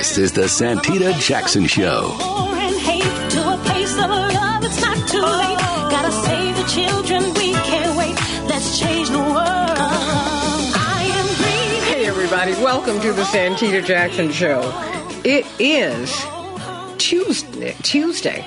This 0.00 0.16
is 0.16 0.32
the 0.32 0.48
Santita 0.48 1.12
Jackson 1.20 1.66
Show. 1.66 2.16
Hey, 11.84 12.06
everybody, 12.06 12.52
welcome 12.52 12.98
to 13.02 13.12
the 13.12 13.24
Santita 13.24 13.84
Jackson 13.84 14.32
Show. 14.32 14.62
It 15.22 15.44
is 15.58 16.18
Tuesday, 16.96 17.76
Tuesday, 17.82 18.46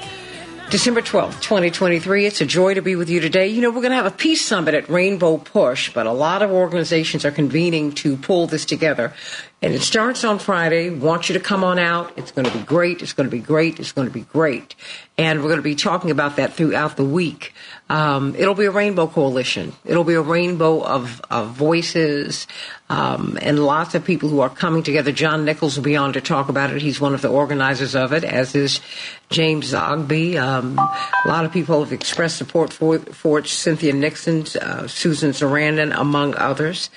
December 0.72 1.04
12th, 1.04 1.40
2023. 1.42 2.26
It's 2.26 2.42
a 2.42 2.48
joy 2.48 2.74
to 2.74 2.82
be 2.82 2.96
with 2.96 3.12
you 3.12 3.20
today. 3.20 3.48
You 3.50 3.62
know, 3.62 3.70
we're 3.70 3.82
going 3.82 3.92
to 3.92 3.98
have 3.98 4.08
a 4.08 4.12
peace 4.12 4.44
summit 4.44 4.74
at 4.74 4.90
Rainbow 4.90 5.38
Push, 5.38 5.94
but 5.94 6.08
a 6.08 6.12
lot 6.12 6.42
of 6.42 6.50
organizations 6.50 7.26
are 7.26 7.32
convening 7.32 7.92
to 7.92 8.18
pull 8.18 8.48
this 8.48 8.66
together. 8.66 9.14
And 9.64 9.74
it 9.74 9.82
starts 9.82 10.26
on 10.26 10.40
Friday. 10.40 10.90
Want 10.90 11.30
you 11.30 11.34
to 11.36 11.40
come 11.40 11.64
on 11.64 11.80
out. 11.80 12.12
It's 12.18 12.34
going 12.34 12.44
to 12.44 12.52
be 12.52 12.62
great. 12.66 13.02
It's 13.02 13.14
going 13.14 13.30
to 13.30 13.32
be 13.34 13.42
great. 13.42 13.80
It's 13.80 13.94
going 13.94 14.10
to 14.10 14.14
be 14.14 14.24
great. 14.24 14.76
And 15.18 15.40
we're 15.40 15.48
going 15.48 15.60
to 15.60 15.64
be 15.64 15.76
talking 15.76 16.12
about 16.12 16.36
that 16.36 16.52
throughout 16.52 16.98
the 16.98 17.06
week. 17.06 17.54
Um, 17.90 18.36
it'll 18.36 18.56
be 18.56 18.66
a 18.66 18.72
rainbow 18.72 19.08
coalition. 19.08 19.72
It'll 19.86 20.04
be 20.04 20.16
a 20.16 20.22
rainbow 20.22 20.84
of, 20.84 21.22
of 21.30 21.52
voices 21.52 22.46
um, 22.90 23.40
and 23.42 23.58
lots 23.58 23.96
of 23.96 24.04
people 24.04 24.28
who 24.28 24.42
are 24.42 24.50
coming 24.50 24.84
together. 24.84 25.14
John 25.14 25.46
Nichols 25.46 25.78
will 25.78 25.86
be 25.86 25.96
on 25.96 26.12
to 26.12 26.20
talk 26.20 26.50
about 26.50 26.72
it. 26.72 26.82
He's 26.82 27.00
one 27.00 27.14
of 27.14 27.22
the 27.22 27.30
organizers 27.30 27.96
of 27.96 28.12
it, 28.12 28.26
as 28.26 28.56
is 28.56 28.82
James 29.30 29.72
Zogby. 29.72 30.36
Um, 30.36 30.78
a 30.78 31.28
lot 31.30 31.46
of 31.46 31.54
people 31.54 31.82
have 31.82 31.94
expressed 31.94 32.36
support 32.36 32.74
for, 32.74 33.00
for 33.00 33.40
it. 33.40 33.48
Cynthia 33.48 33.94
Nixon, 33.94 34.42
uh, 34.62 34.90
Susan 34.90 35.32
Sarandon, 35.32 35.98
among 35.98 36.36
others. 36.36 36.90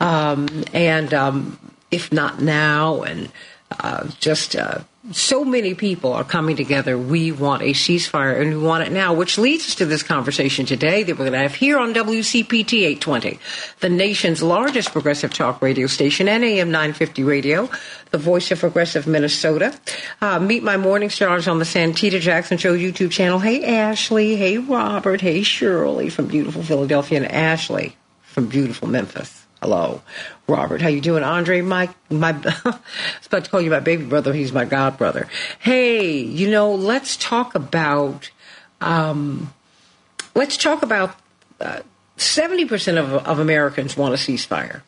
Um, 0.00 0.64
and 0.72 1.12
um, 1.14 1.58
if 1.90 2.12
not 2.12 2.40
now, 2.40 3.02
and 3.02 3.30
uh, 3.70 4.08
just 4.18 4.56
uh, 4.56 4.80
so 5.12 5.44
many 5.44 5.74
people 5.74 6.12
are 6.12 6.24
coming 6.24 6.56
together. 6.56 6.98
We 6.98 7.32
want 7.32 7.62
a 7.62 7.72
ceasefire 7.72 8.40
and 8.40 8.50
we 8.50 8.58
want 8.58 8.86
it 8.86 8.92
now, 8.92 9.14
which 9.14 9.38
leads 9.38 9.66
us 9.66 9.74
to 9.76 9.86
this 9.86 10.02
conversation 10.02 10.66
today 10.66 11.02
that 11.02 11.12
we're 11.12 11.24
going 11.24 11.32
to 11.32 11.38
have 11.38 11.54
here 11.54 11.78
on 11.78 11.94
WCPT 11.94 12.80
820, 12.80 13.38
the 13.80 13.88
nation's 13.88 14.42
largest 14.42 14.92
progressive 14.92 15.32
talk 15.32 15.62
radio 15.62 15.86
station 15.86 16.28
and 16.28 16.44
AM 16.44 16.70
950 16.70 17.24
radio, 17.24 17.70
the 18.10 18.18
voice 18.18 18.50
of 18.50 18.60
progressive 18.60 19.06
Minnesota. 19.06 19.78
Uh, 20.20 20.38
meet 20.38 20.62
my 20.62 20.76
morning 20.76 21.10
stars 21.10 21.48
on 21.48 21.58
the 21.58 21.64
Santita 21.64 22.20
Jackson 22.20 22.58
Show 22.58 22.76
YouTube 22.76 23.10
channel. 23.10 23.38
Hey, 23.38 23.64
Ashley. 23.64 24.36
Hey, 24.36 24.58
Robert. 24.58 25.20
Hey, 25.20 25.42
Shirley 25.42 26.10
from 26.10 26.26
beautiful 26.26 26.62
Philadelphia 26.62 27.18
and 27.18 27.30
Ashley 27.30 27.96
from 28.22 28.46
beautiful 28.46 28.88
Memphis. 28.88 29.46
Hello, 29.60 30.02
Robert. 30.46 30.80
How 30.80 30.88
you 30.88 31.00
doing, 31.00 31.24
Andre? 31.24 31.62
My 31.62 31.88
my, 32.10 32.30
I 32.64 32.64
was 32.64 33.26
about 33.26 33.44
to 33.44 33.50
call 33.50 33.60
you 33.60 33.70
my 33.70 33.80
baby 33.80 34.04
brother. 34.04 34.32
He's 34.32 34.52
my 34.52 34.64
god 34.64 34.96
brother. 34.96 35.28
Hey, 35.58 36.16
you 36.16 36.48
know, 36.48 36.72
let's 36.74 37.16
talk 37.16 37.56
about 37.56 38.30
um, 38.80 39.52
let's 40.36 40.56
talk 40.56 40.82
about 40.82 41.16
uh, 41.60 41.80
seventy 42.16 42.64
uh, 42.64 42.68
percent 42.68 42.98
of 42.98 43.12
of 43.12 43.40
Americans 43.40 43.96
want 43.96 44.14
a 44.14 44.16
ceasefire, 44.16 44.82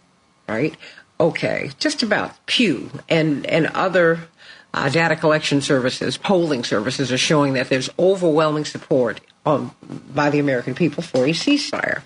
right? 0.49 0.77
Okay, 1.19 1.73
just 1.81 2.05
about 2.05 2.47
Pew 2.47 2.91
and 3.09 3.45
and 3.47 3.67
other 3.69 4.21
uh, 4.73 4.89
data 4.89 5.17
collection 5.17 5.61
services, 5.61 6.17
polling 6.17 6.63
services 6.63 7.11
are 7.11 7.19
showing 7.19 7.55
that 7.55 7.69
there's 7.69 7.91
overwhelming 7.99 8.65
support 8.65 9.21
um, 9.45 9.75
by 10.15 10.31
the 10.31 10.39
American 10.39 10.77
people 10.77 11.03
for 11.03 11.25
a 11.25 11.31
ceasefire, 11.31 12.03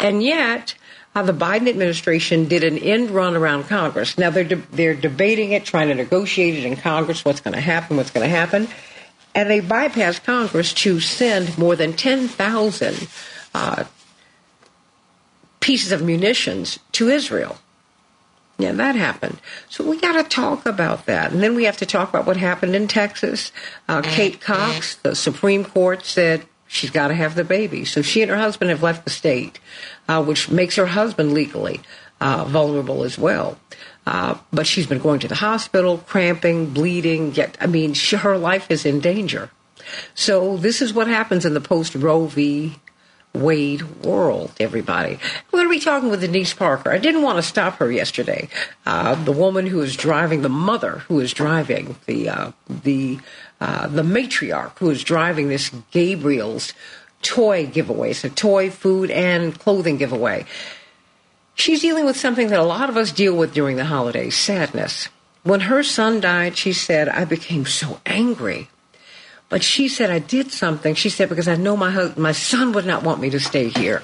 and 0.00 0.20
yet 0.20 0.74
how 1.16 1.22
the 1.22 1.32
Biden 1.32 1.66
administration 1.66 2.46
did 2.46 2.62
an 2.62 2.76
end 2.76 3.10
run 3.10 3.36
around 3.36 3.64
Congress. 3.68 4.18
Now 4.18 4.28
they're 4.28 4.44
de- 4.44 4.56
they're 4.56 4.92
debating 4.94 5.52
it, 5.52 5.64
trying 5.64 5.88
to 5.88 5.94
negotiate 5.94 6.56
it 6.56 6.64
in 6.66 6.76
Congress. 6.76 7.24
What's 7.24 7.40
going 7.40 7.54
to 7.54 7.60
happen? 7.62 7.96
What's 7.96 8.10
going 8.10 8.28
to 8.28 8.36
happen? 8.36 8.68
And 9.34 9.48
they 9.48 9.62
bypassed 9.62 10.24
Congress 10.24 10.74
to 10.74 11.00
send 11.00 11.56
more 11.56 11.74
than 11.74 11.94
ten 11.94 12.28
thousand 12.28 13.08
uh, 13.54 13.84
pieces 15.60 15.90
of 15.90 16.02
munitions 16.02 16.78
to 16.92 17.08
Israel. 17.08 17.56
Yeah, 18.58 18.72
that 18.72 18.94
happened. 18.94 19.40
So 19.70 19.88
we 19.88 19.98
got 19.98 20.22
to 20.22 20.22
talk 20.22 20.66
about 20.66 21.06
that. 21.06 21.32
And 21.32 21.42
then 21.42 21.54
we 21.54 21.64
have 21.64 21.78
to 21.78 21.86
talk 21.86 22.10
about 22.10 22.26
what 22.26 22.36
happened 22.36 22.76
in 22.76 22.88
Texas. 22.88 23.52
Uh, 23.88 24.02
Kate 24.02 24.38
Cox, 24.38 24.96
the 24.96 25.16
Supreme 25.16 25.64
Court 25.64 26.04
said 26.04 26.44
she's 26.68 26.90
got 26.90 27.08
to 27.08 27.14
have 27.14 27.34
the 27.34 27.44
baby. 27.44 27.86
So 27.86 28.02
she 28.02 28.20
and 28.20 28.30
her 28.30 28.36
husband 28.36 28.70
have 28.70 28.82
left 28.82 29.04
the 29.04 29.10
state, 29.10 29.60
uh, 30.08 30.22
which 30.22 30.50
makes 30.50 30.76
her 30.76 30.86
husband 30.86 31.32
legally 31.32 31.80
uh, 32.20 32.44
vulnerable 32.44 33.04
as 33.04 33.18
well. 33.18 33.58
Uh, 34.06 34.38
but 34.52 34.66
she's 34.66 34.86
been 34.86 35.00
going 35.00 35.18
to 35.20 35.28
the 35.28 35.34
hospital, 35.34 35.98
cramping, 35.98 36.70
bleeding. 36.70 37.34
Yet, 37.34 37.56
I 37.60 37.66
mean, 37.66 37.92
she, 37.92 38.16
her 38.16 38.38
life 38.38 38.70
is 38.70 38.86
in 38.86 39.00
danger. 39.00 39.50
So 40.14 40.56
this 40.56 40.80
is 40.80 40.94
what 40.94 41.08
happens 41.08 41.44
in 41.44 41.54
the 41.54 41.60
post 41.60 41.94
Roe 41.94 42.26
v. 42.26 42.76
Wade 43.34 43.82
world, 44.02 44.52
everybody. 44.58 45.18
We're 45.50 45.58
going 45.58 45.68
to 45.68 45.78
be 45.78 45.84
talking 45.84 46.08
with 46.08 46.22
Denise 46.22 46.54
Parker. 46.54 46.90
I 46.90 46.96
didn't 46.96 47.22
want 47.22 47.36
to 47.36 47.42
stop 47.42 47.76
her 47.76 47.92
yesterday. 47.92 48.48
Uh, 48.86 49.14
the 49.14 49.32
woman 49.32 49.66
who 49.66 49.82
is 49.82 49.94
driving, 49.94 50.40
the 50.40 50.48
mother 50.48 51.00
who 51.08 51.20
is 51.20 51.34
driving 51.34 51.96
the 52.06 52.30
uh, 52.30 52.52
the 52.68 53.18
uh, 53.60 53.88
the 53.88 54.02
matriarch 54.02 54.78
who 54.78 54.88
is 54.88 55.04
driving 55.04 55.48
this 55.48 55.70
Gabriel's 55.90 56.72
toy 57.26 57.66
giveaway, 57.66 58.12
so 58.12 58.28
toy, 58.28 58.70
food, 58.70 59.10
and 59.10 59.58
clothing 59.58 59.96
giveaway. 59.96 60.46
She's 61.54 61.80
dealing 61.80 62.04
with 62.04 62.16
something 62.16 62.48
that 62.48 62.60
a 62.60 62.64
lot 62.64 62.88
of 62.88 62.96
us 62.96 63.10
deal 63.10 63.36
with 63.36 63.52
during 63.52 63.76
the 63.76 63.84
holidays 63.84 64.36
sadness. 64.36 65.08
When 65.42 65.60
her 65.60 65.82
son 65.82 66.20
died, 66.20 66.56
she 66.56 66.72
said, 66.72 67.08
I 67.08 67.24
became 67.24 67.66
so 67.66 68.00
angry. 68.04 68.68
But 69.48 69.62
she 69.62 69.88
said, 69.88 70.10
I 70.10 70.18
did 70.18 70.50
something. 70.50 70.94
She 70.94 71.08
said, 71.08 71.28
because 71.28 71.48
I 71.48 71.56
know 71.56 71.76
my, 71.76 72.12
my 72.16 72.32
son 72.32 72.72
would 72.72 72.86
not 72.86 73.02
want 73.02 73.20
me 73.20 73.30
to 73.30 73.40
stay 73.40 73.68
here. 73.68 74.02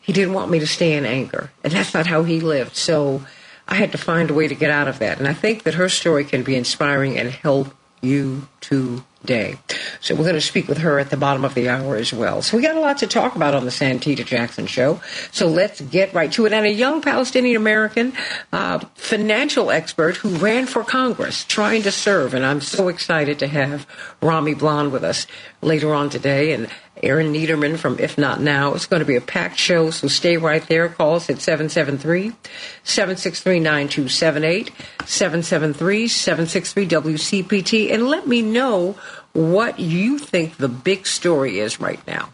He 0.00 0.12
didn't 0.12 0.34
want 0.34 0.50
me 0.50 0.58
to 0.58 0.66
stay 0.66 0.94
in 0.94 1.04
anger. 1.04 1.50
And 1.64 1.72
that's 1.72 1.94
not 1.94 2.06
how 2.06 2.24
he 2.24 2.40
lived. 2.40 2.76
So 2.76 3.22
I 3.66 3.74
had 3.74 3.92
to 3.92 3.98
find 3.98 4.30
a 4.30 4.34
way 4.34 4.48
to 4.48 4.54
get 4.54 4.70
out 4.70 4.88
of 4.88 4.98
that. 5.00 5.18
And 5.18 5.26
I 5.26 5.34
think 5.34 5.64
that 5.64 5.74
her 5.74 5.88
story 5.88 6.24
can 6.24 6.42
be 6.42 6.56
inspiring 6.56 7.18
and 7.18 7.30
help 7.30 7.74
you 8.00 8.48
today. 9.20 9.58
So 10.00 10.14
we're 10.14 10.22
going 10.22 10.34
to 10.34 10.40
speak 10.40 10.68
with 10.68 10.78
her 10.78 10.98
at 10.98 11.10
the 11.10 11.16
bottom 11.16 11.44
of 11.44 11.54
the 11.54 11.68
hour 11.68 11.96
as 11.96 12.12
well. 12.12 12.42
So 12.42 12.56
we 12.56 12.62
got 12.62 12.76
a 12.76 12.80
lot 12.80 12.98
to 12.98 13.06
talk 13.06 13.36
about 13.36 13.54
on 13.54 13.64
the 13.64 13.70
Santita 13.70 14.24
Jackson 14.24 14.66
show. 14.66 15.00
So 15.32 15.48
let's 15.48 15.80
get 15.80 16.14
right 16.14 16.30
to 16.32 16.46
it. 16.46 16.52
And 16.52 16.66
a 16.66 16.72
young 16.72 17.02
Palestinian 17.02 17.56
American 17.56 18.12
uh, 18.52 18.78
financial 18.94 19.70
expert 19.70 20.16
who 20.16 20.30
ran 20.36 20.66
for 20.66 20.84
Congress 20.84 21.44
trying 21.44 21.82
to 21.82 21.92
serve. 21.92 22.34
And 22.34 22.44
I'm 22.44 22.60
so 22.60 22.88
excited 22.88 23.38
to 23.40 23.48
have 23.48 23.86
Rami 24.22 24.54
Blan 24.54 24.90
with 24.90 25.04
us 25.04 25.26
later 25.62 25.94
on 25.94 26.10
today. 26.10 26.52
And 26.52 26.68
Aaron 27.02 27.32
Niederman 27.32 27.78
from 27.78 27.98
If 27.98 28.18
Not 28.18 28.40
Now. 28.40 28.74
It's 28.74 28.86
going 28.86 29.00
to 29.00 29.06
be 29.06 29.16
a 29.16 29.20
packed 29.20 29.58
show, 29.58 29.90
so 29.90 30.08
stay 30.08 30.36
right 30.36 30.66
there. 30.68 30.88
Call 30.88 31.16
us 31.16 31.30
at 31.30 31.40
773 31.40 32.32
763 32.82 33.60
9278, 33.60 34.70
773 35.06 36.08
763 36.08 36.86
WCPT, 36.86 37.92
and 37.92 38.08
let 38.08 38.26
me 38.26 38.42
know 38.42 38.96
what 39.32 39.78
you 39.78 40.18
think 40.18 40.56
the 40.56 40.68
big 40.68 41.06
story 41.06 41.58
is 41.58 41.80
right 41.80 42.04
now. 42.06 42.30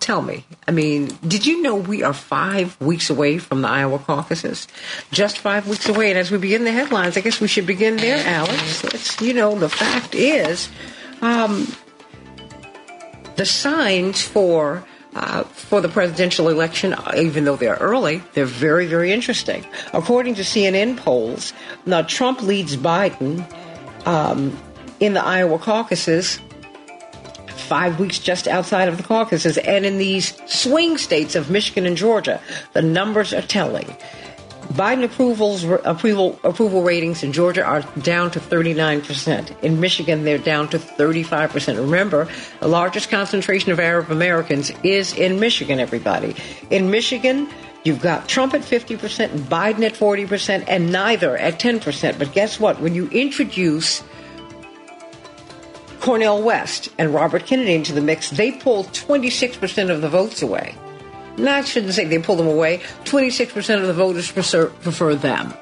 Tell 0.00 0.22
me. 0.22 0.44
I 0.66 0.70
mean, 0.70 1.10
did 1.26 1.44
you 1.44 1.60
know 1.60 1.74
we 1.74 2.02
are 2.04 2.12
five 2.12 2.80
weeks 2.80 3.10
away 3.10 3.38
from 3.38 3.62
the 3.62 3.68
Iowa 3.68 3.98
caucuses? 3.98 4.68
Just 5.10 5.38
five 5.38 5.66
weeks 5.66 5.88
away. 5.88 6.10
And 6.10 6.18
as 6.18 6.30
we 6.30 6.38
begin 6.38 6.64
the 6.64 6.72
headlines, 6.72 7.16
I 7.16 7.20
guess 7.20 7.40
we 7.40 7.48
should 7.48 7.66
begin 7.66 7.96
there, 7.96 8.24
Alex. 8.24 8.84
Let's, 8.84 9.20
you 9.20 9.34
know, 9.34 9.58
the 9.58 9.68
fact 9.68 10.14
is, 10.14 10.68
um, 11.20 11.66
the 13.38 13.46
signs 13.46 14.20
for 14.20 14.84
uh, 15.14 15.42
for 15.44 15.80
the 15.80 15.88
presidential 15.88 16.48
election, 16.48 16.94
even 17.16 17.44
though 17.44 17.56
they're 17.56 17.76
early, 17.76 18.22
they're 18.34 18.44
very, 18.44 18.86
very 18.86 19.10
interesting. 19.10 19.64
According 19.94 20.34
to 20.34 20.42
CNN 20.42 20.98
polls, 20.98 21.54
now 21.86 22.02
Trump 22.02 22.42
leads 22.42 22.76
Biden 22.76 23.42
um, 24.06 24.56
in 25.00 25.14
the 25.14 25.24
Iowa 25.24 25.58
caucuses 25.58 26.40
five 27.48 27.98
weeks 27.98 28.18
just 28.18 28.46
outside 28.46 28.88
of 28.88 28.96
the 28.96 29.02
caucuses, 29.02 29.58
and 29.58 29.86
in 29.86 29.98
these 29.98 30.38
swing 30.46 30.96
states 30.98 31.34
of 31.34 31.50
Michigan 31.50 31.86
and 31.86 31.96
Georgia, 31.96 32.40
the 32.72 32.82
numbers 32.82 33.32
are 33.32 33.42
telling. 33.42 33.96
Biden 34.72 35.02
approvals 35.02 35.64
approval 35.64 36.38
approval 36.44 36.82
ratings 36.82 37.22
in 37.22 37.32
Georgia 37.32 37.64
are 37.64 37.80
down 38.02 38.30
to 38.32 38.40
39%. 38.40 39.62
In 39.62 39.80
Michigan, 39.80 40.24
they're 40.24 40.36
down 40.36 40.68
to 40.68 40.78
35%. 40.78 41.78
Remember, 41.78 42.28
the 42.60 42.68
largest 42.68 43.08
concentration 43.08 43.72
of 43.72 43.80
Arab 43.80 44.10
Americans 44.10 44.70
is 44.82 45.14
in 45.14 45.40
Michigan, 45.40 45.80
everybody. 45.80 46.36
In 46.68 46.90
Michigan, 46.90 47.48
you've 47.82 48.02
got 48.02 48.28
Trump 48.28 48.52
at 48.52 48.60
50%, 48.60 49.28
Biden 49.48 49.84
at 49.84 49.94
40%, 49.94 50.64
and 50.68 50.92
neither 50.92 51.36
at 51.38 51.58
10%. 51.58 52.18
But 52.18 52.32
guess 52.32 52.60
what? 52.60 52.78
When 52.78 52.94
you 52.94 53.08
introduce 53.08 54.02
Cornel 56.00 56.42
West 56.42 56.90
and 56.98 57.14
Robert 57.14 57.46
Kennedy 57.46 57.74
into 57.74 57.94
the 57.94 58.02
mix, 58.02 58.28
they 58.28 58.52
pull 58.52 58.84
26% 58.84 59.90
of 59.90 60.02
the 60.02 60.10
votes 60.10 60.42
away. 60.42 60.74
No, 61.38 61.52
I 61.52 61.62
shouldn't 61.62 61.94
say 61.94 62.04
they 62.04 62.18
pull 62.18 62.36
them 62.36 62.48
away. 62.48 62.78
26% 63.04 63.80
of 63.80 63.86
the 63.86 63.94
voters 63.94 64.30
prefer, 64.30 65.14
them. 65.14 65.54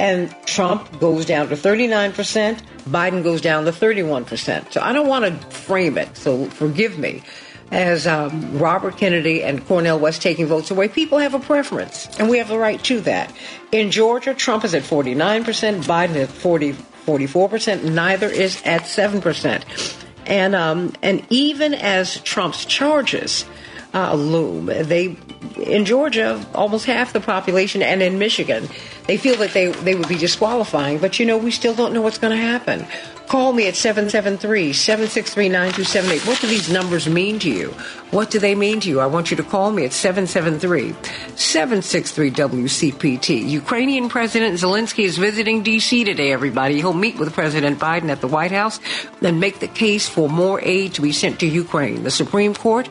and 0.00 0.34
Trump 0.46 0.98
goes 0.98 1.24
down 1.24 1.48
to 1.48 1.54
39%, 1.54 2.60
Biden 2.88 3.22
goes 3.22 3.40
down 3.40 3.64
to 3.64 3.72
31%. 3.72 4.72
So 4.72 4.80
I 4.80 4.92
don't 4.92 5.08
want 5.08 5.24
to 5.24 5.32
frame 5.56 5.96
it, 5.96 6.16
so 6.16 6.46
forgive 6.46 6.98
me, 6.98 7.22
as 7.70 8.06
um, 8.06 8.58
Robert 8.58 8.96
Kennedy 8.96 9.42
and 9.42 9.64
Cornel 9.66 9.98
West 9.98 10.22
taking 10.22 10.46
votes 10.46 10.70
away. 10.70 10.88
People 10.88 11.18
have 11.18 11.34
a 11.34 11.40
preference, 11.40 12.08
and 12.18 12.28
we 12.28 12.38
have 12.38 12.48
the 12.48 12.58
right 12.58 12.82
to 12.84 13.00
that. 13.02 13.32
In 13.72 13.90
Georgia, 13.90 14.34
Trump 14.34 14.64
is 14.64 14.74
at 14.74 14.82
49%, 14.82 15.84
Biden 15.84 16.16
at 16.16 16.28
40, 16.28 16.72
44%, 16.72 17.84
neither 17.84 18.28
is 18.28 18.60
at 18.64 18.82
7%. 18.82 20.02
And, 20.26 20.56
um, 20.56 20.92
and 21.02 21.24
even 21.30 21.72
as 21.72 22.20
Trump's 22.22 22.64
charges 22.64 23.44
uh, 23.96 24.14
loom, 24.14 24.66
they 24.66 25.16
in 25.56 25.86
Georgia, 25.86 26.44
almost 26.54 26.84
half 26.84 27.14
the 27.14 27.20
population, 27.20 27.80
and 27.80 28.02
in 28.02 28.18
Michigan, 28.18 28.68
they 29.06 29.16
feel 29.16 29.36
that 29.36 29.52
they, 29.52 29.68
they 29.68 29.94
would 29.94 30.08
be 30.08 30.18
disqualifying, 30.18 30.98
but 30.98 31.18
you 31.18 31.24
know, 31.24 31.38
we 31.38 31.50
still 31.50 31.74
don't 31.74 31.94
know 31.94 32.02
what's 32.02 32.18
going 32.18 32.36
to 32.36 32.42
happen. 32.42 32.86
Call 33.28 33.52
me 33.52 33.66
at 33.66 33.74
773 33.74 34.72
763 34.72 35.48
9278. 35.48 36.28
What 36.28 36.40
do 36.40 36.46
these 36.46 36.70
numbers 36.70 37.08
mean 37.08 37.40
to 37.40 37.50
you? 37.50 37.70
What 38.12 38.30
do 38.30 38.38
they 38.38 38.54
mean 38.54 38.78
to 38.80 38.88
you? 38.88 39.00
I 39.00 39.06
want 39.06 39.32
you 39.32 39.36
to 39.36 39.42
call 39.42 39.72
me 39.72 39.84
at 39.84 39.92
773 39.92 40.94
763 41.36 42.30
WCPT. 42.30 43.48
Ukrainian 43.48 44.08
President 44.08 44.54
Zelensky 44.54 45.04
is 45.04 45.18
visiting 45.18 45.64
D.C. 45.64 46.04
today, 46.04 46.32
everybody. 46.32 46.76
He'll 46.76 46.92
meet 46.92 47.18
with 47.18 47.32
President 47.32 47.80
Biden 47.80 48.10
at 48.10 48.20
the 48.20 48.28
White 48.28 48.52
House 48.52 48.78
and 49.20 49.40
make 49.40 49.58
the 49.58 49.66
case 49.66 50.08
for 50.08 50.28
more 50.28 50.60
aid 50.62 50.94
to 50.94 51.02
be 51.02 51.10
sent 51.10 51.40
to 51.40 51.46
Ukraine. 51.46 52.04
The 52.04 52.12
Supreme 52.12 52.54
Court 52.54 52.88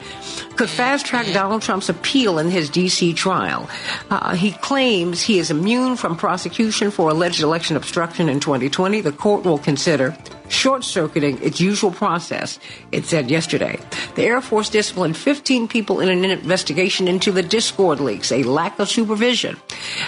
could 0.57 0.69
fast 0.69 1.05
track 1.05 1.27
Donald 1.31 1.61
Trump's 1.61 1.87
appeal 1.87 2.39
in 2.39 2.49
his 2.49 2.69
D.C. 2.69 3.13
trial. 3.13 3.69
Uh, 4.09 4.35
he 4.35 4.51
claims 4.51 5.21
he 5.21 5.39
is 5.39 5.49
immune 5.49 5.95
from 5.95 6.17
prosecution 6.17 6.91
for 6.91 7.09
alleged 7.09 7.41
election 7.41 7.77
obstruction 7.77 8.27
in 8.27 8.41
2020. 8.41 8.99
The 8.99 9.13
court 9.13 9.45
will 9.45 9.59
consider 9.59 10.15
short 10.49 10.83
circuiting 10.83 11.41
its 11.41 11.59
usual 11.59 11.91
process, 11.91 12.59
it 12.91 13.05
said 13.05 13.29
yesterday. 13.29 13.79
The 14.15 14.23
Air 14.23 14.41
Force 14.41 14.69
disciplined 14.69 15.17
15 15.17 15.67
people 15.67 15.99
in 15.99 16.09
an 16.09 16.25
investigation 16.25 17.07
into 17.07 17.31
the 17.31 17.43
Discord 17.43 17.99
leaks. 17.99 18.31
A 18.31 18.43
lack 18.43 18.79
of 18.79 18.89
supervision 18.89 19.57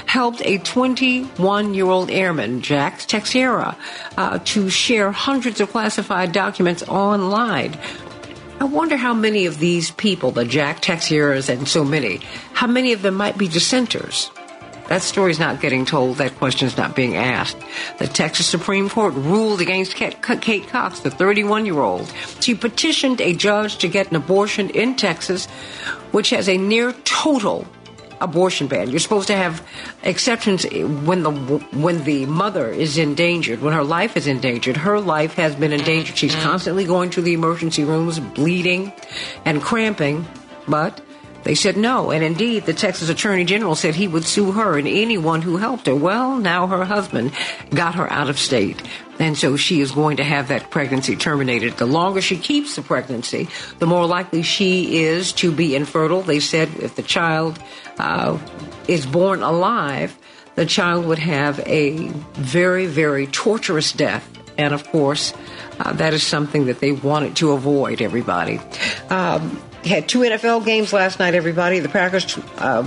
helped 0.06 0.42
a 0.46 0.58
21 0.60 1.74
year 1.74 1.86
old 1.86 2.12
airman, 2.12 2.62
Jack 2.62 3.00
Teixeira, 3.00 3.78
uh, 4.18 4.40
to 4.46 4.70
share 4.70 5.12
hundreds 5.12 5.62
of 5.62 5.70
classified 5.72 6.32
documents 6.32 6.84
online. 6.84 7.78
I 8.60 8.64
wonder 8.64 8.98
how 8.98 9.14
many 9.14 9.46
of 9.46 9.60
these 9.60 9.92
people, 9.92 10.32
the 10.32 10.44
Jack 10.44 10.82
Teixeiras 10.82 11.48
and 11.48 11.68
so 11.68 11.84
many, 11.84 12.22
how 12.54 12.66
many 12.66 12.92
of 12.92 13.04
them 13.04 13.14
might 13.14 13.38
be 13.38 13.48
dissenters? 13.48 14.32
That 14.88 15.02
story's 15.02 15.40
not 15.40 15.60
getting 15.60 15.86
told. 15.86 16.18
That 16.18 16.36
question's 16.38 16.78
not 16.78 16.96
being 16.96 17.16
asked. 17.16 17.58
The 18.00 18.08
Texas 18.08 18.48
Supreme 18.48 18.90
Court 18.90 19.14
ruled 19.14 19.62
against 19.62 19.96
Kate 19.96 20.22
Cox, 20.22 21.00
the 21.02 21.12
31 21.12 21.66
year 21.66 21.80
old. 21.80 22.12
She 22.40 22.56
petitioned 22.56 23.22
a 23.22 23.34
judge 23.34 23.78
to 23.80 23.88
get 23.88 24.10
an 24.10 24.16
abortion 24.16 24.70
in 24.70 24.96
Texas, 24.96 25.46
which 26.12 26.30
has 26.30 26.48
a 26.48 26.58
near 26.58 26.94
total 27.04 27.68
abortion 28.20 28.68
ban. 28.68 28.90
You're 28.90 29.00
supposed 29.00 29.28
to 29.28 29.36
have 29.36 29.66
exceptions 30.04 30.66
when 30.72 31.24
the 31.24 31.32
when 31.32 32.04
the 32.04 32.26
mother 32.26 32.70
is 32.70 32.98
endangered, 32.98 33.62
when 33.62 33.74
her 33.74 33.84
life 33.84 34.18
is 34.18 34.28
endangered. 34.28 34.78
Her 34.78 35.00
life 35.00 35.34
has 35.36 35.56
been 35.56 35.74
endangered. 35.74 36.18
She's 36.18 36.34
mm-hmm. 36.34 36.50
constantly 36.50 36.86
going 36.86 37.10
to 37.12 37.22
the 37.22 37.34
emergency 37.34 37.84
rooms, 37.84 38.20
bleeding 38.20 38.94
and 39.46 39.62
cramping, 39.62 40.26
but 40.68 41.02
they 41.48 41.56
said 41.56 41.78
no, 41.78 42.12
and 42.12 42.26
indeed, 42.26 42.66
the 42.66 42.74
Texas 42.74 43.08
Attorney 43.08 43.46
General 43.46 43.74
said 43.74 43.96
he 43.96 44.10
would 44.10 44.26
sue 44.26 44.52
her 44.52 44.78
and 44.78 44.86
anyone 44.86 45.42
who 45.42 45.56
helped 45.56 45.88
her. 45.88 45.96
Well, 45.96 46.36
now 46.36 46.68
her 46.68 46.84
husband 46.84 47.32
got 47.70 47.96
her 47.96 48.12
out 48.12 48.30
of 48.30 48.38
state. 48.38 48.84
And 49.18 49.38
so 49.38 49.56
she 49.56 49.80
is 49.80 49.94
going 49.94 50.18
to 50.18 50.26
have 50.26 50.50
that 50.50 50.72
pregnancy 50.72 51.16
terminated. 51.16 51.78
The 51.78 51.86
longer 51.86 52.20
she 52.20 52.36
keeps 52.36 52.76
the 52.76 52.82
pregnancy, 52.82 53.48
the 53.80 53.86
more 53.86 54.06
likely 54.06 54.42
she 54.42 54.98
is 55.06 55.32
to 55.40 55.54
be 55.54 55.74
infertile. 55.74 56.22
They 56.22 56.42
said 56.42 56.68
if 56.82 56.98
the 56.98 57.02
child 57.02 57.58
uh, 57.98 58.38
is 58.90 59.06
born 59.06 59.42
alive, 59.42 60.18
the 60.56 60.66
child 60.66 61.06
would 61.06 61.20
have 61.20 61.62
a 61.62 62.10
very, 62.34 62.88
very 62.88 63.26
torturous 63.26 63.94
death. 63.94 64.30
And 64.58 64.74
of 64.74 64.86
course, 64.90 65.34
uh, 65.80 65.94
that 65.94 66.14
is 66.14 66.24
something 66.24 66.66
that 66.66 66.82
they 66.82 66.92
wanted 66.92 67.38
to 67.38 67.54
avoid, 67.54 68.02
everybody. 68.02 68.60
Um, 69.10 69.62
had 69.88 70.08
two 70.08 70.20
NFL 70.20 70.66
games 70.66 70.94
last 70.94 71.20
night, 71.20 71.36
everybody. 71.36 71.80
The 71.80 71.90
Packers 71.90 72.38
uh, 72.58 72.84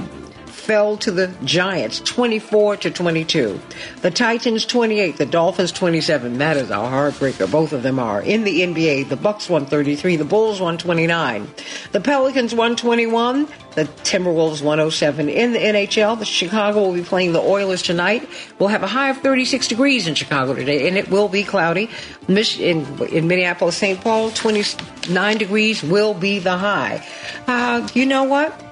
fell 0.61 0.97
to 0.99 1.11
the 1.11 1.29
Giants 1.45 2.01
24 2.01 2.77
to 2.79 2.91
22. 2.91 3.61
The 4.03 4.11
Titans 4.11 4.67
28, 4.67 5.17
the 5.17 5.27
Dolphins 5.27 5.73
27. 5.73 6.39
That 6.39 6.57
is 6.57 6.71
a 6.71 6.75
heartbreaker. 6.75 7.51
Both 7.51 7.73
of 7.73 7.83
them 7.83 7.99
are. 7.99 8.21
In 8.21 8.45
the 8.45 8.61
NBA, 8.61 9.09
the 9.09 9.17
Bucks 9.17 9.49
133, 9.49 10.17
the 10.17 10.25
Bulls 10.25 10.61
129. 10.61 11.49
The 11.93 12.01
Pelicans 12.01 12.55
121, 12.55 13.49
the 13.75 13.85
Timberwolves 13.85 14.63
107. 14.63 15.29
In 15.29 15.53
the 15.53 15.59
NHL, 15.59 16.19
the 16.19 16.25
Chicago 16.25 16.83
will 16.83 16.95
be 16.95 17.03
playing 17.03 17.33
the 17.33 17.41
Oilers 17.41 17.83
tonight. 17.83 18.29
We'll 18.59 18.69
have 18.69 18.83
a 18.83 18.89
high 18.89 19.11
of 19.11 19.19
36 19.19 19.67
degrees 19.69 20.07
in 20.07 20.15
Chicago 20.15 20.55
today, 20.55 20.87
and 20.87 20.97
it 20.97 21.09
will 21.09 21.29
be 21.29 21.43
cloudy. 21.43 21.91
In, 22.29 22.37
in 22.39 23.27
Minneapolis, 23.27 23.77
St. 23.77 24.01
Paul, 24.01 24.31
29 24.31 25.39
degrees 25.39 25.83
will 25.83 26.15
be 26.15 26.39
the 26.39 26.57
high. 26.57 27.07
Uh, 27.47 27.89
you 27.95 28.07
know 28.07 28.25
what? 28.25 28.70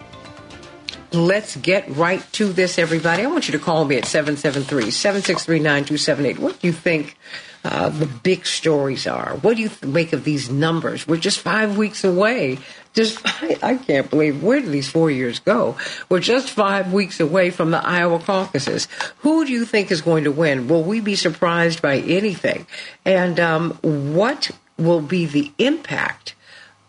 Let's 1.12 1.56
get 1.56 1.88
right 1.88 2.22
to 2.32 2.52
this, 2.52 2.78
everybody. 2.78 3.22
I 3.22 3.26
want 3.26 3.48
you 3.48 3.52
to 3.52 3.58
call 3.58 3.86
me 3.86 3.96
at 3.96 4.04
773 4.04 4.90
763 4.90 5.58
9278. 5.58 6.38
What 6.38 6.60
do 6.60 6.66
you 6.66 6.72
think 6.72 7.16
uh, 7.64 7.88
the 7.88 8.04
big 8.04 8.44
stories 8.44 9.06
are? 9.06 9.36
What 9.36 9.56
do 9.56 9.62
you 9.62 9.70
make 9.86 10.12
of 10.12 10.24
these 10.24 10.50
numbers? 10.50 11.08
We're 11.08 11.16
just 11.16 11.40
five 11.40 11.78
weeks 11.78 12.04
away. 12.04 12.58
Just 12.92 13.20
I 13.64 13.76
can't 13.76 14.10
believe 14.10 14.42
where 14.42 14.60
did 14.60 14.70
these 14.70 14.90
four 14.90 15.10
years 15.10 15.38
go? 15.38 15.78
We're 16.10 16.20
just 16.20 16.50
five 16.50 16.92
weeks 16.92 17.20
away 17.20 17.52
from 17.52 17.70
the 17.70 17.82
Iowa 17.82 18.18
caucuses. 18.18 18.86
Who 19.20 19.46
do 19.46 19.52
you 19.52 19.64
think 19.64 19.90
is 19.90 20.02
going 20.02 20.24
to 20.24 20.30
win? 20.30 20.68
Will 20.68 20.82
we 20.82 21.00
be 21.00 21.14
surprised 21.14 21.80
by 21.80 22.00
anything? 22.00 22.66
And 23.06 23.40
um, 23.40 23.70
what 23.80 24.50
will 24.76 25.00
be 25.00 25.24
the 25.24 25.52
impact 25.56 26.34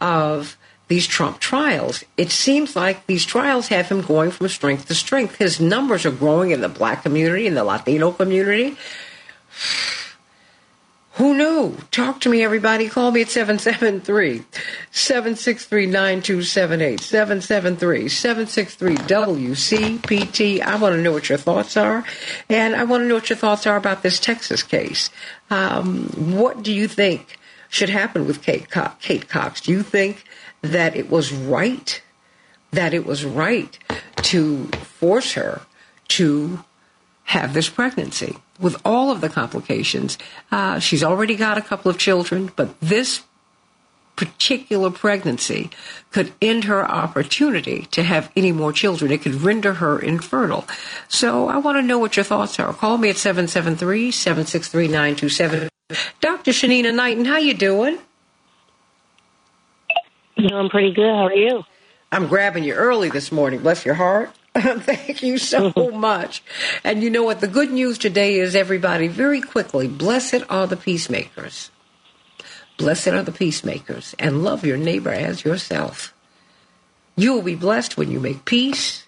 of 0.01 0.57
these 0.89 1.07
Trump 1.07 1.39
trials. 1.39 2.03
It 2.18 2.31
seems 2.31 2.75
like 2.75 3.06
these 3.06 3.25
trials 3.25 3.69
have 3.69 3.90
him 3.90 4.02
going 4.02 4.31
from 4.31 4.49
strength 4.49 4.87
to 4.87 4.95
strength. 4.95 5.37
His 5.37 5.59
numbers 5.59 6.06
are 6.06 6.11
growing 6.11 6.52
in 6.52 6.61
the 6.61 6.68
black 6.68 7.04
community, 7.04 7.47
in 7.47 7.54
the 7.54 7.63
Latino 7.63 8.11
community. 8.11 8.75
Who 11.13 11.35
knew? 11.35 11.75
Talk 11.92 12.21
to 12.21 12.30
me, 12.30 12.44
everybody. 12.44 12.87
Call 12.87 13.11
me 13.11 13.21
at 13.21 13.30
773 13.30 14.45
763 14.92 15.85
9278. 15.85 17.02
773 17.02 18.07
763 18.07 18.95
WCPT. 18.95 20.61
I 20.61 20.78
want 20.78 20.95
to 20.95 21.02
know 21.02 21.11
what 21.11 21.28
your 21.28 21.37
thoughts 21.37 21.75
are. 21.75 22.06
And 22.47 22.73
I 22.73 22.85
want 22.85 23.04
to 23.04 23.07
know 23.07 23.16
what 23.16 23.30
your 23.30 23.35
thoughts 23.35 23.68
are 23.68 23.75
about 23.75 24.02
this 24.02 24.18
Texas 24.18 24.63
case. 24.63 25.09
Um, 25.49 26.06
what 26.37 26.63
do 26.63 26.71
you 26.71 26.87
think 26.87 27.37
should 27.68 27.90
happen 27.90 28.25
with 28.25 28.42
Kate, 28.42 28.69
Co- 28.71 28.94
Kate 29.02 29.28
Cox? 29.28 29.59
Do 29.59 29.73
you 29.73 29.83
think 29.83 30.23
that 30.61 30.95
it 30.95 31.09
was 31.09 31.31
right, 31.31 32.01
that 32.71 32.94
it 32.94 33.06
was 33.06 33.25
right 33.25 33.78
to 34.23 34.66
force 34.66 35.33
her 35.33 35.61
to 36.09 36.63
have 37.23 37.54
this 37.54 37.69
pregnancy 37.69 38.35
with 38.59 38.75
all 38.83 39.11
of 39.11 39.21
the 39.21 39.30
complications. 39.30 40.18
Uh, 40.51 40.80
she's 40.80 41.04
already 41.04 41.35
got 41.35 41.57
a 41.57 41.61
couple 41.61 41.89
of 41.89 41.97
children, 41.97 42.51
but 42.56 42.80
this 42.81 43.23
particular 44.16 44.92
pregnancy 44.92 45.69
could 46.11 46.33
end 46.42 46.66
her 46.66 46.85
opportunity 46.85 47.87
to 47.92 48.04
have 48.04 48.30
any 48.35 48.51
more 48.51 48.73
children. 48.73 49.11
It 49.11 49.21
could 49.21 49.35
render 49.35 49.75
her 49.75 49.97
infertile. 49.97 50.68
So 51.07 51.47
I 51.47 51.56
want 51.57 51.78
to 51.78 51.81
know 51.81 51.99
what 51.99 52.18
your 52.18 52.25
thoughts 52.25 52.59
are. 52.59 52.73
Call 52.73 52.97
me 52.97 53.09
at 53.09 53.16
773-763-9277. 53.16 55.69
Dr. 56.19 56.51
Shanina 56.51 56.94
Knighton, 56.94 57.23
how 57.23 57.37
you 57.37 57.54
doing? 57.54 57.97
Doing 60.47 60.69
pretty 60.69 60.93
good. 60.93 61.09
How 61.09 61.27
are 61.27 61.33
you? 61.33 61.63
I'm 62.11 62.27
grabbing 62.27 62.63
you 62.63 62.73
early 62.73 63.09
this 63.09 63.31
morning. 63.31 63.61
Bless 63.61 63.85
your 63.85 63.95
heart. 63.95 64.31
Thank 64.55 65.21
you 65.21 65.37
so 65.37 65.71
much. 65.93 66.41
And 66.83 67.03
you 67.03 67.09
know 67.09 67.23
what? 67.23 67.41
The 67.41 67.47
good 67.47 67.71
news 67.71 67.97
today 67.97 68.39
is, 68.39 68.55
everybody, 68.55 69.07
very 69.07 69.41
quickly, 69.41 69.87
blessed 69.87 70.43
are 70.49 70.65
the 70.65 70.77
peacemakers. 70.77 71.71
Blessed 72.77 73.09
are 73.09 73.23
the 73.23 73.31
peacemakers, 73.33 74.15
and 74.17 74.43
love 74.43 74.65
your 74.65 74.77
neighbor 74.77 75.11
as 75.11 75.43
yourself. 75.43 76.13
You 77.17 77.33
will 77.33 77.41
be 77.41 77.55
blessed 77.55 77.97
when 77.97 78.09
you 78.09 78.21
make 78.21 78.45
peace, 78.45 79.05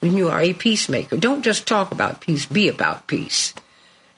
when 0.00 0.16
you 0.16 0.28
are 0.28 0.40
a 0.40 0.52
peacemaker. 0.52 1.16
Don't 1.16 1.42
just 1.42 1.66
talk 1.68 1.92
about 1.92 2.20
peace, 2.20 2.44
be 2.46 2.68
about 2.68 3.06
peace. 3.06 3.54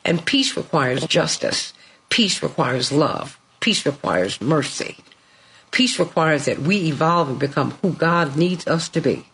And 0.05 0.25
peace 0.25 0.57
requires 0.57 1.07
justice, 1.07 1.75
peace 2.09 2.43
requires 2.43 2.91
love, 2.91 3.39
peace 3.61 3.85
requires 3.85 4.41
mercy. 4.41 4.97
Peace 5.79 6.01
requires 6.01 6.47
that 6.47 6.59
we 6.59 6.89
evolve 6.89 7.29
and 7.29 7.39
become 7.39 7.71
who 7.83 7.93
God 7.93 8.37
needs 8.37 8.67
us 8.67 8.89
to 8.89 9.01
be. 9.01 9.25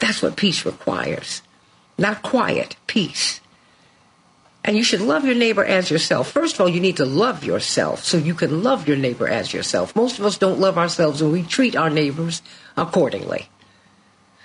That's 0.00 0.20
what 0.20 0.34
peace 0.34 0.66
requires. 0.66 1.42
Not 1.96 2.22
quiet, 2.22 2.74
peace. 2.88 3.40
And 4.64 4.76
you 4.76 4.82
should 4.82 5.00
love 5.00 5.24
your 5.24 5.36
neighbor 5.36 5.64
as 5.64 5.92
yourself. 5.92 6.28
First 6.28 6.56
of 6.56 6.60
all, 6.60 6.68
you 6.68 6.80
need 6.80 6.96
to 6.96 7.04
love 7.04 7.44
yourself 7.44 8.02
so 8.02 8.16
you 8.16 8.34
can 8.34 8.64
love 8.64 8.88
your 8.88 8.96
neighbor 8.96 9.28
as 9.28 9.54
yourself. 9.54 9.94
Most 9.94 10.18
of 10.18 10.24
us 10.24 10.36
don't 10.36 10.58
love 10.58 10.76
ourselves 10.76 11.22
and 11.22 11.30
we 11.30 11.44
treat 11.44 11.76
our 11.76 11.88
neighbors 11.88 12.42
accordingly. 12.76 13.48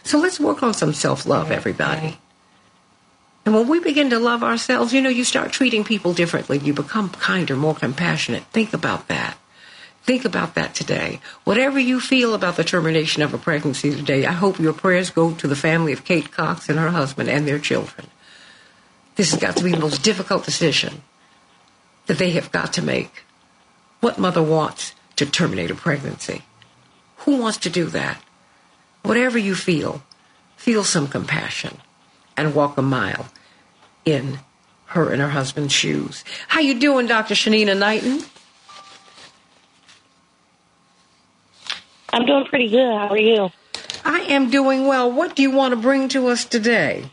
So 0.03 0.19
let's 0.19 0.39
work 0.39 0.61
on 0.61 0.75
some 0.75 0.93
self 0.93 1.25
love, 1.25 1.49
everybody. 1.49 2.19
And 3.47 3.55
when 3.55 3.67
we 3.67 3.79
begin 3.79 4.11
to 4.11 4.19
love 4.19 4.43
ourselves, 4.43 4.93
you 4.93 5.01
know, 5.01 5.09
you 5.09 5.23
start 5.23 5.53
treating 5.53 5.83
people 5.83 6.13
differently. 6.13 6.59
You 6.59 6.73
become 6.73 7.09
kinder, 7.09 7.55
more 7.55 7.73
compassionate. 7.73 8.43
Think 8.53 8.73
about 8.73 9.07
that. 9.07 9.39
Think 10.07 10.23
about 10.23 10.55
that 10.55 10.73
today. 10.73 11.19
Whatever 11.43 11.77
you 11.77 11.99
feel 11.99 12.33
about 12.33 12.55
the 12.55 12.63
termination 12.63 13.21
of 13.21 13.33
a 13.33 13.37
pregnancy 13.37 13.93
today, 13.93 14.25
I 14.25 14.31
hope 14.31 14.57
your 14.57 14.71
prayers 14.71 15.09
go 15.09 15.33
to 15.33 15.47
the 15.49 15.55
family 15.55 15.91
of 15.91 16.05
Kate 16.05 16.31
Cox 16.31 16.69
and 16.69 16.79
her 16.79 16.91
husband 16.91 17.27
and 17.29 17.45
their 17.45 17.59
children. 17.59 18.07
This 19.17 19.31
has 19.31 19.41
got 19.41 19.57
to 19.57 19.65
be 19.65 19.71
the 19.71 19.79
most 19.79 20.03
difficult 20.03 20.45
decision 20.45 21.01
that 22.05 22.19
they 22.19 22.29
have 22.31 22.53
got 22.53 22.71
to 22.73 22.81
make. 22.81 23.25
What 23.99 24.17
mother 24.17 24.41
wants 24.41 24.93
to 25.17 25.25
terminate 25.25 25.71
a 25.71 25.75
pregnancy? 25.75 26.43
Who 27.17 27.35
wants 27.35 27.57
to 27.57 27.69
do 27.69 27.87
that? 27.87 28.21
Whatever 29.03 29.37
you 29.37 29.55
feel, 29.55 30.03
feel 30.55 30.85
some 30.85 31.09
compassion 31.09 31.79
and 32.37 32.55
walk 32.55 32.77
a 32.77 32.81
mile 32.81 33.27
in 34.05 34.39
her 34.85 35.11
and 35.11 35.21
her 35.21 35.31
husband's 35.31 35.73
shoes. 35.73 36.23
How 36.47 36.61
you 36.61 36.79
doing, 36.79 37.07
Dr. 37.07 37.33
Shanina 37.33 37.77
Knighton? 37.77 38.23
I'm 42.17 42.25
doing 42.25 42.45
pretty 42.45 42.69
good. 42.69 42.79
How 42.79 43.09
are 43.09 43.17
you? 43.19 43.49
I 44.03 44.21
am 44.21 44.49
doing 44.49 44.87
well. 44.87 45.11
What 45.11 45.35
do 45.35 45.43
you 45.43 45.51
want 45.51 45.73
to 45.73 45.75
bring 45.75 46.09
to 46.09 46.29
us 46.29 46.45
today? 46.45 47.05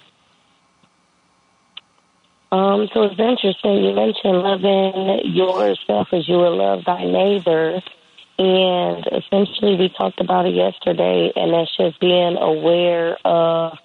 Um, 2.50 2.88
so 2.94 3.02
it's 3.02 3.20
interesting. 3.20 3.84
You 3.84 3.94
mentioned 3.94 4.38
loving 4.38 5.20
yourself 5.34 6.08
as 6.12 6.26
you 6.26 6.38
would 6.38 6.56
love 6.56 6.84
thy 6.86 7.04
neighbor. 7.04 7.82
And 8.38 9.06
essentially, 9.06 9.76
we 9.76 9.92
talked 9.94 10.22
about 10.22 10.46
it 10.46 10.54
yesterday, 10.54 11.30
and 11.36 11.52
that's 11.52 11.76
just 11.76 12.00
being 12.00 12.38
aware 12.38 13.18
of 13.26 13.76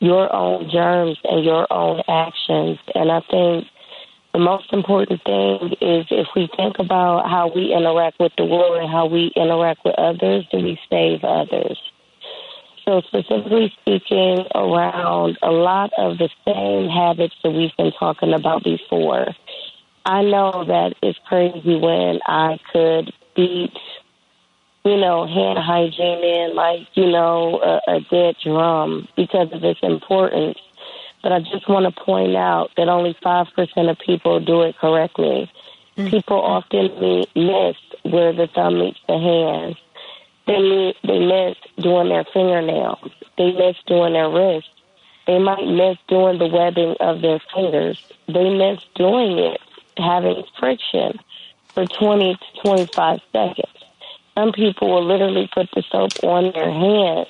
your 0.00 0.30
own 0.30 0.68
germs 0.70 1.16
and 1.24 1.42
your 1.42 1.72
own 1.72 2.02
actions. 2.06 2.78
And 2.94 3.10
I 3.10 3.20
think 3.30 3.66
the 4.32 4.38
most 4.38 4.72
important 4.72 5.22
thing 5.24 5.72
is 5.80 6.06
if 6.10 6.28
we 6.36 6.48
think 6.56 6.78
about 6.78 7.28
how 7.28 7.50
we 7.54 7.72
interact 7.74 8.20
with 8.20 8.32
the 8.38 8.44
world 8.44 8.78
and 8.80 8.90
how 8.90 9.06
we 9.06 9.32
interact 9.34 9.84
with 9.84 9.94
others, 9.98 10.46
do 10.52 10.58
we 10.58 10.78
save 10.88 11.24
others? 11.24 11.78
So, 12.84 13.02
specifically 13.02 13.72
speaking, 13.80 14.46
around 14.54 15.38
a 15.42 15.50
lot 15.50 15.90
of 15.98 16.18
the 16.18 16.28
same 16.44 16.88
habits 16.88 17.34
that 17.42 17.50
we've 17.50 17.76
been 17.76 17.92
talking 17.92 18.32
about 18.32 18.64
before. 18.64 19.26
I 20.04 20.22
know 20.22 20.64
that 20.66 20.94
it's 21.02 21.18
crazy 21.26 21.76
when 21.76 22.20
I 22.26 22.58
could 22.72 23.12
beat, 23.36 23.76
you 24.84 24.96
know, 24.96 25.26
hand 25.26 25.58
hygiene 25.58 26.24
in 26.24 26.54
like, 26.54 26.88
you 26.94 27.10
know, 27.10 27.60
a, 27.60 27.96
a 27.96 28.00
dead 28.10 28.36
drum 28.42 29.08
because 29.16 29.52
of 29.52 29.62
its 29.62 29.80
importance. 29.82 30.58
But 31.22 31.32
I 31.32 31.40
just 31.40 31.68
want 31.68 31.92
to 31.92 32.04
point 32.04 32.34
out 32.36 32.70
that 32.76 32.88
only 32.88 33.14
5% 33.14 33.90
of 33.90 33.98
people 33.98 34.40
do 34.40 34.62
it 34.62 34.76
correctly. 34.78 35.50
Mm-hmm. 35.96 36.08
People 36.08 36.40
often 36.40 37.26
miss 37.34 37.76
where 38.02 38.32
the 38.32 38.48
thumb 38.54 38.78
meets 38.78 39.00
the 39.06 39.18
hand. 39.18 39.76
They, 40.46 40.94
they 41.06 41.18
miss 41.18 41.56
doing 41.78 42.08
their 42.08 42.24
fingernails. 42.24 43.10
They 43.36 43.52
miss 43.52 43.76
doing 43.86 44.14
their 44.14 44.30
wrists. 44.30 44.70
They 45.26 45.38
might 45.38 45.66
miss 45.66 45.98
doing 46.08 46.38
the 46.38 46.48
webbing 46.48 46.96
of 47.00 47.20
their 47.20 47.40
fingers. 47.54 48.02
They 48.26 48.50
miss 48.56 48.80
doing 48.94 49.38
it, 49.38 49.60
having 49.96 50.42
friction 50.58 51.20
for 51.74 51.86
20 51.86 52.34
to 52.34 52.60
25 52.62 53.20
seconds. 53.32 53.84
Some 54.34 54.52
people 54.52 54.88
will 54.90 55.06
literally 55.06 55.48
put 55.52 55.68
the 55.74 55.82
soap 55.90 56.12
on 56.24 56.52
their 56.52 56.70
hands 56.70 57.28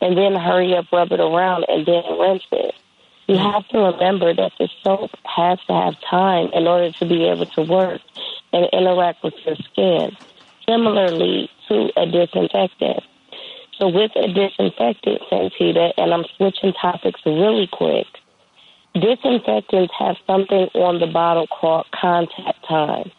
and 0.00 0.16
then 0.16 0.34
hurry 0.34 0.74
up, 0.74 0.86
rub 0.92 1.12
it 1.12 1.20
around, 1.20 1.64
and 1.68 1.86
then 1.86 2.02
rinse 2.18 2.42
it. 2.50 2.74
You 3.32 3.38
have 3.38 3.66
to 3.68 3.78
remember 3.78 4.34
that 4.34 4.52
the 4.58 4.68
soap 4.84 5.10
has 5.24 5.58
to 5.66 5.72
have 5.72 5.94
time 6.10 6.50
in 6.52 6.66
order 6.66 6.92
to 6.92 7.06
be 7.06 7.24
able 7.24 7.46
to 7.46 7.62
work 7.62 8.02
and 8.52 8.68
interact 8.74 9.24
with 9.24 9.32
your 9.46 9.56
skin. 9.56 10.14
Similarly 10.68 11.48
to 11.68 11.88
a 11.96 12.04
disinfectant. 12.04 13.02
So 13.78 13.88
with 13.88 14.10
a 14.16 14.28
disinfectant, 14.28 15.22
Santita, 15.32 15.92
and 15.96 16.12
I'm 16.12 16.26
switching 16.36 16.74
topics 16.74 17.22
really 17.24 17.70
quick, 17.72 18.04
disinfectants 18.92 19.94
have 19.98 20.16
something 20.26 20.68
on 20.74 21.00
the 21.00 21.06
bottle 21.06 21.46
called 21.46 21.86
contact 21.98 22.68
time. 22.68 23.10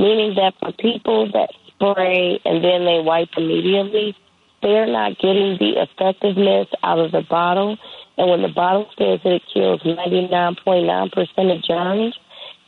Meaning 0.00 0.34
that 0.34 0.54
for 0.58 0.72
people 0.72 1.30
that 1.30 1.50
spray 1.68 2.40
and 2.44 2.64
then 2.64 2.84
they 2.84 2.98
wipe 2.98 3.28
immediately, 3.36 4.16
they're 4.60 4.88
not 4.88 5.18
getting 5.18 5.56
the 5.58 5.82
effectiveness 5.82 6.66
out 6.82 6.98
of 6.98 7.12
the 7.12 7.22
bottle 7.22 7.78
and 8.18 8.28
when 8.28 8.42
the 8.42 8.48
bottle 8.48 8.88
says 8.98 9.20
that 9.24 9.32
it 9.32 9.42
kills 9.52 9.82
99.9% 9.82 11.56
of 11.56 11.62
germs, 11.62 12.18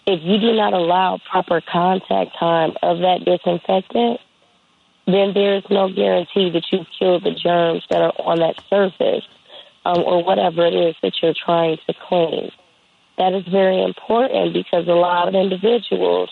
if 0.06 0.20
you 0.22 0.38
do 0.38 0.54
not 0.54 0.72
allow 0.72 1.18
proper 1.30 1.60
contact 1.60 2.36
time 2.38 2.72
of 2.82 2.98
that 2.98 3.24
disinfectant, 3.24 4.20
then 5.06 5.32
there 5.34 5.56
is 5.56 5.64
no 5.70 5.92
guarantee 5.92 6.50
that 6.50 6.64
you 6.72 6.84
kill 6.98 7.20
the 7.20 7.32
germs 7.32 7.84
that 7.90 8.00
are 8.00 8.12
on 8.18 8.40
that 8.40 8.56
surface 8.68 9.24
um, 9.84 10.02
or 10.02 10.24
whatever 10.24 10.64
it 10.66 10.74
is 10.74 10.94
that 11.02 11.12
you're 11.22 11.34
trying 11.34 11.78
to 11.86 11.94
clean. 12.08 12.50
That 13.18 13.34
is 13.34 13.44
very 13.50 13.82
important 13.82 14.54
because 14.54 14.88
a 14.88 14.92
lot 14.92 15.28
of 15.28 15.34
individuals 15.34 16.30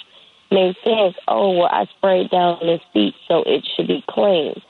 may 0.50 0.74
think, 0.84 1.16
oh, 1.28 1.58
well, 1.58 1.68
I 1.70 1.86
sprayed 1.96 2.30
down 2.30 2.58
this 2.60 2.80
seat, 2.92 3.14
so 3.28 3.42
it 3.46 3.66
should 3.74 3.88
be 3.88 4.04
clean. 4.08 4.60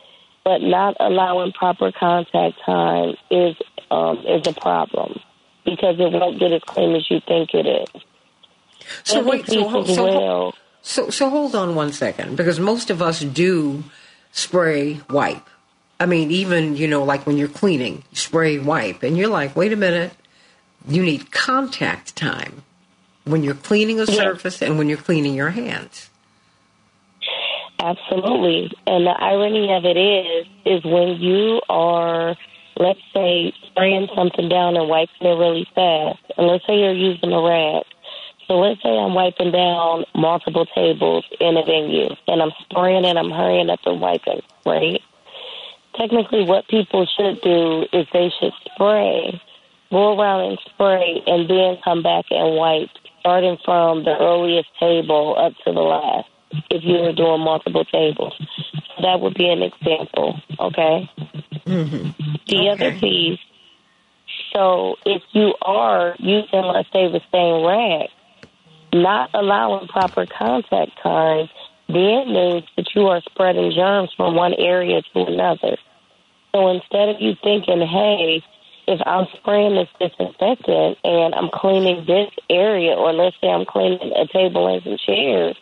But 0.45 0.63
not 0.63 0.97
allowing 0.99 1.53
proper 1.53 1.93
contact 1.93 2.59
time 2.67 3.15
is 3.31 3.57
um, 3.93 4.19
is 4.27 4.47
a 4.47 4.55
problem 4.55 5.21
because 5.65 5.97
it 5.99 6.11
won't 6.13 6.41
get 6.41 6.53
as 6.53 6.63
clean 6.65 6.97
as 6.97 7.09
you 7.11 7.21
think 7.29 7.51
it 7.53 7.67
is. 7.67 8.03
So 9.05 9.23
wait, 9.23 9.47
so, 9.47 9.85
so, 9.85 10.05
well, 10.05 10.55
so, 10.81 11.11
so 11.11 11.31
hold 11.31 11.55
on 11.55 11.75
one 11.75 11.93
second 11.93 12.37
because 12.37 12.59
most 12.59 12.91
of 12.91 13.01
us 13.01 13.21
do 13.21 13.85
spray 14.33 15.01
wipe. 15.11 15.47
I 16.01 16.07
mean, 16.07 16.31
even 16.33 16.77
you 16.77 16.89
know, 16.89 17.05
like 17.05 17.27
when 17.27 17.37
you're 17.37 17.49
cleaning, 17.49 18.03
spray 18.13 18.59
wipe, 18.59 19.03
and 19.03 19.17
you're 19.17 19.29
like, 19.29 19.55
wait 19.55 19.73
a 19.73 19.77
minute, 19.77 20.13
you 20.89 21.03
need 21.03 21.31
contact 21.31 22.17
time 22.17 22.63
when 23.25 23.45
you're 23.45 23.55
cleaning 23.55 24.01
a 24.01 24.07
surface 24.07 24.61
yes. 24.61 24.69
and 24.69 24.79
when 24.79 24.89
you're 24.89 24.99
cleaning 24.99 25.35
your 25.35 25.51
hands. 25.51 26.09
Absolutely, 27.79 28.73
and 28.87 29.07
the 29.07 29.15
irony 29.19 29.73
of 29.75 29.85
it 29.85 29.97
is, 29.97 30.47
is 30.65 30.85
when 30.85 31.21
you 31.21 31.61
are 31.69 32.37
let's 32.77 33.01
say 33.15 33.53
spraying 33.73 34.09
something 34.15 34.49
down 34.49 34.77
and 34.77 34.89
wiping 34.89 35.27
it 35.27 35.39
really 35.39 35.67
fast, 35.75 36.21
and 36.37 36.47
let's 36.47 36.67
say 36.67 36.79
you're 36.79 36.93
using 36.93 37.33
a 37.33 37.43
rag. 37.43 37.85
So 38.47 38.59
let's 38.59 38.83
say 38.83 38.91
I'm 38.91 39.15
wiping 39.15 39.51
down 39.51 40.05
multiple 40.15 40.67
tables 40.67 41.25
in 41.41 41.57
a 41.57 41.65
venue, 41.65 42.15
and 42.29 42.43
I'm 42.43 42.53
spraying 42.63 43.05
and 43.05 43.19
I'm 43.19 43.31
hurrying 43.31 43.71
up 43.71 43.81
and 43.87 44.01
wiping, 44.01 44.43
right? 44.67 45.01
Technically, 45.97 46.45
what 46.45 46.69
people 46.69 47.07
should 47.17 47.41
do 47.43 47.87
is 47.93 48.07
they 48.13 48.31
should 48.41 48.53
spray, 48.73 49.41
go 49.91 50.19
around 50.19 50.51
and 50.51 50.59
spray, 50.67 51.23
and 51.27 51.49
then 51.49 51.79
come 51.85 52.03
back 52.03 52.27
and 52.31 52.57
wipe, 52.57 52.91
starting 53.21 53.59
from 53.65 54.05
the 54.05 54.17
earliest 54.19 54.69
table 54.81 55.37
up 55.39 55.53
to 55.65 55.73
the 55.73 55.81
last 55.81 56.29
if 56.71 56.83
you 56.85 56.99
were 56.99 57.13
doing 57.13 57.41
multiple 57.41 57.85
tables. 57.85 58.35
That 59.01 59.21
would 59.21 59.35
be 59.35 59.49
an 59.49 59.63
example, 59.63 60.41
okay? 60.59 61.11
Mm-hmm. 61.67 62.11
The 62.49 62.57
okay. 62.57 62.69
other 62.69 62.99
piece, 62.99 63.39
so 64.53 64.97
if 65.07 65.23
you 65.33 65.55
are 65.63 66.15
using, 66.19 66.63
let's 66.63 66.91
say, 66.93 67.11
the 67.11 67.21
same 67.33 67.65
rag, 67.67 68.09
not 68.93 69.31
allowing 69.35 69.89
proper 69.89 70.27
contact 70.27 70.93
time, 71.03 71.49
then 71.89 72.33
means 72.33 72.65
that 72.77 72.87
you 72.95 73.07
are 73.09 73.21
spreading 73.31 73.73
germs 73.73 74.11
from 74.17 74.35
one 74.35 74.55
area 74.55 75.03
to 75.03 75.25
another. 75.25 75.77
So 76.55 76.69
instead 76.69 77.09
of 77.09 77.21
you 77.21 77.35
thinking, 77.43 77.81
hey, 77.81 78.43
if 78.87 79.01
I'm 79.07 79.27
spraying 79.37 79.75
this 79.75 79.89
disinfectant 79.99 80.99
and 81.05 81.35
I'm 81.35 81.49
cleaning 81.53 82.05
this 82.07 82.31
area, 82.51 82.93
or 82.93 83.13
let's 83.13 83.37
say 83.41 83.49
I'm 83.49 83.65
cleaning 83.65 84.13
a 84.17 84.27
table 84.27 84.69
and 84.69 84.83
some 84.83 84.97
chairs, 84.99 85.57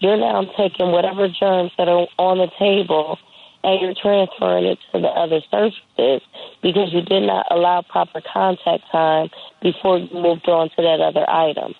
you're 0.00 0.16
now 0.16 0.44
taking 0.56 0.90
whatever 0.90 1.28
germs 1.28 1.72
that 1.78 1.88
are 1.88 2.06
on 2.18 2.38
the 2.38 2.50
table 2.58 3.18
and 3.64 3.80
you're 3.80 3.94
transferring 3.94 4.66
it 4.66 4.78
to 4.92 5.00
the 5.00 5.08
other 5.08 5.40
surfaces 5.50 6.20
because 6.62 6.92
you 6.92 7.00
did 7.00 7.22
not 7.22 7.46
allow 7.50 7.82
proper 7.82 8.20
contact 8.20 8.84
time 8.92 9.30
before 9.62 9.98
you 9.98 10.08
moved 10.12 10.48
on 10.48 10.68
to 10.70 10.82
that 10.82 11.00
other 11.00 11.28
item. 11.28 11.74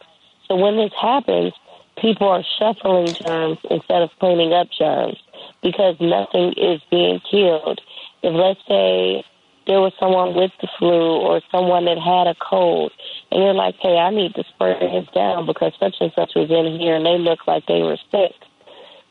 So 0.49 0.57
when 0.57 0.77
this 0.77 0.93
happens, 1.01 1.53
people 2.01 2.29
are 2.29 2.43
shuffling 2.59 3.15
germs 3.15 3.59
instead 3.71 4.03
of 4.03 4.11
cleaning 4.19 4.55
up 4.55 4.69
germs 4.77 5.19
because 5.63 5.97
nothing 6.01 6.55
is 6.57 6.81
being 6.91 7.21
killed. 7.31 7.81
If 8.23 8.33
let's 8.33 8.61
say 8.67 9.23
there 9.67 9.81
was 9.81 9.93
someone 10.01 10.35
with 10.35 10.53
the 10.61 10.69
flu 10.79 11.21
or 11.21 11.43
someone 11.53 11.85
that 11.85 11.99
had 11.99 12.27
a 12.27 12.35
cold 12.41 12.93
and 13.31 13.43
you're 13.43 13.55
like, 13.55 13.77
hey, 13.81 13.97
I 13.97 14.11
need 14.11 14.35
to 14.35 14.45
spray 14.55 14.79
this 14.81 15.09
down 15.15 15.45
because 15.45 15.73
such 15.79 15.97
and 16.01 16.13
such 16.17 16.33
was 16.35 16.51
in 16.51 16.81
here 16.81 16.97
and 16.97 17.05
they 17.05 17.19
look 17.19 17.47
like 17.47 17.67
they 17.67 17.83
were 17.83 17.99
sick. 18.11 18.33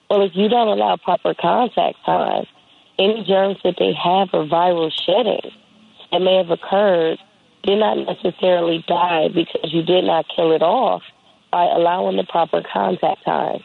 Well, 0.10 0.24
if 0.24 0.32
you 0.36 0.50
don't 0.50 0.68
allow 0.68 0.98
proper 0.98 1.34
contact 1.34 1.98
time, 2.06 2.46
any 3.00 3.23
germs 3.27 3.57
that 3.63 3.75
they 3.79 3.93
have 3.93 4.29
or 4.33 4.45
viral 4.45 4.91
shedding 5.05 5.51
that 6.12 6.19
may 6.19 6.35
have 6.38 6.50
occurred 6.51 7.17
did 7.63 7.79
not 7.79 7.95
necessarily 7.97 8.83
die 8.88 9.27
because 9.29 9.71
you 9.73 9.83
did 9.83 10.03
not 10.03 10.25
kill 10.35 10.51
it 10.51 10.62
off 10.62 11.01
by 11.51 11.63
allowing 11.65 12.17
the 12.17 12.25
proper 12.25 12.62
contact 12.71 13.23
time. 13.25 13.63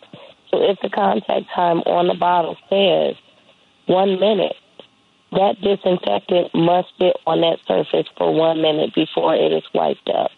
So 0.51 0.63
if 0.63 0.79
the 0.83 0.89
contact 0.89 1.47
time 1.55 1.79
on 1.81 2.09
the 2.09 2.15
bottle 2.15 2.57
says 2.71 3.17
one 3.87 4.19
minute, 4.21 4.55
that 5.33 5.57
disinfectant 5.61 6.55
must 6.55 6.89
sit 6.99 7.17
on 7.27 7.41
that 7.43 7.59
surface 7.67 8.07
for 8.17 8.33
one 8.35 8.63
minute 8.63 8.95
before 8.95 9.35
it 9.35 9.53
is 9.53 9.65
wiped 9.75 10.09
up. 10.09 10.31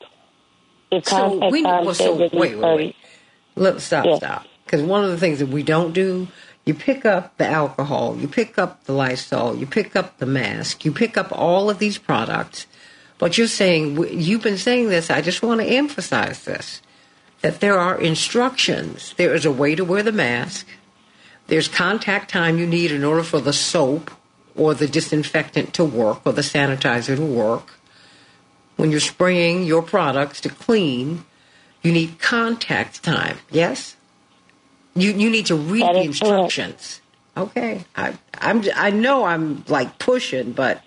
If 0.90 1.04
So 1.04 1.16
contact 1.16 1.52
we 1.52 1.62
time 1.62 1.84
well, 1.84 1.94
says 1.94 2.06
so 2.06 2.16
wait, 2.16 2.32
wait, 2.34 2.56
30 2.56 2.62
wait. 2.76 2.96
Let 3.56 3.80
stop, 3.80 4.06
Yeah. 4.06 4.16
stop. 4.16 4.46
Because 4.64 4.82
one 4.82 5.04
of 5.04 5.10
the 5.10 5.18
things 5.18 5.40
that 5.40 5.48
we 5.48 5.62
don't 5.62 5.92
do, 5.92 6.28
you 6.64 6.74
pick 6.74 7.04
up 7.04 7.36
the 7.38 7.46
alcohol, 7.46 8.16
you 8.18 8.28
pick 8.28 8.58
up 8.58 8.84
the 8.84 8.92
Lysol, 8.92 9.56
you 9.56 9.66
pick 9.66 9.96
up 9.96 10.18
the 10.18 10.26
mask, 10.26 10.84
you 10.84 10.92
pick 10.92 11.16
up 11.16 11.32
all 11.32 11.70
of 11.70 11.78
these 11.78 11.98
products. 11.98 12.66
But 13.18 13.36
you're 13.36 13.46
saying 13.48 13.96
you've 14.18 14.42
been 14.42 14.58
saying 14.58 14.88
this. 14.88 15.10
I 15.10 15.20
just 15.20 15.42
want 15.42 15.60
to 15.60 15.66
emphasize 15.66 16.44
this: 16.44 16.80
that 17.42 17.60
there 17.60 17.78
are 17.78 18.00
instructions. 18.00 19.14
There 19.16 19.34
is 19.34 19.44
a 19.44 19.52
way 19.52 19.74
to 19.74 19.84
wear 19.84 20.02
the 20.02 20.12
mask. 20.12 20.66
There's 21.46 21.68
contact 21.68 22.30
time 22.30 22.58
you 22.58 22.66
need 22.66 22.92
in 22.92 23.04
order 23.04 23.22
for 23.22 23.40
the 23.40 23.52
soap 23.52 24.10
or 24.54 24.72
the 24.72 24.86
disinfectant 24.86 25.74
to 25.74 25.84
work 25.84 26.20
or 26.24 26.32
the 26.32 26.42
sanitizer 26.42 27.16
to 27.16 27.24
work. 27.24 27.74
When 28.76 28.90
you're 28.90 29.00
spraying 29.00 29.64
your 29.64 29.82
products 29.82 30.40
to 30.42 30.48
clean, 30.48 31.24
you 31.82 31.92
need 31.92 32.20
contact 32.20 33.02
time. 33.02 33.38
Yes? 33.50 33.96
You 34.94 35.12
you 35.12 35.30
need 35.30 35.46
to 35.46 35.56
read 35.56 35.84
the 35.84 36.02
instructions. 36.02 37.00
Okay. 37.36 37.84
I 37.96 38.14
I'm 38.34 38.62
I 38.74 38.90
know 38.90 39.24
I'm 39.24 39.64
like 39.68 39.98
pushing, 39.98 40.52
but 40.52 40.82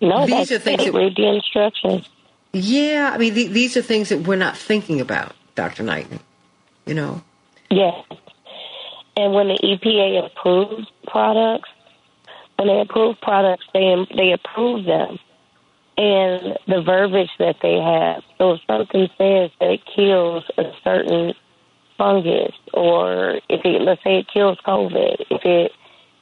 No, 0.00 0.26
These 0.26 0.50
are 0.52 0.58
things 0.58 0.84
that- 0.84 0.94
read 0.94 1.14
the 1.16 1.28
instructions. 1.28 2.08
yeah, 2.52 3.10
I 3.12 3.18
mean 3.18 3.34
th- 3.34 3.50
these 3.50 3.76
are 3.76 3.82
things 3.82 4.08
that 4.08 4.20
we're 4.26 4.36
not 4.36 4.56
thinking 4.56 5.00
about, 5.00 5.32
Dr. 5.54 5.82
Knighton. 5.82 6.20
You 6.86 6.94
know. 6.94 7.22
Yes. 7.70 8.02
And 9.16 9.34
when 9.34 9.48
the 9.48 9.58
EPA 9.62 10.24
approves 10.26 10.86
products, 11.06 11.68
when 12.56 12.68
they 12.68 12.80
approve 12.80 13.20
products, 13.20 13.64
they 13.74 13.94
they 14.16 14.32
approve 14.32 14.86
them, 14.86 15.18
and 15.98 16.56
the 16.66 16.80
verbiage 16.80 17.30
that 17.38 17.56
they 17.62 17.74
have. 17.78 18.22
So 18.38 18.52
if 18.52 18.60
something 18.66 19.08
says 19.18 19.50
that 19.60 19.70
it 19.70 19.82
kills 19.94 20.44
a 20.56 20.72
certain 20.82 21.34
fungus, 22.00 22.54
or 22.72 23.40
if 23.50 23.60
it 23.62 23.82
let's 23.82 24.02
say 24.02 24.20
it 24.20 24.26
kills 24.32 24.56
COVID, 24.66 25.16
if 25.28 25.44
it 25.44 25.72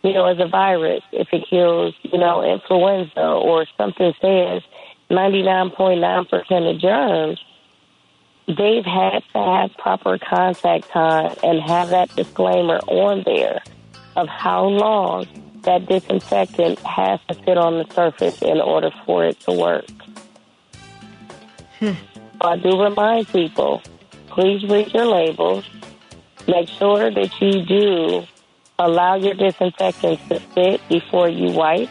you 0.02 0.12
know 0.12 0.26
is 0.28 0.40
a 0.40 0.48
virus, 0.48 1.04
if 1.12 1.28
it 1.32 1.44
kills 1.48 1.94
you 2.02 2.18
know 2.18 2.42
influenza, 2.42 3.24
or 3.24 3.64
something 3.76 4.12
says 4.20 4.62
ninety 5.08 5.42
nine 5.42 5.70
point 5.70 6.00
nine 6.00 6.24
percent 6.24 6.64
of 6.64 6.80
germs, 6.80 7.38
they've 8.48 8.84
had 8.84 9.22
to 9.32 9.38
have 9.38 9.70
proper 9.78 10.18
contact 10.18 10.88
time 10.88 11.36
and 11.44 11.62
have 11.62 11.90
that 11.90 12.14
disclaimer 12.16 12.78
on 12.88 13.22
there 13.24 13.60
of 14.16 14.26
how 14.26 14.64
long 14.64 15.28
that 15.62 15.86
disinfectant 15.86 16.80
has 16.80 17.20
to 17.28 17.34
sit 17.44 17.56
on 17.56 17.78
the 17.78 17.86
surface 17.94 18.42
in 18.42 18.60
order 18.60 18.90
for 19.06 19.24
it 19.24 19.38
to 19.40 19.52
work. 19.52 19.86
Hmm. 21.78 21.92
I 22.40 22.56
do 22.56 22.82
remind 22.82 23.28
people, 23.28 23.82
please 24.30 24.64
read 24.68 24.92
your 24.92 25.06
labels. 25.06 25.64
Make 26.46 26.68
sure 26.68 27.10
that 27.10 27.40
you 27.40 27.64
do 27.64 28.26
allow 28.78 29.16
your 29.16 29.34
disinfectants 29.34 30.22
to 30.28 30.40
sit 30.54 30.80
before 30.88 31.28
you 31.28 31.50
wipe. 31.50 31.88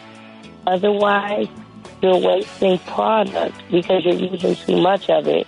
Otherwise, 0.66 1.48
you're 2.02 2.18
wasting 2.18 2.78
product 2.80 3.56
because 3.70 4.04
you're 4.04 4.14
using 4.14 4.54
too 4.54 4.80
much 4.80 5.10
of 5.10 5.26
it. 5.28 5.46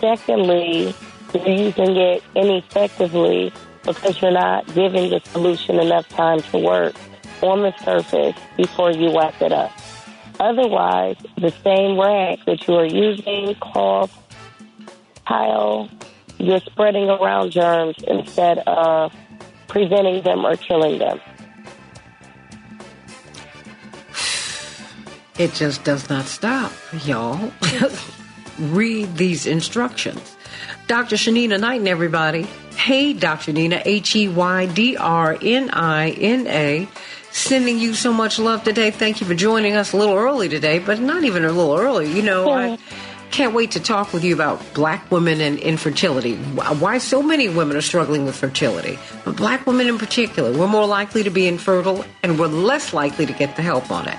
Secondly, 0.00 0.94
you're 1.34 1.48
using 1.48 1.96
it 1.96 2.22
ineffectively 2.34 3.52
because 3.84 4.20
you're 4.20 4.32
not 4.32 4.66
giving 4.74 5.10
the 5.10 5.20
solution 5.26 5.78
enough 5.78 6.08
time 6.08 6.40
to 6.40 6.58
work 6.58 6.94
on 7.42 7.62
the 7.62 7.72
surface 7.84 8.34
before 8.56 8.90
you 8.90 9.10
wipe 9.10 9.40
it 9.40 9.52
up. 9.52 9.72
Otherwise, 10.40 11.16
the 11.38 11.50
same 11.64 11.98
rag 11.98 12.38
that 12.46 12.66
you 12.66 12.74
are 12.74 12.84
using, 12.84 13.54
cloth, 13.56 14.25
tile, 15.26 15.88
you're 16.38 16.60
spreading 16.60 17.08
around 17.08 17.50
germs 17.50 17.96
instead 18.06 18.58
of 18.66 19.12
preventing 19.68 20.22
them 20.22 20.44
or 20.44 20.56
killing 20.56 20.98
them. 20.98 21.20
It 25.38 25.52
just 25.52 25.84
does 25.84 26.08
not 26.08 26.24
stop, 26.24 26.72
y'all. 27.04 27.52
Read 28.58 29.18
these 29.18 29.44
instructions. 29.46 30.34
Dr. 30.86 31.16
Shanina 31.16 31.60
Knighton, 31.60 31.86
everybody. 31.86 32.44
Hey, 32.76 33.12
Dr. 33.12 33.52
Nina, 33.52 33.82
H 33.84 34.16
E 34.16 34.28
Y 34.28 34.66
D 34.66 34.96
R 34.96 35.36
N 35.42 35.68
I 35.70 36.10
N 36.10 36.46
A. 36.46 36.88
Sending 37.32 37.78
you 37.78 37.92
so 37.92 38.14
much 38.14 38.38
love 38.38 38.64
today. 38.64 38.90
Thank 38.90 39.20
you 39.20 39.26
for 39.26 39.34
joining 39.34 39.76
us 39.76 39.92
a 39.92 39.96
little 39.98 40.14
early 40.14 40.48
today, 40.48 40.78
but 40.78 41.00
not 41.00 41.24
even 41.24 41.44
a 41.44 41.52
little 41.52 41.76
early. 41.76 42.10
You 42.10 42.22
know, 42.22 42.50
I 42.50 42.78
can't 43.30 43.54
wait 43.54 43.72
to 43.72 43.80
talk 43.80 44.12
with 44.12 44.24
you 44.24 44.34
about 44.34 44.62
black 44.74 45.10
women 45.10 45.40
and 45.40 45.58
infertility. 45.58 46.36
Why 46.36 46.98
so 46.98 47.22
many 47.22 47.48
women 47.48 47.76
are 47.76 47.82
struggling 47.82 48.24
with 48.24 48.36
fertility. 48.36 48.98
But 49.24 49.36
black 49.36 49.66
women 49.66 49.88
in 49.88 49.98
particular, 49.98 50.52
we're 50.56 50.68
more 50.68 50.86
likely 50.86 51.22
to 51.24 51.30
be 51.30 51.46
infertile 51.46 52.04
and 52.22 52.38
we're 52.38 52.46
less 52.46 52.92
likely 52.92 53.26
to 53.26 53.32
get 53.32 53.56
the 53.56 53.62
help 53.62 53.90
on 53.90 54.08
it 54.08 54.18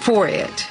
for 0.00 0.28
it. 0.28 0.66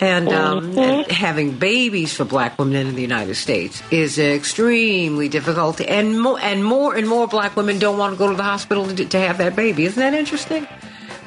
And, 0.00 0.28
um, 0.28 0.76
and 0.78 1.10
having 1.10 1.58
babies 1.58 2.14
for 2.14 2.24
black 2.24 2.58
women 2.58 2.88
in 2.88 2.94
the 2.94 3.02
United 3.02 3.36
States 3.36 3.82
is 3.90 4.18
extremely 4.18 5.28
difficult. 5.28 5.80
And 5.80 6.20
more 6.20 6.38
and 6.40 6.64
more 6.64 6.94
and 6.94 7.08
more 7.08 7.26
black 7.26 7.56
women 7.56 7.78
don't 7.78 7.96
want 7.96 8.12
to 8.14 8.18
go 8.18 8.30
to 8.30 8.36
the 8.36 8.42
hospital 8.42 8.86
to, 8.86 9.04
to 9.04 9.18
have 9.18 9.38
that 9.38 9.56
baby. 9.56 9.84
Isn't 9.84 10.00
that 10.00 10.14
interesting? 10.14 10.66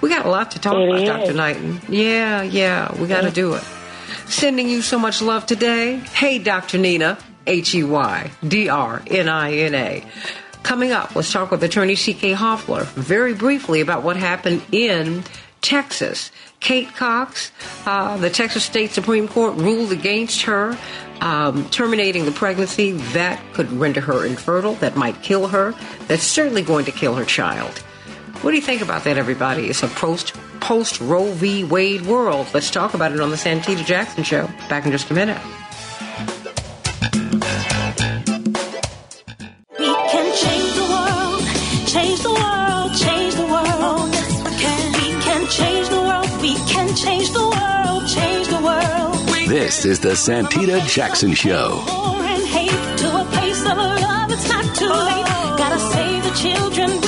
We 0.01 0.09
got 0.09 0.25
a 0.25 0.29
lot 0.29 0.51
to 0.51 0.59
talk 0.59 0.75
It 0.75 0.89
about, 0.89 1.01
is. 1.01 1.07
Dr. 1.07 1.33
Knighton. 1.33 1.81
Yeah, 1.89 2.43
yeah, 2.43 2.93
we 2.99 3.07
got 3.07 3.21
to 3.21 3.31
do 3.31 3.53
it. 3.53 3.63
Sending 4.29 4.69
you 4.69 4.81
so 4.81 4.99
much 4.99 5.21
love 5.21 5.45
today. 5.45 5.95
Hey, 5.95 6.37
Dr. 6.37 6.77
Nina, 6.77 7.17
H 7.45 7.73
E 7.73 7.83
Y 7.83 8.31
D 8.45 8.69
R 8.69 9.01
N 9.07 9.29
I 9.29 9.53
N 9.53 9.73
A. 9.73 10.03
Coming 10.63 10.91
up, 10.91 11.15
let's 11.15 11.31
talk 11.31 11.49
with 11.49 11.63
attorney 11.63 11.95
C.K. 11.95 12.33
Hoffler 12.33 12.83
very 12.83 13.33
briefly 13.33 13.79
about 13.79 14.03
what 14.03 14.17
happened 14.17 14.61
in 14.71 15.23
Texas. 15.61 16.29
Kate 16.59 16.93
Cox, 16.93 17.51
uh, 17.85 18.17
the 18.17 18.29
Texas 18.29 18.65
State 18.65 18.91
Supreme 18.91 19.27
Court 19.29 19.55
ruled 19.55 19.91
against 19.93 20.41
her, 20.41 20.77
um, 21.21 21.69
terminating 21.69 22.25
the 22.25 22.31
pregnancy. 22.31 22.91
That 22.91 23.41
could 23.53 23.71
render 23.71 24.01
her 24.01 24.25
infertile. 24.25 24.73
That 24.75 24.97
might 24.97 25.21
kill 25.21 25.47
her. 25.47 25.73
That's 26.07 26.23
certainly 26.23 26.63
going 26.63 26.85
to 26.85 26.91
kill 26.91 27.15
her 27.15 27.25
child. 27.25 27.81
What 28.41 28.52
do 28.52 28.56
you 28.56 28.62
think 28.62 28.82
about 28.82 29.04
that, 29.04 29.17
everybody? 29.17 29.67
It's 29.67 29.84
a 29.84 29.88
post 29.88 30.34
post 30.62 31.02
Roe 31.02 31.32
v. 31.34 31.63
Wade 31.63 32.06
world. 32.06 32.47
Let's 32.54 32.71
talk 32.71 32.93
about 32.93 33.12
it 33.12 33.19
on 33.19 33.30
the 33.30 33.36
Santita 33.36 33.84
Jackson 33.86 34.23
Show. 34.23 34.47
Back 34.69 34.86
in 34.86 34.91
just 34.91 35.10
a 35.12 35.13
minute. 35.13 35.38
We 39.78 39.86
can 39.86 40.36
change 40.36 40.73
the 40.76 40.88
world, 40.88 41.43
change 41.88 42.21
the 42.21 42.32
world, 42.32 42.95
change 42.95 43.36
the 43.36 43.45
world. 43.45 44.13
Yes, 44.13 44.32
we 44.43 44.52
can. 44.62 44.93
We 44.93 45.21
can 45.21 45.47
change 45.47 45.89
the 45.89 46.02
world, 46.02 46.41
we 46.41 46.56
can 46.71 46.95
change 46.95 47.32
the 47.32 47.43
world, 47.43 48.08
change 48.08 48.47
the 48.47 48.62
world. 48.63 49.50
This 49.50 49.84
is 49.86 50.00
the 50.00 50.15
Santita 50.15 50.86
Jackson 50.88 51.34
Show. 51.34 51.84
War 51.88 52.23
and 52.23 52.45
hate 52.45 52.97
to 53.00 53.21
a 53.21 53.26
place 53.26 53.62
of 53.62 53.78
love, 53.78 54.32
it's 54.32 54.47
not 54.47 54.76
too 54.76 54.88
late. 54.88 55.26
Gotta 55.58 55.80
save 55.80 56.23
the 56.23 56.32
children, 56.32 57.02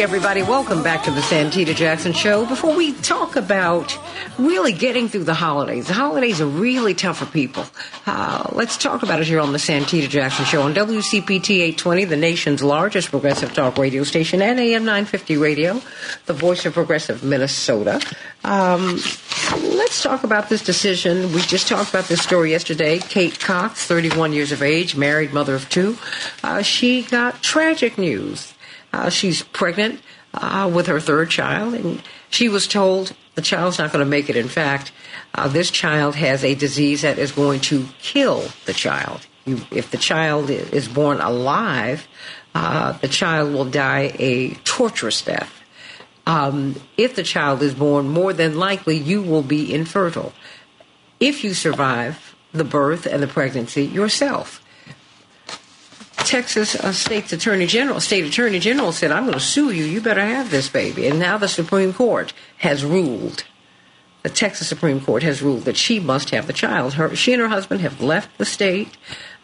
Everybody, 0.00 0.42
welcome 0.42 0.82
back 0.82 1.04
to 1.04 1.10
the 1.10 1.20
Santita 1.20 1.74
Jackson 1.74 2.14
Show. 2.14 2.46
Before 2.46 2.74
we 2.74 2.94
talk 2.94 3.36
about 3.36 3.98
really 4.38 4.72
getting 4.72 5.10
through 5.10 5.24
the 5.24 5.34
holidays, 5.34 5.88
the 5.88 5.92
holidays 5.92 6.40
are 6.40 6.46
really 6.46 6.94
tough 6.94 7.18
for 7.18 7.26
people. 7.26 7.66
Uh, 8.06 8.48
let's 8.52 8.78
talk 8.78 9.02
about 9.02 9.20
it 9.20 9.26
here 9.26 9.40
on 9.40 9.52
the 9.52 9.58
Santita 9.58 10.08
Jackson 10.08 10.46
Show 10.46 10.62
on 10.62 10.72
WCPT 10.72 11.56
820, 11.56 12.06
the 12.06 12.16
nation's 12.16 12.62
largest 12.62 13.10
progressive 13.10 13.52
talk 13.52 13.76
radio 13.76 14.02
station, 14.02 14.40
and 14.40 14.58
AM 14.58 14.86
950 14.86 15.36
radio, 15.36 15.82
the 16.24 16.32
voice 16.32 16.64
of 16.64 16.72
progressive 16.72 17.22
Minnesota. 17.22 18.00
Um, 18.42 18.94
let's 19.60 20.02
talk 20.02 20.24
about 20.24 20.48
this 20.48 20.64
decision. 20.64 21.30
We 21.34 21.42
just 21.42 21.68
talked 21.68 21.90
about 21.90 22.06
this 22.06 22.22
story 22.22 22.52
yesterday. 22.52 23.00
Kate 23.00 23.38
Cox, 23.38 23.84
31 23.84 24.32
years 24.32 24.50
of 24.50 24.62
age, 24.62 24.96
married, 24.96 25.34
mother 25.34 25.54
of 25.54 25.68
two. 25.68 25.98
Uh, 26.42 26.62
she 26.62 27.02
got 27.02 27.42
tragic 27.42 27.98
news. 27.98 28.49
Uh, 28.92 29.08
she's 29.08 29.42
pregnant 29.42 30.00
uh, 30.34 30.70
with 30.72 30.86
her 30.86 31.00
third 31.00 31.30
child, 31.30 31.74
and 31.74 32.02
she 32.28 32.48
was 32.48 32.66
told 32.66 33.12
the 33.34 33.42
child's 33.42 33.78
not 33.78 33.92
going 33.92 34.04
to 34.04 34.10
make 34.10 34.28
it. 34.28 34.36
In 34.36 34.48
fact, 34.48 34.92
uh, 35.34 35.48
this 35.48 35.70
child 35.70 36.16
has 36.16 36.44
a 36.44 36.54
disease 36.54 37.02
that 37.02 37.18
is 37.18 37.32
going 37.32 37.60
to 37.60 37.86
kill 38.00 38.44
the 38.66 38.72
child. 38.72 39.26
You, 39.44 39.60
if 39.70 39.90
the 39.90 39.96
child 39.96 40.50
is 40.50 40.88
born 40.88 41.20
alive, 41.20 42.06
uh, 42.54 42.92
the 42.92 43.08
child 43.08 43.52
will 43.52 43.64
die 43.64 44.12
a 44.18 44.50
torturous 44.64 45.22
death. 45.22 45.62
Um, 46.26 46.80
if 46.96 47.16
the 47.16 47.22
child 47.22 47.62
is 47.62 47.74
born, 47.74 48.08
more 48.08 48.32
than 48.32 48.58
likely 48.58 48.96
you 48.96 49.22
will 49.22 49.42
be 49.42 49.72
infertile. 49.72 50.32
If 51.18 51.42
you 51.44 51.54
survive 51.54 52.34
the 52.52 52.64
birth 52.64 53.06
and 53.06 53.22
the 53.22 53.26
pregnancy 53.26 53.84
yourself. 53.84 54.62
Texas 56.30 56.76
uh, 56.76 56.92
State's 56.92 57.32
Attorney 57.32 57.66
General, 57.66 57.98
State 57.98 58.24
Attorney 58.24 58.60
General 58.60 58.92
said, 58.92 59.10
"I'm 59.10 59.24
going 59.24 59.34
to 59.34 59.40
sue 59.40 59.72
you. 59.72 59.84
You 59.84 60.00
better 60.00 60.24
have 60.24 60.52
this 60.52 60.68
baby." 60.68 61.08
And 61.08 61.18
now 61.18 61.36
the 61.38 61.48
Supreme 61.48 61.92
Court 61.92 62.32
has 62.58 62.84
ruled. 62.84 63.42
The 64.22 64.28
Texas 64.28 64.68
Supreme 64.68 65.00
Court 65.00 65.24
has 65.24 65.42
ruled 65.42 65.62
that 65.62 65.76
she 65.76 65.98
must 65.98 66.30
have 66.30 66.46
the 66.46 66.52
child. 66.52 66.94
Her, 66.94 67.16
she 67.16 67.32
and 67.32 67.42
her 67.42 67.48
husband 67.48 67.80
have 67.80 68.00
left 68.00 68.38
the 68.38 68.44
state. 68.44 68.96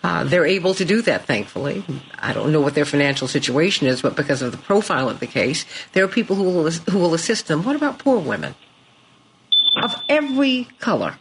Uh, 0.05 0.22
they're 0.22 0.46
able 0.46 0.75
to 0.75 0.85
do 0.85 1.03
that, 1.03 1.25
thankfully. 1.25 1.83
I 2.20 2.33
don't 2.33 2.53
know 2.53 2.61
what 2.61 2.77
their 2.77 2.85
financial 2.85 3.27
situation 3.27 3.88
is, 3.88 4.01
but 4.01 4.14
because 4.14 4.40
of 4.40 4.53
the 4.53 4.59
profile 4.59 5.09
of 5.09 5.18
the 5.18 5.27
case, 5.27 5.66
there 5.92 6.05
are 6.05 6.09
people 6.09 6.37
who 6.37 6.44
will 6.44 6.70
who 6.70 6.99
will 6.99 7.14
assist 7.14 7.49
them. 7.49 7.64
What 7.64 7.75
about 7.75 7.99
poor 7.99 8.20
women 8.20 8.55
of 9.83 9.96
every 10.09 10.68
color? 10.79 11.18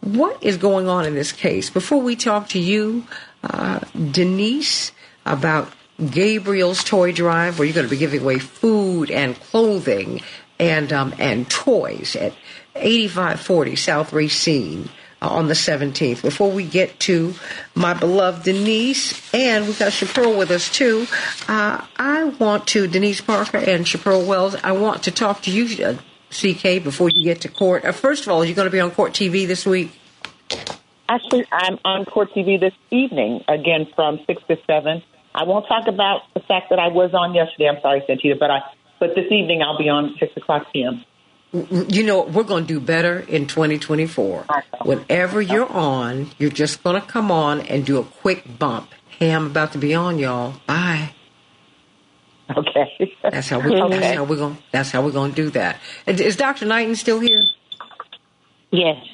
What 0.00 0.42
is 0.42 0.56
going 0.56 0.88
on 0.88 1.04
in 1.04 1.14
this 1.14 1.30
case? 1.30 1.68
Before 1.68 2.00
we 2.00 2.16
talk 2.16 2.48
to 2.48 2.58
you, 2.58 3.04
uh, 3.42 3.80
Denise, 4.10 4.92
about 5.26 5.72
Gabriel's 5.98 6.82
Toy 6.82 7.12
Drive, 7.12 7.58
where 7.58 7.66
you're 7.66 7.74
going 7.74 7.86
to 7.86 7.90
be 7.90 7.98
giving 7.98 8.22
away 8.22 8.38
food 8.38 9.10
and 9.10 9.38
clothing 9.38 10.22
and 10.58 10.92
um, 10.92 11.14
and 11.18 11.48
toys 11.50 12.16
at 12.16 12.34
8540 12.76 13.76
South 13.76 14.12
Racine 14.12 14.88
uh, 15.22 15.28
on 15.28 15.48
the 15.48 15.54
17th. 15.54 16.22
Before 16.22 16.50
we 16.50 16.64
get 16.64 16.98
to 17.00 17.34
my 17.74 17.94
beloved 17.94 18.44
Denise, 18.44 19.34
and 19.34 19.66
we've 19.66 19.78
got 19.78 19.92
Shapearl 19.92 20.38
with 20.38 20.50
us 20.50 20.70
too, 20.70 21.06
uh, 21.48 21.84
I 21.96 22.24
want 22.24 22.66
to, 22.68 22.86
Denise 22.86 23.20
Parker 23.20 23.58
and 23.58 23.84
Shapearl 23.84 24.26
Wells, 24.26 24.56
I 24.62 24.72
want 24.72 25.02
to 25.04 25.10
talk 25.10 25.42
to 25.42 25.50
you, 25.50 25.84
uh, 25.84 25.96
CK, 26.30 26.82
before 26.82 27.10
you 27.10 27.24
get 27.24 27.40
to 27.42 27.48
court. 27.48 27.84
Uh, 27.84 27.92
first 27.92 28.22
of 28.22 28.28
all, 28.28 28.44
you're 28.44 28.50
you 28.50 28.54
going 28.54 28.66
to 28.66 28.72
be 28.72 28.80
on 28.80 28.90
court 28.90 29.12
TV 29.12 29.46
this 29.46 29.66
week? 29.66 29.99
Actually, 31.10 31.44
I'm 31.50 31.76
on 31.84 32.04
court 32.04 32.30
TV 32.32 32.60
this 32.60 32.72
evening, 32.92 33.42
again 33.48 33.88
from 33.96 34.20
6 34.28 34.42
to 34.46 34.56
7. 34.64 35.02
I 35.34 35.42
won't 35.42 35.66
talk 35.66 35.88
about 35.88 36.22
the 36.34 36.40
fact 36.40 36.70
that 36.70 36.78
I 36.78 36.86
was 36.86 37.12
on 37.14 37.34
yesterday. 37.34 37.68
I'm 37.68 37.80
sorry, 37.82 38.00
Santita, 38.08 38.38
but 38.38 38.50
I 38.52 38.60
but 39.00 39.16
this 39.16 39.26
evening 39.26 39.60
I'll 39.60 39.76
be 39.76 39.88
on 39.88 40.14
6 40.20 40.36
o'clock 40.36 40.72
p.m. 40.72 41.04
You 41.52 42.04
know, 42.04 42.22
we're 42.22 42.44
going 42.44 42.64
to 42.64 42.74
do 42.74 42.78
better 42.78 43.18
in 43.18 43.48
2024. 43.48 44.46
Whenever 44.84 45.40
you're 45.40 45.68
on, 45.68 46.30
you're 46.38 46.48
just 46.48 46.84
going 46.84 47.00
to 47.00 47.04
come 47.04 47.32
on 47.32 47.62
and 47.62 47.84
do 47.84 47.98
a 47.98 48.04
quick 48.04 48.44
bump. 48.56 48.90
Hey, 49.08 49.32
I'm 49.32 49.46
about 49.46 49.72
to 49.72 49.78
be 49.78 49.92
on, 49.94 50.20
y'all. 50.20 50.54
Bye. 50.68 51.12
Okay. 52.56 53.16
That's 53.24 53.48
how 53.48 53.58
we. 53.58 53.74
Okay. 53.74 53.98
That's 53.98 54.16
how 54.16 54.24
we're 54.24 54.36
going. 54.36 54.58
That's 54.70 54.90
how 54.92 55.02
we're 55.02 55.10
going 55.10 55.32
to 55.32 55.36
do 55.36 55.50
that. 55.50 55.80
Is 56.06 56.36
Dr. 56.36 56.66
Knighton 56.66 56.94
still 56.94 57.18
here? 57.18 57.42
Yes. 58.70 59.04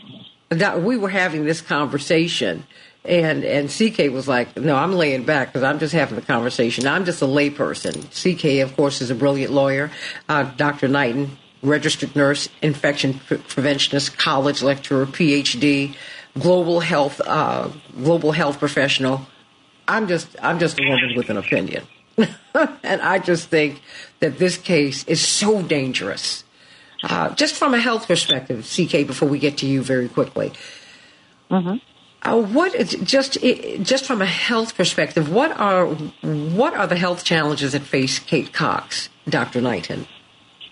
Doc- 0.51 0.83
We 0.83 0.97
were 0.97 1.09
having 1.09 1.45
this 1.45 1.61
conversation, 1.61 2.65
and 3.05 3.45
and 3.45 3.69
CK 3.71 4.11
was 4.13 4.29
like, 4.29 4.57
"No, 4.57 4.77
I'm 4.77 4.93
laying 4.93 5.25
back 5.25 5.49
because 5.49 5.63
I'm 5.63 5.79
just 5.79 5.93
having 5.93 6.17
the 6.17 6.25
conversation. 6.25 6.87
I'm 6.87 7.05
just 7.05 7.23
a 7.23 7.27
layperson." 7.27 8.05
CK, 8.13 8.61
of 8.61 8.77
course, 8.77 9.01
is 9.01 9.11
a 9.11 9.15
brilliant 9.15 9.53
lawyer. 9.53 9.91
Uh, 10.29 10.45
Dr. 10.57 10.89
Knighton, 10.89 11.37
registered 11.63 12.15
nurse, 12.15 12.49
infection 12.63 13.15
pre- 13.27 13.39
preventionist, 13.39 14.17
college 14.19 14.63
lecturer, 14.63 15.05
PhD, 15.07 15.95
global 16.39 16.81
health, 16.81 17.21
uh, 17.27 17.69
global 18.03 18.33
health 18.33 18.59
professional. 18.59 19.27
I'm 19.89 20.07
just 20.09 20.29
I'm 20.43 20.59
just 20.59 20.79
a 20.79 20.83
woman 20.89 21.15
with 21.17 21.31
an 21.31 21.37
opinion. 21.39 21.85
and 22.17 23.03
I 23.03 23.19
just 23.19 23.49
think 23.49 23.83
that 24.21 24.39
this 24.39 24.57
case 24.57 25.05
is 25.05 25.21
so 25.21 25.61
dangerous. 25.63 26.45
Uh, 27.03 27.35
just 27.35 27.55
from 27.55 27.75
a 27.75 27.79
health 27.79 28.07
perspective, 28.07 28.65
CK, 28.65 29.07
before 29.07 29.29
we 29.29 29.39
get 29.39 29.59
to 29.59 29.67
you 29.67 29.83
very 29.83 30.09
quickly. 30.09 30.53
Uh, 32.23 32.41
what 32.41 32.75
is 32.75 32.91
just 33.05 33.39
just 33.83 34.05
from 34.05 34.21
a 34.21 34.27
health 34.27 34.75
perspective, 34.75 35.31
what 35.31 35.53
are 35.61 35.87
what 35.87 36.75
are 36.75 36.87
the 36.87 36.97
health 36.97 37.23
challenges 37.23 37.73
that 37.73 37.83
face 37.83 38.19
Kate 38.19 38.53
Cox, 38.53 39.09
Dr. 39.29 39.61
Knighton? 39.61 40.07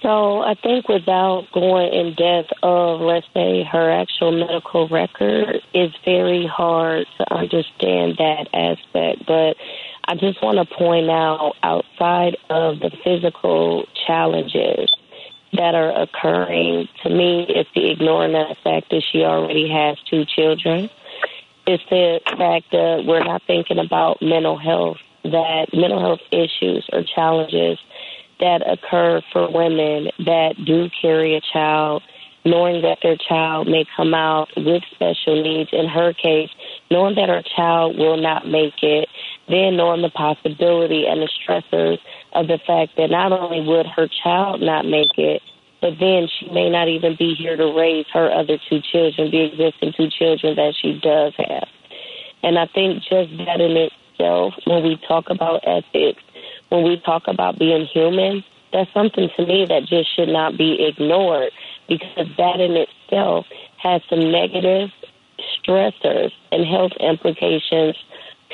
So 0.02 0.40
I 0.40 0.54
think 0.62 0.87
without 0.88 1.46
going 1.54 1.90
in 1.94 2.14
depth 2.14 2.52
of, 2.62 3.00
let's 3.00 3.26
say, 3.32 3.64
her 3.64 3.90
actual 3.90 4.32
medical 4.32 4.87
record, 4.88 5.62
it's 5.72 5.94
very 6.04 6.46
hard 6.46 7.06
to 7.16 7.34
understand 7.34 8.18
that 8.18 8.48
aspect. 8.52 9.24
But 9.26 9.56
I 10.06 10.14
just 10.16 10.42
want 10.42 10.58
to 10.58 10.74
point 10.76 11.08
out, 11.08 11.54
outside 11.62 12.37
of 12.50 12.80
the 12.80 12.90
physical 13.02 13.87
challenges 14.06 14.94
that 15.56 15.74
are 15.74 16.02
occurring, 16.02 16.88
to 17.02 17.10
me, 17.10 17.42
is 17.44 17.66
the 17.74 17.90
ignoring 17.90 18.32
the 18.32 18.56
fact 18.62 18.90
that 18.90 19.02
she 19.10 19.22
already 19.22 19.68
has 19.68 19.96
two 20.10 20.24
children. 20.24 20.90
It's 21.66 21.82
the 21.90 22.20
fact 22.26 22.66
that 22.72 23.04
we're 23.06 23.24
not 23.24 23.42
thinking 23.46 23.78
about 23.78 24.20
mental 24.20 24.58
health, 24.58 24.98
that 25.24 25.68
mental 25.72 26.00
health 26.00 26.20
issues 26.30 26.86
or 26.92 27.02
challenges 27.14 27.78
that 28.40 28.62
occur 28.68 29.22
for 29.32 29.50
women 29.50 30.10
that 30.18 30.54
do 30.66 30.90
carry 31.00 31.36
a 31.36 31.40
child, 31.40 32.02
knowing 32.44 32.82
that 32.82 32.98
their 33.02 33.16
child 33.16 33.68
may 33.68 33.86
come 33.96 34.12
out 34.12 34.48
with 34.56 34.82
special 34.94 35.42
needs. 35.42 35.70
In 35.72 35.88
her 35.88 36.12
case, 36.12 36.50
knowing 36.90 37.14
that 37.14 37.28
her 37.28 37.42
child 37.56 37.96
will 37.96 38.16
not 38.16 38.46
make 38.46 38.82
it, 38.82 39.08
then 39.48 39.76
knowing 39.76 40.02
the 40.02 40.11
possibility 40.11 41.07
and 41.07 41.20
the 41.20 41.28
stressors 41.28 41.98
of 42.33 42.46
the 42.46 42.59
fact 42.66 42.96
that 42.96 43.11
not 43.11 43.33
only 43.33 43.61
would 43.61 43.87
her 43.87 44.09
child 44.22 44.61
not 44.61 44.87
make 44.87 45.16
it, 45.18 45.42
but 45.80 45.98
then 46.00 46.28
she 46.28 46.48
may 46.50 46.70
not 46.70 46.88
even 46.88 47.14
be 47.18 47.35
here 47.35 47.57
to 47.57 47.76
raise 47.76 48.07
her 48.12 48.30
other 48.33 48.59
two 48.68 48.80
children, 48.80 49.30
the 49.30 49.44
existing 49.44 49.92
two 49.96 50.09
children 50.09 50.57
that 50.57 50.74
she 50.80 50.98
does 50.98 51.35
have. 51.37 51.68
And 52.42 52.59
I 52.59 52.66
think 52.66 53.02
just 53.02 53.37
that 53.44 53.61
in 53.61 53.76
itself, 53.76 54.54
when 54.64 54.83
we 54.83 54.96
talk 55.07 55.28
about 55.28 55.61
ethics, 55.66 56.22
when 56.70 56.85
we 56.85 57.00
talk 57.00 57.24
about 57.26 57.59
being 57.59 57.87
human, 57.87 58.44
that's 58.72 58.92
something 58.92 59.28
to 59.37 59.46
me 59.46 59.66
that 59.66 59.85
just 59.87 60.14
should 60.16 60.28
not 60.28 60.59
be 60.59 60.85
ignored 60.85 61.52
because 61.88 62.28
that 62.38 62.61
in 62.61 62.76
itself 62.76 63.46
has 63.76 64.02
some 64.09 64.33
negative 64.33 64.90
stressors 65.38 66.33
and 66.50 66.66
health 66.66 66.92
implications, 66.98 67.96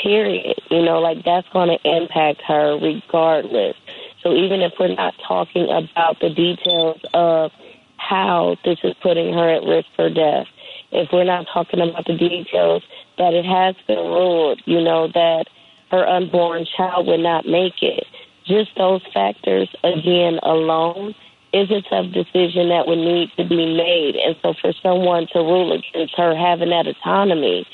period. 0.03 0.61
You 0.71 0.83
know, 0.83 1.01
like 1.01 1.25
that's 1.25 1.49
going 1.53 1.69
to 1.69 1.89
impact 1.89 2.43
her 2.47 2.79
regardless. 2.81 3.77
So 4.23 4.35
even 4.35 4.61
if 4.61 4.73
we're 4.79 4.95
not 4.95 5.15
talking 5.27 5.65
about 5.65 6.21
the 6.21 6.31
details 6.31 7.01
of 7.15 7.53
how 7.97 8.57
this 8.65 8.79
is 8.83 8.95
putting 9.03 9.33
her 9.33 9.49
at 9.49 9.63
risk 9.63 9.89
for 9.97 10.11
death, 10.11 10.47
if 10.93 11.09
we're 11.13 11.25
not 11.25 11.47
talking 11.53 11.81
about 11.81 12.07
the 12.07 12.17
details 12.17 12.83
that 13.19 13.35
it 13.35 13.45
has 13.45 13.77
been 13.87 13.99
ruled, 13.99 14.61
you 14.65 14.81
know, 14.81 15.09
that 15.09 15.45
her 15.91 16.07
unborn 16.07 16.67
child 16.77 17.07
would 17.07 17.21
not 17.21 17.47
make 17.47 17.83
it, 17.83 18.05
just 18.47 18.71
those 18.77 19.03
factors 19.13 19.69
again 19.85 20.39
alone 20.43 21.15
is 21.53 21.71
a 21.71 21.83
tough 21.83 22.13
decision 22.13 22.69
that 22.69 22.87
would 22.87 22.99
need 22.99 23.31
to 23.37 23.45
be 23.45 23.77
made. 23.77 24.15
And 24.17 24.37
so 24.43 24.55
for 24.61 24.73
someone 24.83 25.27
to 25.33 25.39
rule 25.41 25.73
against 25.73 26.17
her 26.17 26.35
having 26.35 26.71
that 26.71 26.87
autonomy 26.87 27.67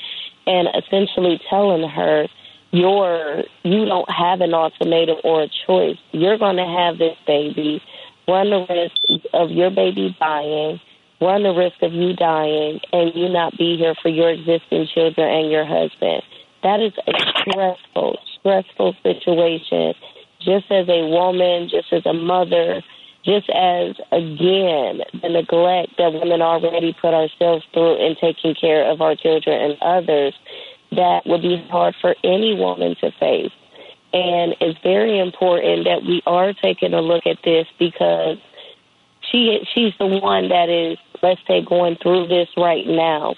and 0.47 0.67
essentially 0.75 1.39
telling 1.49 1.87
her 1.87 2.27
you're 2.71 3.43
you 3.63 3.85
don't 3.85 4.09
have 4.09 4.41
an 4.41 4.53
ultimatum 4.53 5.17
or 5.23 5.43
a 5.43 5.49
choice. 5.65 5.97
You're 6.11 6.37
gonna 6.37 6.65
have 6.65 6.97
this 6.97 7.15
baby, 7.25 7.81
run 8.27 8.49
the 8.49 8.65
risk 8.69 9.25
of 9.33 9.51
your 9.51 9.69
baby 9.69 10.15
dying, 10.19 10.79
run 11.21 11.43
the 11.43 11.53
risk 11.53 11.81
of 11.81 11.93
you 11.93 12.13
dying 12.13 12.79
and 12.91 13.13
you 13.15 13.29
not 13.29 13.57
be 13.57 13.77
here 13.77 13.95
for 14.01 14.09
your 14.09 14.31
existing 14.31 14.87
children 14.93 15.27
and 15.27 15.51
your 15.51 15.65
husband. 15.65 16.23
That 16.63 16.81
is 16.81 16.93
a 17.07 17.13
stressful, 17.39 18.17
stressful 18.39 18.95
situation. 19.03 19.93
Just 20.39 20.71
as 20.71 20.87
a 20.87 21.07
woman, 21.07 21.69
just 21.69 21.91
as 21.91 22.05
a 22.05 22.13
mother, 22.13 22.83
just 23.27 23.49
as 23.49 23.95
again 24.13 25.03
the 25.21 25.27
neglect 25.27 25.91
that 25.97 26.13
women 26.13 26.41
already 26.41 26.95
put 27.01 27.13
ourselves 27.13 27.65
through 27.73 27.99
in 27.99 28.15
taking 28.15 28.55
care 28.55 28.89
of 28.89 29.01
our 29.01 29.15
children 29.15 29.59
and 29.59 29.77
others 29.81 30.33
that 30.93 31.25
would 31.25 31.41
be 31.41 31.57
hard 31.69 31.93
for 31.99 32.15
any 32.23 32.55
woman 32.55 32.95
to 33.01 33.11
face. 33.19 33.51
And 34.13 34.55
it's 34.61 34.79
very 34.81 35.19
important 35.19 35.83
that 35.83 36.03
we 36.07 36.21
are 36.25 36.53
taking 36.53 36.93
a 36.93 37.01
look 37.01 37.27
at 37.27 37.37
this 37.43 37.67
because 37.77 38.37
she 39.29 39.59
she's 39.73 39.93
the 39.99 40.07
one 40.07 40.47
that 40.47 40.69
is, 40.69 40.97
let's 41.21 41.41
say, 41.45 41.61
going 41.61 41.97
through 42.01 42.27
this 42.27 42.47
right 42.55 42.87
now. 42.87 43.35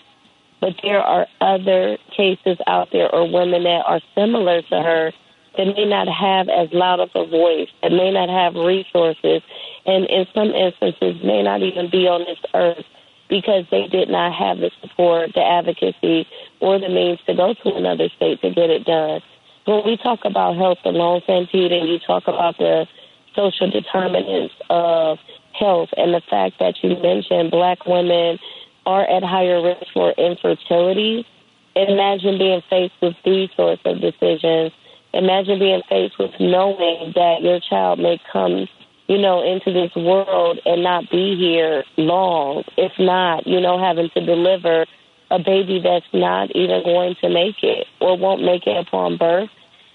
But 0.61 0.75
there 0.83 1.01
are 1.01 1.25
other 1.41 1.97
cases 2.15 2.57
out 2.67 2.89
there 2.91 3.13
or 3.13 3.31
women 3.31 3.63
that 3.63 3.83
are 3.87 4.01
similar 4.13 4.61
to 4.61 4.81
her 4.81 5.11
that 5.59 5.75
may 5.75 5.83
not 5.83 6.07
have 6.07 6.47
as 6.47 6.71
loud 6.71 7.01
of 7.01 7.09
a 7.15 7.27
voice, 7.27 7.67
that 7.83 7.91
may 7.91 8.11
not 8.11 8.29
have 8.29 8.55
resources, 8.55 9.43
and 9.85 10.05
in 10.07 10.25
some 10.33 10.55
instances 10.55 11.19
may 11.21 11.43
not 11.43 11.61
even 11.61 11.89
be 11.91 12.07
on 12.07 12.21
this 12.23 12.39
earth 12.53 12.85
because 13.27 13.65
they 13.69 13.85
did 13.87 14.07
not 14.07 14.33
have 14.33 14.59
the 14.59 14.71
support, 14.79 15.31
the 15.35 15.43
advocacy, 15.43 16.25
or 16.61 16.79
the 16.79 16.87
means 16.87 17.19
to 17.27 17.35
go 17.35 17.53
to 17.53 17.75
another 17.75 18.07
state 18.15 18.39
to 18.39 18.49
get 18.55 18.69
it 18.69 18.85
done. 18.85 19.19
When 19.65 19.85
we 19.85 19.97
talk 19.97 20.23
about 20.23 20.55
health 20.55 20.79
alone, 20.85 21.21
Santita, 21.27 21.73
and 21.73 21.89
you 21.89 21.99
talk 21.99 22.23
about 22.27 22.57
the 22.57 22.87
social 23.35 23.69
determinants 23.69 24.55
of 24.69 25.19
health 25.51 25.89
and 25.97 26.13
the 26.13 26.21
fact 26.29 26.55
that 26.59 26.75
you 26.81 26.95
mentioned 27.03 27.51
black 27.51 27.85
women 27.85 28.39
are 28.85 29.03
at 29.03 29.23
higher 29.23 29.61
risk 29.61 29.91
for 29.93 30.11
infertility, 30.11 31.27
imagine 31.75 32.37
being 32.37 32.61
faced 32.69 32.95
with 33.01 33.15
these 33.25 33.49
sorts 33.57 33.81
of 33.83 33.99
decisions. 33.99 34.71
Imagine 35.13 35.59
being 35.59 35.81
faced 35.89 36.19
with 36.19 36.31
knowing 36.39 37.13
that 37.15 37.41
your 37.41 37.59
child 37.59 37.99
may 37.99 38.19
come 38.31 38.67
you 39.09 39.17
know, 39.17 39.41
into 39.41 39.73
this 39.73 39.91
world 39.95 40.59
and 40.65 40.83
not 40.83 41.09
be 41.09 41.35
here 41.35 41.83
long. 41.97 42.63
If 42.77 42.91
not, 42.99 43.47
you 43.47 43.59
know, 43.59 43.81
having 43.81 44.09
to 44.13 44.23
deliver 44.23 44.85
a 45.31 45.39
baby 45.39 45.81
that's 45.83 46.05
not 46.13 46.55
even 46.55 46.83
going 46.83 47.15
to 47.21 47.29
make 47.29 47.63
it 47.63 47.87
or 47.99 48.15
won't 48.15 48.43
make 48.43 48.67
it 48.67 48.77
upon 48.77 49.17
birth, 49.17 49.49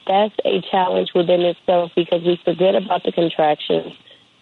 that's 0.08 0.34
a 0.44 0.60
challenge 0.68 1.10
within 1.14 1.42
itself 1.42 1.92
because 1.94 2.22
we 2.26 2.40
forget 2.44 2.74
about 2.74 3.04
the 3.04 3.12
contractions. 3.12 3.92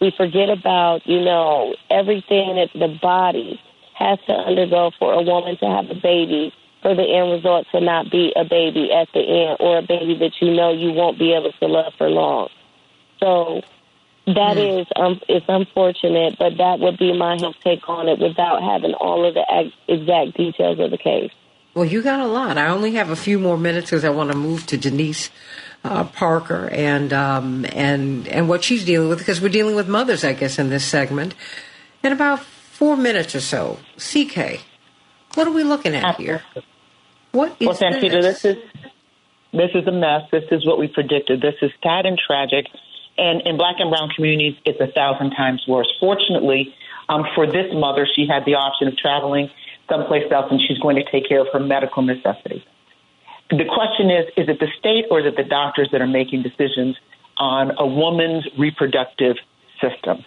We 0.00 0.10
forget 0.16 0.48
about, 0.48 1.06
you 1.06 1.20
know, 1.20 1.76
everything 1.90 2.56
that 2.56 2.70
the 2.72 2.98
body 3.00 3.60
has 3.94 4.18
to 4.26 4.32
undergo 4.32 4.90
for 4.98 5.12
a 5.12 5.22
woman 5.22 5.58
to 5.58 5.66
have 5.66 5.90
a 5.90 6.00
baby 6.00 6.52
for 6.82 6.94
the 6.94 7.02
end 7.02 7.32
result 7.32 7.66
to 7.72 7.80
not 7.80 8.10
be 8.10 8.32
a 8.36 8.44
baby 8.44 8.90
at 8.92 9.08
the 9.14 9.20
end 9.20 9.56
or 9.60 9.78
a 9.78 9.82
baby 9.82 10.16
that 10.18 10.32
you 10.40 10.52
know 10.52 10.72
you 10.72 10.92
won't 10.92 11.18
be 11.18 11.32
able 11.32 11.52
to 11.52 11.66
love 11.66 11.92
for 11.96 12.08
long. 12.08 12.48
So 13.20 13.62
that 14.26 14.56
mm. 14.56 14.80
is 14.80 14.86
um, 14.96 15.20
it's 15.28 15.46
unfortunate, 15.48 16.36
but 16.38 16.56
that 16.58 16.80
would 16.80 16.98
be 16.98 17.16
my 17.16 17.36
take 17.62 17.88
on 17.88 18.08
it 18.08 18.18
without 18.18 18.62
having 18.62 18.94
all 18.94 19.26
of 19.26 19.34
the 19.34 19.46
ag- 19.50 19.72
exact 19.88 20.36
details 20.36 20.78
of 20.78 20.90
the 20.90 20.98
case. 20.98 21.30
Well, 21.74 21.84
you 21.84 22.02
got 22.02 22.20
a 22.20 22.26
lot. 22.26 22.58
I 22.58 22.66
only 22.66 22.92
have 22.92 23.10
a 23.10 23.16
few 23.16 23.38
more 23.38 23.56
minutes 23.56 23.90
because 23.90 24.04
I 24.04 24.10
want 24.10 24.30
to 24.30 24.36
move 24.36 24.66
to 24.66 24.76
Denise 24.76 25.30
uh, 25.84 26.04
Parker 26.04 26.68
and 26.70 27.12
um, 27.12 27.64
and 27.72 28.28
and 28.28 28.48
what 28.48 28.62
she's 28.62 28.84
dealing 28.84 29.08
with 29.08 29.18
because 29.18 29.40
we're 29.40 29.48
dealing 29.48 29.74
with 29.74 29.88
mothers, 29.88 30.24
I 30.24 30.34
guess, 30.34 30.58
in 30.58 30.68
this 30.68 30.84
segment. 30.84 31.34
In 32.02 32.12
about 32.12 32.40
four 32.40 32.96
minutes 32.96 33.34
or 33.34 33.40
so, 33.40 33.78
CK, 33.96 34.60
what 35.34 35.46
are 35.46 35.52
we 35.52 35.62
looking 35.62 35.94
at 35.94 36.16
here? 36.16 36.42
What 37.32 37.56
is 37.60 37.66
well, 37.66 37.76
Santita, 37.76 38.22
this? 38.22 38.42
this 38.42 38.44
is 38.44 38.56
this 39.52 39.70
is 39.74 39.86
a 39.86 39.92
mess. 39.92 40.22
This 40.30 40.44
is 40.50 40.66
what 40.66 40.78
we 40.78 40.88
predicted. 40.88 41.40
This 41.40 41.54
is 41.60 41.70
sad 41.82 42.06
and 42.06 42.18
tragic. 42.18 42.66
And 43.18 43.42
in 43.46 43.58
black 43.58 43.76
and 43.78 43.90
brown 43.90 44.08
communities, 44.14 44.54
it's 44.64 44.80
a 44.80 44.90
thousand 44.92 45.32
times 45.32 45.62
worse. 45.68 45.92
Fortunately, 46.00 46.74
um, 47.08 47.24
for 47.34 47.46
this 47.46 47.68
mother, 47.72 48.06
she 48.14 48.26
had 48.26 48.44
the 48.46 48.54
option 48.54 48.88
of 48.88 48.96
traveling 48.96 49.50
someplace 49.90 50.24
else 50.32 50.46
and 50.50 50.60
she's 50.60 50.78
going 50.78 50.96
to 50.96 51.04
take 51.10 51.28
care 51.28 51.40
of 51.40 51.48
her 51.52 51.60
medical 51.60 52.02
necessities. 52.02 52.62
The 53.50 53.68
question 53.68 54.08
is 54.08 54.24
is 54.36 54.48
it 54.48 54.58
the 54.60 54.68
state 54.78 55.04
or 55.10 55.20
is 55.20 55.26
it 55.26 55.36
the 55.36 55.44
doctors 55.44 55.88
that 55.92 56.00
are 56.00 56.06
making 56.06 56.42
decisions 56.42 56.96
on 57.36 57.72
a 57.78 57.86
woman's 57.86 58.46
reproductive 58.58 59.36
system? 59.80 60.24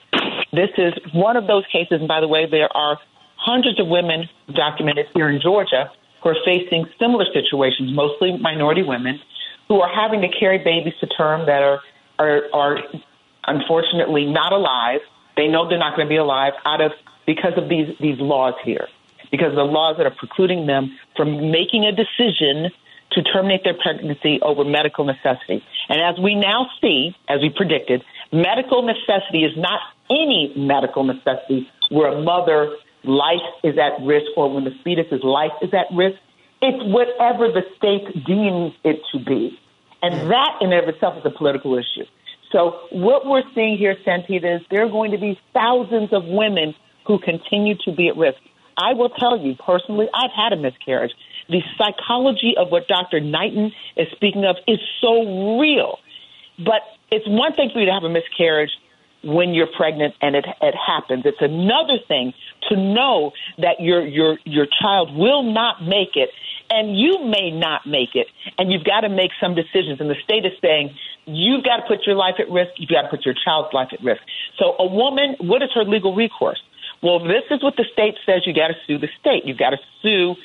This 0.54 0.70
is 0.78 0.94
one 1.14 1.36
of 1.38 1.48
those 1.48 1.64
cases, 1.72 2.00
and 2.00 2.08
by 2.08 2.22
the 2.22 2.28
way, 2.28 2.46
there 2.50 2.70
are 2.76 3.00
hundreds 3.36 3.80
of 3.80 3.88
women 3.88 4.30
documented 4.54 5.08
here 5.14 5.30
in 5.30 5.42
Georgia 5.42 5.92
who 6.26 6.32
are 6.32 6.38
facing 6.44 6.86
similar 7.00 7.26
situations, 7.32 7.94
mostly 7.94 8.36
minority 8.38 8.82
women, 8.82 9.20
who 9.68 9.80
are 9.80 9.90
having 9.94 10.22
to 10.22 10.28
carry 10.28 10.58
babies 10.58 10.94
to 11.00 11.08
term 11.08 11.46
that 11.46 11.62
are 11.62 11.80
are, 12.18 12.42
are 12.54 12.78
unfortunately 13.48 14.26
not 14.26 14.52
alive. 14.52 15.02
They 15.38 15.48
know 15.48 15.70
they're 15.70 15.78
not 15.78 15.96
going 15.96 16.08
to 16.08 16.10
be 16.10 16.18
alive 16.18 16.54
out 16.66 16.82
of 16.82 16.92
because 17.28 17.54
of 17.58 17.70
these 17.70 17.96
these 18.02 18.20
laws 18.20 18.56
here, 18.64 18.88
because 19.30 19.54
the 19.54 19.64
laws 19.64 19.98
that 19.98 20.08
are 20.08 20.16
precluding 20.18 20.66
them 20.66 20.98
from 21.16 21.52
making 21.52 21.86
a 21.86 21.92
decision 21.92 22.72
to 23.12 23.22
terminate 23.22 23.64
their 23.64 23.76
pregnancy 23.76 24.40
over 24.42 24.66
medical 24.66 25.06
necessity. 25.06 25.64
And 25.90 26.02
as 26.02 26.22
we 26.22 26.34
now 26.34 26.68
see, 26.82 27.16
as 27.30 27.40
we 27.42 27.50
predicted, 27.56 28.04
medical 28.34 28.82
necessity 28.82 29.44
is 29.44 29.56
not 29.56 29.80
any 30.10 30.52
medical 30.58 31.04
necessity 31.04 31.70
where 31.90 32.12
a 32.12 32.22
mother 32.22 32.76
life 33.08 33.46
is 33.64 33.76
at 33.78 34.04
risk 34.06 34.26
or 34.38 34.54
when 34.54 34.64
the 34.64 34.76
fetus's 34.84 35.24
life 35.24 35.52
is 35.62 35.74
at 35.74 35.88
risk. 35.96 36.18
It's 36.62 36.84
whatever 36.92 37.52
the 37.52 37.64
state 37.78 38.26
deems 38.26 38.74
it 38.84 39.02
to 39.12 39.20
be. 39.24 39.58
And 40.02 40.32
that 40.32 40.58
in 40.62 40.72
and 40.72 40.84
of 40.84 40.94
itself 40.94 41.18
is 41.18 41.26
a 41.26 41.36
political 41.36 41.76
issue. 41.76 42.06
So 42.52 42.80
what 42.92 43.26
we're 43.26 43.44
seeing 43.54 43.78
here, 43.78 43.96
Santita, 44.06 44.58
is 44.58 44.62
there 44.70 44.86
are 44.86 44.90
going 44.90 45.12
to 45.12 45.18
be 45.18 45.40
thousands 45.54 46.14
of 46.14 46.24
women 46.26 46.76
who 47.06 47.20
continue 47.20 47.76
to 47.86 47.92
be 47.92 48.08
at 48.08 48.18
risk. 48.18 48.38
I 48.78 48.94
will 48.94 49.10
tell 49.10 49.38
you 49.40 49.56
personally, 49.56 50.08
I've 50.14 50.32
had 50.36 50.54
a 50.54 50.62
miscarriage. 50.62 51.12
The 51.50 51.62
psychology 51.78 52.56
of 52.58 52.70
what 52.70 52.88
Dr. 52.88 53.20
Knighton 53.20 53.72
is 53.96 54.08
speaking 54.12 54.46
of 54.46 54.58
is 54.68 54.80
so 55.02 55.60
real. 55.60 56.00
But 56.58 56.82
it's 57.12 57.28
one 57.28 57.54
thing 57.54 57.70
for 57.74 57.80
you 57.80 57.86
to 57.86 57.94
have 57.94 58.04
a 58.04 58.10
miscarriage 58.10 58.72
when 59.26 59.54
you're 59.54 59.68
pregnant 59.68 60.14
and 60.22 60.36
it, 60.36 60.46
it 60.62 60.76
happens. 60.76 61.24
It's 61.26 61.42
another 61.42 61.98
thing 62.08 62.34
to 62.70 62.78
know 62.78 63.32
that 63.58 63.82
your 63.82 64.06
your 64.06 64.38
your 64.46 64.68
child 64.82 65.16
will 65.16 65.44
not 65.44 65.84
make 65.84 66.16
it 66.16 66.30
and 66.70 66.98
you 66.98 67.24
may 67.26 67.52
not 67.52 67.86
make 67.86 68.16
it, 68.16 68.28
and 68.58 68.72
you've 68.72 68.84
got 68.84 69.02
to 69.02 69.10
make 69.10 69.32
some 69.40 69.56
decisions. 69.56 70.00
And 70.00 70.10
the 70.10 70.16
state 70.24 70.46
is 70.46 70.54
saying 70.62 70.96
you've 71.26 71.64
got 71.64 71.78
to 71.78 71.84
put 71.88 72.06
your 72.06 72.16
life 72.16 72.36
at 72.40 72.50
risk, 72.50 72.72
you've 72.78 72.90
got 72.90 73.04
to 73.04 73.10
put 73.10 73.26
your 73.26 73.36
child's 73.36 73.74
life 73.74 73.90
at 73.92 74.04
risk. 74.04 74.22
So, 74.58 74.76
a 74.80 74.88
woman, 74.88 75.36
what 75.40 75.62
is 75.62 75.70
her 75.76 75.84
legal 75.84 76.16
recourse? 76.16 76.62
Well, 77.04 77.20
this 77.20 77.44
is 77.52 77.62
what 77.62 77.76
the 77.78 77.86
state 77.94 78.16
says 78.26 78.44
you 78.46 78.54
got 78.54 78.70
to 78.70 78.76
sue 78.88 78.98
the 78.98 79.10
state. 79.20 79.46
You've 79.46 79.60
got 79.60 79.72
to 79.72 79.78
sue 80.02 80.36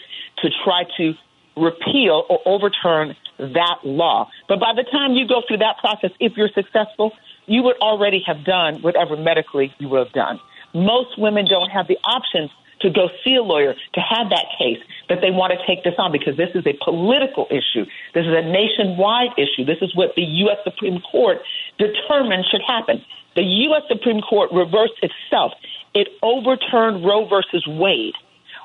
to 0.43 0.49
try 0.65 0.85
to 0.99 1.15
repeal 1.57 2.25
or 2.29 2.41
overturn 2.45 3.17
that 3.39 3.79
law. 3.85 4.29
But 4.49 4.61
by 4.61 4.73
the 4.75 4.85
time 4.85 5.13
you 5.13 5.27
go 5.27 5.43
through 5.47 5.59
that 5.59 5.79
process, 5.79 6.11
if 6.21 6.37
you're 6.37 6.51
successful, 6.55 7.13
you 7.51 7.65
would 7.65 7.77
already 7.83 8.23
have 8.25 8.45
done 8.45 8.81
whatever 8.81 9.17
medically 9.17 9.75
you 9.79 9.89
would 9.89 10.07
have 10.07 10.13
done. 10.13 10.39
Most 10.73 11.19
women 11.19 11.47
don't 11.51 11.69
have 11.69 11.89
the 11.89 11.99
options 12.05 12.49
to 12.81 12.91
go 12.91 13.09
see 13.25 13.35
a 13.35 13.43
lawyer 13.43 13.75
to 13.75 14.01
have 14.01 14.31
that 14.31 14.47
case 14.57 14.79
that 15.09 15.19
they 15.21 15.33
want 15.33 15.53
to 15.53 15.59
take 15.67 15.83
this 15.83 15.95
on 15.99 16.13
because 16.13 16.37
this 16.37 16.51
is 16.55 16.65
a 16.65 16.79
political 16.85 17.49
issue. 17.51 17.85
This 18.15 18.25
is 18.25 18.33
a 18.33 18.47
nationwide 18.47 19.35
issue. 19.37 19.67
This 19.67 19.83
is 19.83 19.95
what 19.97 20.15
the 20.15 20.23
U.S. 20.47 20.59
Supreme 20.63 21.01
Court 21.01 21.39
determined 21.77 22.47
should 22.49 22.63
happen. 22.65 23.03
The 23.35 23.43
U.S. 23.43 23.83
Supreme 23.89 24.21
Court 24.23 24.51
reversed 24.53 25.03
itself. 25.03 25.53
It 25.93 26.07
overturned 26.23 27.05
Roe 27.05 27.27
versus 27.27 27.67
Wade, 27.67 28.15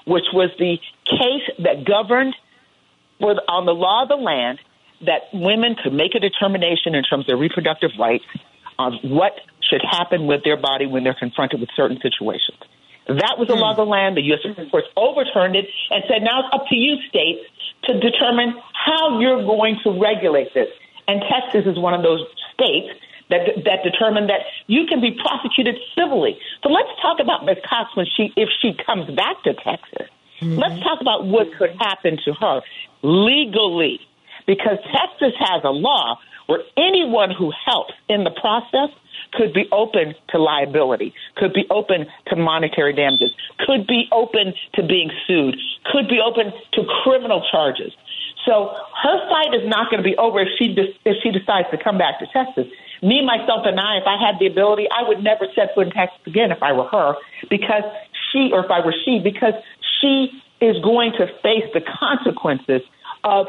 which 0.06 0.30
was 0.32 0.52
the 0.60 0.78
case 1.10 1.46
that 1.58 1.86
governed 1.86 2.36
the, 3.20 3.42
on 3.50 3.66
the 3.66 3.74
law 3.74 4.04
of 4.04 4.10
the 4.10 4.16
land 4.16 4.60
that 5.02 5.34
women 5.34 5.76
could 5.76 5.92
make 5.92 6.14
a 6.14 6.20
determination 6.20 6.94
in 6.94 7.04
terms 7.04 7.24
of 7.24 7.28
their 7.28 7.38
reproductive 7.38 7.92
rights 8.00 8.24
on 8.78 9.00
what 9.04 9.34
should 9.62 9.82
happen 9.82 10.28
with 10.28 10.44
their 10.44 10.58
body 10.58 10.86
when 10.86 11.04
they're 11.04 11.18
confronted 11.18 11.60
with 11.60 11.70
certain 11.76 12.00
situations. 12.02 12.60
That 13.08 13.38
was 13.38 13.48
the 13.48 13.56
law 13.56 13.72
of 13.72 13.78
the 13.78 13.86
land. 13.86 14.18
The 14.18 14.26
U.S. 14.34 14.42
Supreme 14.42 14.70
Court 14.70 14.86
overturned 14.98 15.56
it 15.56 15.66
and 15.92 16.04
said 16.10 16.24
now 16.24 16.42
it's 16.42 16.50
up 16.54 16.66
to 16.70 16.76
you, 16.76 16.98
states, 17.08 17.46
to 17.86 18.00
determine 18.00 18.56
how 18.74 19.20
you're 19.20 19.46
going 19.46 19.78
to 19.84 19.94
regulate 20.02 20.54
this. 20.54 20.70
And 21.08 21.22
Texas 21.30 21.70
is 21.70 21.78
one 21.78 21.94
of 21.94 22.02
those 22.02 22.26
states 22.54 22.90
that 23.30 23.46
that 23.66 23.84
determined 23.84 24.30
that 24.30 24.42
you 24.68 24.86
can 24.88 25.02
be 25.02 25.12
prosecuted 25.12 25.78
civilly. 25.94 26.38
So 26.64 26.70
let's 26.70 26.90
talk 27.02 27.20
about 27.20 27.46
Ms. 27.46 27.58
Cox 27.68 27.96
when 27.96 28.06
she 28.06 28.34
if 28.36 28.50
she 28.62 28.74
comes 28.86 29.10
back 29.16 29.42
to 29.44 29.54
Texas. 29.54 30.10
Mm-hmm. 30.42 30.58
Let's 30.58 30.82
talk 30.82 31.02
about 31.02 31.26
what 31.26 31.48
could 31.58 31.76
happen 31.80 32.18
to 32.26 32.34
her 32.34 32.62
legally, 33.02 34.00
because 34.46 34.78
Texas 34.92 35.34
has 35.40 35.62
a 35.64 35.70
law 35.70 36.18
where 36.48 36.62
anyone 36.78 37.32
who 37.32 37.52
helps 37.66 37.94
in 38.10 38.24
the 38.24 38.32
process 38.32 38.90
could 39.34 39.54
be 39.54 39.68
open 39.72 40.16
to 40.30 40.38
liability, 40.38 41.14
could 41.36 41.54
be 41.54 41.66
open 41.70 42.06
to 42.28 42.36
monetary 42.36 42.94
damages, 42.94 43.32
could 43.66 43.88
be 43.88 44.08
open 44.12 44.54
to 44.74 44.84
being 44.84 45.12
sued, 45.28 45.58
could 45.92 46.08
be 46.08 46.20
open 46.20 46.54
to 46.74 46.84
criminal 47.04 47.44
charges. 47.52 47.92
So 48.46 48.70
her 49.02 49.30
fight 49.30 49.56
is 49.56 49.68
not 49.68 49.90
going 49.90 50.04
to 50.04 50.08
be 50.08 50.16
over 50.18 50.40
if 50.40 50.50
she 50.58 50.74
de- 50.74 50.94
if 51.04 51.18
she 51.24 51.32
decides 51.32 51.68
to 51.72 51.78
come 51.78 51.98
back 51.98 52.20
to 52.20 52.28
Texas. 52.28 52.68
Me, 53.02 53.26
myself, 53.26 53.66
and 53.66 53.80
I, 53.80 53.98
if 53.98 54.08
I 54.08 54.18
had 54.18 54.40
the 54.40 54.48
ability, 54.48 54.88
I 54.90 55.08
would 55.08 55.24
never 55.24 55.48
set 55.56 55.74
foot 55.76 55.88
in 55.88 55.94
Texas 55.94 56.20
again 56.26 56.52
if 56.52 56.62
I 56.62 56.72
were 56.72 56.88
her, 56.88 57.16
because 57.50 57.84
she, 58.32 58.52
or 58.54 58.64
if 58.64 58.72
I 58.72 58.86
were 58.86 58.94
she, 59.04 59.20
because 59.20 59.54
she 60.00 60.32
is 60.62 60.78
going 60.82 61.12
to 61.14 61.28
face 61.42 61.66
the 61.74 61.82
consequences 61.82 62.82
of 63.24 63.48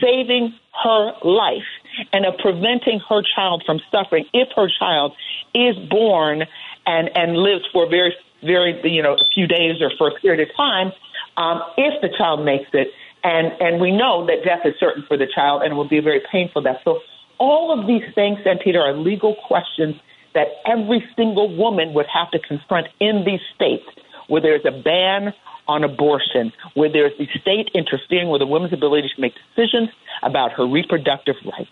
saving 0.00 0.54
her 0.84 1.12
life 1.24 1.66
and 2.12 2.26
of 2.26 2.34
preventing 2.38 3.00
her 3.08 3.22
child 3.34 3.62
from 3.64 3.80
suffering 3.90 4.24
if 4.32 4.48
her 4.56 4.68
child 4.78 5.14
is 5.54 5.76
born 5.88 6.44
and, 6.86 7.10
and 7.16 7.36
lives 7.36 7.64
for 7.72 7.86
a 7.86 7.88
very, 7.88 8.14
very, 8.42 8.80
you 8.90 9.02
know, 9.02 9.14
a 9.14 9.28
few 9.34 9.46
days 9.46 9.80
or 9.80 9.90
for 9.96 10.08
a 10.08 10.20
period 10.20 10.48
of 10.48 10.54
time, 10.56 10.92
um, 11.36 11.62
if 11.76 12.00
the 12.02 12.08
child 12.16 12.44
makes 12.44 12.70
it. 12.72 12.88
And, 13.22 13.52
and 13.60 13.80
we 13.80 13.90
know 13.90 14.26
that 14.26 14.44
death 14.44 14.60
is 14.64 14.74
certain 14.78 15.04
for 15.08 15.16
the 15.16 15.26
child 15.26 15.62
and 15.62 15.72
it 15.72 15.74
will 15.76 15.88
be 15.88 15.98
a 15.98 16.02
very 16.02 16.20
painful 16.30 16.62
death. 16.62 16.80
So 16.84 17.00
all 17.38 17.78
of 17.78 17.86
these 17.86 18.04
things, 18.14 18.38
and 18.44 18.60
Santita, 18.60 18.76
are 18.76 18.92
legal 18.92 19.34
questions 19.46 19.96
that 20.34 20.48
every 20.66 21.04
single 21.16 21.54
woman 21.56 21.94
would 21.94 22.06
have 22.12 22.30
to 22.32 22.38
confront 22.38 22.88
in 23.00 23.24
these 23.24 23.40
states 23.54 23.84
where 24.28 24.40
there's 24.40 24.64
a 24.64 24.70
ban 24.70 25.32
on 25.66 25.84
abortion, 25.84 26.52
where 26.74 26.92
there's 26.92 27.12
the 27.18 27.26
state 27.40 27.70
interfering 27.74 28.28
with 28.28 28.42
a 28.42 28.46
woman's 28.46 28.72
ability 28.72 29.08
to 29.14 29.20
make 29.20 29.32
decisions 29.54 29.88
about 30.22 30.52
her 30.52 30.66
reproductive 30.66 31.36
rights. 31.44 31.70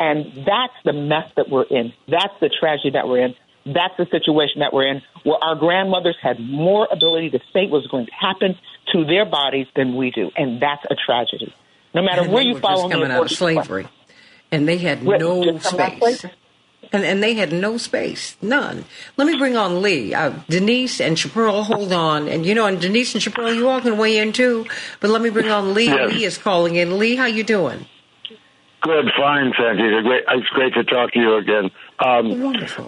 And 0.00 0.46
that's 0.46 0.74
the 0.84 0.92
mess 0.92 1.30
that 1.36 1.48
we're 1.48 1.64
in. 1.64 1.92
That's 2.06 2.34
the 2.40 2.48
tragedy 2.48 2.90
that 2.90 3.08
we're 3.08 3.24
in. 3.24 3.34
That's 3.66 3.96
the 3.98 4.06
situation 4.10 4.60
that 4.60 4.72
we're 4.72 4.86
in, 4.86 5.02
where 5.24 5.36
our 5.42 5.56
grandmothers 5.56 6.16
had 6.22 6.40
more 6.40 6.88
ability 6.90 7.30
to 7.30 7.38
say 7.52 7.66
what 7.66 7.82
was 7.82 7.86
going 7.88 8.06
to 8.06 8.12
happen 8.12 8.56
to 8.92 9.04
their 9.04 9.26
bodies 9.26 9.66
than 9.76 9.96
we 9.96 10.10
do. 10.10 10.30
And 10.36 10.62
that's 10.62 10.84
a 10.90 10.94
tragedy. 10.94 11.54
No 11.94 12.02
matter 12.02 12.22
And 12.22 12.32
where 12.32 12.42
they 12.42 12.48
you 12.48 12.54
were 12.54 12.60
follow 12.60 12.82
just 12.82 12.92
coming 12.92 13.08
the 13.08 13.14
out 13.14 13.20
of 13.20 13.26
abortion 13.26 13.36
slavery, 13.36 13.88
and 14.52 14.68
they 14.68 14.78
had 14.78 15.04
Wait, 15.04 15.20
no 15.20 15.44
just 15.44 15.70
come 15.70 15.80
out 15.80 15.92
of 15.92 15.98
space. 15.98 16.32
And, 16.90 17.04
and 17.04 17.22
they 17.22 17.34
had 17.34 17.52
no 17.52 17.76
space, 17.76 18.36
none. 18.40 18.84
Let 19.18 19.26
me 19.26 19.36
bring 19.36 19.56
on 19.56 19.82
Lee. 19.82 20.14
Uh, 20.14 20.32
Denise 20.48 21.00
and 21.00 21.18
Shapearl, 21.18 21.64
hold 21.64 21.92
on. 21.92 22.28
And 22.28 22.46
you 22.46 22.54
know, 22.54 22.64
and 22.64 22.80
Denise 22.80 23.14
and 23.14 23.22
Shapearl, 23.22 23.54
you 23.54 23.68
all 23.68 23.80
can 23.80 23.98
weigh 23.98 24.16
in 24.18 24.32
too. 24.32 24.64
But 25.00 25.10
let 25.10 25.20
me 25.20 25.28
bring 25.28 25.50
on 25.50 25.74
Lee. 25.74 25.86
Yes. 25.86 26.12
Lee 26.12 26.24
is 26.24 26.38
calling 26.38 26.76
in. 26.76 26.98
Lee, 26.98 27.16
how 27.16 27.26
you 27.26 27.44
doing? 27.44 27.84
Good, 28.80 29.10
fine, 29.16 29.52
Sandy. 29.58 30.02
Great, 30.02 30.24
it's 30.28 30.48
great 30.50 30.74
to 30.74 30.84
talk 30.84 31.12
to 31.12 31.18
you 31.18 31.34
again. 31.36 31.70
Um, 31.98 32.30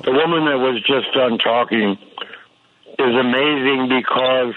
the 0.02 0.12
woman 0.12 0.44
that 0.46 0.58
was 0.58 0.80
just 0.86 1.12
done 1.14 1.38
talking 1.38 1.98
is 2.98 3.14
amazing 3.18 3.88
because 3.88 4.54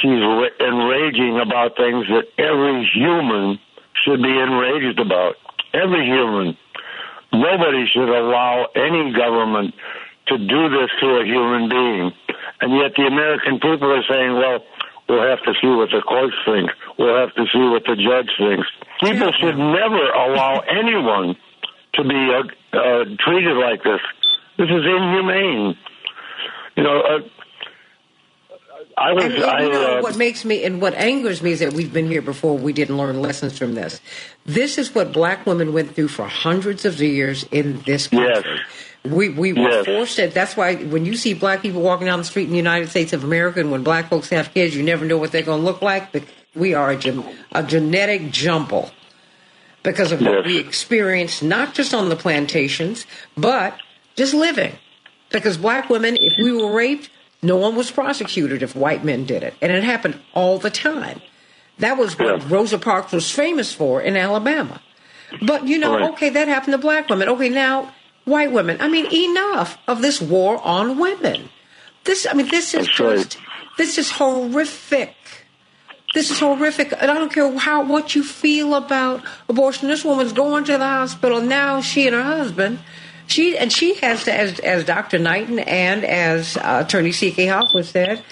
she's 0.00 0.20
ra- 0.20 0.58
enraging 0.60 1.38
about 1.38 1.76
things 1.76 2.06
that 2.08 2.26
every 2.38 2.84
human 2.92 3.58
should 4.02 4.22
be 4.22 4.34
enraged 4.36 4.98
about. 4.98 5.36
Every 5.74 6.04
human. 6.06 6.56
Nobody 7.32 7.86
should 7.86 8.08
allow 8.08 8.66
any 8.74 9.12
government 9.12 9.74
to 10.28 10.38
do 10.38 10.68
this 10.70 10.90
to 11.00 11.06
a 11.20 11.24
human 11.24 11.68
being. 11.68 12.12
And 12.60 12.72
yet 12.76 12.94
the 12.96 13.06
American 13.06 13.60
people 13.60 13.92
are 13.92 14.02
saying, 14.08 14.34
well, 14.34 14.64
we'll 15.08 15.28
have 15.28 15.42
to 15.44 15.52
see 15.60 15.68
what 15.68 15.90
the 15.90 16.02
courts 16.02 16.34
think. 16.44 16.70
We'll 16.98 17.16
have 17.16 17.34
to 17.34 17.44
see 17.52 17.64
what 17.68 17.84
the 17.84 17.96
judge 17.96 18.30
thinks. 18.38 18.68
People 19.00 19.32
should 19.40 19.56
never 19.56 20.10
allow 20.10 20.60
anyone 20.68 21.36
to 21.94 22.02
be 22.04 22.30
uh, 22.34 22.76
uh, 22.78 23.04
treated 23.24 23.56
like 23.56 23.82
this. 23.82 24.00
This 24.58 24.68
is 24.68 24.84
inhumane. 24.84 25.76
You 26.76 26.82
know, 26.82 27.00
uh, 27.00 27.18
I 28.96 29.12
was. 29.12 29.24
And, 29.24 29.34
and 29.34 29.44
I, 29.44 29.62
you 29.62 29.72
know 29.72 29.98
uh, 29.98 30.02
what 30.02 30.16
makes 30.16 30.44
me 30.44 30.64
and 30.64 30.80
what 30.80 30.94
angers 30.94 31.42
me 31.42 31.52
is 31.52 31.60
that 31.60 31.72
we've 31.72 31.92
been 31.92 32.08
here 32.08 32.22
before. 32.22 32.56
We 32.58 32.72
didn't 32.72 32.96
learn 32.96 33.20
lessons 33.20 33.56
from 33.58 33.74
this. 33.74 34.00
This 34.46 34.78
is 34.78 34.94
what 34.94 35.12
black 35.12 35.46
women 35.46 35.72
went 35.72 35.94
through 35.94 36.08
for 36.08 36.26
hundreds 36.26 36.84
of 36.84 37.00
years 37.00 37.44
in 37.50 37.80
this 37.82 38.08
country. 38.08 38.28
Yes. 38.34 38.44
We 39.04 39.28
we 39.28 39.52
were 39.52 39.68
Yes. 39.70 39.86
forced 39.86 40.16
to. 40.16 40.26
That's 40.28 40.56
why 40.56 40.74
when 40.74 41.04
you 41.04 41.14
see 41.16 41.34
black 41.34 41.62
people 41.62 41.80
walking 41.82 42.06
down 42.06 42.18
the 42.18 42.24
street 42.24 42.44
in 42.44 42.50
the 42.50 42.56
United 42.56 42.88
States 42.88 43.12
of 43.12 43.22
America, 43.22 43.60
and 43.60 43.70
when 43.70 43.84
black 43.84 44.10
folks 44.10 44.28
have 44.30 44.52
kids, 44.52 44.74
you 44.76 44.82
never 44.82 45.04
know 45.04 45.16
what 45.18 45.30
they're 45.30 45.42
going 45.42 45.60
to 45.60 45.64
look 45.64 45.82
like. 45.82 46.10
We 46.54 46.74
are 46.74 46.90
a, 46.90 46.96
gen- 46.96 47.24
a 47.52 47.62
genetic 47.62 48.30
jumble 48.30 48.90
because 49.82 50.12
of 50.12 50.20
what 50.20 50.44
we 50.46 50.58
experienced, 50.58 51.42
not 51.42 51.74
just 51.74 51.94
on 51.94 52.08
the 52.08 52.16
plantations, 52.16 53.06
but 53.36 53.78
just 54.16 54.34
living. 54.34 54.72
Because 55.30 55.56
black 55.56 55.88
women, 55.90 56.16
if 56.18 56.34
we 56.42 56.52
were 56.52 56.72
raped, 56.74 57.10
no 57.42 57.56
one 57.56 57.76
was 57.76 57.90
prosecuted 57.90 58.62
if 58.62 58.74
white 58.74 59.04
men 59.04 59.24
did 59.24 59.42
it. 59.42 59.54
And 59.62 59.70
it 59.70 59.84
happened 59.84 60.20
all 60.34 60.58
the 60.58 60.70
time. 60.70 61.20
That 61.78 61.96
was 61.96 62.18
what 62.18 62.40
Yeah. 62.40 62.46
Rosa 62.48 62.78
Parks 62.78 63.12
was 63.12 63.30
famous 63.30 63.72
for 63.72 64.00
in 64.00 64.16
Alabama. 64.16 64.80
But, 65.42 65.68
you 65.68 65.78
know, 65.78 65.94
Right. 65.98 66.10
okay, 66.12 66.28
that 66.30 66.48
happened 66.48 66.72
to 66.72 66.78
black 66.78 67.08
women. 67.08 67.28
Okay, 67.28 67.50
now, 67.50 67.92
white 68.24 68.50
women. 68.50 68.78
I 68.80 68.88
mean, 68.88 69.06
enough 69.12 69.78
of 69.86 70.00
this 70.02 70.20
war 70.20 70.60
on 70.64 70.98
women. 70.98 71.50
This, 72.04 72.26
I 72.28 72.32
mean, 72.32 72.48
this 72.48 72.74
is 72.74 72.86
That's 72.86 73.00
right. 73.00 73.16
just, 73.16 73.38
this 73.76 73.98
is 73.98 74.10
horrific. 74.10 75.14
This 76.14 76.30
is 76.30 76.38
horrific. 76.40 76.92
And 76.92 77.10
I 77.10 77.14
don't 77.14 77.32
care 77.32 77.56
how 77.58 77.84
what 77.84 78.14
you 78.14 78.22
feel 78.24 78.74
about 78.74 79.22
abortion. 79.48 79.88
This 79.88 80.04
woman's 80.04 80.32
going 80.32 80.64
to 80.64 80.72
the 80.72 80.78
hospital 80.78 81.40
now. 81.40 81.80
She 81.80 82.06
and 82.06 82.14
her 82.16 82.22
husband. 82.22 82.78
She 83.26 83.58
and 83.58 83.70
she 83.70 83.94
has 83.96 84.24
to, 84.24 84.32
as 84.32 84.58
as 84.60 84.84
Dr. 84.84 85.18
Knighton 85.18 85.58
and 85.58 86.04
as 86.04 86.56
uh, 86.56 86.82
Attorney 86.86 87.12
C.K. 87.12 87.46
Hoffler 87.46 87.82
said, 87.82 88.24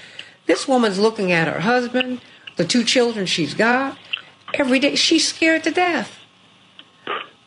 this 0.46 0.66
woman's 0.66 0.98
looking 0.98 1.32
at 1.32 1.48
her 1.52 1.60
husband, 1.60 2.22
the 2.56 2.64
two 2.64 2.82
children 2.82 3.26
she's 3.26 3.52
got, 3.52 3.98
every 4.54 4.78
day. 4.78 4.94
She's 4.94 5.28
scared 5.28 5.64
to 5.64 5.70
death. 5.70 6.18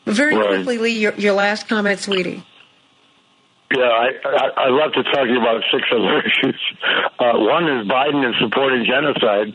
Very 0.05 0.35
Right. 0.35 0.47
quickly, 0.47 0.77
Lee, 0.77 0.99
your, 0.99 1.13
your 1.15 1.33
last 1.33 1.67
comment, 1.67 1.99
sweetie. 1.99 2.43
Yeah, 3.75 3.83
I, 3.83 4.09
I, 4.25 4.49
I 4.65 4.69
love 4.69 4.93
to 4.93 5.03
talk 5.03 5.25
to 5.25 5.29
you 5.29 5.39
about 5.39 5.63
six 5.71 5.83
other 5.91 6.19
issues. 6.25 6.59
Uh, 7.19 7.33
one 7.37 7.67
is 7.69 7.87
Biden 7.87 8.27
is 8.27 8.35
supporting 8.39 8.83
genocide, 8.85 9.53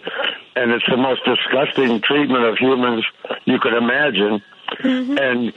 and 0.55 0.71
it's 0.71 0.85
the 0.89 0.97
most 0.97 1.23
disgusting 1.25 2.01
treatment 2.01 2.45
of 2.45 2.57
humans 2.59 3.05
you 3.45 3.59
could 3.59 3.75
imagine. 3.75 4.41
And 4.85 5.53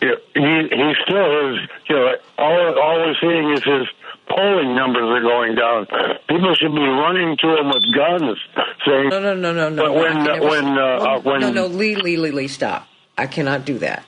you 0.00 0.08
know, 0.08 0.16
he 0.34 0.68
he 0.68 0.94
still 1.04 1.50
is. 1.54 1.60
You 1.88 1.96
know, 1.96 2.14
all 2.36 2.78
all 2.78 2.96
we're 2.98 3.14
seeing 3.20 3.52
is 3.52 3.64
his 3.64 3.88
polling 4.28 4.74
numbers 4.76 5.04
are 5.04 5.22
going 5.22 5.54
down. 5.54 5.86
People 6.28 6.54
should 6.54 6.74
be 6.74 6.80
running 6.82 7.36
to 7.38 7.56
him 7.56 7.68
with 7.68 7.82
guns, 7.94 8.38
saying, 8.86 9.08
No, 9.08 9.20
no, 9.20 9.34
no, 9.34 9.52
no, 9.52 9.68
no. 9.70 9.82
But 9.82 9.94
when- 9.94 10.26
can 10.26 10.40
when, 10.42 10.78
uh, 10.78 10.82
uh, 10.82 11.20
when- 11.20 11.40
no, 11.40 11.50
no, 11.50 11.66
Lee, 11.66 11.96
Lee, 11.96 12.16
Lee, 12.18 12.30
Lee, 12.32 12.48
stop. 12.48 12.86
I 13.16 13.26
cannot 13.26 13.64
do 13.64 13.78
that. 13.78 14.04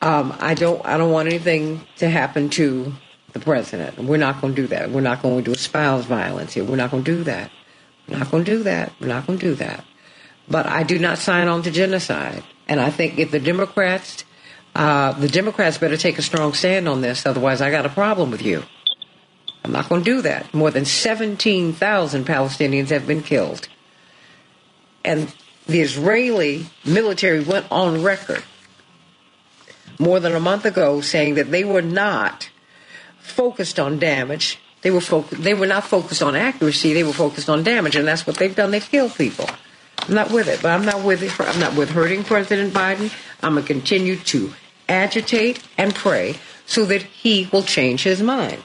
Um, 0.00 0.36
I 0.38 0.54
don't. 0.54 0.84
I 0.86 0.96
don't 0.96 1.10
want 1.10 1.28
anything 1.28 1.86
to 1.96 2.08
happen 2.08 2.50
to 2.50 2.92
the 3.32 3.40
president. 3.40 3.98
We're 3.98 4.16
not 4.16 4.40
going 4.40 4.54
to 4.54 4.62
do 4.62 4.68
that. 4.68 4.90
We're 4.90 5.00
not 5.00 5.22
going 5.22 5.44
to 5.44 5.52
espouse 5.52 6.04
violence 6.04 6.54
here. 6.54 6.64
We're 6.64 6.76
not 6.76 6.90
going 6.90 7.04
to 7.04 7.16
do 7.16 7.24
that. 7.24 7.50
We're 8.08 8.18
not 8.18 8.30
going 8.30 8.44
to 8.44 8.56
do 8.58 8.62
that. 8.62 8.92
We're 9.00 9.08
not 9.08 9.26
going 9.26 9.38
to 9.38 9.46
do 9.46 9.54
that. 9.56 9.84
But 10.48 10.66
I 10.66 10.82
do 10.82 10.98
not 10.98 11.18
sign 11.18 11.48
on 11.48 11.62
to 11.62 11.70
genocide. 11.70 12.42
And 12.68 12.80
I 12.80 12.90
think 12.90 13.18
if 13.18 13.30
the 13.30 13.40
Democrats, 13.40 14.24
uh, 14.74 15.12
the 15.12 15.28
Democrats 15.28 15.78
better 15.78 15.96
take 15.96 16.18
a 16.18 16.22
strong 16.22 16.54
stand 16.54 16.88
on 16.88 17.00
this. 17.00 17.26
Otherwise, 17.26 17.60
I 17.60 17.70
got 17.70 17.84
a 17.84 17.90
problem 17.90 18.30
with 18.30 18.42
you. 18.42 18.62
I'm 19.64 19.72
not 19.72 19.88
going 19.88 20.04
to 20.04 20.10
do 20.10 20.22
that. 20.22 20.54
More 20.54 20.70
than 20.70 20.84
17,000 20.84 22.24
Palestinians 22.24 22.88
have 22.90 23.06
been 23.06 23.22
killed. 23.22 23.68
And 25.04 25.34
the 25.66 25.80
Israeli 25.80 26.66
military 26.84 27.40
went 27.40 27.66
on 27.70 28.02
record 28.02 28.42
more 29.98 30.20
than 30.20 30.34
a 30.34 30.40
month 30.40 30.64
ago 30.64 31.00
saying 31.00 31.34
that 31.34 31.50
they 31.50 31.64
were 31.64 31.82
not 31.82 32.50
focused 33.20 33.78
on 33.78 33.98
damage. 33.98 34.58
They 34.82 34.90
were 34.90 35.00
foc- 35.00 35.30
they 35.30 35.54
were 35.54 35.66
not 35.66 35.84
focused 35.84 36.22
on 36.22 36.36
accuracy. 36.36 36.94
They 36.94 37.02
were 37.02 37.12
focused 37.12 37.48
on 37.48 37.64
damage, 37.64 37.96
and 37.96 38.06
that's 38.06 38.26
what 38.26 38.36
they've 38.36 38.54
done. 38.54 38.70
They've 38.70 38.90
killed 38.90 39.14
people. 39.14 39.48
I'm 40.06 40.14
not 40.14 40.30
with 40.30 40.48
it, 40.48 40.62
but 40.62 40.70
I'm 40.70 40.84
not 40.84 41.02
with 41.04 41.22
it. 41.22 41.38
I'm 41.40 41.60
not 41.60 41.74
with 41.74 41.90
hurting 41.90 42.24
President 42.24 42.72
Biden. 42.72 43.12
I'm 43.42 43.54
gonna 43.54 43.66
continue 43.66 44.16
to 44.16 44.52
agitate 44.88 45.62
and 45.76 45.94
pray 45.94 46.36
so 46.64 46.84
that 46.86 47.02
he 47.02 47.48
will 47.52 47.62
change 47.62 48.04
his 48.04 48.22
mind. 48.22 48.62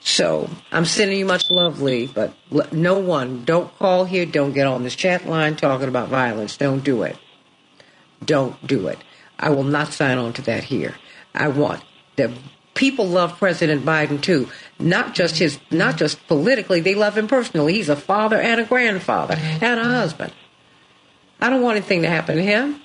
So 0.00 0.50
I'm 0.70 0.84
sending 0.84 1.18
you 1.18 1.24
much 1.24 1.50
love, 1.50 1.80
Lee, 1.80 2.06
but 2.06 2.34
no 2.72 2.98
one, 2.98 3.44
don't 3.44 3.76
call 3.78 4.04
here, 4.04 4.26
don't 4.26 4.52
get 4.52 4.66
on 4.66 4.82
this 4.82 4.94
chat 4.94 5.26
line 5.26 5.56
talking 5.56 5.88
about 5.88 6.10
violence. 6.10 6.58
Don't 6.58 6.84
do 6.84 7.02
it. 7.04 7.16
Don't 8.22 8.66
do 8.66 8.88
it. 8.88 8.98
I 9.38 9.50
will 9.50 9.64
not 9.64 9.92
sign 9.92 10.18
on 10.18 10.32
to 10.34 10.42
that 10.42 10.64
here. 10.64 10.94
I 11.34 11.48
want 11.48 11.82
the 12.16 12.32
people 12.74 13.06
love 13.06 13.38
President 13.38 13.84
Biden 13.84 14.20
too, 14.20 14.48
not 14.78 15.14
just 15.14 15.38
his, 15.38 15.58
not 15.70 15.96
just 15.96 16.24
politically. 16.26 16.80
They 16.80 16.94
love 16.94 17.16
him 17.16 17.28
personally. 17.28 17.74
He's 17.74 17.88
a 17.88 17.96
father 17.96 18.40
and 18.40 18.60
a 18.60 18.64
grandfather 18.64 19.34
and 19.36 19.80
a 19.80 19.84
husband. 19.84 20.32
I 21.40 21.50
don't 21.50 21.62
want 21.62 21.76
anything 21.76 22.02
to 22.02 22.08
happen 22.08 22.36
to 22.36 22.42
him. 22.42 22.80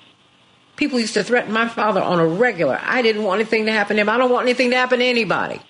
People 0.76 1.00
used 1.00 1.14
to 1.16 1.24
threaten 1.24 1.52
my 1.52 1.68
father 1.68 2.02
on 2.02 2.20
a 2.20 2.26
regular. 2.26 2.80
I 2.82 3.02
didn't 3.02 3.24
want 3.24 3.42
anything 3.42 3.66
to 3.66 3.72
happen 3.72 3.98
to 3.98 4.02
him. 4.02 4.10
I 4.10 4.18
don't 4.18 4.32
want 4.32 4.46
anything 4.46 4.70
to 4.72 4.78
happen 4.78 5.00
to 5.00 5.06
anybody. 5.06 5.62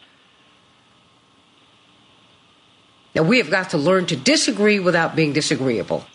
Now 3.15 3.23
we 3.23 3.39
have 3.39 3.49
got 3.49 3.71
to 3.71 3.77
learn 3.77 4.05
to 4.07 4.15
disagree 4.15 4.79
without 4.79 5.15
being 5.15 5.33
disagreeable. 5.33 6.05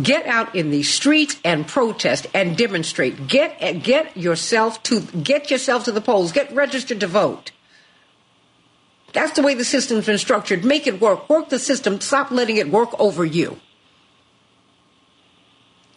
Get 0.00 0.26
out 0.26 0.54
in 0.54 0.70
the 0.70 0.82
streets 0.82 1.40
and 1.42 1.66
protest 1.66 2.26
and 2.34 2.56
demonstrate. 2.56 3.28
Get 3.28 3.82
get 3.82 4.16
yourself 4.16 4.82
to 4.84 5.00
get 5.00 5.50
yourself 5.50 5.84
to 5.84 5.92
the 5.92 6.02
polls. 6.02 6.32
Get 6.32 6.52
registered 6.52 7.00
to 7.00 7.06
vote. 7.06 7.52
That's 9.14 9.32
the 9.32 9.42
way 9.42 9.54
the 9.54 9.64
system's 9.64 10.04
been 10.04 10.18
structured. 10.18 10.62
Make 10.62 10.86
it 10.86 11.00
work. 11.00 11.30
Work 11.30 11.48
the 11.48 11.58
system. 11.58 12.02
Stop 12.02 12.30
letting 12.30 12.58
it 12.58 12.70
work 12.70 12.90
over 13.00 13.24
you. 13.24 13.58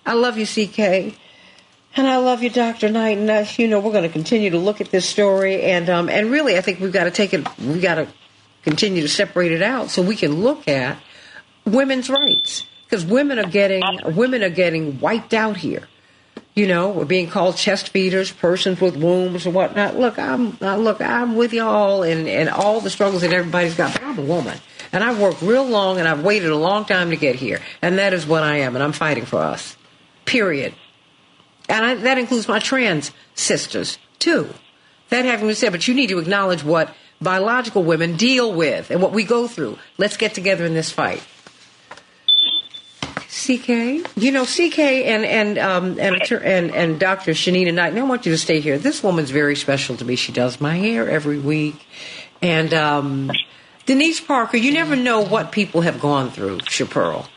I 0.05 0.13
love 0.13 0.37
you, 0.37 0.45
CK. 0.45 1.13
And 1.97 2.07
I 2.07 2.15
love 2.15 2.41
you, 2.41 2.49
Dr. 2.49 2.89
Knight. 2.89 3.17
And, 3.17 3.29
uh, 3.29 3.45
you 3.57 3.67
know, 3.67 3.81
we're 3.81 3.91
going 3.91 4.03
to 4.03 4.09
continue 4.09 4.51
to 4.51 4.57
look 4.57 4.79
at 4.79 4.91
this 4.91 5.07
story. 5.07 5.63
And, 5.63 5.89
um, 5.89 6.07
and 6.07 6.31
really, 6.31 6.57
I 6.57 6.61
think 6.61 6.79
we've 6.79 6.93
got 6.93 7.03
to 7.03 7.11
take 7.11 7.33
it, 7.33 7.45
we've 7.59 7.81
got 7.81 7.95
to 7.95 8.07
continue 8.63 9.01
to 9.01 9.09
separate 9.09 9.51
it 9.51 9.61
out 9.61 9.89
so 9.89 10.01
we 10.01 10.15
can 10.15 10.41
look 10.41 10.67
at 10.69 10.97
women's 11.65 12.09
rights. 12.09 12.65
Because 12.89 13.05
women 13.05 13.37
are 13.37 13.47
getting, 13.47 13.83
women 14.15 14.41
are 14.41 14.49
getting 14.49 14.99
wiped 14.99 15.33
out 15.33 15.57
here. 15.57 15.87
You 16.55 16.67
know, 16.67 16.89
we're 16.89 17.05
being 17.05 17.29
called 17.29 17.55
chest 17.55 17.89
feeders, 17.89 18.31
persons 18.31 18.81
with 18.81 18.97
wombs 18.97 19.45
and 19.45 19.53
whatnot. 19.53 19.97
Look, 19.97 20.17
I'm 20.17 20.57
look, 20.57 20.99
I'm 20.99 21.35
with 21.35 21.53
y'all 21.53 22.03
and 22.03 22.27
and 22.27 22.49
all 22.49 22.81
the 22.81 22.89
struggles 22.89 23.21
that 23.21 23.31
everybody's 23.31 23.75
got. 23.75 23.93
But 23.93 24.03
I'm 24.03 24.17
a 24.17 24.23
woman, 24.23 24.57
and 24.91 25.03
I've 25.03 25.19
worked 25.21 25.41
real 25.41 25.65
long, 25.65 25.99
and 25.99 26.07
I've 26.07 26.23
waited 26.23 26.49
a 26.49 26.57
long 26.57 26.85
time 26.85 27.11
to 27.11 27.15
get 27.15 27.35
here, 27.35 27.61
and 27.81 27.99
that 27.99 28.13
is 28.13 28.25
what 28.25 28.43
I 28.43 28.57
am, 28.57 28.75
and 28.75 28.83
I'm 28.83 28.91
fighting 28.91 29.25
for 29.25 29.39
us. 29.39 29.77
Period. 30.25 30.73
And 31.69 31.85
I, 31.85 31.93
that 31.95 32.17
includes 32.17 32.47
my 32.47 32.59
trans 32.59 33.11
sisters 33.35 33.99
too. 34.17 34.49
That 35.09 35.25
having 35.25 35.47
been 35.47 35.55
said, 35.55 35.71
but 35.71 35.87
you 35.87 35.93
need 35.93 36.09
to 36.09 36.19
acknowledge 36.19 36.63
what 36.63 36.93
biological 37.21 37.83
women 37.83 38.17
deal 38.17 38.51
with 38.51 38.91
and 38.91 39.01
what 39.01 39.13
we 39.13 39.23
go 39.23 39.47
through. 39.47 39.77
Let's 39.97 40.17
get 40.17 40.33
together 40.33 40.65
in 40.65 40.73
this 40.73 40.91
fight. 40.91 41.23
CK, 43.45 44.05
you 44.17 44.31
know 44.31 44.45
CK 44.45 44.79
and 44.79 45.23
and 45.25 45.57
um, 45.57 45.99
and 45.99 46.21
and 46.31 46.71
and 46.71 46.99
Dr. 46.99 47.31
Shanina 47.31 47.73
Knight. 47.73 47.89
And 47.93 47.99
I 47.99 48.03
want 48.03 48.25
you 48.25 48.31
to 48.31 48.37
stay 48.37 48.59
here. 48.59 48.77
This 48.77 49.01
woman's 49.01 49.31
very 49.31 49.55
special 49.55 49.95
to 49.97 50.05
me. 50.05 50.15
She 50.15 50.31
does 50.31 50.59
my 50.59 50.75
hair 50.75 51.09
every 51.09 51.39
week, 51.39 51.87
and 52.41 52.73
um, 52.73 53.31
Denise 53.85 54.19
Parker. 54.19 54.57
You 54.57 54.73
never 54.73 54.95
know 54.95 55.21
what 55.21 55.51
people 55.51 55.81
have 55.81 55.99
gone 55.99 56.31
through, 56.31 56.59
Shapearl. 56.59 57.27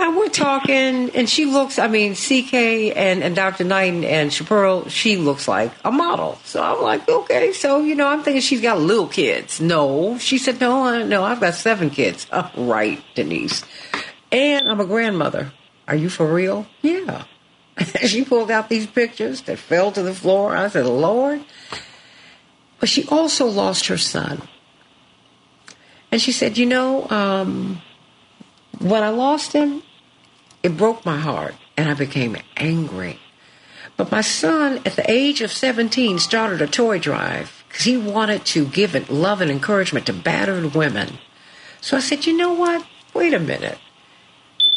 And 0.00 0.16
we're 0.16 0.28
talking, 0.28 1.10
and 1.10 1.28
she 1.28 1.44
looks, 1.44 1.76
I 1.76 1.88
mean, 1.88 2.14
CK 2.14 2.54
and, 2.54 3.24
and 3.24 3.34
Dr. 3.34 3.64
Knight 3.64 3.92
and, 3.92 4.04
and 4.04 4.32
she 4.92 5.16
looks 5.16 5.48
like 5.48 5.72
a 5.84 5.90
model. 5.90 6.38
So 6.44 6.62
I'm 6.62 6.80
like, 6.80 7.08
okay, 7.08 7.52
so, 7.52 7.82
you 7.82 7.96
know, 7.96 8.06
I'm 8.06 8.22
thinking 8.22 8.40
she's 8.40 8.60
got 8.60 8.78
little 8.78 9.08
kids. 9.08 9.60
No. 9.60 10.16
She 10.18 10.38
said, 10.38 10.60
no, 10.60 11.04
no, 11.04 11.24
I've 11.24 11.40
got 11.40 11.54
seven 11.54 11.90
kids. 11.90 12.26
Oh, 12.38 12.48
right, 12.56 13.02
Denise. 13.16 13.64
And 14.30 14.68
I'm 14.68 14.80
a 14.80 14.86
grandmother. 14.86 15.52
Are 15.86 15.96
you 15.96 16.08
for 16.08 16.26
real? 16.26 16.66
Yeah. 16.82 17.24
she 18.06 18.24
pulled 18.24 18.50
out 18.50 18.68
these 18.68 18.86
pictures 18.86 19.42
that 19.42 19.58
fell 19.58 19.92
to 19.92 20.02
the 20.02 20.14
floor. 20.14 20.56
I 20.56 20.68
said, 20.68 20.86
Lord. 20.86 21.44
But 22.80 22.88
she 22.88 23.06
also 23.08 23.46
lost 23.46 23.86
her 23.86 23.96
son. 23.96 24.42
And 26.10 26.20
she 26.20 26.32
said, 26.32 26.58
you 26.58 26.66
know, 26.66 27.08
um, 27.10 27.82
when 28.78 29.02
I 29.02 29.10
lost 29.10 29.52
him, 29.52 29.82
it 30.62 30.76
broke 30.76 31.04
my 31.04 31.18
heart 31.18 31.54
and 31.76 31.88
I 31.88 31.94
became 31.94 32.36
angry. 32.56 33.18
But 33.96 34.12
my 34.12 34.20
son, 34.20 34.80
at 34.84 34.96
the 34.96 35.10
age 35.10 35.40
of 35.40 35.50
17, 35.50 36.18
started 36.18 36.62
a 36.62 36.66
toy 36.66 36.98
drive 36.98 37.64
because 37.68 37.84
he 37.84 37.96
wanted 37.96 38.44
to 38.46 38.66
give 38.66 38.94
it 38.94 39.10
love 39.10 39.40
and 39.40 39.50
encouragement 39.50 40.06
to 40.06 40.12
battered 40.12 40.74
women. 40.74 41.18
So 41.80 41.96
I 41.96 42.00
said, 42.00 42.26
you 42.26 42.36
know 42.36 42.52
what? 42.52 42.86
Wait 43.12 43.34
a 43.34 43.40
minute. 43.40 43.78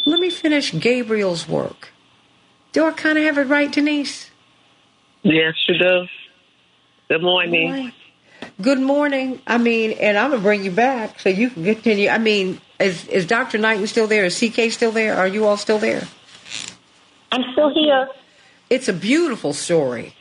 Let 0.04 0.20
me 0.20 0.30
finish 0.30 0.72
Gabriel's 0.72 1.48
work. 1.48 1.90
Do 2.72 2.86
I 2.86 2.92
kind 2.92 3.18
of 3.18 3.24
have 3.24 3.38
it 3.38 3.44
right, 3.44 3.70
Denise? 3.70 4.30
Yes, 5.22 5.54
you 5.68 5.78
do. 5.78 6.06
Good 7.08 7.22
morning. 7.22 7.70
Right. 7.70 7.94
Good 8.60 8.80
morning. 8.80 9.40
I 9.46 9.58
mean, 9.58 9.92
and 9.92 10.18
I'm 10.18 10.30
gonna 10.30 10.42
bring 10.42 10.64
you 10.64 10.70
back 10.70 11.20
so 11.20 11.28
you 11.28 11.50
can 11.50 11.64
continue. 11.64 12.08
I 12.08 12.18
mean, 12.18 12.60
is 12.80 13.06
is 13.08 13.26
Dr. 13.26 13.58
Knighton 13.58 13.86
still 13.86 14.06
there? 14.06 14.24
Is 14.24 14.38
CK 14.38 14.72
still 14.72 14.90
there? 14.90 15.16
Are 15.16 15.28
you 15.28 15.46
all 15.46 15.56
still 15.56 15.78
there? 15.78 16.08
I'm 17.30 17.44
still 17.52 17.72
here. 17.72 18.08
It's 18.68 18.88
a 18.88 18.92
beautiful 18.92 19.52
story. 19.52 20.14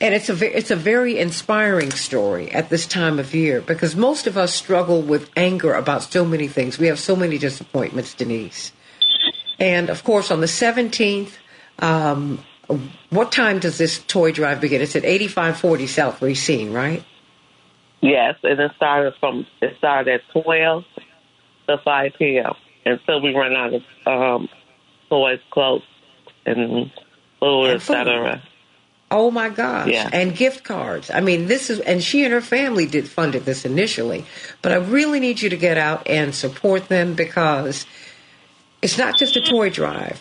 And 0.00 0.14
it's 0.14 0.28
a 0.28 0.34
ve- 0.34 0.46
it's 0.46 0.70
a 0.70 0.76
very 0.76 1.18
inspiring 1.18 1.90
story 1.92 2.50
at 2.50 2.68
this 2.70 2.86
time 2.86 3.18
of 3.18 3.34
year 3.34 3.60
because 3.60 3.94
most 3.94 4.26
of 4.26 4.36
us 4.36 4.54
struggle 4.54 5.02
with 5.02 5.30
anger 5.36 5.74
about 5.74 6.02
so 6.02 6.24
many 6.24 6.48
things. 6.48 6.78
We 6.78 6.88
have 6.88 6.98
so 6.98 7.14
many 7.14 7.38
disappointments, 7.38 8.14
Denise. 8.14 8.72
And 9.58 9.90
of 9.90 10.04
course, 10.04 10.30
on 10.30 10.40
the 10.40 10.46
17th, 10.46 11.32
um, 11.78 12.44
what 13.10 13.30
time 13.32 13.58
does 13.58 13.78
this 13.78 13.98
toy 13.98 14.32
drive 14.32 14.60
begin? 14.60 14.80
It's 14.80 14.96
at 14.96 15.04
8540 15.04 15.86
South 15.86 16.22
Racine, 16.22 16.72
right? 16.72 17.04
Yes, 18.00 18.34
and 18.42 18.60
it 18.60 18.72
started 18.76 19.14
from 19.18 19.46
it 19.62 19.76
started 19.78 20.14
at 20.14 20.42
twelve 20.42 20.84
to 21.66 21.78
five 21.82 22.12
p.m. 22.18 22.52
until 22.84 23.22
we 23.22 23.34
run 23.34 23.54
out 23.54 23.72
of 23.72 23.82
um, 24.06 24.48
toys, 25.08 25.40
clothes, 25.50 25.82
and 26.44 26.90
food, 27.40 27.70
And 27.70 27.82
food. 27.82 27.96
etc. 27.96 28.42
Oh 29.10 29.30
my 29.30 29.48
gosh. 29.48 29.88
Yeah. 29.88 30.10
And 30.12 30.36
gift 30.36 30.64
cards. 30.64 31.10
I 31.10 31.20
mean, 31.20 31.46
this 31.46 31.70
is, 31.70 31.80
and 31.80 32.02
she 32.02 32.24
and 32.24 32.32
her 32.34 32.40
family 32.42 32.84
did 32.86 33.08
funded 33.08 33.44
this 33.44 33.64
initially, 33.64 34.26
but 34.60 34.72
I 34.72 34.76
really 34.76 35.20
need 35.20 35.40
you 35.40 35.48
to 35.50 35.56
get 35.56 35.78
out 35.78 36.06
and 36.08 36.34
support 36.34 36.88
them 36.88 37.14
because 37.14 37.86
it's 38.84 38.98
not 38.98 39.16
just 39.16 39.34
a 39.34 39.40
toy 39.40 39.70
drive. 39.70 40.20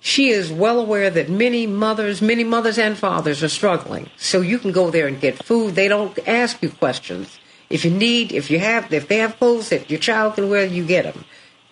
She 0.00 0.28
is 0.28 0.52
well 0.52 0.78
aware 0.78 1.10
that 1.10 1.28
many 1.28 1.66
mothers, 1.66 2.22
many 2.22 2.44
mothers 2.44 2.78
and 2.78 2.96
fathers 2.96 3.42
are 3.42 3.48
struggling. 3.48 4.10
So 4.16 4.40
you 4.42 4.58
can 4.58 4.70
go 4.72 4.90
there 4.90 5.08
and 5.08 5.20
get 5.20 5.42
food. 5.42 5.74
They 5.74 5.88
don't 5.88 6.16
ask 6.28 6.62
you 6.62 6.70
questions. 6.70 7.38
If 7.68 7.84
you 7.84 7.90
need, 7.90 8.32
if 8.32 8.50
you 8.50 8.58
have, 8.60 8.92
if 8.92 9.08
they 9.08 9.18
have 9.18 9.36
clothes 9.38 9.70
that 9.70 9.90
your 9.90 9.98
child 9.98 10.34
can 10.36 10.48
wear, 10.50 10.64
you 10.64 10.84
get 10.86 11.04
them. 11.04 11.24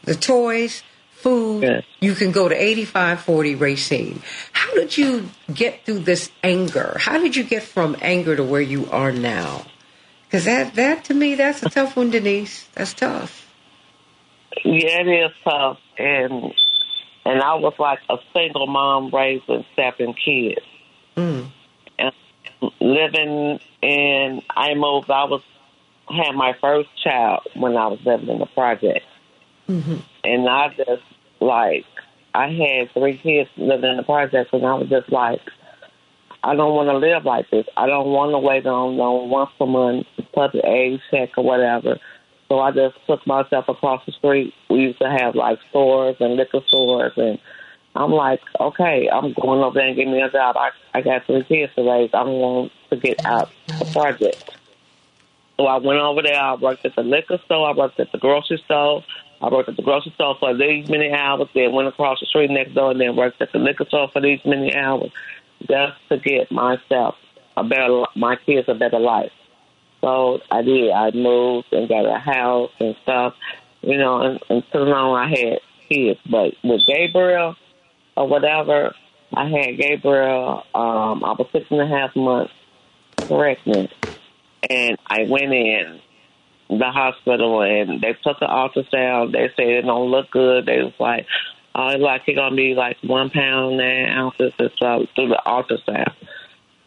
The 0.02 0.14
toys, 0.16 0.82
food, 1.12 1.62
Yes. 1.62 1.84
you 2.00 2.14
can 2.14 2.32
go 2.32 2.48
to 2.48 2.54
8540 2.54 3.54
Racine. 3.54 4.22
How 4.52 4.74
did 4.74 4.96
you 4.98 5.28
get 5.52 5.84
through 5.84 6.00
this 6.00 6.30
anger? 6.42 6.96
How 6.98 7.18
did 7.18 7.36
you 7.36 7.44
get 7.44 7.62
from 7.62 7.96
anger 8.00 8.34
to 8.36 8.42
where 8.42 8.60
you 8.60 8.90
are 8.90 9.12
now? 9.12 9.66
Because 10.26 10.44
that, 10.46 10.74
that 10.74 11.04
to 11.04 11.14
me, 11.14 11.36
that's 11.36 11.62
a 11.62 11.70
tough 11.70 11.96
one, 11.96 12.10
Denise. 12.10 12.66
That's 12.74 12.92
tough. 12.92 13.45
Yeah, 14.64 15.00
it 15.02 15.08
is 15.08 15.32
tough, 15.44 15.78
and 15.98 16.52
and 17.24 17.42
I 17.42 17.54
was 17.54 17.74
like 17.78 17.98
a 18.08 18.16
single 18.32 18.66
mom 18.66 19.10
raising 19.12 19.64
seven 19.74 20.14
kids, 20.14 20.64
Mm. 21.16 21.48
and 21.98 22.12
living 22.80 23.60
in. 23.82 24.42
I 24.56 24.74
moved. 24.74 25.10
I 25.10 25.24
was 25.24 25.42
had 26.08 26.32
my 26.34 26.52
first 26.60 26.88
child 27.02 27.40
when 27.54 27.76
I 27.76 27.88
was 27.88 27.98
living 28.04 28.28
in 28.28 28.38
the 28.38 28.46
project. 28.46 29.04
hmm 29.66 29.96
and 30.22 30.48
I 30.48 30.68
just 30.76 31.02
like 31.40 31.84
I 32.34 32.48
had 32.48 32.92
three 32.92 33.18
kids 33.18 33.50
living 33.56 33.90
in 33.90 33.96
the 33.96 34.02
project, 34.02 34.52
and 34.52 34.64
I 34.64 34.74
was 34.74 34.88
just 34.88 35.10
like, 35.10 35.40
I 36.44 36.54
don't 36.54 36.74
want 36.74 36.88
to 36.90 36.96
live 36.98 37.24
like 37.24 37.50
this. 37.50 37.66
I 37.76 37.86
don't 37.86 38.08
want 38.08 38.32
to 38.32 38.38
wait 38.38 38.66
on 38.66 38.96
no 38.96 39.12
once 39.12 39.50
a 39.60 39.66
month 39.66 40.06
public 40.32 40.64
aid 40.64 41.00
check 41.10 41.30
or 41.36 41.44
whatever. 41.44 41.98
So 42.48 42.60
I 42.60 42.70
just 42.70 42.96
took 43.06 43.26
myself 43.26 43.68
across 43.68 44.04
the 44.06 44.12
street. 44.12 44.54
We 44.70 44.80
used 44.80 45.00
to 45.00 45.10
have 45.10 45.34
like 45.34 45.58
stores 45.70 46.16
and 46.20 46.36
liquor 46.36 46.60
stores, 46.68 47.12
and 47.16 47.38
I'm 47.96 48.12
like, 48.12 48.40
okay, 48.60 49.08
I'm 49.12 49.32
going 49.32 49.60
over 49.60 49.74
there 49.74 49.88
and 49.88 49.96
getting 49.96 50.12
me 50.12 50.20
a 50.20 50.30
job. 50.30 50.56
I 50.56 50.70
I 50.94 51.00
got 51.00 51.26
three 51.26 51.42
kids 51.44 51.72
to 51.74 51.82
raise. 51.82 52.10
I 52.14 52.22
want 52.22 52.72
to 52.90 52.96
get 52.96 53.24
out 53.24 53.50
the 53.66 53.84
project. 53.92 54.56
So 55.56 55.66
I 55.66 55.78
went 55.78 55.98
over 55.98 56.22
there. 56.22 56.40
I 56.40 56.54
worked 56.54 56.84
at 56.84 56.94
the 56.94 57.02
liquor 57.02 57.38
store. 57.46 57.68
I 57.68 57.72
worked 57.72 57.98
at 57.98 58.12
the 58.12 58.18
grocery 58.18 58.62
store. 58.64 59.02
I 59.40 59.48
worked 59.48 59.68
at 59.68 59.76
the 59.76 59.82
grocery 59.82 60.12
store 60.14 60.36
for 60.38 60.54
these 60.56 60.88
many 60.88 61.10
hours. 61.12 61.48
Then 61.54 61.72
went 61.72 61.88
across 61.88 62.20
the 62.20 62.26
street 62.26 62.50
next 62.50 62.74
door 62.74 62.90
and 62.90 63.00
then 63.00 63.16
worked 63.16 63.40
at 63.40 63.52
the 63.52 63.58
liquor 63.58 63.86
store 63.86 64.08
for 64.12 64.20
these 64.20 64.40
many 64.44 64.74
hours, 64.74 65.10
just 65.60 65.96
to 66.10 66.18
get 66.18 66.52
myself 66.52 67.16
a 67.56 67.64
better, 67.64 68.04
my 68.14 68.36
kids 68.36 68.68
a 68.68 68.74
better 68.74 68.98
life. 68.98 69.32
So 70.06 70.38
I 70.52 70.62
did. 70.62 70.92
I 70.92 71.10
moved 71.10 71.66
and 71.72 71.88
got 71.88 72.06
a 72.06 72.20
house 72.20 72.70
and 72.78 72.94
stuff, 73.02 73.34
you 73.82 73.98
know. 73.98 74.20
And 74.20 74.40
until 74.48 74.86
now, 74.86 75.16
I 75.16 75.28
had 75.28 75.58
kids. 75.88 76.20
But 76.30 76.54
with 76.62 76.82
Gabriel 76.86 77.56
or 78.16 78.28
whatever, 78.28 78.94
I 79.34 79.48
had 79.48 79.76
Gabriel. 79.76 80.62
Um, 80.72 81.24
I 81.24 81.32
was 81.32 81.48
six 81.50 81.66
and 81.70 81.80
a 81.80 81.88
half 81.88 82.14
months 82.14 82.52
pregnant, 83.26 83.90
and 84.70 84.96
I 85.08 85.24
went 85.28 85.52
in 85.52 86.00
the 86.68 86.90
hospital 86.92 87.62
and 87.62 88.00
they 88.00 88.12
took 88.22 88.38
the 88.38 88.46
ultrasound. 88.46 89.32
They 89.32 89.50
said 89.56 89.66
it 89.66 89.82
don't 89.82 90.08
look 90.08 90.30
good. 90.30 90.66
They 90.66 90.82
was 90.82 90.94
like, 91.00 91.26
oh, 91.74 91.88
it's 91.88 92.00
like 92.00 92.22
it's 92.28 92.36
gonna 92.36 92.54
be 92.54 92.74
like 92.74 92.98
one 93.02 93.30
pound 93.30 93.78
nine 93.78 94.08
ounces 94.08 94.52
and 94.56 94.70
stuff 94.76 95.02
through 95.16 95.30
the 95.30 95.42
ultrasound. 95.44 96.14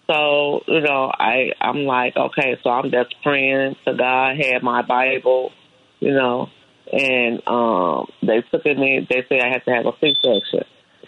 So 0.10 0.62
you 0.68 0.82
know, 0.82 1.12
I 1.14 1.52
I'm 1.62 1.86
like, 1.86 2.18
okay, 2.18 2.58
so 2.64 2.72
I'm 2.72 2.90
just 2.90 3.14
praying 3.22 3.76
to 3.86 3.94
God. 3.94 4.38
Had 4.38 4.64
my 4.64 4.82
Bible, 4.82 5.52
you 6.00 6.14
know, 6.14 6.50
and 6.92 7.42
um 7.48 8.08
they 8.24 8.42
took 8.52 8.66
in. 8.66 9.08
They 9.08 9.24
said 9.30 9.42
I 9.42 9.50
had 9.50 9.66
to 9.66 9.72
have 9.72 9.86
a 9.86 9.92
C-section. 10.02 10.66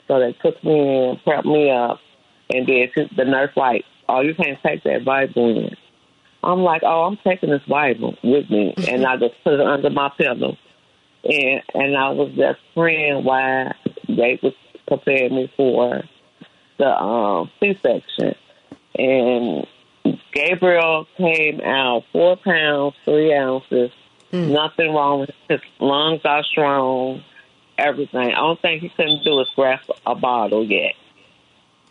So 0.07 0.19
they 0.19 0.33
took 0.33 0.63
me 0.63 0.73
in, 0.77 1.19
prepped 1.25 1.45
me 1.45 1.71
up, 1.71 1.99
and 2.53 2.67
then 2.67 3.09
the 3.15 3.25
nurse 3.25 3.51
like, 3.55 3.85
oh, 4.07 4.21
you 4.21 4.35
can't 4.35 4.59
take 4.63 4.83
that 4.83 5.03
Bible 5.03 5.57
in. 5.57 5.75
I'm 6.43 6.59
like, 6.59 6.81
oh, 6.83 7.03
I'm 7.03 7.17
taking 7.25 7.49
this 7.49 7.61
Bible 7.67 8.15
with 8.23 8.49
me, 8.49 8.73
and 8.87 9.05
I 9.05 9.17
just 9.17 9.35
put 9.43 9.53
it 9.53 9.61
under 9.61 9.89
my 9.89 10.11
pillow, 10.15 10.57
and 11.23 11.61
and 11.73 11.97
I 11.97 12.09
was 12.09 12.33
just 12.35 12.59
praying 12.75 13.23
while 13.23 13.73
they 14.07 14.39
was 14.43 14.53
preparing 14.87 15.35
me 15.35 15.51
for 15.57 16.03
the 16.77 16.87
um, 16.87 17.49
C-section, 17.59 18.35
and 18.95 19.67
Gabriel 20.33 21.07
came 21.17 21.61
out 21.61 22.03
four 22.11 22.37
pounds 22.37 22.95
three 23.05 23.33
ounces, 23.33 23.91
hmm. 24.31 24.51
nothing 24.51 24.93
wrong 24.93 25.21
with 25.21 25.31
his 25.49 25.61
lungs 25.79 26.21
are 26.25 26.43
strong, 26.43 27.23
everything. 27.77 28.31
I 28.31 28.39
don't 28.39 28.61
think 28.61 28.81
he 28.81 28.89
couldn't 28.89 29.23
do 29.23 29.39
is 29.41 29.49
grasp 29.55 29.89
a 30.05 30.15
bottle 30.15 30.65
yet. 30.65 30.95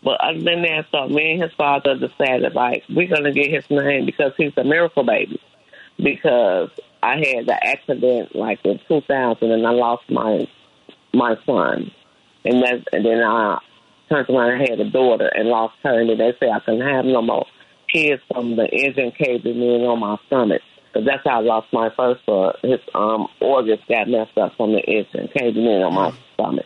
But 0.03 0.19
other 0.19 0.41
than 0.41 0.63
that, 0.63 0.85
so 0.91 1.07
me 1.07 1.33
and 1.33 1.43
his 1.43 1.53
father 1.53 1.95
decided 1.95 2.55
like 2.55 2.83
we're 2.89 3.07
gonna 3.07 3.31
get 3.31 3.51
his 3.51 3.69
name 3.69 4.05
because 4.05 4.33
he's 4.37 4.53
a 4.57 4.63
miracle 4.63 5.03
baby. 5.03 5.39
Because 5.97 6.69
I 7.03 7.17
had 7.17 7.45
the 7.45 7.57
accident 7.61 8.35
like 8.35 8.59
in 8.63 8.79
2000 8.87 9.51
and 9.51 9.67
I 9.67 9.71
lost 9.71 10.09
my 10.09 10.47
my 11.13 11.35
son, 11.45 11.91
and 12.45 12.63
that 12.63 12.83
and 12.93 13.05
then 13.05 13.21
I 13.21 13.59
turned 14.11 14.29
around 14.29 14.59
and 14.59 14.69
had 14.69 14.79
a 14.79 14.89
daughter 14.89 15.27
and 15.33 15.47
lost 15.47 15.75
her, 15.83 16.01
and 16.01 16.09
they 16.09 16.33
say 16.39 16.49
I 16.49 16.59
couldn't 16.59 16.87
have 16.87 17.05
no 17.05 17.21
more 17.21 17.45
kids 17.91 18.21
from 18.31 18.55
the 18.55 18.67
engine 18.67 19.11
caving 19.17 19.61
in 19.61 19.81
on 19.81 19.99
my 19.99 20.17
stomach. 20.27 20.61
Because 20.91 21.07
that's 21.07 21.23
how 21.25 21.39
I 21.39 21.43
lost 21.43 21.67
my 21.71 21.89
first 21.95 22.25
son. 22.25 22.53
His 22.63 22.79
um 22.93 23.27
organs 23.39 23.79
got 23.87 24.09
messed 24.09 24.37
up 24.37 24.53
from 24.57 24.73
the 24.73 24.81
engine 24.81 25.29
caving 25.33 25.65
in 25.65 25.81
on 25.81 25.93
my 25.93 26.13
stomach. 26.33 26.65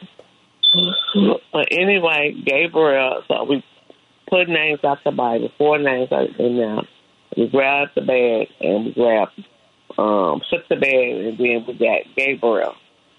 But 1.53 1.67
anyway, 1.71 2.35
Gabriel, 2.45 3.23
so 3.27 3.43
we 3.45 3.63
put 4.27 4.49
names 4.49 4.79
out 4.83 4.97
the 5.03 5.11
Bible, 5.11 5.51
four 5.57 5.77
names 5.77 6.11
out 6.11 6.39
in 6.39 6.57
there. 6.57 6.81
We 7.37 7.47
grabbed 7.47 7.91
the 7.95 8.01
bag 8.01 8.47
and 8.59 8.85
we 8.85 8.93
grabbed, 8.93 9.43
um, 9.97 10.41
shook 10.49 10.67
the 10.67 10.75
bag 10.75 10.91
and 10.91 11.37
then 11.37 11.65
we 11.67 11.73
got 11.73 12.15
Gabriel 12.15 12.75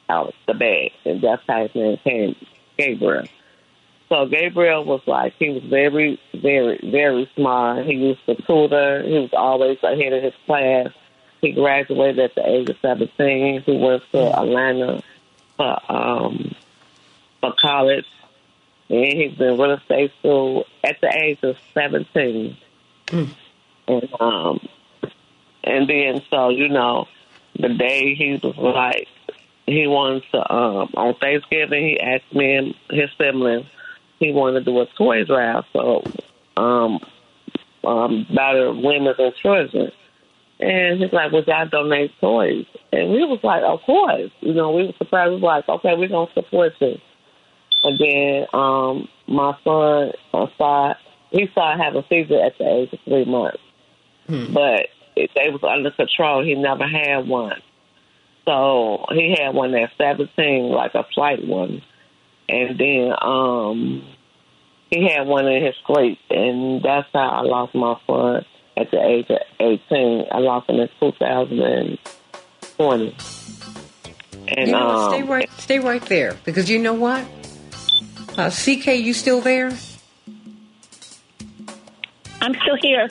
out 0.08 0.28
of 0.28 0.34
the 0.46 0.54
bag. 0.54 0.90
And 1.04 1.22
that's 1.22 1.42
how 1.48 1.62
his 1.62 1.74
name 1.74 1.98
came, 2.04 2.36
Gabriel. 2.76 3.26
So 4.08 4.26
Gabriel 4.26 4.84
was 4.84 5.00
like, 5.06 5.34
he 5.38 5.50
was 5.50 5.64
very, 5.64 6.20
very, 6.34 6.78
very 6.90 7.28
smart. 7.34 7.86
He 7.86 7.94
used 7.94 8.24
to 8.26 8.36
tutor. 8.36 9.02
He 9.02 9.18
was 9.18 9.30
always 9.32 9.78
ahead 9.82 10.12
of 10.12 10.22
his 10.22 10.34
class. 10.46 10.88
He 11.40 11.52
graduated 11.52 12.18
at 12.20 12.34
the 12.36 12.48
age 12.48 12.70
of 12.70 12.76
17. 12.82 13.62
He 13.62 13.76
went 13.76 14.02
to 14.12 14.38
Atlanta 14.38 15.02
for, 15.56 15.92
um, 15.92 16.54
for 17.40 17.52
college. 17.60 18.06
And 18.88 19.04
he's 19.04 19.36
been 19.36 19.58
real 19.58 19.72
estate 19.72 20.12
school 20.20 20.66
at 20.84 21.00
the 21.00 21.12
age 21.24 21.40
of 21.42 21.56
17. 21.74 22.56
And, 23.88 24.08
um, 24.20 24.68
and 25.64 25.88
then, 25.88 26.22
so, 26.30 26.50
you 26.50 26.68
know, 26.68 27.08
the 27.58 27.70
day 27.70 28.14
he 28.14 28.38
was 28.40 28.56
like, 28.56 29.08
he 29.66 29.88
wants 29.88 30.26
to, 30.30 30.52
um, 30.52 30.90
on 30.96 31.14
Thanksgiving, 31.14 31.88
he 31.88 32.00
asked 32.00 32.32
me 32.32 32.54
and 32.54 32.74
his 32.88 33.10
siblings, 33.18 33.66
he 34.18 34.32
wanted 34.32 34.60
to 34.60 34.64
do 34.64 34.80
a 34.80 34.86
toy 34.96 35.24
drive. 35.24 35.64
So, 35.72 36.02
um, 36.56 37.00
um, 37.84 38.26
better 38.34 38.72
women 38.72 39.14
and 39.18 39.34
children. 39.36 39.92
And 40.58 41.02
he's 41.02 41.12
like, 41.12 41.32
would 41.32 41.46
y'all 41.46 41.68
donate 41.68 42.12
toys? 42.20 42.66
And 42.92 43.10
we 43.10 43.24
was 43.24 43.40
like, 43.42 43.62
of 43.62 43.80
course. 43.82 44.30
You 44.40 44.54
know, 44.54 44.72
we 44.72 44.86
were 44.86 44.92
surprised. 44.98 45.30
We 45.30 45.40
was 45.40 45.42
like, 45.42 45.68
okay, 45.68 45.94
we're 45.96 46.08
to 46.08 46.26
support 46.34 46.72
you. 46.80 46.98
And 47.84 47.98
then 47.98 48.46
um, 48.52 49.08
my 49.28 49.56
son 49.62 50.12
uh, 50.32 50.46
started, 50.54 50.96
he 51.30 51.46
started 51.52 51.82
having 51.82 52.04
seizure 52.08 52.42
at 52.42 52.56
the 52.58 52.68
age 52.68 52.92
of 52.92 52.98
three 53.04 53.26
months. 53.26 53.60
But 54.54 54.88
it, 55.14 55.30
they 55.34 55.50
was 55.50 55.62
under 55.62 55.90
control. 55.90 56.42
He 56.42 56.54
never 56.54 56.86
had 56.86 57.28
one. 57.28 57.60
So 58.46 59.04
he 59.10 59.36
had 59.38 59.54
one 59.54 59.74
at 59.74 59.90
17, 59.98 60.70
like 60.70 60.94
a 60.94 61.04
flight 61.14 61.46
one. 61.46 61.82
And 62.48 62.78
then 62.78 63.12
um, 63.20 64.06
he 64.90 65.08
had 65.08 65.26
one 65.26 65.46
in 65.46 65.64
his 65.64 65.74
sleep. 65.86 66.18
And 66.30 66.82
that's 66.82 67.08
how 67.12 67.28
I 67.28 67.42
lost 67.42 67.74
my 67.74 67.98
son 68.06 68.44
at 68.76 68.90
the 68.90 69.02
age 69.02 69.26
of 69.30 69.38
18. 69.58 70.26
I 70.30 70.38
lost 70.38 70.68
him 70.70 70.76
in 70.76 70.88
2020. 71.00 73.16
And 74.48 74.68
You 74.68 74.72
know 74.72 74.88
um, 74.88 75.12
Stay 75.12 75.22
right, 75.22 75.50
stay 75.58 75.78
right 75.80 76.02
there 76.02 76.36
because 76.44 76.70
you 76.70 76.78
know 76.78 76.94
what? 76.94 77.24
Uh, 78.36 78.50
CK, 78.50 78.86
you 78.98 79.12
still 79.14 79.40
there? 79.40 79.72
I'm 82.40 82.54
still 82.54 82.76
here. 82.80 83.08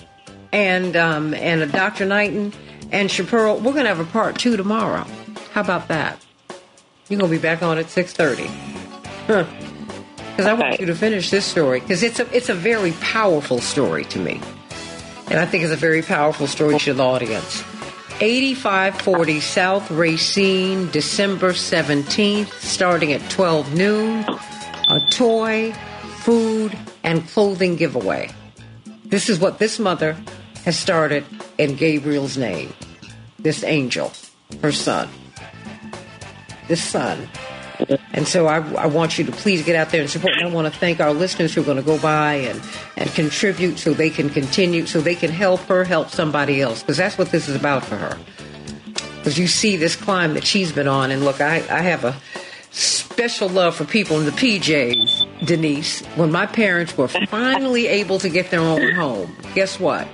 And 0.54 0.96
um, 0.96 1.34
and 1.34 1.64
uh, 1.64 1.66
Dr. 1.66 2.06
Knighton 2.06 2.54
and 2.92 3.10
Shapearl, 3.10 3.62
we're 3.62 3.74
gonna 3.74 3.90
have 3.90 4.00
a 4.00 4.06
part 4.06 4.40
two 4.40 4.56
tomorrow. 4.56 5.06
How 5.52 5.60
about 5.62 5.90
that? 5.90 6.24
You're 7.10 7.20
gonna 7.20 7.32
be 7.32 7.40
back 7.40 7.62
on 7.62 7.78
at 7.78 7.90
six 7.90 8.14
thirty. 8.14 8.50
Because 9.28 10.46
I 10.46 10.54
want 10.54 10.80
you 10.80 10.86
to 10.86 10.96
finish 10.96 11.30
this 11.30 11.46
story 11.46 11.80
because 11.80 12.04
it's 12.04 12.20
a 12.20 12.36
it's 12.36 12.50
a 12.50 12.54
very 12.54 12.92
powerful 13.02 13.60
story 13.60 14.06
to 14.06 14.20
me, 14.20 14.42
and 15.30 15.40
I 15.40 15.46
think 15.46 15.64
it's 15.64 15.74
a 15.74 15.78
very 15.78 16.02
powerful 16.02 16.48
story 16.48 16.78
to 16.80 16.94
the 16.94 17.04
audience. 17.04 17.64
8540 18.22 19.40
South 19.42 19.92
Racine, 19.92 20.90
December 20.92 21.52
17th, 21.52 22.50
starting 22.62 23.12
at 23.12 23.30
12 23.30 23.74
noon. 23.74 24.26
A 24.88 25.00
toy, 25.10 25.74
food, 26.20 26.78
and 27.04 27.28
clothing 27.28 27.76
giveaway. 27.76 28.30
This 29.04 29.30
is 29.30 29.40
what 29.40 29.60
this 29.60 29.80
mother 29.80 30.16
has 30.64 30.78
started 30.78 31.26
in 31.58 31.76
Gabriel's 31.76 32.38
name. 32.38 32.72
This 33.40 33.64
angel, 33.64 34.14
her 34.62 34.72
son. 34.72 35.10
This 36.68 36.84
son. 36.84 37.28
And 38.14 38.28
so 38.28 38.48
I, 38.48 38.58
I 38.76 38.86
want 38.88 39.18
you 39.18 39.26
to 39.26 39.32
please 39.32 39.64
get 39.64 39.76
out 39.76 39.90
there 39.90 40.02
and 40.02 40.10
support. 40.10 40.34
And 40.34 40.48
I 40.48 40.52
want 40.52 40.72
to 40.72 40.80
thank 40.80 41.00
our 41.00 41.14
listeners 41.14 41.54
who 41.54 41.62
are 41.62 41.66
going 41.66 41.78
to 41.78 41.84
go 41.84 42.00
by 42.00 42.36
and, 42.36 42.62
and 42.98 43.10
contribute 43.12 43.78
so 43.78 43.94
they 43.94 44.10
can 44.10 44.30
continue, 44.30 44.86
so 44.86 45.02
they 45.02 45.16
can 45.16 45.32
help 45.32 45.62
her 45.62 45.84
help 45.84 46.10
somebody 46.10 46.62
else. 46.62 46.82
Because 46.82 46.98
that's 46.98 47.18
what 47.18 47.30
this 47.32 47.48
is 47.48 47.56
about 47.56 47.84
for 47.84 47.96
her. 47.96 48.18
Because 49.18 49.38
you 49.38 49.48
see 49.48 49.76
this 49.76 49.96
climb 49.96 50.34
that 50.36 50.46
she's 50.46 50.72
been 50.72 50.88
on. 50.88 51.12
And 51.12 51.24
look, 51.26 51.42
I, 51.42 51.58
I 51.70 51.82
have 51.82 52.04
a 52.04 52.16
special 52.72 53.50
love 53.50 53.76
for 53.76 53.86
people 53.86 54.20
in 54.20 54.26
the 54.26 54.32
PJs, 54.32 55.46
Denise. 55.46 56.06
When 56.16 56.32
my 56.32 56.46
parents 56.46 56.98
were 56.98 57.08
finally 57.08 57.88
able 58.02 58.20
to 58.20 58.30
get 58.30 58.52
their 58.52 58.60
own 58.62 58.94
home, 58.94 59.36
guess 59.56 59.80
what? 59.80 60.08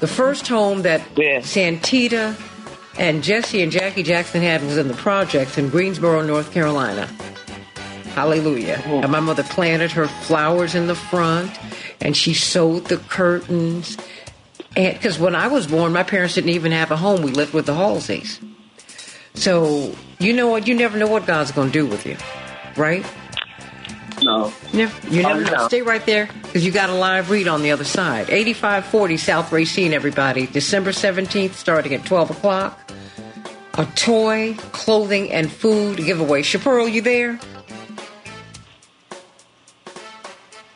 The 0.00 0.06
first 0.06 0.48
home 0.48 0.82
that 0.82 1.02
Yeah. 1.16 1.38
Santita 1.38 2.36
and 2.98 3.22
Jesse 3.22 3.62
and 3.62 3.70
Jackie 3.72 4.02
Jackson 4.02 4.42
had 4.42 4.62
was 4.62 4.76
in 4.76 4.88
the 4.88 4.94
projects 4.94 5.58
in 5.58 5.68
Greensboro, 5.70 6.22
North 6.22 6.52
Carolina. 6.52 7.06
Hallelujah. 8.14 8.80
Oh. 8.86 9.00
And 9.02 9.10
my 9.10 9.20
mother 9.20 9.42
planted 9.42 9.90
her 9.92 10.06
flowers 10.06 10.74
in 10.74 10.86
the 10.86 10.94
front 10.94 11.50
and 12.00 12.16
she 12.16 12.32
sewed 12.34 12.84
the 12.86 12.98
curtains. 12.98 13.96
And 14.76 14.94
because 14.94 15.18
when 15.18 15.34
I 15.34 15.48
was 15.48 15.66
born, 15.66 15.92
my 15.92 16.04
parents 16.04 16.34
didn't 16.34 16.50
even 16.50 16.70
have 16.72 16.90
a 16.92 16.96
home. 16.96 17.22
We 17.22 17.32
lived 17.32 17.54
with 17.54 17.66
the 17.66 17.74
Halseys. 17.74 18.40
So, 19.34 19.92
you 20.20 20.32
know 20.32 20.46
what? 20.48 20.68
You 20.68 20.74
never 20.74 20.96
know 20.96 21.08
what 21.08 21.26
God's 21.26 21.50
going 21.50 21.68
to 21.68 21.72
do 21.72 21.86
with 21.86 22.06
you, 22.06 22.16
right? 22.76 23.04
No. 24.22 24.52
Never, 24.72 25.08
you 25.08 25.22
never 25.22 25.40
Oh, 25.40 25.42
know. 25.44 25.52
no. 25.58 25.66
Stay 25.68 25.82
right 25.82 26.04
there 26.06 26.28
because 26.44 26.64
you 26.64 26.70
got 26.70 26.88
a 26.88 26.94
live 26.94 27.30
read 27.30 27.48
on 27.48 27.62
the 27.62 27.72
other 27.72 27.82
side. 27.84 28.30
8540 28.30 29.16
South 29.16 29.50
Racine, 29.52 29.92
everybody. 29.92 30.46
December 30.46 30.92
17th, 30.92 31.54
starting 31.54 31.92
at 31.94 32.04
12 32.06 32.30
o'clock. 32.30 32.83
A 33.76 33.86
toy, 33.96 34.54
clothing, 34.72 35.32
and 35.32 35.50
food 35.50 35.98
giveaway. 35.98 36.42
Shapearl, 36.42 36.92
you 36.92 37.02
there? 37.02 37.40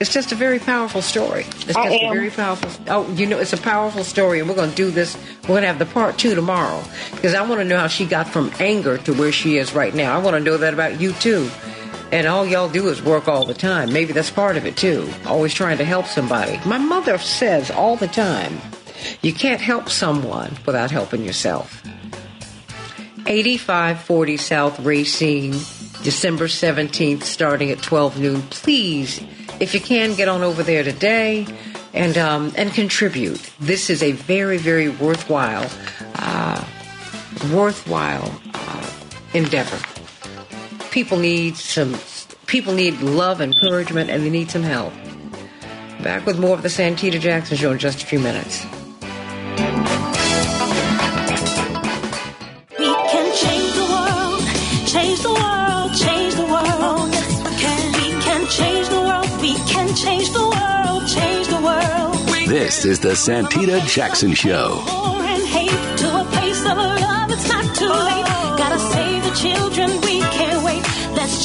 It's 0.00 0.12
just 0.12 0.30
a 0.30 0.36
very 0.36 0.60
powerful 0.60 1.02
story. 1.02 1.42
It's 1.42 1.64
just 1.64 1.78
I 1.78 1.88
a 1.88 1.92
am. 1.92 2.14
very 2.14 2.30
powerful. 2.30 2.70
Oh, 2.88 3.12
you 3.14 3.26
know, 3.26 3.38
it's 3.38 3.52
a 3.52 3.56
powerful 3.56 4.04
story, 4.04 4.38
and 4.38 4.48
we're 4.48 4.54
going 4.54 4.70
to 4.70 4.76
do 4.76 4.90
this. 4.90 5.16
We're 5.42 5.48
going 5.48 5.62
to 5.62 5.68
have 5.68 5.78
the 5.80 5.86
part 5.86 6.18
two 6.18 6.34
tomorrow 6.36 6.82
because 7.12 7.34
I 7.34 7.42
want 7.42 7.60
to 7.60 7.64
know 7.64 7.78
how 7.78 7.88
she 7.88 8.04
got 8.06 8.28
from 8.28 8.52
anger 8.60 8.98
to 8.98 9.14
where 9.14 9.32
she 9.32 9.58
is 9.58 9.74
right 9.74 9.94
now. 9.94 10.14
I 10.14 10.22
want 10.22 10.34
to 10.34 10.40
know 10.40 10.56
that 10.56 10.72
about 10.72 11.00
you 11.00 11.12
too. 11.14 11.50
And 12.10 12.26
all 12.26 12.46
y'all 12.46 12.68
do 12.68 12.88
is 12.88 13.02
work 13.02 13.28
all 13.28 13.44
the 13.44 13.54
time. 13.54 13.92
Maybe 13.92 14.12
that's 14.12 14.30
part 14.30 14.56
of 14.56 14.66
it 14.66 14.76
too. 14.76 15.08
Always 15.26 15.52
trying 15.52 15.78
to 15.78 15.84
help 15.84 16.06
somebody. 16.06 16.58
My 16.64 16.78
mother 16.78 17.18
says 17.18 17.70
all 17.70 17.96
the 17.96 18.08
time, 18.08 18.58
you 19.20 19.32
can't 19.32 19.60
help 19.60 19.88
someone 19.88 20.56
without 20.64 20.90
helping 20.90 21.24
yourself. 21.24 21.82
8540 23.28 24.36
South 24.38 24.80
Racine, 24.80 25.52
December 26.02 26.46
17th, 26.46 27.24
starting 27.24 27.70
at 27.70 27.82
12 27.82 28.18
noon. 28.18 28.42
Please, 28.42 29.22
if 29.60 29.74
you 29.74 29.80
can, 29.80 30.14
get 30.14 30.28
on 30.28 30.42
over 30.42 30.62
there 30.62 30.82
today 30.82 31.46
and 31.92 32.16
um, 32.16 32.52
and 32.56 32.72
contribute. 32.72 33.50
This 33.60 33.90
is 33.90 34.02
a 34.02 34.12
very, 34.12 34.56
very 34.56 34.88
worthwhile, 34.88 35.70
uh, 36.14 36.64
worthwhile 37.52 38.40
uh, 38.54 38.90
endeavor. 39.34 39.78
People 40.90 41.18
need 41.18 41.56
some. 41.56 41.98
People 42.46 42.72
need 42.72 42.98
love, 43.02 43.42
encouragement, 43.42 44.08
and 44.08 44.24
they 44.24 44.30
need 44.30 44.50
some 44.50 44.62
help. 44.62 44.94
Back 46.02 46.24
with 46.24 46.38
more 46.38 46.54
of 46.54 46.62
the 46.62 46.68
Santita 46.68 47.20
Jackson 47.20 47.58
Show 47.58 47.72
in 47.72 47.78
just 47.78 48.02
a 48.02 48.06
few 48.06 48.20
minutes. 48.20 48.64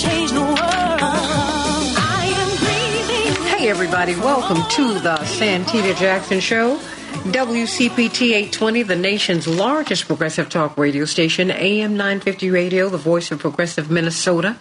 Change 0.01 0.31
the 0.31 0.39
world. 0.39 0.57
I 0.61 2.31
am 2.39 2.49
breathing. 2.63 3.45
Hey 3.47 3.69
everybody. 3.69 4.15
Welcome 4.15 4.63
to 4.77 4.93
the 4.99 5.17
Santita 5.17 5.93
Jackson 5.97 6.39
Show. 6.39 6.79
WCPT 7.23 8.33
820, 8.33 8.83
the 8.83 8.97
nation's 8.97 9.47
largest 9.47 10.07
progressive 10.07 10.49
talk 10.49 10.77
radio 10.77 11.05
station, 11.05 11.51
AM 11.51 11.95
950 11.95 12.51
Radio, 12.51 12.89
the 12.89 12.97
voice 12.97 13.31
of 13.31 13.39
progressive 13.39 13.89
Minnesota, 13.89 14.57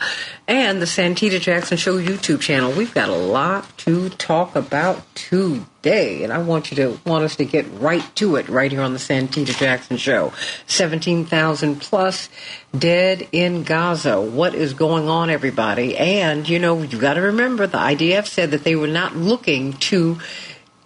and 0.46 0.80
the 0.80 0.86
Santita 0.86 1.40
Jackson 1.40 1.76
Show 1.76 2.00
YouTube 2.00 2.40
channel. 2.40 2.70
We've 2.70 2.94
got 2.94 3.08
a 3.08 3.16
lot 3.16 3.76
to 3.78 4.10
talk 4.10 4.54
about 4.54 5.02
today, 5.16 6.22
and 6.22 6.32
I 6.32 6.38
want 6.38 6.70
you 6.70 6.76
to 6.76 7.00
want 7.04 7.24
us 7.24 7.34
to 7.36 7.44
get 7.44 7.66
right 7.80 8.04
to 8.14 8.36
it 8.36 8.48
right 8.48 8.70
here 8.70 8.82
on 8.82 8.92
the 8.92 9.00
Santita 9.00 9.58
Jackson 9.58 9.96
Show. 9.96 10.32
17,000 10.68 11.80
plus 11.80 12.28
dead 12.78 13.26
in 13.32 13.64
Gaza. 13.64 14.20
What 14.20 14.54
is 14.54 14.72
going 14.72 15.08
on, 15.08 15.30
everybody? 15.30 15.96
And, 15.98 16.48
you 16.48 16.60
know, 16.60 16.80
you've 16.80 17.00
got 17.00 17.14
to 17.14 17.22
remember 17.22 17.66
the 17.66 17.78
IDF 17.78 18.28
said 18.28 18.52
that 18.52 18.62
they 18.62 18.76
were 18.76 18.86
not 18.86 19.16
looking 19.16 19.72
to 19.72 20.18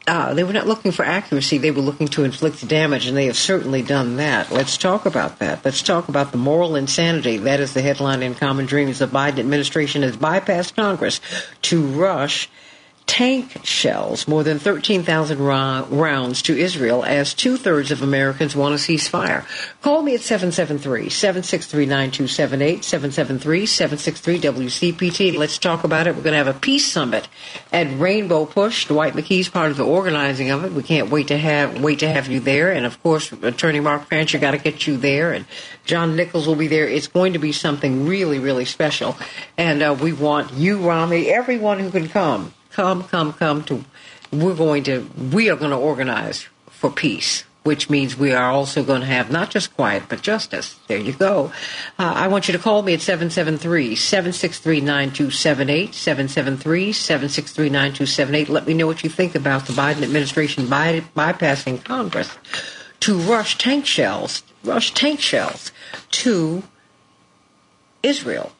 uh, 0.06 0.34
they 0.34 0.44
were 0.44 0.52
not 0.52 0.66
looking 0.66 0.92
for 0.92 1.04
accuracy, 1.04 1.58
they 1.58 1.70
were 1.70 1.82
looking 1.82 2.08
to 2.08 2.24
inflict 2.24 2.66
damage, 2.68 3.06
and 3.06 3.16
they 3.16 3.26
have 3.26 3.36
certainly 3.36 3.82
done 3.82 4.16
that. 4.16 4.50
Let's 4.50 4.76
talk 4.76 5.06
about 5.06 5.40
that. 5.40 5.64
Let's 5.64 5.82
talk 5.82 6.08
about 6.08 6.32
the 6.32 6.38
moral 6.38 6.76
insanity. 6.76 7.38
That 7.38 7.60
is 7.60 7.74
the 7.74 7.82
headline 7.82 8.22
in 8.22 8.34
Common 8.34 8.66
Dreams. 8.66 9.00
The 9.00 9.06
Biden 9.06 9.40
administration 9.40 10.02
has 10.02 10.16
bypassed 10.16 10.76
Congress 10.76 11.20
to 11.62 11.82
rush 11.82 12.48
tank 13.06 13.64
shells, 13.64 14.26
more 14.26 14.42
than 14.42 14.58
13,000 14.58 15.38
ra- 15.38 15.86
rounds 15.88 16.42
to 16.42 16.58
Israel, 16.58 17.04
as 17.04 17.34
two 17.34 17.56
thirds 17.56 17.90
of 17.90 18.02
Americans 18.02 18.56
want 18.56 18.74
a 18.74 18.78
ceasefire. 18.78 19.46
Call 19.80 20.02
me 20.02 20.14
at 20.14 20.20
773 20.20 21.08
763 21.08 21.86
9278, 21.86 22.84
773 22.84 23.66
763 23.66 24.40
WCPT. 24.40 25.36
Let's 25.38 25.58
talk 25.58 25.84
about 25.84 26.06
it. 26.06 26.16
We're 26.16 26.22
going 26.22 26.32
to 26.32 26.44
have 26.44 26.48
a 26.48 26.58
peace 26.58 26.90
summit 26.90 27.28
at 27.72 27.86
Rainbow 27.98 28.44
Push. 28.44 28.86
Dwight 28.86 29.14
McKee's 29.14 29.48
part 29.48 29.70
of 29.70 29.76
the 29.76 29.84
organizing 29.86 30.50
of 30.50 30.64
it. 30.64 30.72
We 30.72 30.82
can't 30.82 31.08
wait 31.08 31.28
to 31.28 31.38
have 31.38 31.80
wait 31.80 32.00
to 32.00 32.08
have 32.08 32.28
you 32.28 32.40
there. 32.40 32.72
And 32.72 32.84
of 32.84 33.00
course, 33.02 33.30
Attorney 33.32 33.80
Mark 33.80 34.08
Fancher 34.08 34.38
got 34.38 34.50
to 34.50 34.58
get 34.58 34.86
you 34.86 34.96
there. 34.96 35.32
And 35.32 35.46
John 35.84 36.16
Nichols 36.16 36.46
will 36.48 36.56
be 36.56 36.66
there. 36.66 36.88
It's 36.88 37.06
going 37.06 37.34
to 37.34 37.38
be 37.38 37.52
something 37.52 38.06
really, 38.06 38.40
really 38.40 38.64
special. 38.64 39.16
And 39.56 39.82
uh, 39.82 39.96
we 39.98 40.12
want 40.12 40.52
you, 40.54 40.78
Rami, 40.78 41.28
everyone 41.28 41.78
who 41.78 41.90
can 41.90 42.08
come 42.08 42.52
come, 42.76 43.02
come, 43.04 43.32
come 43.32 43.64
to, 43.64 43.82
we're 44.30 44.54
going 44.54 44.84
to, 44.84 45.08
we 45.32 45.48
are 45.48 45.56
going 45.56 45.70
to 45.70 45.78
organize 45.78 46.46
for 46.68 46.90
peace, 46.90 47.44
which 47.62 47.88
means 47.88 48.18
we 48.18 48.34
are 48.34 48.50
also 48.50 48.84
going 48.84 49.00
to 49.00 49.06
have 49.06 49.30
not 49.30 49.48
just 49.48 49.74
quiet, 49.74 50.02
but 50.10 50.20
justice. 50.20 50.78
There 50.86 50.98
you 50.98 51.14
go. 51.14 51.52
Uh, 51.98 52.12
I 52.14 52.28
want 52.28 52.48
you 52.48 52.52
to 52.52 52.58
call 52.58 52.82
me 52.82 52.92
at 52.92 53.00
773-763-9278, 53.00 55.88
773-763-9278. 55.88 58.50
Let 58.50 58.66
me 58.66 58.74
know 58.74 58.86
what 58.86 59.02
you 59.02 59.08
think 59.08 59.34
about 59.34 59.64
the 59.64 59.72
Biden 59.72 60.02
administration 60.02 60.68
by, 60.68 61.00
bypassing 61.16 61.82
Congress 61.82 62.36
to 63.00 63.18
rush 63.18 63.56
tank 63.56 63.86
shells, 63.86 64.42
rush 64.62 64.92
tank 64.92 65.20
shells 65.20 65.72
to 66.10 66.62
Israel. 68.02 68.52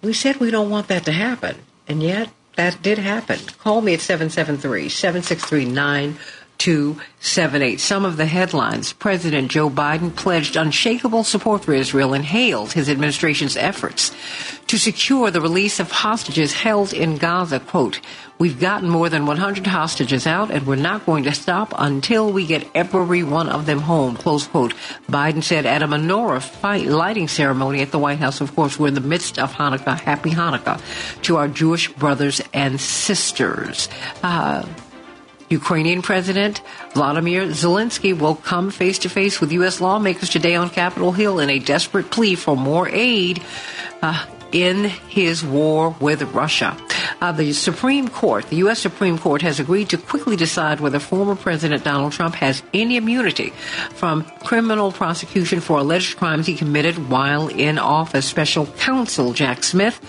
We 0.00 0.12
said 0.12 0.36
we 0.36 0.52
don't 0.52 0.70
want 0.70 0.86
that 0.88 1.04
to 1.06 1.12
happen, 1.12 1.56
and 1.88 2.00
yet 2.02 2.28
that 2.56 2.82
did 2.82 2.98
happen. 2.98 3.38
Call 3.58 3.80
me 3.80 3.94
at 3.94 4.00
773 4.00 4.88
763 4.88 5.64
9278. 6.58 7.80
Some 7.80 8.04
of 8.04 8.16
the 8.16 8.26
headlines 8.26 8.92
President 8.92 9.50
Joe 9.50 9.68
Biden 9.68 10.14
pledged 10.14 10.56
unshakable 10.56 11.24
support 11.24 11.64
for 11.64 11.74
Israel 11.74 12.14
and 12.14 12.24
hailed 12.24 12.72
his 12.72 12.88
administration's 12.88 13.56
efforts 13.56 14.14
to 14.68 14.78
secure 14.78 15.30
the 15.30 15.40
release 15.40 15.80
of 15.80 15.90
hostages 15.90 16.52
held 16.52 16.92
in 16.92 17.16
Gaza. 17.16 17.58
Quote, 17.58 18.00
We've 18.38 18.58
gotten 18.58 18.88
more 18.88 19.08
than 19.08 19.26
100 19.26 19.66
hostages 19.66 20.26
out, 20.26 20.50
and 20.50 20.66
we're 20.66 20.76
not 20.76 21.06
going 21.06 21.24
to 21.24 21.32
stop 21.32 21.72
until 21.78 22.32
we 22.32 22.46
get 22.46 22.66
every 22.74 23.22
one 23.22 23.48
of 23.48 23.66
them 23.66 23.78
home. 23.78 24.16
Close 24.16 24.46
quote. 24.46 24.74
Biden 25.08 25.42
said 25.42 25.64
at 25.64 25.82
a 25.82 25.86
menorah 25.86 26.42
fight, 26.42 26.86
lighting 26.86 27.28
ceremony 27.28 27.82
at 27.82 27.92
the 27.92 28.00
White 28.00 28.18
House. 28.18 28.40
Of 28.40 28.54
course, 28.56 28.78
we're 28.78 28.88
in 28.88 28.94
the 28.94 29.00
midst 29.00 29.38
of 29.38 29.52
Hanukkah. 29.52 30.00
Happy 30.00 30.30
Hanukkah 30.30 30.80
to 31.22 31.36
our 31.36 31.46
Jewish 31.46 31.92
brothers 31.92 32.40
and 32.52 32.80
sisters. 32.80 33.88
Uh, 34.24 34.66
Ukrainian 35.52 36.02
President 36.02 36.62
Vladimir 36.94 37.46
Zelensky 37.48 38.18
will 38.18 38.36
come 38.36 38.70
face 38.70 38.98
to 39.00 39.08
face 39.08 39.40
with 39.40 39.52
U.S. 39.52 39.80
lawmakers 39.80 40.30
today 40.30 40.56
on 40.56 40.70
Capitol 40.70 41.12
Hill 41.12 41.38
in 41.38 41.50
a 41.50 41.58
desperate 41.58 42.10
plea 42.10 42.34
for 42.34 42.56
more 42.56 42.88
aid. 42.88 43.42
Uh, 44.02 44.26
in 44.52 44.84
his 44.84 45.42
war 45.42 45.96
with 45.98 46.22
Russia. 46.34 46.76
Uh, 47.20 47.32
the 47.32 47.52
Supreme 47.52 48.08
Court, 48.08 48.46
the 48.48 48.56
U.S. 48.56 48.80
Supreme 48.80 49.18
Court, 49.18 49.42
has 49.42 49.58
agreed 49.58 49.88
to 49.90 49.96
quickly 49.96 50.36
decide 50.36 50.80
whether 50.80 50.98
former 50.98 51.34
President 51.34 51.82
Donald 51.84 52.12
Trump 52.12 52.34
has 52.36 52.62
any 52.74 52.96
immunity 52.96 53.50
from 53.94 54.24
criminal 54.44 54.92
prosecution 54.92 55.60
for 55.60 55.78
alleged 55.78 56.18
crimes 56.18 56.46
he 56.46 56.54
committed 56.54 57.08
while 57.08 57.48
in 57.48 57.78
office. 57.78 58.26
Special 58.26 58.66
counsel 58.66 59.32
Jack 59.32 59.64
Smith 59.64 60.00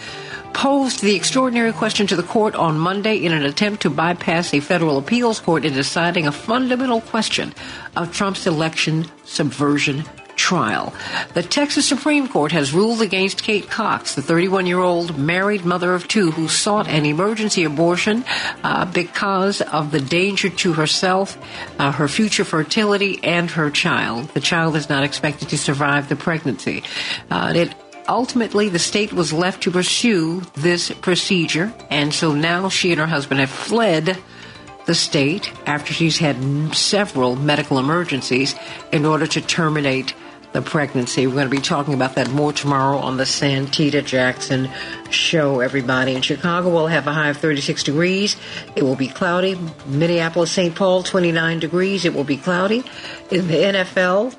posed 0.54 1.02
the 1.02 1.16
extraordinary 1.16 1.74
question 1.74 2.08
to 2.08 2.16
the 2.16 2.24
court 2.24 2.56
on 2.56 2.78
Monday 2.80 3.18
in 3.18 3.34
an 3.34 3.44
attempt 3.44 3.82
to 3.82 3.90
bypass 3.90 4.54
a 4.54 4.60
federal 4.60 4.98
appeals 4.98 5.40
court 5.40 5.66
in 5.66 5.74
deciding 5.74 6.28
a 6.28 6.32
fundamental 6.32 7.02
question 7.02 7.54
of 7.96 8.14
Trump's 8.14 8.48
election 8.48 9.06
subversion 9.26 10.06
trial. 10.36 10.94
The 11.34 11.44
Texas 11.44 11.88
Supreme 11.88 12.28
Court 12.28 12.52
has 12.52 12.74
ruled 12.74 13.02
against 13.02 13.44
Kate 13.44 13.70
Cox, 13.70 14.16
the 14.16 14.22
31 14.22 14.66
year 14.66 14.80
old 14.80 15.18
married 15.18 15.66
mother 15.66 15.94
of 15.94 16.08
two 16.08 16.32
who 16.32 16.48
sought 16.48 16.88
an 16.88 17.06
emergency 17.06 17.64
abortion 17.64 18.26
uh, 18.64 18.86
because 18.86 19.62
of 19.62 19.92
the 19.92 20.02
danger 20.02 20.50
to 20.50 20.74
herself, 20.74 21.38
uh, 21.80 21.92
her 21.92 22.08
future 22.08 22.44
fertility, 22.44 23.20
and 23.24 23.52
her 23.52 23.70
child. 23.70 24.28
The 24.30 24.42
child 24.42 24.76
is 24.76 24.90
not 24.90 25.04
expected 25.04 25.50
to 25.50 25.58
survive 25.58 26.10
the 26.10 26.16
pregnancy. 26.16 26.84
Uh, 27.30 27.54
it 27.56 27.74
ultimately 28.08 28.70
the 28.70 28.80
state 28.80 29.14
was 29.14 29.34
left 29.34 29.64
to 29.64 29.72
pursue 29.72 30.42
this 30.56 30.92
procedure 30.92 31.74
and 31.90 32.14
so 32.14 32.34
now 32.34 32.70
she 32.70 32.92
and 32.92 33.00
her 33.00 33.08
husband 33.08 33.40
have 33.40 33.50
fled 33.50 34.18
the 34.86 34.96
state 34.96 35.52
after 35.66 35.94
she's 35.94 36.18
had 36.18 36.76
several 36.76 37.36
medical 37.36 37.80
emergencies 37.80 38.56
in 38.92 39.06
order 39.06 39.26
to 39.26 39.42
terminate 39.42 40.14
the 40.54 40.62
pregnancy. 40.62 41.26
We're 41.26 41.34
going 41.34 41.50
to 41.50 41.56
be 41.56 41.62
talking 41.62 41.94
about 41.94 42.16
that 42.16 42.30
more 42.30 42.54
tomorrow 42.54 42.98
on 42.98 43.18
the 43.18 43.24
Santita 43.24 44.06
Jackson 44.06 44.70
show, 45.10 45.60
everybody. 45.60 46.14
In 46.14 46.22
Chicago, 46.22 46.70
we'll 46.70 46.88
have 46.88 47.08
a 47.08 47.14
high 47.14 47.30
of 47.30 47.38
36 47.38 47.84
degrees. 47.84 48.36
It 48.76 48.84
will 48.84 48.96
be 48.96 49.08
cloudy. 49.08 49.58
Minneapolis, 49.88 50.52
St. 50.52 50.76
Paul, 50.76 51.04
29 51.04 51.60
degrees. 51.60 52.06
It 52.06 52.14
will 52.14 52.24
be 52.24 52.38
cloudy. 52.38 52.84
In 53.32 53.48
the 53.48 53.56
NFL, 53.56 54.36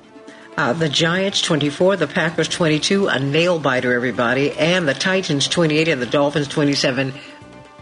uh, 0.57 0.73
the 0.73 0.89
Giants 0.89 1.41
24, 1.43 1.97
the 1.97 2.07
Packers 2.07 2.49
22, 2.49 3.09
a 3.09 3.19
nail 3.19 3.59
biter, 3.59 3.93
everybody, 3.93 4.53
and 4.53 4.87
the 4.89 4.95
Titans 4.95 5.49
28 5.49 5.89
and 5.89 6.01
the 6.01 6.07
Dolphins 6.07 6.49
27 6.49 7.13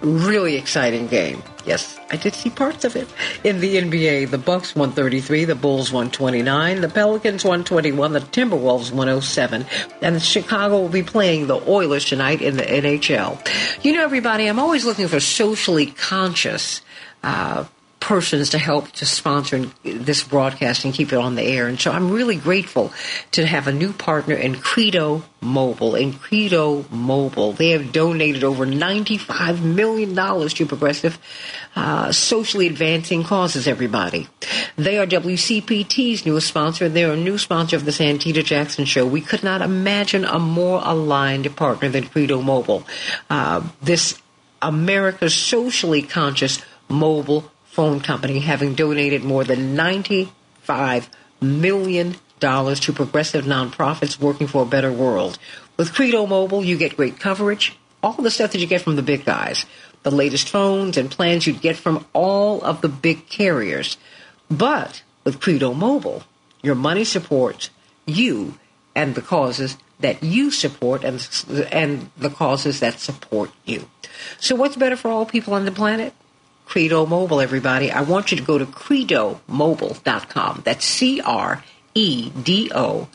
really 0.03 0.57
exciting 0.57 1.07
game. 1.07 1.43
Yes, 1.65 1.99
I 2.11 2.17
did 2.17 2.35
see 2.35 2.51
parts 2.51 2.85
of 2.85 2.97
it. 2.97 3.09
In 3.45 3.61
the 3.61 3.77
NBA, 3.77 4.31
the 4.31 4.39
Bucks 4.39 4.75
133, 4.75 5.45
the 5.45 5.55
Bulls 5.55 5.93
129, 5.93 6.81
the 6.81 6.89
Pelicans 6.89 7.45
121, 7.45 8.13
the 8.13 8.21
Timberwolves 8.21 8.91
107, 8.91 9.65
and 10.01 10.21
Chicago 10.21 10.81
will 10.81 10.89
be 10.89 11.05
playing 11.05 11.47
the 11.47 11.63
Oilers 11.69 12.05
tonight 12.05 12.43
in 12.43 12.57
the 12.57 12.65
NHL. 12.65 13.39
You 13.85 13.93
know, 13.93 14.03
everybody, 14.03 14.47
I'm 14.47 14.59
always 14.59 14.85
looking 14.85 15.09
for 15.09 15.21
socially 15.21 15.87
conscious 15.87 16.83
uh, 17.23 17.65
persons 18.03 18.51
to 18.51 18.59
help 18.59 18.91
to 18.91 19.07
sponsor 19.07 19.71
this 19.85 20.25
broadcast 20.25 20.85
and 20.85 20.93
keep 20.93 21.13
it 21.13 21.17
on 21.17 21.37
the 21.37 21.43
air. 21.43 21.69
And 21.69 21.81
so 21.81 21.93
I'm 21.93 22.11
really 22.11 22.35
grateful 22.35 22.93
to 23.31 23.47
have 23.47 23.69
a 23.69 23.73
new 23.73 23.93
partner 23.93 24.35
in 24.35 24.57
Credo 24.57 25.23
Mobile. 25.41 25.95
In 25.95 26.13
Credo 26.13 26.85
Mobile, 26.91 27.53
they 27.53 27.71
have 27.71 27.93
donated 27.93 28.43
over 28.43 28.67
$95 28.67 29.63
million 29.63 30.17
to 30.17 30.67
progressive, 30.67 31.17
uh, 31.77 32.11
socially 32.11 32.67
advancing 32.67 33.23
causes, 33.23 33.69
everybody. 33.69 34.27
They 34.77 34.99
are 34.99 35.07
WCPT's 35.07 36.27
newest 36.27 36.49
sponsor. 36.49 36.89
They're 36.89 37.13
a 37.13 37.17
new 37.17 37.39
sponsor 37.39 37.77
of 37.77 37.85
the 37.85 37.93
Santita 37.93 38.45
Jackson 38.45 38.85
Show. 38.85 39.07
We 39.07 39.21
could 39.21 39.45
not 39.45 39.63
imagine 39.63 40.25
a 40.25 40.41
more 40.41 40.83
aligned 40.85 41.55
partner 41.55 41.89
than 41.89 42.09
Credo 42.09 42.43
Mobile. 42.43 42.85
Uh, 43.31 43.63
this 43.81 44.21
America's 44.61 45.35
socially 45.35 46.03
conscious 46.03 46.61
mobile 46.89 47.52
phone 47.73 48.01
company, 48.01 48.39
having 48.39 48.75
donated 48.75 49.25
more 49.25 49.45
than 49.45 49.75
$95 49.75 51.09
million 51.41 52.17
to 52.39 52.93
progressive 52.93 53.47
nonprofits 53.47 54.21
working 54.21 54.47
for 54.47 54.63
a 54.63 54.67
better 54.67 54.93
world. 54.93 55.39
With 55.79 55.95
Credo 55.95 56.27
Mobile, 56.27 56.63
you 56.63 56.77
get 56.77 56.97
great 56.97 57.19
coverage, 57.19 57.75
all 58.03 58.13
the 58.13 58.31
stuff 58.31 58.53
that 58.53 58.59
you 58.59 58.67
get 58.67 58.83
from 58.83 58.97
the 58.97 59.03
big 59.03 59.25
guys, 59.25 59.65
the 60.03 60.11
latest 60.11 60.51
phones 60.51 60.99
and 60.99 61.11
plans 61.11 61.47
you'd 61.47 61.63
get 61.63 61.77
from 61.77 62.05
all 62.13 62.61
of 62.61 62.83
the 62.83 62.89
big 62.91 63.29
carriers. 63.29 63.97
But 64.51 65.03
with 65.25 65.41
Credo 65.41 65.73
Mobile, 65.73 66.25
your 66.63 66.75
money 66.75 67.05
supports 67.05 67.71
you 68.05 68.59
and 68.95 69.15
the 69.15 69.23
causes 69.23 69.79
that 70.01 70.23
you 70.23 70.51
support 70.51 71.05
and, 71.05 71.27
and 71.73 72.11
the 72.19 72.29
causes 72.29 72.81
that 72.81 73.01
support 73.01 73.51
you. 73.65 73.89
So 74.39 74.57
what's 74.57 74.77
better 74.77 74.97
for 74.97 75.11
all 75.11 75.25
people 75.25 75.55
on 75.55 75.65
the 75.65 75.73
planet? 75.73 76.13
Credo 76.73 77.05
Mobile, 77.05 77.43
everybody. 77.43 77.91
I 77.91 78.01
want 78.01 78.31
you 78.31 78.39
to 78.39 78.43
go 78.43 78.57
to 78.57 78.65
credomobile.com. 78.65 80.63
That's 80.65 80.87
C 80.87 81.21
R 81.21 81.63
E 81.95 82.31
D 82.31 82.73
O 82.75 83.09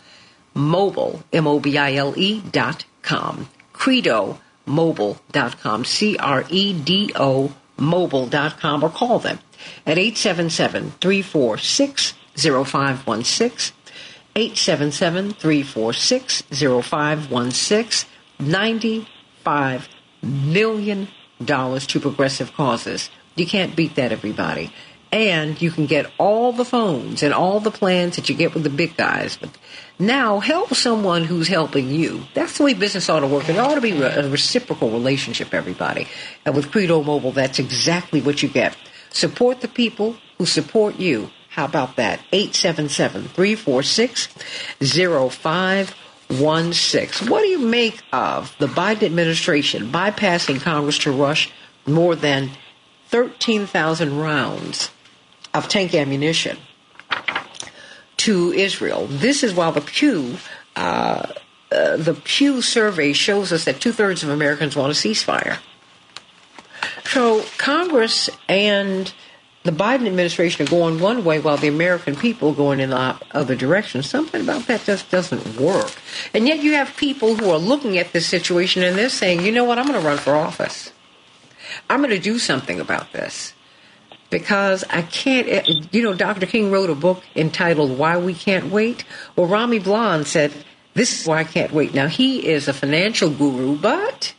mobile, 0.54 1.24
M 1.34 1.48
O 1.48 1.60
B 1.60 1.76
I 1.76 1.96
L 1.96 2.14
E 2.16 2.40
dot 2.40 2.86
com. 3.02 3.50
Credomobile.com. 3.74 5.86
C 5.86 6.18
R 6.18 6.46
E 6.52 6.80
D 6.80 7.12
O 7.16 7.52
mobile.com 7.78 8.84
or 8.84 8.92
call 8.92 9.18
them 9.18 9.40
at 9.88 9.98
877 9.98 10.92
346 11.02 12.14
0516. 12.36 13.74
877 14.36 15.34
346 15.34 16.44
0516. 16.52 18.06
$95 18.40 19.88
million 20.22 21.08
to 21.40 22.00
progressive 22.00 22.54
causes. 22.54 23.10
You 23.38 23.46
can't 23.46 23.76
beat 23.76 23.96
that, 23.96 24.12
everybody. 24.12 24.72
And 25.12 25.62
you 25.62 25.70
can 25.72 25.86
get 25.86 26.12
all 26.18 26.52
the 26.52 26.66
phones 26.66 27.24
and 27.24 27.34
all 27.34 27.62
the 27.62 27.72
plans 27.72 28.18
that 28.18 28.28
you 28.28 28.36
get 28.36 28.54
with 28.54 28.64
the 28.64 28.70
big 28.70 28.98
guys. 28.98 29.38
But 29.38 29.52
now 30.00 30.40
help 30.40 30.74
someone 30.74 31.24
who's 31.24 31.48
helping 31.48 31.90
you. 31.90 32.24
That's 32.34 32.58
the 32.58 32.66
way 32.66 32.74
business 32.74 33.10
ought 33.10 33.22
to 33.22 33.28
work. 33.28 33.48
It 33.48 33.58
ought 33.58 33.76
to 33.76 33.82
be 33.82 34.02
a 34.02 34.30
reciprocal 34.30 34.90
relationship, 34.90 35.54
everybody. 35.54 36.08
And 36.46 36.56
with 36.56 36.72
Credo 36.72 37.04
Mobile, 37.04 37.32
that's 37.32 37.60
exactly 37.60 38.20
what 38.22 38.44
you 38.44 38.50
get. 38.50 38.76
Support 39.12 39.62
the 39.62 39.70
people 39.70 40.18
who 40.38 40.46
support 40.46 41.00
you. 41.00 41.30
How 41.50 41.64
about 41.66 41.96
that? 41.96 42.20
877 42.34 43.30
346 43.30 44.28
0516. 44.80 47.30
What 47.30 47.42
do 47.42 47.48
you 47.48 47.60
make 47.60 48.04
of 48.12 48.54
the 48.60 48.68
Biden 48.68 49.04
administration 49.04 49.90
bypassing 49.90 50.62
Congress 50.62 50.98
to 51.00 51.12
rush 51.12 51.50
more 51.88 52.16
than 52.16 52.52
13,000 53.10 54.18
rounds 54.20 54.92
of 55.54 55.68
tank 55.68 55.94
ammunition 55.94 56.58
to 58.18 58.52
Israel? 58.52 59.08
This 59.08 59.44
is 59.44 59.54
while 59.54 59.72
the 59.72 59.82
Pew. 59.82 60.38
Uh, 60.76 61.28
uh, 61.72 61.98
the 61.98 62.14
Pew 62.14 62.62
survey 62.62 63.14
shows 63.14 63.52
us 63.52 63.66
that 63.66 63.82
two 63.82 63.92
thirds 63.92 64.24
of 64.24 64.30
Americans 64.30 64.76
want 64.76 64.92
a 64.92 64.96
ceasefire. 64.96 65.60
So 67.06 67.44
Congress 67.58 68.30
and 68.48 69.14
the 69.64 69.72
Biden 69.72 70.08
administration 70.08 70.66
are 70.66 70.70
going 70.70 71.00
one 71.00 71.26
way 71.26 71.40
while 71.40 71.58
the 71.58 71.68
American 71.68 72.16
people 72.16 72.52
are 72.52 72.56
going 72.56 72.80
in 72.80 72.92
the 72.92 73.16
other 73.32 73.56
direction. 73.56 74.02
Something 74.02 74.42
about 74.42 74.68
that 74.68 74.84
just 74.86 75.12
doesn't 75.12 75.60
work. 75.60 75.92
And 76.34 76.48
yet 76.48 76.64
you 76.64 76.74
have 76.74 76.96
people 76.96 77.36
who 77.36 77.50
are 77.50 77.58
looking 77.58 77.98
at 77.98 78.14
this 78.14 78.26
situation 78.26 78.82
and 78.84 78.98
they're 78.98 79.10
saying, 79.10 79.46
you 79.46 79.52
know 79.52 79.66
what, 79.66 79.78
I'm 79.78 79.88
going 79.88 80.00
to 80.00 80.08
run 80.08 80.18
for 80.18 80.36
office. 80.36 80.92
I'm 81.90 82.00
going 82.00 82.10
to 82.12 82.20
do 82.20 82.40
something 82.40 82.80
about 82.80 83.14
this. 83.14 83.54
Because 84.30 84.84
I 84.90 85.04
can't, 85.04 85.48
eh, 85.48 85.64
you 85.92 86.04
know, 86.04 86.14
Dr. 86.14 86.46
King 86.46 86.70
wrote 86.70 86.90
a 86.90 86.96
book 86.96 87.24
entitled 87.36 87.98
Why 87.98 88.18
We 88.18 88.34
Can't 88.34 88.72
Wait. 88.72 89.06
Well, 89.36 89.48
Rami 89.48 89.80
Blan 89.80 90.26
said, 90.26 90.52
This 90.94 91.22
is 91.22 91.28
why 91.28 91.40
I 91.40 91.44
can't 91.46 91.72
wait. 91.72 91.94
Now, 91.94 92.08
he 92.08 92.46
is 92.46 92.68
a 92.68 92.74
financial 92.74 93.30
guru, 93.30 93.78
but 93.78 94.34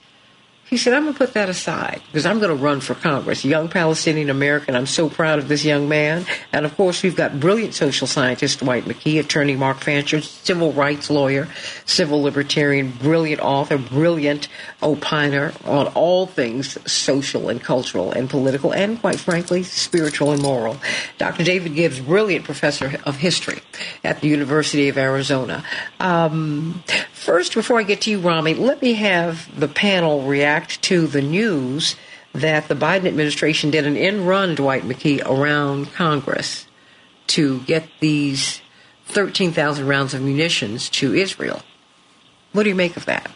he 0.68 0.76
said, 0.76 0.92
I'm 0.92 1.04
going 1.04 1.14
to 1.14 1.18
put 1.18 1.32
that 1.32 1.48
aside 1.48 2.02
because 2.06 2.26
I'm 2.26 2.40
going 2.40 2.56
to 2.56 2.62
run 2.62 2.80
for 2.80 2.94
Congress. 2.94 3.44
Young 3.44 3.68
Palestinian 3.68 4.28
American. 4.28 4.76
I'm 4.76 4.86
so 4.86 5.08
proud 5.08 5.38
of 5.38 5.48
this 5.48 5.64
young 5.64 5.88
man. 5.88 6.26
And 6.52 6.66
of 6.66 6.76
course, 6.76 7.02
we've 7.02 7.16
got 7.16 7.40
brilliant 7.40 7.74
social 7.74 8.06
scientist 8.06 8.58
Dwight 8.60 8.84
McKee, 8.84 9.18
attorney 9.18 9.56
Mark 9.56 9.78
Fancher, 9.78 10.20
civil 10.20 10.72
rights 10.72 11.08
lawyer, 11.08 11.48
civil 11.86 12.22
libertarian, 12.22 12.90
brilliant 12.90 13.40
author, 13.40 13.78
brilliant 13.78 14.48
opiner 14.82 15.54
on 15.66 15.86
all 15.88 16.26
things 16.26 16.76
social 16.90 17.48
and 17.48 17.62
cultural 17.62 18.12
and 18.12 18.28
political 18.28 18.72
and, 18.74 19.00
quite 19.00 19.18
frankly, 19.18 19.62
spiritual 19.62 20.32
and 20.32 20.42
moral. 20.42 20.76
Dr. 21.16 21.44
David 21.44 21.74
Gibbs, 21.74 21.98
brilliant 21.98 22.44
professor 22.44 23.00
of 23.04 23.16
history 23.16 23.60
at 24.04 24.20
the 24.20 24.28
University 24.28 24.88
of 24.90 24.98
Arizona. 24.98 25.64
Um, 25.98 26.82
first, 27.18 27.54
before 27.54 27.78
I 27.78 27.82
get 27.82 28.02
to 28.02 28.10
you, 28.10 28.20
Rami, 28.20 28.54
let 28.54 28.80
me 28.80 28.94
have 28.94 29.48
the 29.58 29.68
panel 29.68 30.22
react 30.22 30.82
to 30.82 31.06
the 31.06 31.22
news 31.22 31.96
that 32.32 32.68
the 32.68 32.74
Biden 32.74 33.06
administration 33.06 33.70
did 33.70 33.86
an 33.86 33.96
end 33.96 34.28
run, 34.28 34.54
Dwight 34.54 34.82
McKee, 34.82 35.22
around 35.26 35.92
Congress 35.92 36.66
to 37.28 37.60
get 37.60 37.88
these 38.00 38.60
13,000 39.06 39.86
rounds 39.86 40.14
of 40.14 40.22
munitions 40.22 40.88
to 40.90 41.14
Israel. 41.14 41.62
What 42.52 42.62
do 42.62 42.68
you 42.68 42.74
make 42.74 42.96
of 42.96 43.06
that? 43.06 43.30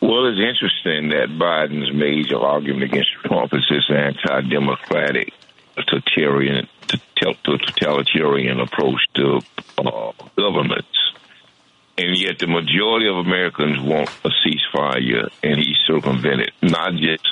Well, 0.00 0.26
it's 0.26 0.38
interesting 0.38 1.08
that 1.10 1.28
Biden's 1.38 1.92
major 1.92 2.38
argument 2.38 2.84
against 2.84 3.10
Trump 3.24 3.52
is 3.52 3.66
this 3.68 3.90
anti-democratic, 3.90 5.32
totalitarian, 5.76 6.68
totalitarian 7.16 8.60
approach 8.60 9.00
to 9.14 9.40
uh, 9.78 10.12
governments. 10.36 10.97
And 11.98 12.16
yet 12.16 12.38
the 12.38 12.46
majority 12.46 13.08
of 13.08 13.16
Americans 13.16 13.80
want 13.80 14.08
a 14.24 14.30
ceasefire, 14.30 15.28
and 15.42 15.58
he 15.58 15.74
circumvented 15.84 16.52
not 16.62 16.94
just 16.94 17.26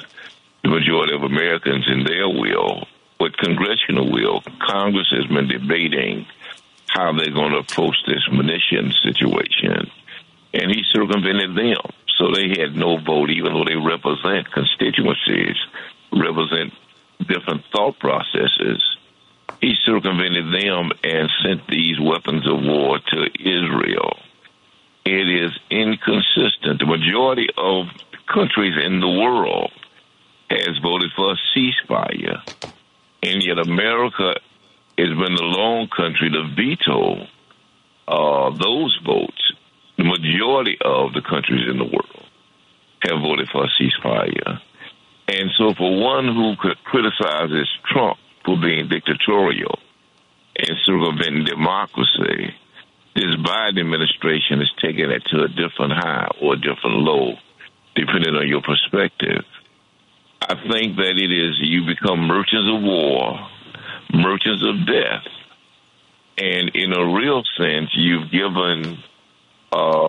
the 0.64 0.70
majority 0.70 1.14
of 1.14 1.22
Americans 1.22 1.86
in 1.86 2.02
their 2.02 2.28
will, 2.28 2.88
but 3.16 3.38
congressional 3.38 4.10
will. 4.10 4.42
Congress 4.58 5.06
has 5.12 5.26
been 5.26 5.46
debating 5.46 6.26
how 6.88 7.12
they're 7.12 7.30
going 7.30 7.52
to 7.52 7.58
approach 7.58 7.94
this 8.08 8.26
munition 8.28 8.92
situation, 9.06 9.88
and 10.52 10.74
he 10.74 10.82
circumvented 10.90 11.54
them. 11.54 11.86
So 12.18 12.32
they 12.34 12.60
had 12.60 12.74
no 12.74 12.98
vote, 12.98 13.30
even 13.30 13.54
though 13.54 13.64
they 13.64 13.76
represent 13.76 14.50
constituencies, 14.50 15.54
represent 16.10 16.74
different 17.20 17.62
thought 17.70 18.00
processes. 18.00 18.82
He 19.60 19.74
circumvented 19.84 20.46
them 20.46 20.90
and 21.04 21.30
sent 21.44 21.68
these 21.68 22.00
weapons 22.00 22.48
of 22.50 22.64
war 22.64 22.98
to 22.98 23.30
Israel 23.38 24.25
it 25.06 25.28
is 25.28 25.52
inconsistent. 25.70 26.80
The 26.80 26.86
majority 26.86 27.46
of 27.56 27.86
countries 28.26 28.74
in 28.84 28.98
the 28.98 29.08
world 29.08 29.70
has 30.50 30.78
voted 30.82 31.12
for 31.14 31.32
a 31.32 31.36
ceasefire, 31.54 32.42
and 33.22 33.42
yet 33.42 33.58
America 33.58 34.34
has 34.98 35.08
been 35.08 35.34
the 35.34 35.42
lone 35.42 35.88
country 35.96 36.30
to 36.30 36.42
veto 36.56 37.26
uh, 38.08 38.50
those 38.50 38.98
votes. 39.06 39.52
The 39.96 40.04
majority 40.04 40.76
of 40.84 41.12
the 41.12 41.22
countries 41.22 41.70
in 41.70 41.78
the 41.78 41.84
world 41.84 42.26
have 43.02 43.20
voted 43.22 43.48
for 43.50 43.64
a 43.64 43.70
ceasefire. 43.78 44.60
And 45.28 45.50
so, 45.56 45.72
for 45.74 46.02
one 46.02 46.26
who 46.26 46.56
criticizes 46.84 47.68
Trump 47.84 48.18
for 48.44 48.56
being 48.60 48.88
dictatorial 48.88 49.78
and 50.56 50.76
circumventing 50.84 51.44
democracy, 51.44 52.54
this 53.16 53.34
Biden 53.36 53.80
administration 53.80 54.60
is 54.60 54.70
taking 54.80 55.10
it 55.10 55.24
to 55.30 55.44
a 55.44 55.48
different 55.48 55.92
high 55.92 56.28
or 56.42 56.52
a 56.52 56.56
different 56.56 56.96
low, 56.96 57.32
depending 57.94 58.34
on 58.34 58.46
your 58.46 58.60
perspective. 58.60 59.42
I 60.42 60.54
think 60.70 60.96
that 60.96 61.16
it 61.16 61.32
is 61.32 61.56
you 61.60 61.86
become 61.86 62.28
merchants 62.28 62.68
of 62.68 62.82
war, 62.82 63.48
merchants 64.12 64.62
of 64.68 64.86
death, 64.86 65.24
and 66.36 66.70
in 66.74 66.92
a 66.92 67.14
real 67.14 67.42
sense, 67.56 67.90
you've 67.94 68.30
given 68.30 68.98
uh, 69.72 70.08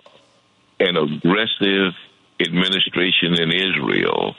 an 0.78 0.96
aggressive 0.96 1.94
administration 2.38 3.40
in 3.40 3.50
Israel 3.50 4.36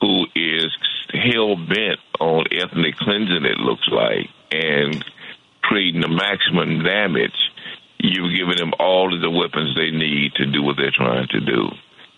who 0.00 0.24
is 0.36 0.70
hell 1.12 1.56
bent 1.56 1.98
on 2.20 2.44
ethnic 2.52 2.94
cleansing, 2.96 3.44
it 3.44 3.58
looks 3.58 3.88
like, 3.90 4.28
and 4.52 5.04
creating 5.62 6.00
the 6.00 6.08
maximum 6.08 6.84
damage 6.84 7.34
you've 7.98 8.34
given 8.34 8.56
them 8.56 8.72
all 8.78 9.12
of 9.12 9.20
the 9.20 9.30
weapons 9.30 9.74
they 9.74 9.90
need 9.90 10.32
to 10.34 10.46
do 10.46 10.62
what 10.62 10.76
they're 10.76 10.90
trying 10.90 11.28
to 11.28 11.40
do. 11.40 11.68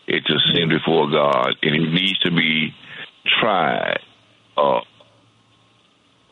It's 0.06 0.28
a 0.28 0.38
sin 0.52 0.68
before 0.68 1.10
God, 1.10 1.56
and 1.62 1.74
it 1.74 1.92
needs 1.92 2.18
to 2.20 2.30
be 2.30 2.74
tried 3.40 4.00
uh, 4.56 4.80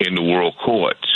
in 0.01 0.15
the 0.15 0.23
world 0.23 0.55
courts. 0.65 1.07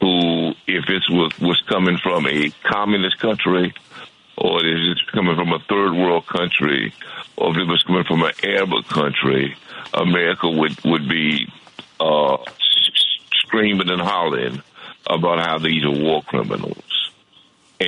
Who, 0.00 0.50
if 0.66 0.88
it 0.88 1.02
was, 1.10 1.38
was 1.38 1.62
coming 1.68 1.96
from 1.98 2.26
a 2.26 2.50
communist 2.64 3.18
country, 3.18 3.72
or 4.36 4.64
if 4.64 4.78
it's 4.90 5.10
coming 5.12 5.36
from 5.36 5.52
a 5.52 5.60
third 5.68 5.92
world 5.92 6.26
country, 6.26 6.92
or 7.36 7.52
if 7.52 7.58
it 7.58 7.68
was 7.68 7.84
coming 7.84 8.02
from 8.04 8.22
an 8.22 8.32
Arab 8.42 8.84
country, 8.88 9.54
America 9.94 10.50
would 10.50 10.76
would 10.84 11.08
be 11.08 11.46
uh, 12.00 12.36
screaming 13.44 13.90
and 13.90 14.00
hollering 14.00 14.60
about 15.06 15.38
how 15.38 15.58
these 15.58 15.84
are 15.84 15.90
war 15.90 16.22
criminals 16.22 16.92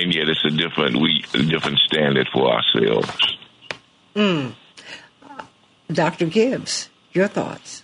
and 0.01 0.13
yet 0.13 0.29
it's 0.29 0.43
a 0.45 0.49
different 0.49 0.97
we 0.97 1.23
a 1.33 1.43
different 1.43 1.79
standard 1.79 2.27
for 2.31 2.51
ourselves. 2.51 3.37
Mm. 4.15 4.53
Dr. 5.91 6.27
Gibbs, 6.27 6.89
your 7.13 7.27
thoughts? 7.27 7.83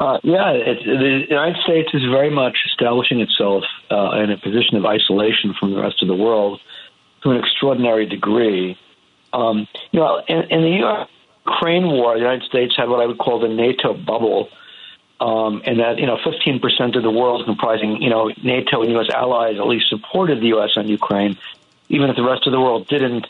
Uh, 0.00 0.18
yeah, 0.22 0.50
it, 0.50 0.78
the 0.84 1.26
United 1.28 1.62
States 1.62 1.88
is 1.94 2.02
very 2.10 2.30
much 2.30 2.56
establishing 2.66 3.20
itself 3.20 3.64
uh, 3.90 4.22
in 4.22 4.30
a 4.30 4.36
position 4.36 4.76
of 4.76 4.84
isolation 4.84 5.54
from 5.58 5.72
the 5.72 5.80
rest 5.80 6.02
of 6.02 6.08
the 6.08 6.14
world 6.14 6.60
to 7.22 7.30
an 7.30 7.38
extraordinary 7.38 8.06
degree. 8.06 8.76
Um, 9.32 9.68
you 9.92 10.00
know, 10.00 10.22
in, 10.28 10.42
in 10.50 10.62
the 10.62 10.76
U.S., 10.80 11.08
Ukraine 11.46 11.86
war, 11.86 12.14
the 12.14 12.20
United 12.20 12.44
States 12.44 12.74
had 12.76 12.88
what 12.88 13.00
I 13.00 13.06
would 13.06 13.18
call 13.18 13.38
the 13.38 13.48
NATO 13.48 13.94
bubble, 13.94 14.48
um, 15.20 15.62
and 15.64 15.78
that 15.80 15.98
you 15.98 16.06
know 16.06 16.16
15% 16.16 16.96
of 16.96 17.02
the 17.02 17.10
world, 17.10 17.44
comprising 17.44 18.02
you 18.02 18.10
know 18.10 18.32
NATO 18.42 18.82
and 18.82 18.90
U.S. 18.92 19.08
allies, 19.14 19.56
at 19.58 19.66
least 19.66 19.88
supported 19.88 20.40
the 20.40 20.48
U.S. 20.48 20.70
on 20.76 20.88
Ukraine, 20.88 21.38
even 21.88 22.10
if 22.10 22.16
the 22.16 22.24
rest 22.24 22.46
of 22.46 22.52
the 22.52 22.60
world 22.60 22.88
didn't. 22.88 23.26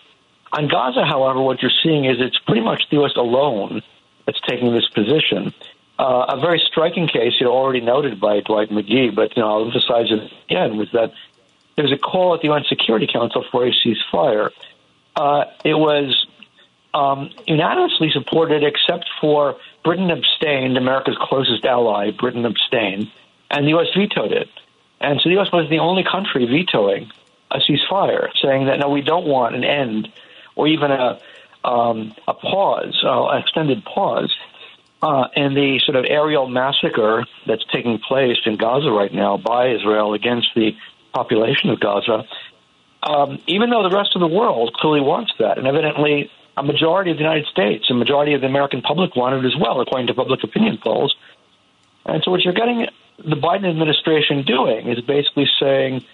On 0.52 0.68
Gaza, 0.68 1.04
however, 1.04 1.40
what 1.40 1.60
you're 1.62 1.72
seeing 1.82 2.04
is 2.04 2.18
it's 2.20 2.38
pretty 2.38 2.60
much 2.60 2.84
the 2.90 2.98
U.S. 2.98 3.12
alone 3.16 3.82
that's 4.24 4.40
taking 4.48 4.72
this 4.72 4.88
position. 4.88 5.52
Uh, 5.98 6.26
a 6.28 6.40
very 6.40 6.60
striking 6.66 7.06
case, 7.06 7.34
you 7.38 7.46
know, 7.46 7.52
already 7.52 7.80
noted 7.80 8.20
by 8.20 8.40
Dwight 8.40 8.70
McKee, 8.70 9.14
but 9.14 9.36
you 9.36 9.42
know, 9.42 9.48
I'll 9.48 9.64
emphasize 9.64 10.06
it 10.10 10.32
again, 10.46 10.76
was 10.76 10.90
that 10.92 11.12
there 11.76 11.84
was 11.84 11.92
a 11.92 11.98
call 11.98 12.34
at 12.34 12.40
the 12.40 12.48
UN 12.48 12.64
Security 12.68 13.06
Council 13.06 13.44
for 13.50 13.66
a 13.66 13.70
ceasefire. 13.70 14.50
Uh, 15.16 15.44
it 15.64 15.74
was 15.74 16.26
um, 16.92 17.30
unanimously 17.46 18.10
supported, 18.12 18.64
except 18.64 19.08
for 19.20 19.56
Britain 19.84 20.10
abstained, 20.10 20.76
America's 20.76 21.16
closest 21.20 21.64
ally, 21.64 22.10
Britain 22.10 22.46
abstained, 22.46 23.10
and 23.50 23.66
the 23.66 23.70
U.S. 23.70 23.88
vetoed 23.96 24.32
it. 24.32 24.48
And 25.00 25.20
so 25.20 25.28
the 25.28 25.34
U.S. 25.34 25.52
was 25.52 25.68
the 25.68 25.78
only 25.78 26.02
country 26.02 26.46
vetoing 26.46 27.10
a 27.50 27.58
ceasefire, 27.58 28.30
saying 28.42 28.66
that 28.66 28.80
no, 28.80 28.88
we 28.88 29.02
don't 29.02 29.26
want 29.26 29.54
an 29.54 29.62
end 29.62 30.08
or 30.56 30.66
even 30.66 30.90
a 30.90 31.20
um, 31.62 32.14
a 32.28 32.34
pause, 32.34 33.00
uh, 33.04 33.28
an 33.28 33.42
extended 33.42 33.84
pause 33.84 34.34
uh, 35.02 35.28
in 35.34 35.54
the 35.54 35.80
sort 35.84 35.96
of 35.96 36.04
aerial 36.08 36.46
massacre 36.46 37.24
that's 37.46 37.64
taking 37.72 37.98
place 37.98 38.38
in 38.44 38.56
Gaza 38.56 38.90
right 38.90 39.12
now 39.12 39.36
by 39.38 39.68
Israel 39.70 40.14
against 40.14 40.48
the 40.54 40.72
population 41.14 41.70
of 41.70 41.80
Gaza. 41.80 42.24
Um, 43.02 43.38
even 43.46 43.70
though 43.70 43.82
the 43.82 43.94
rest 43.94 44.10
of 44.14 44.20
the 44.20 44.26
world 44.26 44.74
clearly 44.74 45.00
wants 45.00 45.32
that, 45.38 45.58
and 45.58 45.66
evidently 45.66 46.30
a 46.56 46.62
majority 46.62 47.10
of 47.10 47.16
the 47.16 47.22
United 47.22 47.46
States, 47.46 47.90
a 47.90 47.94
majority 47.94 48.34
of 48.34 48.40
the 48.40 48.46
American 48.46 48.82
public 48.82 49.16
wanted 49.16 49.44
as 49.44 49.56
well, 49.56 49.80
according 49.80 50.06
to 50.08 50.14
public 50.14 50.42
opinion 50.44 50.78
polls. 50.82 51.14
And 52.06 52.22
so, 52.22 52.30
what 52.30 52.42
you're 52.42 52.54
getting 52.54 52.86
the 53.18 53.36
Biden 53.36 53.68
administration 53.68 54.42
doing 54.42 54.88
is 54.88 55.00
basically 55.00 55.48
saying 55.58 56.04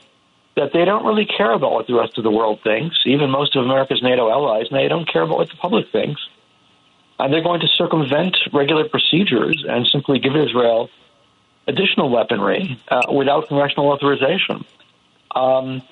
that 0.56 0.72
they 0.72 0.84
don't 0.84 1.04
really 1.04 1.26
care 1.26 1.52
about 1.52 1.72
what 1.72 1.86
the 1.86 1.94
rest 1.94 2.18
of 2.18 2.24
the 2.24 2.30
world 2.30 2.60
thinks, 2.62 2.96
even 3.06 3.30
most 3.30 3.56
of 3.56 3.64
America's 3.64 4.02
NATO 4.02 4.30
allies, 4.30 4.66
and 4.70 4.78
they 4.78 4.88
don't 4.88 5.10
care 5.10 5.22
about 5.22 5.38
what 5.38 5.48
the 5.48 5.56
public 5.56 5.90
thinks 5.90 6.20
and 7.20 7.32
they're 7.32 7.42
going 7.42 7.60
to 7.60 7.68
circumvent 7.68 8.36
regular 8.52 8.88
procedures 8.88 9.64
and 9.68 9.86
simply 9.86 10.18
give 10.18 10.34
Israel 10.34 10.88
additional 11.66 12.08
weaponry 12.08 12.80
uh, 12.88 13.02
without 13.12 13.48
congressional 13.48 13.88
authorization. 13.88 14.64
Um, 15.34 15.82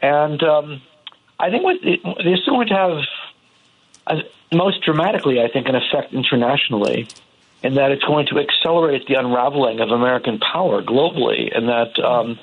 and 0.00 0.42
um, 0.42 0.82
I 1.38 1.50
think 1.50 1.62
what 1.62 1.76
this 1.82 2.40
is 2.40 2.46
going 2.46 2.68
to 2.68 2.74
have, 2.74 2.98
most 4.52 4.82
dramatically, 4.82 5.40
I 5.40 5.48
think, 5.48 5.68
an 5.68 5.74
effect 5.74 6.12
internationally, 6.12 7.08
in 7.62 7.74
that 7.74 7.90
it's 7.90 8.04
going 8.04 8.26
to 8.26 8.38
accelerate 8.38 9.06
the 9.06 9.14
unraveling 9.14 9.80
of 9.80 9.90
American 9.90 10.38
power 10.38 10.82
globally, 10.82 11.54
and 11.56 11.68
that 11.68 11.98
um, 12.02 12.38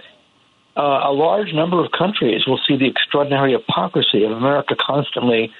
uh, 0.75 0.81
a 0.81 1.13
large 1.13 1.53
number 1.53 1.83
of 1.83 1.91
countries 1.91 2.45
will 2.45 2.59
see 2.67 2.77
the 2.77 2.87
extraordinary 2.87 3.53
hypocrisy 3.53 4.23
of 4.23 4.31
America 4.31 4.75
constantly 4.79 5.53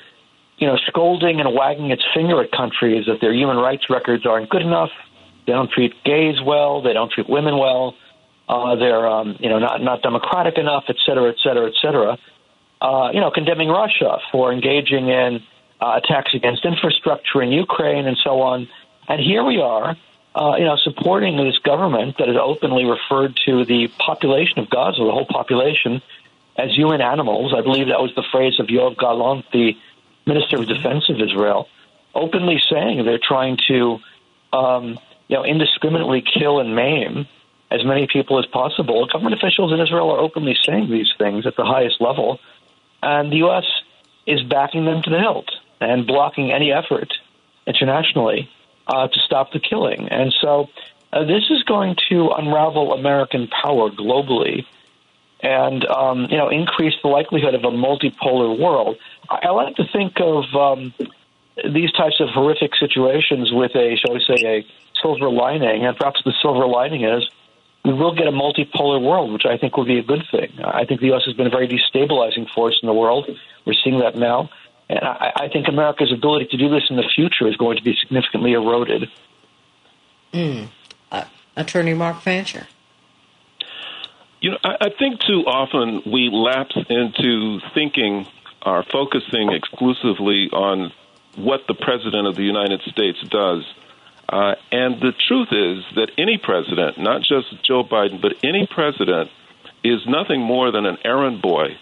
you 0.58 0.68
know, 0.68 0.78
scolding 0.88 1.40
and 1.42 1.54
wagging 1.54 1.92
its 1.92 2.04
finger 2.14 2.42
at 2.42 2.52
countries 2.52 3.06
that 3.08 3.20
their 3.20 3.34
human 3.34 3.58
rights 3.58 3.90
records 3.90 4.26
aren't 4.26 4.50
good 4.50 4.62
enough. 4.62 4.90
They 5.46 5.54
don't 5.54 5.70
treat 5.70 5.94
gays 6.04 6.36
well. 6.44 6.82
They 6.82 6.94
don't 6.94 7.12
treat 7.12 7.30
women 7.30 7.58
well. 7.58 7.96
Uh, 8.48 8.76
they're, 8.76 9.08
um, 9.08 9.36
you 9.40 9.50
know, 9.50 9.60
not 9.60 9.82
not 9.82 10.02
democratic 10.02 10.58
enough, 10.58 10.86
et 10.88 10.96
cetera, 11.06 11.30
et 11.30 11.36
cetera, 11.44 11.68
et 11.68 11.74
cetera. 11.82 12.18
Uh, 12.82 13.10
you 13.14 13.20
know, 13.20 13.32
condemning 13.32 13.70
Russia 13.70 14.20
for 14.32 14.54
engaging 14.54 15.10
in 15.10 15.44
uh, 15.82 16.00
attacks 16.04 16.34
against 16.34 16.66
infrastructure 16.66 17.42
in 17.42 17.52
Ukraine 17.52 18.08
and 18.08 18.18
so 18.24 18.42
on. 18.42 18.68
And 19.08 19.20
here 19.22 19.44
we 19.44 19.60
are, 19.62 19.96
uh, 20.36 20.56
you 20.58 20.66
know, 20.66 20.78
supporting 20.78 21.38
this 21.38 21.58
government 21.60 22.18
that 22.18 22.28
has 22.28 22.38
openly 22.40 22.86
referred 22.86 23.40
to 23.46 23.66
the 23.66 23.88
population 24.00 24.60
of 24.60 24.70
Gaza, 24.70 25.04
the 25.04 25.12
whole 25.12 25.26
population, 25.26 26.02
as 26.58 26.72
human 26.72 27.02
animals. 27.02 27.54
I 27.56 27.62
believe 27.62 27.88
that 27.88 28.02
was 28.02 28.14
the 28.16 28.24
phrase 28.32 28.60
of 28.60 28.68
Yoav 28.68 28.98
Gallant, 28.98 29.46
the 29.52 29.78
Minister 30.26 30.58
of 30.58 30.68
Defense 30.68 31.10
of 31.10 31.22
Israel, 31.22 31.68
openly 32.14 32.62
saying 32.70 33.06
they're 33.06 33.20
trying 33.20 33.58
to, 33.68 34.00
um, 34.54 35.00
you 35.28 35.38
know, 35.38 35.46
indiscriminately 35.46 36.22
kill 36.22 36.60
and 36.60 36.76
maim 36.76 37.28
as 37.70 37.84
many 37.84 38.08
people 38.08 38.40
as 38.40 38.46
possible. 38.46 39.06
Government 39.08 39.36
officials 39.36 39.74
in 39.74 39.80
Israel 39.80 40.10
are 40.12 40.20
openly 40.20 40.58
saying 40.66 40.90
these 40.90 41.12
things 41.18 41.46
at 41.46 41.56
the 41.56 41.66
highest 41.66 42.00
level, 42.00 42.40
and 43.04 43.32
the 43.32 43.38
U.S. 43.38 43.66
is 44.26 44.42
backing 44.44 44.86
them 44.86 45.02
to 45.04 45.10
the 45.10 45.20
hilt 45.20 45.50
and 45.80 46.08
blocking 46.08 46.52
any 46.52 46.72
effort 46.72 47.14
internationally 47.68 48.50
uh, 48.88 49.08
to 49.08 49.20
stop 49.20 49.52
the 49.52 49.60
killing. 49.60 50.10
And 50.10 50.34
so, 50.42 50.70
uh, 51.12 51.24
this 51.24 51.46
is 51.50 51.64
going 51.64 51.96
to 52.10 52.32
unravel 52.32 52.94
American 52.94 53.48
power 53.48 53.90
globally 53.90 54.66
and 55.42 55.86
um, 55.86 56.28
you 56.30 56.38
know 56.38 56.50
increase 56.50 56.96
the 57.02 57.08
likelihood 57.08 57.54
of 57.54 57.64
a 57.64 57.72
multipolar 57.72 58.58
world. 58.58 58.98
I, 59.30 59.48
I 59.48 59.52
like 59.52 59.76
to 59.76 59.86
think 59.92 60.20
of 60.20 60.44
um, 60.56 60.94
these 61.74 61.92
types 61.92 62.20
of 62.20 62.30
horrific 62.30 62.76
situations 62.76 63.52
with 63.52 63.76
a, 63.76 63.96
shall 63.96 64.14
we 64.14 64.24
say, 64.26 64.44
a 64.44 64.66
silver 65.02 65.30
lining, 65.30 65.86
and 65.86 65.96
perhaps 65.96 66.22
the 66.26 66.34
silver 66.42 66.66
lining 66.66 67.04
is 67.04 67.30
we 67.84 67.94
will 67.94 68.16
get 68.16 68.28
a 68.28 68.32
multipolar 68.32 69.00
world, 69.00 69.32
which 69.32 69.46
I 69.46 69.58
think 69.58 69.78
will 69.78 69.86
be 69.86 70.00
a 70.00 70.04
good 70.04 70.24
thing. 70.32 70.60
I 70.64 70.86
think 70.86 71.02
the 71.02 71.08
U.S. 71.08 71.22
has 71.26 71.36
been 71.36 71.46
a 71.46 71.52
very 71.52 71.68
destabilizing 71.68 72.50
force 72.50 72.80
in 72.82 72.88
the 72.88 72.94
world. 72.94 73.30
We're 73.64 73.76
seeing 73.84 74.00
that 74.00 74.16
now. 74.16 74.50
And 74.90 75.00
I, 75.00 75.32
I 75.36 75.48
think 75.50 75.68
America's 75.68 76.12
ability 76.14 76.48
to 76.52 76.58
do 76.58 76.70
this 76.70 76.84
in 76.90 76.96
the 76.96 77.10
future 77.16 77.48
is 77.48 77.56
going 77.56 77.78
to 77.78 77.84
be 77.84 77.96
significantly 78.00 78.54
eroded. 78.54 79.10
Mm. 80.34 80.68
Uh, 81.12 81.26
Attorney 81.56 81.94
Mark 81.94 82.22
Fancher. 82.22 82.68
You 84.42 84.52
know, 84.52 84.58
I, 84.64 84.76
I 84.82 84.90
think 84.90 85.22
too 85.22 85.44
often 85.48 86.04
we 86.12 86.30
lapse 86.32 86.78
into 86.90 87.60
thinking 87.74 88.28
or 88.64 88.84
focusing 88.92 89.52
exclusively 89.52 90.50
on 90.52 90.92
what 91.36 91.62
the 91.68 91.74
President 91.74 92.28
of 92.28 92.36
the 92.36 92.44
United 92.44 92.82
States 92.82 93.20
does. 93.30 93.64
Uh, 94.28 94.56
and 94.72 95.00
the 95.02 95.14
truth 95.28 95.50
is 95.52 95.84
that 95.96 96.10
any 96.18 96.38
president, 96.38 96.98
not 96.98 97.22
just 97.22 97.64
Joe 97.64 97.84
Biden, 97.84 98.22
but 98.22 98.34
any 98.44 98.68
president, 98.68 99.30
is 99.84 100.02
nothing 100.08 100.42
more 100.42 100.72
than 100.72 100.86
an 100.86 100.98
errand 101.04 101.42
boy 101.42 101.78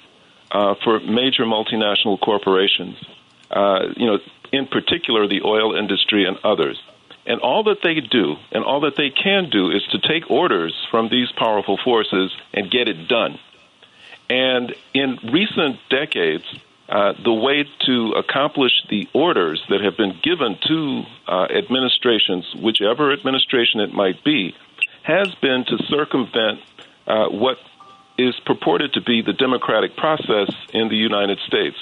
uh, 0.53 0.75
for 0.83 0.99
major 0.99 1.43
multinational 1.43 2.19
corporations. 2.19 2.95
Uh, 3.51 3.87
you 3.97 4.05
know, 4.05 4.19
in 4.51 4.67
particular, 4.67 5.27
the 5.27 5.41
oil 5.43 5.75
industry 5.75 6.25
and 6.25 6.37
others. 6.43 6.79
And 7.25 7.39
all 7.41 7.63
that 7.63 7.77
they 7.83 7.99
do 8.01 8.35
and 8.51 8.63
all 8.63 8.81
that 8.81 8.95
they 8.95 9.09
can 9.09 9.49
do 9.49 9.71
is 9.71 9.81
to 9.91 9.99
take 9.99 10.29
orders 10.29 10.75
from 10.91 11.09
these 11.09 11.31
powerful 11.31 11.77
forces 11.83 12.31
and 12.53 12.69
get 12.69 12.87
it 12.87 13.07
done. 13.07 13.39
And 14.29 14.73
in 14.93 15.19
recent 15.31 15.79
decades, 15.89 16.45
uh, 16.89 17.13
the 17.23 17.33
way 17.33 17.65
to 17.85 18.11
accomplish 18.11 18.73
the 18.89 19.07
orders 19.13 19.63
that 19.69 19.81
have 19.81 19.95
been 19.95 20.19
given 20.21 20.57
to 20.67 21.03
uh, 21.27 21.47
administrations, 21.49 22.45
whichever 22.61 23.13
administration 23.13 23.79
it 23.79 23.93
might 23.93 24.23
be, 24.23 24.53
has 25.03 25.33
been 25.41 25.65
to 25.65 25.77
circumvent 25.87 26.59
uh, 27.07 27.27
what 27.29 27.57
is 28.17 28.35
purported 28.45 28.93
to 28.93 29.01
be 29.01 29.21
the 29.21 29.33
democratic 29.33 29.95
process 29.97 30.51
in 30.73 30.89
the 30.89 30.95
United 30.95 31.39
States. 31.47 31.77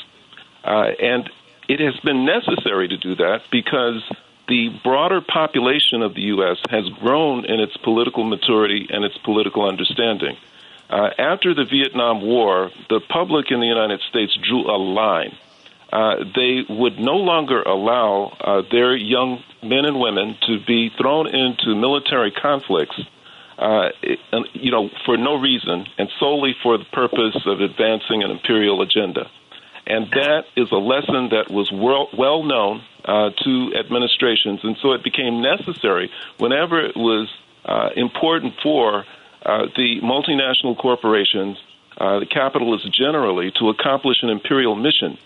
Uh, 0.64 0.92
and 1.00 1.30
it 1.68 1.80
has 1.80 1.98
been 2.02 2.26
necessary 2.26 2.88
to 2.88 2.98
do 2.98 3.16
that 3.16 3.42
because 3.52 4.04
the 4.48 4.70
broader 4.84 5.22
population 5.22 6.02
of 6.02 6.14
the 6.14 6.22
U.S. 6.36 6.58
has 6.70 6.88
grown 7.00 7.46
in 7.46 7.60
its 7.60 7.76
political 7.78 8.24
maturity 8.24 8.88
and 8.90 9.06
its 9.06 9.18
political 9.20 9.68
understanding. 9.68 10.36
Uh, 10.90 11.10
after 11.18 11.54
the 11.54 11.64
Vietnam 11.64 12.22
War, 12.22 12.70
the 12.90 13.00
public 13.00 13.50
in 13.50 13.62
the 13.62 13.68
United 13.68 14.02
States 14.10 14.38
drew 14.44 14.70
a 14.70 14.76
line. 14.76 15.38
Uh, 15.92 16.24
they 16.36 16.66
would 16.70 17.00
no 17.00 17.16
longer 17.16 17.62
allow 17.62 18.38
uh, 18.40 18.62
their 18.70 18.96
young 18.96 19.44
men 19.64 19.86
and 19.86 20.00
women 20.00 20.38
to 20.48 20.60
be 20.66 20.90
thrown 20.98 21.28
into 21.28 21.76
military 21.76 22.32
conflicts, 22.32 23.00
uh, 23.58 23.90
you 24.54 24.72
know, 24.72 24.90
for 25.06 25.18
no 25.18 25.36
reason 25.36 25.86
and 25.98 26.10
solely 26.20 26.56
for 26.64 26.78
the 26.78 26.86
purpose 26.86 27.38
of 27.46 27.62
advancing 27.62 28.24
an 28.24 28.32
imperial 28.32 28.82
agenda. 28.82 29.30
And 29.86 30.10
that 30.12 30.44
is 30.56 30.72
a 30.72 30.78
lesson 30.78 31.30
that 31.30 31.50
was 31.50 31.72
well, 31.72 32.08
well 32.18 32.44
known 32.44 32.82
uh, 33.04 33.32
to 33.44 33.74
administrations. 33.78 34.62
And 34.64 34.78
so 34.82 34.94
it 34.94 35.04
became 35.04 35.42
necessary 35.42 36.12
whenever 36.38 36.80
it 36.80 36.96
was 36.96 37.30
uh, 37.66 37.90
important 37.96 38.54
for 38.62 39.06
uh, 39.44 39.66
the 39.76 40.00
multinational 40.02 40.78
corporations, 40.78 41.58
uh, 41.98 42.20
the 42.20 42.26
capitalists 42.26 42.88
generally, 42.90 43.52
to 43.60 43.70
accomplish 43.70 44.22
an 44.22 44.30
imperial 44.30 44.76
mission. 44.76 45.18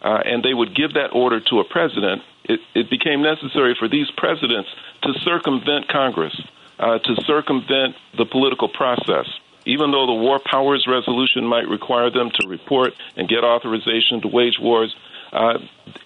Uh, 0.00 0.18
and 0.24 0.42
they 0.42 0.52
would 0.52 0.74
give 0.74 0.94
that 0.94 1.10
order 1.12 1.40
to 1.40 1.60
a 1.60 1.64
president. 1.64 2.22
It, 2.44 2.60
it 2.74 2.90
became 2.90 3.22
necessary 3.22 3.76
for 3.78 3.88
these 3.88 4.10
presidents 4.16 4.68
to 5.02 5.14
circumvent 5.20 5.88
Congress, 5.88 6.38
uh, 6.78 6.98
to 6.98 7.16
circumvent 7.26 7.96
the 8.16 8.24
political 8.24 8.68
process 8.68 9.26
even 9.64 9.90
though 9.92 10.06
the 10.06 10.12
War 10.12 10.40
Powers 10.44 10.86
Resolution 10.88 11.46
might 11.46 11.68
require 11.68 12.10
them 12.10 12.30
to 12.40 12.48
report 12.48 12.94
and 13.16 13.28
get 13.28 13.44
authorization 13.44 14.20
to 14.22 14.28
wage 14.28 14.58
wars, 14.60 14.94
uh, 15.32 15.58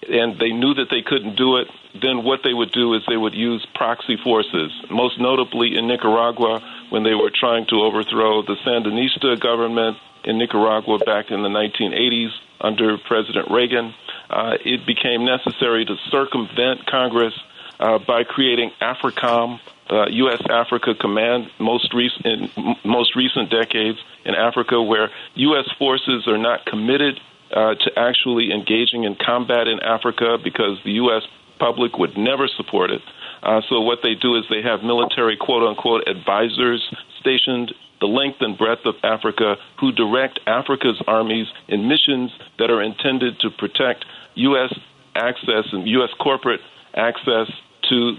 and 0.07 0.39
they 0.39 0.51
knew 0.51 0.73
that 0.75 0.87
they 0.89 1.01
couldn't 1.01 1.35
do 1.35 1.57
it, 1.57 1.67
then 2.01 2.23
what 2.23 2.41
they 2.43 2.53
would 2.53 2.71
do 2.71 2.93
is 2.93 3.01
they 3.07 3.17
would 3.17 3.33
use 3.33 3.65
proxy 3.73 4.17
forces, 4.23 4.71
most 4.89 5.19
notably 5.19 5.75
in 5.75 5.87
Nicaragua 5.87 6.61
when 6.89 7.03
they 7.03 7.13
were 7.13 7.31
trying 7.33 7.65
to 7.67 7.81
overthrow 7.81 8.41
the 8.41 8.55
Sandinista 8.65 9.39
government 9.39 9.97
in 10.23 10.37
Nicaragua 10.37 10.99
back 10.99 11.31
in 11.31 11.41
the 11.41 11.49
1980s 11.49 12.31
under 12.61 12.97
President 12.97 13.49
Reagan. 13.51 13.93
Uh, 14.29 14.57
it 14.63 14.85
became 14.85 15.25
necessary 15.25 15.85
to 15.85 15.95
circumvent 16.09 16.85
Congress 16.85 17.33
uh, 17.79 17.99
by 17.99 18.23
creating 18.23 18.71
AFRICOM, 18.81 19.59
uh, 19.89 20.05
U.S. 20.09 20.41
Africa 20.49 20.93
Command, 20.99 21.47
most 21.59 21.93
recent 21.93 22.25
in 22.25 22.75
most 22.83 23.15
recent 23.15 23.49
decades 23.49 23.97
in 24.25 24.35
Africa, 24.35 24.81
where 24.81 25.09
U.S. 25.35 25.65
forces 25.77 26.27
are 26.27 26.37
not 26.37 26.65
committed 26.65 27.19
uh, 27.51 27.75
to 27.75 27.91
actually 27.95 28.51
engaging 28.51 29.03
in 29.03 29.15
combat 29.15 29.67
in 29.67 29.79
Africa 29.79 30.37
because 30.43 30.77
the 30.83 30.91
U.S. 31.03 31.23
public 31.59 31.97
would 31.97 32.17
never 32.17 32.47
support 32.47 32.91
it. 32.91 33.01
Uh, 33.43 33.61
so 33.69 33.81
what 33.81 33.99
they 34.03 34.15
do 34.15 34.35
is 34.35 34.43
they 34.49 34.61
have 34.61 34.83
military 34.83 35.37
quote 35.37 35.63
unquote 35.63 36.07
advisors 36.07 36.83
stationed 37.19 37.73
the 37.99 38.07
length 38.07 38.37
and 38.41 38.57
breadth 38.57 38.85
of 38.85 38.95
Africa 39.03 39.55
who 39.79 39.91
direct 39.91 40.39
Africa's 40.45 41.01
armies 41.07 41.47
in 41.67 41.87
missions 41.87 42.31
that 42.59 42.69
are 42.69 42.81
intended 42.81 43.39
to 43.39 43.49
protect 43.49 44.05
U.S. 44.35 44.73
access 45.15 45.65
and 45.71 45.87
U.S. 45.87 46.09
corporate 46.19 46.61
access 46.93 47.47
to 47.89 48.15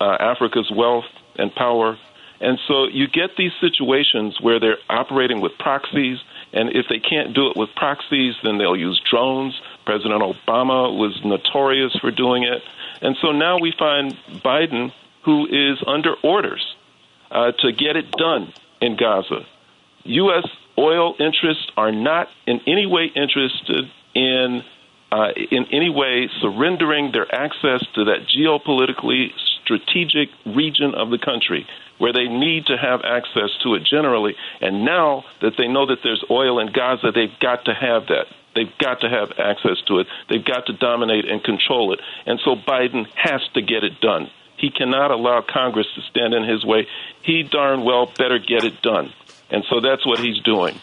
uh, 0.00 0.16
Africa's 0.20 0.70
wealth 0.74 1.04
and 1.36 1.54
power. 1.54 1.98
And 2.40 2.58
so 2.66 2.86
you 2.86 3.06
get 3.06 3.30
these 3.38 3.52
situations 3.60 4.38
where 4.40 4.58
they're 4.58 4.78
operating 4.90 5.40
with 5.40 5.52
proxies, 5.58 6.18
and 6.52 6.70
if 6.70 6.86
they 6.88 6.98
can't 6.98 7.34
do 7.34 7.48
it 7.48 7.56
with 7.56 7.70
proxies, 7.76 8.34
then 8.42 8.58
they'll 8.58 8.76
use 8.76 9.00
drones. 9.08 9.60
President 9.86 10.22
Obama 10.22 10.96
was 10.96 11.18
notorious 11.24 11.96
for 12.00 12.10
doing 12.10 12.42
it. 12.42 12.62
And 13.00 13.16
so 13.22 13.30
now 13.30 13.58
we 13.60 13.72
find 13.78 14.16
Biden, 14.44 14.92
who 15.24 15.46
is 15.46 15.78
under 15.86 16.14
orders 16.24 16.74
uh, 17.30 17.52
to 17.60 17.72
get 17.72 17.96
it 17.96 18.10
done 18.12 18.52
in 18.80 18.96
Gaza. 18.96 19.46
U.S. 20.04 20.46
oil 20.76 21.14
interests 21.20 21.70
are 21.76 21.92
not 21.92 22.28
in 22.46 22.60
any 22.66 22.86
way 22.86 23.10
interested 23.14 23.88
in 24.14 24.64
uh, 25.12 25.28
in 25.50 25.66
any 25.70 25.90
way 25.90 26.28
surrendering 26.40 27.12
their 27.12 27.32
access 27.32 27.84
to 27.94 28.04
that 28.06 28.26
geopolitically 28.34 29.28
strategic 29.62 30.30
region 30.46 30.94
of 30.94 31.10
the 31.10 31.18
country 31.18 31.66
where 31.98 32.14
they 32.14 32.26
need 32.26 32.64
to 32.66 32.76
have 32.78 33.02
access 33.04 33.50
to 33.62 33.74
it 33.74 33.84
generally. 33.84 34.34
And 34.62 34.86
now 34.86 35.24
that 35.42 35.52
they 35.58 35.68
know 35.68 35.86
that 35.86 35.98
there's 36.02 36.24
oil 36.30 36.58
in 36.58 36.72
Gaza, 36.72 37.12
they've 37.14 37.38
got 37.40 37.66
to 37.66 37.74
have 37.74 38.06
that. 38.08 38.24
They've 38.54 38.72
got 38.78 39.00
to 39.02 39.08
have 39.08 39.32
access 39.38 39.80
to 39.88 40.00
it. 40.00 40.06
They've 40.30 40.44
got 40.44 40.66
to 40.66 40.72
dominate 40.72 41.26
and 41.26 41.44
control 41.44 41.92
it. 41.92 42.00
And 42.24 42.40
so 42.42 42.56
Biden 42.56 43.06
has 43.14 43.42
to 43.52 43.60
get 43.60 43.84
it 43.84 44.00
done. 44.00 44.30
He 44.56 44.70
cannot 44.70 45.10
allow 45.10 45.42
Congress 45.42 45.86
to 45.94 46.00
stand 46.02 46.32
in 46.32 46.44
his 46.44 46.64
way. 46.64 46.86
He 47.22 47.42
darn 47.42 47.84
well 47.84 48.06
better 48.06 48.38
get 48.38 48.64
it 48.64 48.80
done. 48.80 49.12
And 49.50 49.62
so 49.68 49.80
that's 49.80 50.06
what 50.06 50.20
he's 50.20 50.38
doing. 50.38 50.80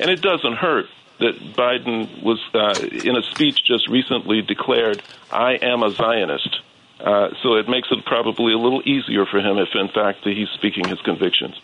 And 0.00 0.10
it 0.10 0.20
doesn't 0.20 0.54
hurt 0.54 0.86
that 1.20 1.38
Biden 1.56 2.22
was, 2.22 2.38
uh, 2.54 2.78
in 3.04 3.16
a 3.16 3.22
speech 3.22 3.64
just 3.64 3.88
recently, 3.88 4.42
declared, 4.42 5.02
I 5.30 5.58
am 5.60 5.82
a 5.82 5.90
Zionist. 5.90 6.60
Uh, 7.00 7.28
so 7.42 7.54
it 7.54 7.68
makes 7.68 7.88
it 7.90 8.04
probably 8.04 8.52
a 8.52 8.58
little 8.58 8.82
easier 8.84 9.24
for 9.26 9.38
him 9.38 9.58
if, 9.58 9.68
in 9.74 9.88
fact, 9.88 10.20
he's 10.24 10.48
speaking 10.54 10.88
his 10.88 11.00
convictions. 11.00 11.54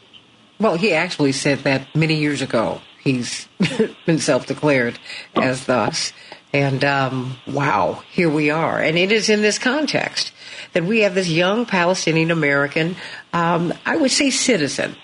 Well, 0.60 0.76
he 0.76 0.92
actually 0.92 1.32
said 1.32 1.60
that 1.60 1.94
many 1.94 2.14
years 2.14 2.40
ago. 2.40 2.80
He's 3.02 3.48
been 4.06 4.18
self 4.18 4.46
declared 4.46 4.98
as 5.34 5.66
thus. 5.66 6.12
And 6.52 6.84
um, 6.84 7.36
wow, 7.48 8.04
here 8.12 8.30
we 8.30 8.50
are. 8.50 8.80
And 8.80 8.96
it 8.96 9.10
is 9.10 9.28
in 9.28 9.42
this 9.42 9.58
context 9.58 10.32
that 10.72 10.84
we 10.84 11.00
have 11.00 11.14
this 11.14 11.28
young 11.28 11.66
Palestinian 11.66 12.30
American, 12.30 12.96
um, 13.32 13.74
I 13.84 13.96
would 13.96 14.12
say 14.12 14.30
citizen, 14.30 14.94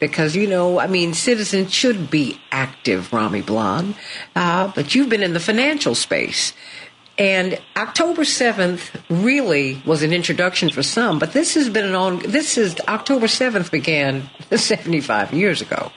because 0.00 0.34
you 0.34 0.46
know, 0.46 0.80
I 0.80 0.86
mean, 0.86 1.14
citizens 1.14 1.72
should 1.72 2.10
be 2.10 2.40
active, 2.50 3.12
Rami 3.12 3.42
Blan, 3.42 3.94
uh, 4.34 4.72
but 4.74 4.94
you've 4.94 5.10
been 5.10 5.22
in 5.22 5.34
the 5.34 5.40
financial 5.40 5.94
space. 5.94 6.52
And 7.18 7.60
October 7.76 8.22
7th 8.22 8.98
really 9.10 9.82
was 9.84 10.02
an 10.02 10.12
introduction 10.14 10.70
for 10.70 10.82
some, 10.82 11.18
but 11.18 11.32
this 11.32 11.52
has 11.52 11.68
been 11.68 11.84
an 11.84 11.94
on, 11.94 12.20
this 12.20 12.56
is, 12.56 12.76
October 12.88 13.26
7th 13.26 13.70
began 13.70 14.28
75 14.50 15.34
years 15.34 15.60
ago. 15.60 15.92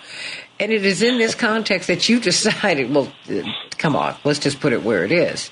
And 0.60 0.72
it 0.72 0.86
is 0.86 1.02
in 1.02 1.18
this 1.18 1.34
context 1.34 1.88
that 1.88 2.10
you 2.10 2.20
decided, 2.32 2.94
well, 2.94 3.12
come 3.78 3.96
on, 3.96 4.16
let's 4.26 4.40
just 4.40 4.60
put 4.60 4.74
it 4.74 4.84
where 4.84 5.06
it 5.06 5.14
is. 5.14 5.50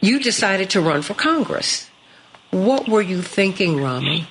You 0.00 0.20
decided 0.20 0.70
to 0.70 0.80
run 0.80 1.02
for 1.02 1.14
Congress. 1.14 1.90
What 2.50 2.88
were 2.88 3.02
you 3.02 3.22
thinking, 3.22 3.82
Rami? 3.82 4.26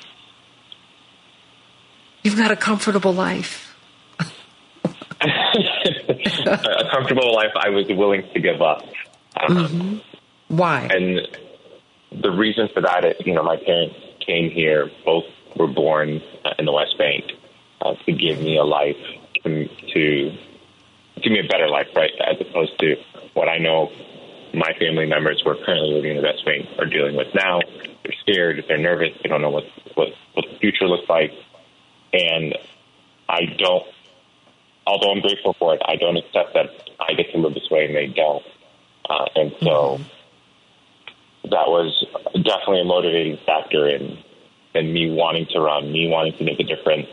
You've 2.23 2.37
got 2.37 2.51
a 2.51 2.55
comfortable 2.55 3.13
life. 3.13 3.75
a 5.21 6.89
comfortable 6.91 7.33
life 7.33 7.51
I 7.55 7.69
was 7.69 7.85
willing 7.89 8.23
to 8.33 8.39
give 8.39 8.61
up. 8.61 8.83
Um, 9.39 9.57
mm-hmm. 9.57 9.97
Why? 10.55 10.87
And 10.91 11.27
the 12.11 12.31
reason 12.31 12.69
for 12.73 12.81
that 12.81 13.05
is, 13.05 13.15
you 13.25 13.33
know, 13.33 13.43
my 13.43 13.57
parents 13.57 13.95
came 14.25 14.49
here, 14.51 14.89
both 15.05 15.25
were 15.55 15.67
born 15.67 16.21
in 16.59 16.65
the 16.65 16.71
West 16.71 16.97
Bank, 16.97 17.25
uh, 17.81 17.93
to 18.05 18.11
give 18.11 18.39
me 18.39 18.57
a 18.57 18.63
life, 18.63 18.97
to, 19.43 19.67
to 19.93 20.37
give 21.21 21.31
me 21.31 21.39
a 21.39 21.47
better 21.47 21.69
life, 21.69 21.87
right? 21.95 22.11
As 22.25 22.39
opposed 22.39 22.77
to 22.79 22.95
what 23.33 23.47
I 23.47 23.57
know 23.57 23.91
my 24.53 24.73
family 24.79 25.05
members 25.05 25.41
who 25.43 25.51
are 25.51 25.57
currently 25.65 25.93
living 25.93 26.11
in 26.11 26.17
the 26.17 26.23
West 26.23 26.45
Bank 26.45 26.67
are 26.79 26.85
dealing 26.85 27.15
with 27.15 27.27
now. 27.33 27.59
They're 28.03 28.15
scared, 28.21 28.63
they're 28.67 28.77
nervous, 28.77 29.09
they 29.21 29.29
don't 29.29 29.41
know 29.41 29.49
what, 29.49 29.65
what, 29.95 30.09
what 30.33 30.45
the 30.49 30.57
future 30.59 30.87
looks 30.87 31.09
like. 31.09 31.31
And 32.13 32.55
I 33.29 33.45
don't, 33.57 33.85
although 34.85 35.11
I'm 35.11 35.21
grateful 35.21 35.53
for 35.53 35.75
it, 35.75 35.81
I 35.85 35.95
don't 35.95 36.17
accept 36.17 36.53
that 36.53 36.69
I 36.99 37.13
get 37.13 37.31
to 37.31 37.37
live 37.37 37.53
this 37.53 37.69
way 37.69 37.85
and 37.85 37.95
they 37.95 38.07
don't. 38.07 38.43
Uh, 39.09 39.25
and 39.35 39.51
so 39.59 39.99
mm-hmm. 39.99 40.03
that 41.49 41.67
was 41.67 42.05
definitely 42.33 42.81
a 42.81 42.85
motivating 42.85 43.37
factor 43.45 43.87
in, 43.87 44.17
in 44.73 44.93
me 44.93 45.11
wanting 45.11 45.45
to 45.51 45.59
run, 45.59 45.91
me 45.91 46.07
wanting 46.09 46.33
to 46.37 46.43
make 46.43 46.59
a 46.59 46.63
difference, 46.63 47.07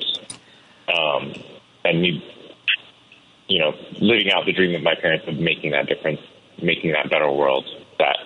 um, 0.88 1.32
and 1.84 2.00
me, 2.00 2.24
you 3.48 3.58
know, 3.58 3.74
living 4.00 4.30
out 4.32 4.46
the 4.46 4.52
dream 4.52 4.74
of 4.74 4.82
my 4.82 4.94
parents 4.94 5.26
of 5.28 5.36
making 5.38 5.72
that 5.72 5.86
difference, 5.86 6.20
making 6.62 6.92
that 6.92 7.10
better 7.10 7.30
world 7.30 7.66
that 7.98 8.18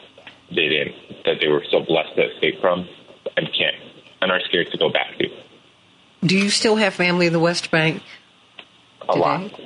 they 0.51 0.69
didn't, 0.69 0.95
that 1.25 1.41
they 1.41 1.49
were 1.49 1.65
so 1.71 1.81
blessed 1.81 2.15
to 2.17 2.33
escape 2.33 2.61
from 2.61 2.89
and 3.37 3.47
can't, 3.53 3.77
and 4.23 4.31
are 4.31 4.41
scared 4.41 4.71
to 4.71 4.79
go 4.79 4.91
back 4.91 5.17
to. 5.19 5.29
Do 6.25 6.37
you 6.37 6.51
still 6.51 6.77
have 6.77 6.95
family 6.95 7.27
in 7.27 7.33
the 7.33 7.41
West 7.41 7.71
Bank? 7.71 8.03
A 9.03 9.07
today? 9.07 9.21
lot. 9.21 9.61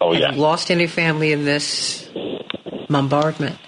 Oh, 0.00 0.12
have 0.12 0.20
yeah. 0.20 0.32
you 0.32 0.40
lost 0.40 0.70
any 0.70 0.86
family 0.86 1.32
in 1.32 1.44
this 1.44 2.08
bombardment? 2.88 3.58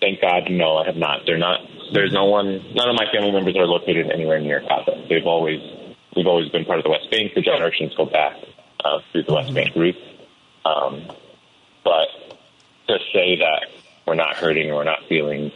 Thank 0.00 0.20
God, 0.20 0.50
no, 0.50 0.76
I 0.76 0.86
have 0.86 0.96
not. 0.96 1.20
They're 1.26 1.38
not. 1.38 1.60
There's 1.92 2.12
no 2.12 2.26
one. 2.26 2.74
None 2.74 2.88
of 2.88 2.96
my 2.96 3.06
family 3.12 3.30
members 3.30 3.56
are 3.56 3.66
located 3.66 4.10
anywhere 4.10 4.38
near 4.40 4.60
Gaza. 4.60 5.06
They've 5.08 5.26
always, 5.26 5.60
we've 6.14 6.26
always 6.26 6.50
been 6.50 6.64
part 6.64 6.78
of 6.78 6.84
the 6.84 6.90
West 6.90 7.10
Bank. 7.10 7.32
The 7.34 7.40
generations 7.40 7.94
go 7.96 8.04
back 8.04 8.36
uh, 8.84 8.98
through 9.12 9.22
the 9.22 9.32
West 9.32 9.54
Bank 9.54 9.74
route. 9.74 9.96
Um, 10.64 11.06
but 11.84 12.08
to 12.88 12.98
say 13.14 13.36
that 13.38 13.66
we're 14.06 14.14
not 14.14 14.36
hurting 14.36 14.70
or 14.70 14.76
we're 14.76 14.84
not 14.84 15.00
feeling, 15.08 15.52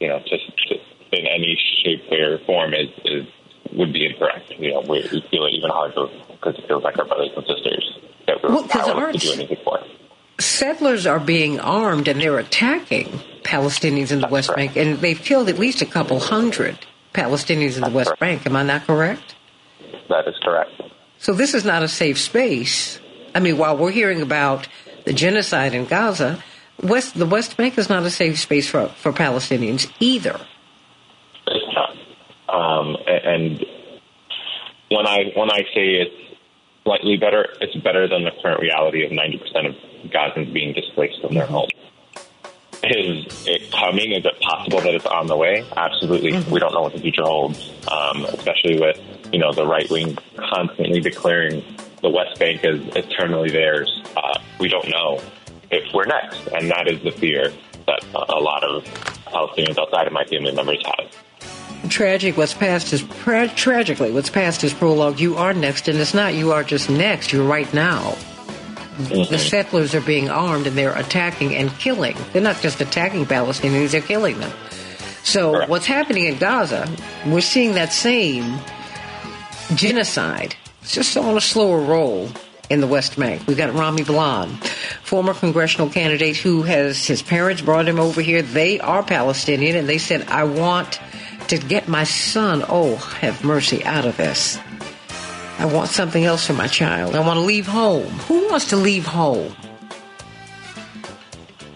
you 0.00 0.08
know, 0.08 0.18
just, 0.20 0.44
just 0.68 0.84
in 1.12 1.26
any 1.26 1.58
shape, 1.84 2.02
way, 2.10 2.18
or 2.18 2.38
form 2.46 2.74
is, 2.74 2.88
is 3.04 3.26
would 3.72 3.92
be 3.92 4.06
incorrect. 4.06 4.50
You 4.58 4.72
know, 4.72 4.80
we, 4.80 5.06
we 5.12 5.22
feel 5.30 5.44
it 5.44 5.54
even 5.54 5.70
harder 5.70 6.06
because 6.30 6.54
it 6.58 6.66
feels 6.66 6.82
like 6.82 6.98
our 6.98 7.04
brothers 7.04 7.30
and 7.36 7.44
sisters 7.46 7.98
that 8.26 8.42
we're 8.42 8.50
well, 8.50 8.64
powerless 8.64 9.22
to 9.22 9.28
do 9.28 9.32
anything 9.34 9.58
for 9.64 9.78
settlers 10.40 11.06
are 11.06 11.20
being 11.20 11.60
armed 11.60 12.08
and 12.08 12.20
they're 12.20 12.38
attacking 12.38 13.06
Palestinians 13.42 14.10
in 14.10 14.20
the 14.20 14.22
That's 14.22 14.32
West 14.32 14.48
correct. 14.48 14.74
Bank, 14.74 14.76
and 14.76 14.98
they've 14.98 15.18
killed 15.18 15.48
at 15.48 15.58
least 15.58 15.82
a 15.82 15.86
couple 15.86 16.18
hundred 16.20 16.78
Palestinians 17.12 17.76
in 17.76 17.80
That's 17.80 17.92
the 17.92 17.96
West 17.96 18.08
correct. 18.08 18.20
Bank. 18.20 18.46
Am 18.46 18.56
I 18.56 18.62
not 18.62 18.86
correct? 18.86 19.34
That 20.08 20.28
is 20.28 20.34
correct. 20.42 20.70
So 21.18 21.32
this 21.32 21.54
is 21.54 21.64
not 21.64 21.82
a 21.82 21.88
safe 21.88 22.18
space. 22.18 23.00
I 23.34 23.40
mean, 23.40 23.58
while 23.58 23.76
we're 23.76 23.90
hearing 23.90 24.22
about 24.22 24.68
the 25.04 25.12
genocide 25.12 25.74
in 25.74 25.84
Gaza, 25.86 26.42
West 26.82 27.18
the 27.18 27.26
West 27.26 27.56
Bank 27.56 27.76
is 27.78 27.88
not 27.88 28.04
a 28.04 28.10
safe 28.10 28.38
space 28.38 28.68
for 28.68 28.88
for 28.88 29.12
Palestinians 29.12 29.90
either. 30.00 30.40
Um, 32.48 32.96
and 33.06 33.64
when 34.90 35.06
I 35.06 35.32
when 35.34 35.50
I 35.50 35.60
say 35.74 36.00
it's 36.00 36.36
slightly 36.84 37.16
better, 37.16 37.46
it's 37.60 37.76
better 37.76 38.08
than 38.08 38.24
the 38.24 38.30
current 38.42 38.60
reality 38.60 39.04
of 39.04 39.12
90% 39.12 39.68
of 39.68 39.74
Gazans 40.10 40.52
being 40.52 40.72
displaced 40.72 41.20
from 41.20 41.34
their 41.34 41.46
homes. 41.46 41.70
Is 42.84 43.46
it 43.46 43.70
coming? 43.72 44.12
Is 44.12 44.24
it 44.24 44.40
possible 44.40 44.80
that 44.80 44.94
it's 44.94 45.04
on 45.04 45.26
the 45.26 45.36
way? 45.36 45.64
Absolutely. 45.76 46.32
We 46.50 46.60
don't 46.60 46.72
know 46.72 46.82
what 46.82 46.92
the 46.92 47.00
future 47.00 47.24
holds, 47.24 47.70
um, 47.90 48.24
especially 48.24 48.80
with 48.80 48.98
you 49.32 49.38
know 49.38 49.52
the 49.52 49.66
right 49.66 49.88
wing 49.90 50.16
constantly 50.36 51.00
declaring 51.00 51.62
the 52.00 52.08
West 52.08 52.38
Bank 52.38 52.64
is 52.64 52.80
eternally 52.94 53.50
theirs. 53.50 54.02
Uh, 54.16 54.38
we 54.58 54.68
don't 54.68 54.88
know, 54.88 55.20
if 55.70 55.92
we're 55.92 56.06
next, 56.06 56.46
and 56.48 56.70
that 56.70 56.88
is 56.88 57.02
the 57.02 57.10
fear 57.10 57.52
that 57.86 58.04
a 58.14 58.40
lot 58.40 58.62
of 58.64 58.84
Palestinians 59.26 59.78
outside 59.78 60.06
of 60.06 60.12
my 60.12 60.24
family 60.24 60.52
members 60.52 60.82
have. 60.86 61.27
Tragic. 61.88 62.36
What's 62.36 62.54
past 62.54 62.92
is 62.92 63.02
tra- 63.22 63.48
tragically. 63.48 64.10
What's 64.10 64.30
past 64.30 64.64
is 64.64 64.74
prologue. 64.74 65.20
You 65.20 65.36
are 65.36 65.54
next, 65.54 65.88
and 65.88 65.98
it's 65.98 66.14
not. 66.14 66.34
You 66.34 66.52
are 66.52 66.64
just 66.64 66.90
next. 66.90 67.32
You're 67.32 67.46
right 67.46 67.72
now. 67.72 68.16
The 68.98 69.14
mm-hmm. 69.14 69.36
settlers 69.36 69.94
are 69.94 70.00
being 70.00 70.28
armed 70.28 70.66
and 70.66 70.76
they're 70.76 70.96
attacking 70.96 71.54
and 71.54 71.70
killing. 71.78 72.16
They're 72.32 72.42
not 72.42 72.60
just 72.60 72.80
attacking 72.80 73.26
Palestinians; 73.26 73.92
they're 73.92 74.00
killing 74.00 74.40
them. 74.40 74.52
So 75.22 75.66
what's 75.66 75.86
happening 75.86 76.24
in 76.24 76.38
Gaza? 76.38 76.90
We're 77.24 77.40
seeing 77.40 77.74
that 77.74 77.92
same 77.92 78.58
genocide. 79.74 80.56
It's 80.82 80.94
just 80.94 81.16
on 81.16 81.36
a 81.36 81.40
slower 81.40 81.80
roll 81.80 82.28
in 82.70 82.80
the 82.80 82.86
West 82.86 83.16
Bank. 83.16 83.46
We've 83.46 83.56
got 83.56 83.72
Rami 83.74 84.02
Blan, 84.02 84.48
former 85.02 85.34
congressional 85.34 85.90
candidate 85.90 86.36
who 86.36 86.62
has 86.62 87.06
his 87.06 87.22
parents 87.22 87.62
brought 87.62 87.86
him 87.86 88.00
over 88.00 88.20
here. 88.20 88.42
They 88.42 88.80
are 88.80 89.02
Palestinian, 89.02 89.76
and 89.76 89.88
they 89.88 89.98
said, 89.98 90.28
"I 90.28 90.44
want 90.44 90.98
to 91.48 91.58
get 91.58 91.88
my 91.88 92.04
son. 92.04 92.64
Oh, 92.68 92.96
have 92.96 93.44
mercy 93.44 93.84
out 93.84 94.06
of 94.06 94.16
this. 94.16 94.58
I 95.58 95.66
want 95.66 95.90
something 95.90 96.24
else 96.24 96.46
for 96.46 96.52
my 96.52 96.68
child. 96.68 97.14
I 97.14 97.20
want 97.20 97.38
to 97.38 97.44
leave 97.44 97.66
home. 97.66 98.06
Who 98.28 98.48
wants 98.48 98.68
to 98.70 98.76
leave 98.76 99.06
home? 99.06 99.54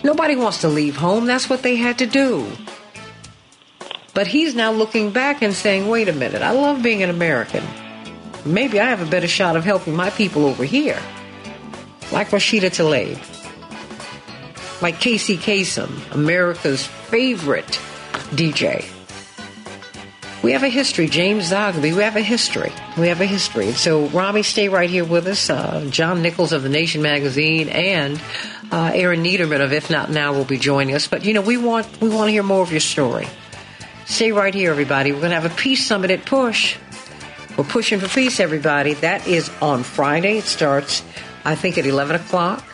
Nobody 0.04 0.36
wants 0.36 0.60
to 0.60 0.68
leave 0.68 0.96
home. 0.96 1.26
That's 1.26 1.50
what 1.50 1.62
they 1.62 1.76
had 1.76 1.98
to 1.98 2.06
do." 2.06 2.46
But 4.14 4.26
he's 4.26 4.54
now 4.54 4.72
looking 4.72 5.10
back 5.10 5.42
and 5.42 5.54
saying, 5.54 5.88
wait 5.88 6.08
a 6.08 6.12
minute, 6.12 6.42
I 6.42 6.50
love 6.50 6.82
being 6.82 7.02
an 7.02 7.08
American. 7.10 7.64
Maybe 8.44 8.78
I 8.78 8.84
have 8.84 9.00
a 9.00 9.10
better 9.10 9.28
shot 9.28 9.56
of 9.56 9.64
helping 9.64 9.96
my 9.96 10.10
people 10.10 10.44
over 10.44 10.64
here. 10.64 11.00
Like 12.10 12.28
Rashida 12.28 12.70
Tlaib. 12.70 13.18
Like 14.82 15.00
Casey 15.00 15.38
Kasem, 15.38 16.12
America's 16.12 16.84
favorite 16.84 17.80
DJ. 18.32 18.91
We 20.42 20.52
have 20.52 20.64
a 20.64 20.68
history. 20.68 21.06
James 21.06 21.52
Zogby, 21.52 21.94
we 21.94 22.02
have 22.02 22.16
a 22.16 22.20
history. 22.20 22.72
We 22.98 23.06
have 23.08 23.20
a 23.20 23.26
history. 23.26 23.70
So, 23.72 24.06
Rami, 24.08 24.42
stay 24.42 24.68
right 24.68 24.90
here 24.90 25.04
with 25.04 25.28
us. 25.28 25.48
Uh, 25.48 25.86
John 25.88 26.20
Nichols 26.20 26.52
of 26.52 26.64
The 26.64 26.68
Nation 26.68 27.00
magazine 27.00 27.68
and 27.68 28.20
uh, 28.72 28.90
Aaron 28.92 29.22
Niederman 29.22 29.60
of 29.60 29.72
If 29.72 29.88
Not 29.88 30.10
Now 30.10 30.32
will 30.32 30.44
be 30.44 30.58
joining 30.58 30.96
us. 30.96 31.06
But, 31.06 31.24
you 31.24 31.32
know, 31.32 31.42
we 31.42 31.58
want, 31.58 32.00
we 32.00 32.08
want 32.08 32.26
to 32.26 32.32
hear 32.32 32.42
more 32.42 32.60
of 32.60 32.72
your 32.72 32.80
story. 32.80 33.28
Stay 34.04 34.32
right 34.32 34.52
here, 34.52 34.72
everybody. 34.72 35.12
We're 35.12 35.20
going 35.20 35.30
to 35.30 35.40
have 35.40 35.50
a 35.50 35.54
peace 35.54 35.86
summit 35.86 36.10
at 36.10 36.26
Push. 36.26 36.76
We're 37.56 37.62
pushing 37.62 38.00
for 38.00 38.08
peace, 38.08 38.40
everybody. 38.40 38.94
That 38.94 39.28
is 39.28 39.48
on 39.60 39.84
Friday. 39.84 40.38
It 40.38 40.44
starts, 40.44 41.04
I 41.44 41.54
think, 41.54 41.78
at 41.78 41.86
11 41.86 42.16
o'clock. 42.16 42.64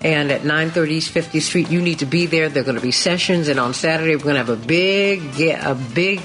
And 0.00 0.30
at 0.30 0.44
930 0.44 0.94
East 0.94 1.12
50th 1.12 1.42
Street, 1.42 1.70
you 1.70 1.82
need 1.82 1.98
to 1.98 2.06
be 2.06 2.24
there. 2.24 2.48
There 2.48 2.62
are 2.62 2.64
going 2.64 2.76
to 2.76 2.82
be 2.82 2.92
sessions. 2.92 3.48
And 3.48 3.60
on 3.60 3.74
Saturday, 3.74 4.16
we're 4.16 4.22
going 4.22 4.36
to 4.36 4.44
have 4.44 4.48
a 4.48 4.56
big, 4.56 5.34
get, 5.34 5.66
a 5.66 5.74
big 5.74 6.22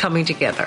coming 0.00 0.24
together 0.24 0.66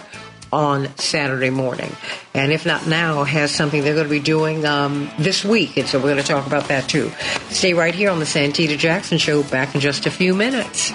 on 0.51 0.95
Saturday 0.97 1.49
morning. 1.49 1.91
And 2.35 2.51
if 2.51 2.67
not 2.67 2.85
now, 2.85 3.23
has 3.23 3.49
something 3.53 3.83
they're 3.83 3.95
going 3.95 4.05
to 4.05 4.09
be 4.11 4.19
doing 4.19 4.63
um, 4.63 5.09
this 5.17 5.43
week. 5.43 5.75
And 5.77 5.87
so 5.87 5.97
we're 5.97 6.13
going 6.13 6.17
to 6.17 6.23
talk 6.23 6.45
about 6.45 6.67
that 6.67 6.87
too. 6.87 7.11
Stay 7.49 7.73
right 7.73 7.95
here 7.95 8.11
on 8.11 8.19
the 8.19 8.25
Santita 8.25 8.77
Jackson 8.77 9.17
Show. 9.17 9.41
Back 9.41 9.73
in 9.73 9.81
just 9.81 10.05
a 10.05 10.11
few 10.11 10.35
minutes. 10.35 10.91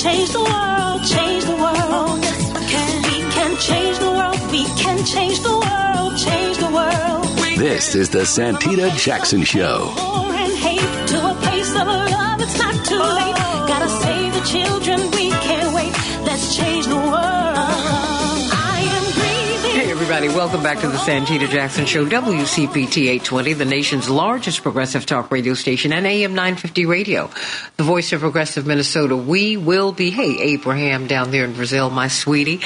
Change 0.00 0.30
the 0.30 0.40
world, 0.40 1.04
change 1.06 1.44
the 1.44 1.56
world. 1.56 2.24
Yes, 2.24 2.48
we 2.54 2.64
can. 2.72 3.02
We 3.02 3.32
can 3.32 3.56
change 3.58 3.98
the 3.98 4.10
world. 4.10 4.50
We 4.50 4.64
can 4.82 5.04
change 5.04 5.40
the 5.40 5.50
world, 5.50 6.18
change 6.18 6.56
the 6.56 6.70
world. 6.72 7.58
This 7.58 7.94
is 7.94 8.08
the 8.08 8.20
Santita 8.20 8.96
Jackson 8.96 9.44
Show. 9.44 9.92
Everybody, 20.12 20.36
welcome 20.36 20.62
back 20.62 20.78
to 20.78 20.88
the 20.88 20.98
Santita 20.98 21.48
Jackson 21.48 21.86
Show, 21.86 22.04
WCPT 22.04 23.04
820, 23.04 23.54
the 23.54 23.64
nation's 23.64 24.10
largest 24.10 24.62
progressive 24.62 25.06
talk 25.06 25.30
radio 25.30 25.54
station, 25.54 25.90
and 25.90 26.06
AM 26.06 26.34
950 26.34 26.84
radio, 26.84 27.30
the 27.78 27.82
voice 27.82 28.12
of 28.12 28.20
progressive 28.20 28.66
Minnesota. 28.66 29.16
We 29.16 29.56
will 29.56 29.90
be, 29.90 30.10
hey, 30.10 30.38
Abraham 30.38 31.06
down 31.06 31.30
there 31.30 31.46
in 31.46 31.54
Brazil, 31.54 31.88
my 31.88 32.08
sweetie, 32.08 32.60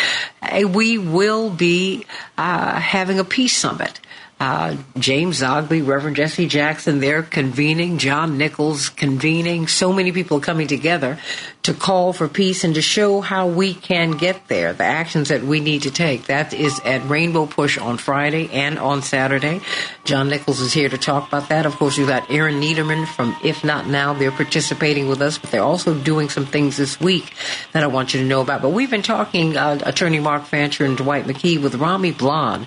we 0.66 0.98
will 0.98 1.48
be 1.48 2.04
uh, 2.36 2.80
having 2.80 3.20
a 3.20 3.24
peace 3.24 3.56
summit. 3.56 4.00
Uh, 4.38 4.76
James 4.98 5.40
Zogby, 5.40 5.86
Reverend 5.86 6.16
Jesse 6.16 6.46
Jackson, 6.46 7.00
they're 7.00 7.22
convening. 7.22 7.96
John 7.96 8.36
Nichols 8.36 8.90
convening. 8.90 9.66
So 9.66 9.94
many 9.94 10.12
people 10.12 10.40
coming 10.40 10.66
together 10.66 11.18
to 11.62 11.72
call 11.72 12.12
for 12.12 12.28
peace 12.28 12.62
and 12.62 12.74
to 12.74 12.82
show 12.82 13.22
how 13.22 13.48
we 13.48 13.72
can 13.72 14.12
get 14.12 14.46
there, 14.46 14.72
the 14.72 14.84
actions 14.84 15.30
that 15.30 15.42
we 15.42 15.58
need 15.58 15.82
to 15.82 15.90
take. 15.90 16.26
That 16.26 16.52
is 16.52 16.78
at 16.84 17.08
Rainbow 17.08 17.46
Push 17.46 17.78
on 17.78 17.96
Friday 17.96 18.48
and 18.52 18.78
on 18.78 19.02
Saturday. 19.02 19.62
John 20.04 20.28
Nichols 20.28 20.60
is 20.60 20.72
here 20.72 20.88
to 20.90 20.98
talk 20.98 21.26
about 21.26 21.48
that. 21.48 21.64
Of 21.64 21.74
course, 21.74 21.96
we've 21.96 22.06
got 22.06 22.30
Aaron 22.30 22.60
Niederman 22.60 23.06
from 23.08 23.34
If 23.42 23.64
Not 23.64 23.88
Now. 23.88 24.12
They're 24.12 24.30
participating 24.30 25.08
with 25.08 25.22
us, 25.22 25.38
but 25.38 25.50
they're 25.50 25.62
also 25.62 25.94
doing 25.94 26.28
some 26.28 26.46
things 26.46 26.76
this 26.76 27.00
week 27.00 27.32
that 27.72 27.82
I 27.82 27.86
want 27.86 28.12
you 28.12 28.20
to 28.20 28.26
know 28.26 28.42
about. 28.42 28.60
But 28.62 28.70
we've 28.70 28.90
been 28.90 29.02
talking, 29.02 29.56
uh, 29.56 29.80
Attorney 29.84 30.20
Mark 30.20 30.44
Fancher 30.44 30.84
and 30.84 30.96
Dwight 30.96 31.24
McKee 31.24 31.60
with 31.60 31.74
Rami 31.76 32.12
Blan, 32.12 32.66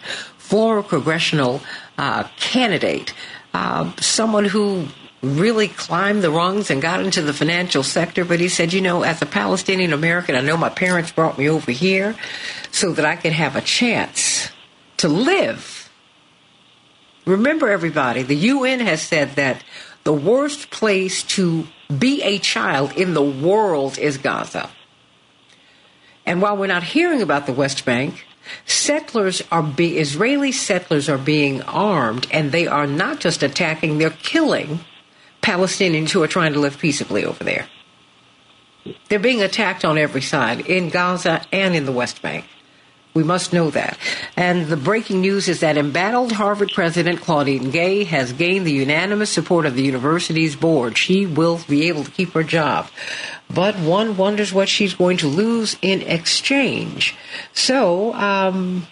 former 0.49 0.81
congressional 0.81 1.61
uh, 1.99 2.23
candidate, 2.37 3.13
uh, 3.53 3.91
someone 3.99 4.45
who 4.45 4.87
really 5.21 5.67
climbed 5.67 6.23
the 6.23 6.31
rungs 6.31 6.71
and 6.71 6.81
got 6.81 7.01
into 7.01 7.21
the 7.21 7.33
financial 7.33 7.83
sector. 7.83 8.25
But 8.25 8.39
he 8.39 8.49
said, 8.49 8.73
you 8.73 8.81
know, 8.81 9.03
as 9.03 9.21
a 9.21 9.27
Palestinian 9.27 9.93
American, 9.93 10.35
I 10.35 10.41
know 10.41 10.57
my 10.57 10.69
parents 10.69 11.11
brought 11.11 11.37
me 11.37 11.47
over 11.49 11.71
here 11.71 12.15
so 12.71 12.93
that 12.93 13.05
I 13.05 13.15
could 13.15 13.33
have 13.33 13.55
a 13.55 13.61
chance 13.61 14.49
to 14.97 15.07
live. 15.07 15.91
Remember, 17.25 17.69
everybody, 17.69 18.23
the 18.23 18.35
UN 18.35 18.79
has 18.79 19.03
said 19.03 19.35
that 19.35 19.63
the 20.03 20.13
worst 20.13 20.71
place 20.71 21.21
to 21.37 21.67
be 21.95 22.23
a 22.23 22.39
child 22.39 22.93
in 22.93 23.13
the 23.13 23.21
world 23.21 23.99
is 23.99 24.17
Gaza. 24.17 24.69
And 26.25 26.41
while 26.41 26.57
we're 26.57 26.67
not 26.67 26.83
hearing 26.83 27.21
about 27.21 27.45
the 27.45 27.53
West 27.53 27.85
Bank, 27.85 28.25
settlers 28.65 29.41
are 29.51 29.63
be 29.63 29.97
Israeli 29.97 30.51
settlers 30.51 31.09
are 31.09 31.17
being 31.17 31.61
armed 31.63 32.27
and 32.31 32.51
they 32.51 32.67
are 32.67 32.87
not 32.87 33.19
just 33.19 33.43
attacking, 33.43 33.97
they're 33.97 34.09
killing 34.09 34.79
Palestinians 35.41 36.11
who 36.11 36.21
are 36.23 36.27
trying 36.27 36.53
to 36.53 36.59
live 36.59 36.77
peaceably 36.77 37.25
over 37.25 37.43
there. 37.43 37.67
They're 39.09 39.19
being 39.19 39.41
attacked 39.41 39.85
on 39.85 39.97
every 39.97 40.21
side, 40.21 40.61
in 40.61 40.89
Gaza 40.89 41.41
and 41.51 41.75
in 41.75 41.85
the 41.85 41.91
West 41.91 42.21
Bank. 42.21 42.45
We 43.19 43.25
must 43.25 43.51
know 43.51 43.69
that. 43.71 43.97
And 44.37 44.67
the 44.67 44.77
breaking 44.77 45.19
news 45.19 45.49
is 45.49 45.59
that 45.59 45.77
embattled 45.77 46.31
Harvard 46.31 46.71
president 46.73 47.19
Claudine 47.19 47.69
Gay 47.69 48.05
has 48.05 48.31
gained 48.31 48.65
the 48.65 48.71
unanimous 48.71 49.29
support 49.29 49.65
of 49.65 49.75
the 49.75 49.83
university's 49.83 50.55
board. 50.55 50.97
She 50.97 51.25
will 51.25 51.59
be 51.67 51.89
able 51.89 52.05
to 52.05 52.11
keep 52.11 52.31
her 52.31 52.45
job. 52.45 52.87
But 53.49 53.75
one 53.77 54.15
wonders 54.15 54.53
what 54.53 54.69
she's 54.69 54.93
going 54.93 55.17
to 55.17 55.27
lose 55.27 55.75
in 55.81 56.01
exchange. 56.01 57.13
So, 57.51 58.13
um, 58.13 58.87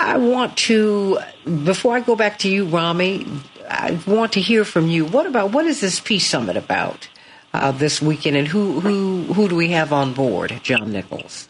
I 0.00 0.16
want 0.16 0.56
to, 0.66 1.20
before 1.44 1.94
I 1.94 2.00
go 2.00 2.16
back 2.16 2.40
to 2.40 2.48
you, 2.48 2.64
Rami, 2.64 3.28
I 3.70 4.00
want 4.08 4.32
to 4.32 4.40
hear 4.40 4.64
from 4.64 4.88
you. 4.88 5.04
What 5.04 5.26
about, 5.26 5.52
what 5.52 5.66
is 5.66 5.80
this 5.80 6.00
peace 6.00 6.26
summit 6.26 6.56
about 6.56 7.08
uh, 7.52 7.70
this 7.70 8.02
weekend 8.02 8.36
and 8.36 8.48
who, 8.48 8.80
who, 8.80 9.32
who 9.34 9.48
do 9.48 9.54
we 9.54 9.68
have 9.68 9.92
on 9.92 10.14
board? 10.14 10.58
John 10.64 10.90
Nichols. 10.90 11.48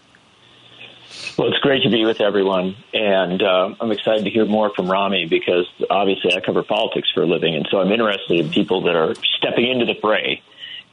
Well, 1.36 1.48
it's 1.48 1.58
great 1.58 1.82
to 1.82 1.90
be 1.90 2.04
with 2.04 2.20
everyone, 2.20 2.76
and 2.92 3.42
uh, 3.42 3.74
I'm 3.80 3.90
excited 3.90 4.24
to 4.24 4.30
hear 4.30 4.46
more 4.46 4.70
from 4.70 4.88
Rami 4.88 5.26
because 5.26 5.66
obviously 5.90 6.32
I 6.32 6.38
cover 6.38 6.62
politics 6.62 7.10
for 7.12 7.24
a 7.24 7.26
living, 7.26 7.56
and 7.56 7.66
so 7.72 7.80
I'm 7.80 7.90
interested 7.90 8.38
in 8.38 8.50
people 8.50 8.82
that 8.82 8.94
are 8.94 9.16
stepping 9.38 9.68
into 9.68 9.84
the 9.84 9.96
fray. 10.00 10.42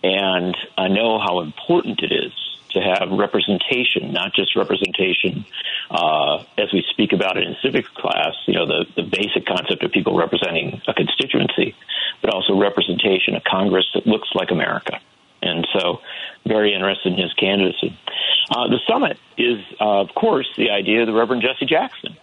And 0.04 0.58
I 0.76 0.88
know 0.88 1.20
how 1.20 1.42
important 1.42 2.02
it 2.02 2.12
is 2.12 2.34
to 2.72 2.80
have 2.82 3.12
representation, 3.12 4.14
not 4.14 4.34
just 4.34 4.56
representation 4.56 5.46
uh, 5.92 6.44
as 6.58 6.74
we 6.74 6.84
speak 6.90 7.14
about 7.14 7.38
it 7.38 7.44
in 7.44 7.56
civics 7.62 7.90
class, 7.90 8.34
you 8.48 8.56
know, 8.56 8.66
the, 8.66 8.86
the 8.96 9.04
basic 9.04 9.46
concept 9.46 9.84
of 9.84 9.92
people 9.92 10.18
representing 10.18 10.82
a 10.88 10.94
constituency, 10.96 11.76
but 12.22 12.34
also 12.34 12.60
representation, 12.60 13.36
a 13.36 13.42
Congress 13.42 13.86
that 13.94 14.08
looks 14.08 14.30
like 14.34 14.50
America. 14.50 15.00
And 15.44 15.68
so, 15.74 16.02
very 16.48 16.74
interested 16.74 17.14
in 17.14 17.20
his 17.20 17.34
candidacy. 17.34 17.98
Uh, 18.52 18.68
the 18.68 18.80
summit 18.86 19.18
is, 19.38 19.60
uh, 19.80 20.02
of 20.02 20.14
course, 20.14 20.48
the 20.58 20.72
idea 20.72 21.02
of 21.02 21.08
the 21.08 21.14
Reverend 21.14 21.42
Jesse 21.42 21.66
Jackson 21.66 22.18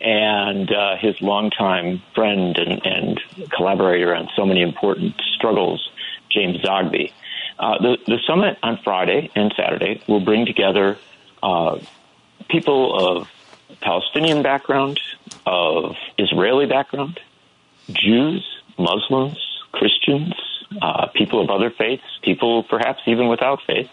and 0.00 0.70
uh, 0.70 0.96
his 0.96 1.20
longtime 1.20 2.02
friend 2.14 2.56
and, 2.56 2.86
and 2.86 3.20
collaborator 3.50 4.14
on 4.14 4.28
so 4.36 4.46
many 4.46 4.62
important 4.62 5.20
struggles, 5.34 5.90
James 6.30 6.58
Zogby. 6.58 7.12
Uh, 7.58 7.78
the, 7.78 7.98
the 8.06 8.18
summit 8.26 8.58
on 8.62 8.78
Friday 8.84 9.30
and 9.34 9.52
Saturday 9.56 10.02
will 10.06 10.24
bring 10.24 10.46
together 10.46 10.98
uh, 11.42 11.78
people 12.48 13.18
of 13.18 13.28
Palestinian 13.80 14.42
background, 14.42 15.00
of 15.46 15.96
Israeli 16.16 16.66
background, 16.66 17.18
Jews, 17.90 18.46
Muslims, 18.78 19.38
Christians, 19.72 20.34
uh, 20.80 21.08
people 21.08 21.40
of 21.40 21.50
other 21.50 21.70
faiths, 21.70 22.04
people 22.22 22.62
perhaps 22.62 23.00
even 23.06 23.28
without 23.28 23.60
faith, 23.66 23.90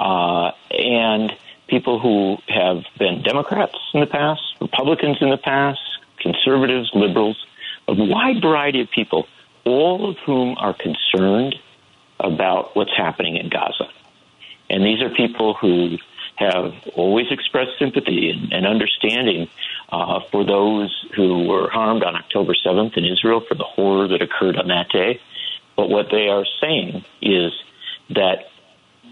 uh, 0.00 0.52
and 0.70 1.30
people 1.68 2.00
who 2.00 2.38
have 2.48 2.84
been 2.98 3.22
Democrats 3.22 3.76
in 3.94 4.00
the 4.00 4.06
past, 4.06 4.42
Republicans 4.60 5.18
in 5.20 5.30
the 5.30 5.36
past, 5.36 5.80
conservatives, 6.18 6.90
liberals, 6.94 7.44
a 7.86 7.94
wide 7.94 8.40
variety 8.40 8.80
of 8.80 8.90
people, 8.90 9.28
all 9.64 10.10
of 10.10 10.16
whom 10.24 10.56
are 10.58 10.74
concerned 10.74 11.54
about 12.18 12.74
what's 12.74 12.96
happening 12.96 13.36
in 13.36 13.48
Gaza. 13.50 13.88
And 14.68 14.84
these 14.84 15.02
are 15.02 15.10
people 15.10 15.54
who 15.54 15.98
have 16.36 16.72
always 16.94 17.26
expressed 17.30 17.72
sympathy 17.78 18.30
and, 18.30 18.52
and 18.52 18.66
understanding 18.66 19.48
uh, 19.90 20.20
for 20.30 20.44
those 20.44 21.06
who 21.14 21.46
were 21.46 21.68
harmed 21.68 22.02
on 22.02 22.16
October 22.16 22.54
7th 22.54 22.96
in 22.96 23.04
Israel 23.04 23.40
for 23.46 23.54
the 23.54 23.64
horror 23.64 24.08
that 24.08 24.22
occurred 24.22 24.56
on 24.56 24.68
that 24.68 24.88
day. 24.88 25.20
But 25.76 25.90
what 25.90 26.06
they 26.10 26.28
are 26.28 26.46
saying 26.60 27.04
is 27.20 27.52
that 28.10 28.49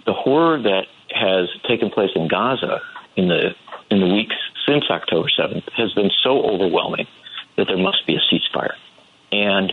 the 0.08 0.14
horror 0.14 0.58
that 0.62 0.86
has 1.10 1.50
taken 1.68 1.90
place 1.90 2.10
in 2.16 2.28
Gaza 2.28 2.80
in 3.14 3.28
the 3.28 3.54
in 3.90 4.00
the 4.00 4.06
weeks 4.06 4.36
since 4.66 4.84
October 4.90 5.28
7th 5.28 5.70
has 5.72 5.92
been 5.92 6.10
so 6.22 6.42
overwhelming 6.42 7.06
that 7.56 7.66
there 7.68 7.76
must 7.76 8.06
be 8.06 8.16
a 8.16 8.20
ceasefire. 8.20 8.74
And 9.32 9.72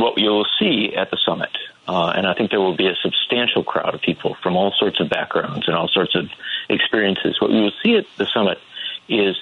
what 0.00 0.18
you'll 0.18 0.46
see 0.58 0.94
at 0.94 1.10
the 1.10 1.18
summit, 1.24 1.56
uh, 1.88 2.12
and 2.16 2.26
I 2.26 2.34
think 2.34 2.50
there 2.50 2.60
will 2.60 2.76
be 2.76 2.88
a 2.88 2.96
substantial 3.02 3.64
crowd 3.64 3.94
of 3.94 4.02
people 4.02 4.36
from 4.42 4.56
all 4.56 4.72
sorts 4.78 5.00
of 5.00 5.08
backgrounds 5.08 5.68
and 5.68 5.76
all 5.76 5.88
sorts 5.88 6.14
of 6.14 6.26
experiences. 6.68 7.40
What 7.40 7.50
we 7.50 7.60
will 7.60 7.76
see 7.82 7.96
at 7.96 8.04
the 8.18 8.26
summit 8.26 8.58
is 9.08 9.36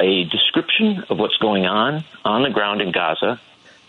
a 0.00 0.24
description 0.24 1.04
of 1.08 1.18
what's 1.18 1.36
going 1.38 1.64
on 1.64 2.04
on 2.24 2.42
the 2.42 2.50
ground 2.50 2.82
in 2.82 2.92
Gaza 2.92 3.40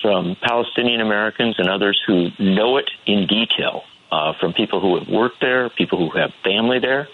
from 0.01 0.37
Palestinian 0.41 1.01
Americans 1.01 1.55
and 1.57 1.69
others 1.69 2.01
who 2.05 2.29
know 2.39 2.77
it 2.77 2.89
in 3.05 3.27
detail, 3.27 3.83
uh, 4.11 4.33
from 4.39 4.53
people 4.53 4.79
who 4.79 4.97
have 4.97 5.07
worked 5.07 5.41
there, 5.41 5.69
people 5.69 5.97
who 5.97 6.17
have 6.17 6.31
family 6.43 6.79
there. 6.79 7.07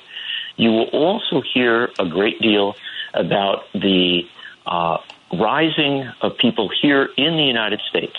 You 0.58 0.72
will 0.72 0.90
also 0.90 1.42
hear 1.54 1.90
a 1.98 2.08
great 2.08 2.42
deal 2.42 2.76
about 3.14 3.64
the 3.74 4.28
uh, 4.66 4.98
rising 5.34 6.10
of 6.22 6.38
people 6.38 6.70
here 6.82 7.10
in 7.18 7.36
the 7.38 7.44
United 7.44 7.82
States 7.90 8.18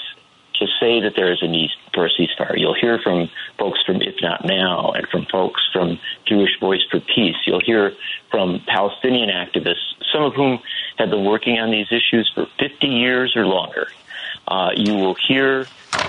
to 0.55 0.67
say 0.81 1.01
that 1.01 1.15
there 1.17 1.33
is 1.33 1.43
a 1.43 1.49
need 1.49 1.71
for 1.93 2.07
a 2.07 2.11
ceasefire. 2.11 2.59
You'll 2.59 2.79
hear 2.79 2.99
from 2.99 3.31
folks 3.59 3.81
from 3.85 3.97
If 3.97 4.17
Not 4.23 4.45
Now 4.45 4.93
and 4.93 5.07
from 5.09 5.27
folks 5.27 5.61
from 5.73 5.99
Jewish 6.27 6.59
Voice 6.61 6.83
for 6.91 7.01
Peace. 7.01 7.37
You'll 7.47 7.65
hear 7.65 7.95
from 8.31 8.61
Palestinian 8.67 9.31
activists, 9.31 9.95
some 10.13 10.23
of 10.23 10.35
whom 10.35 10.61
have 10.99 11.11
been 11.11 11.25
working 11.25 11.59
on 11.59 11.71
these 11.71 11.89
issues 11.91 12.31
for 12.35 12.47
50 12.59 12.87
years 12.87 13.35
or 13.37 13.47
longer. 13.47 13.89
Uh, 14.47 14.71
you 14.77 14.95
will 14.95 15.17
hear 15.27 15.67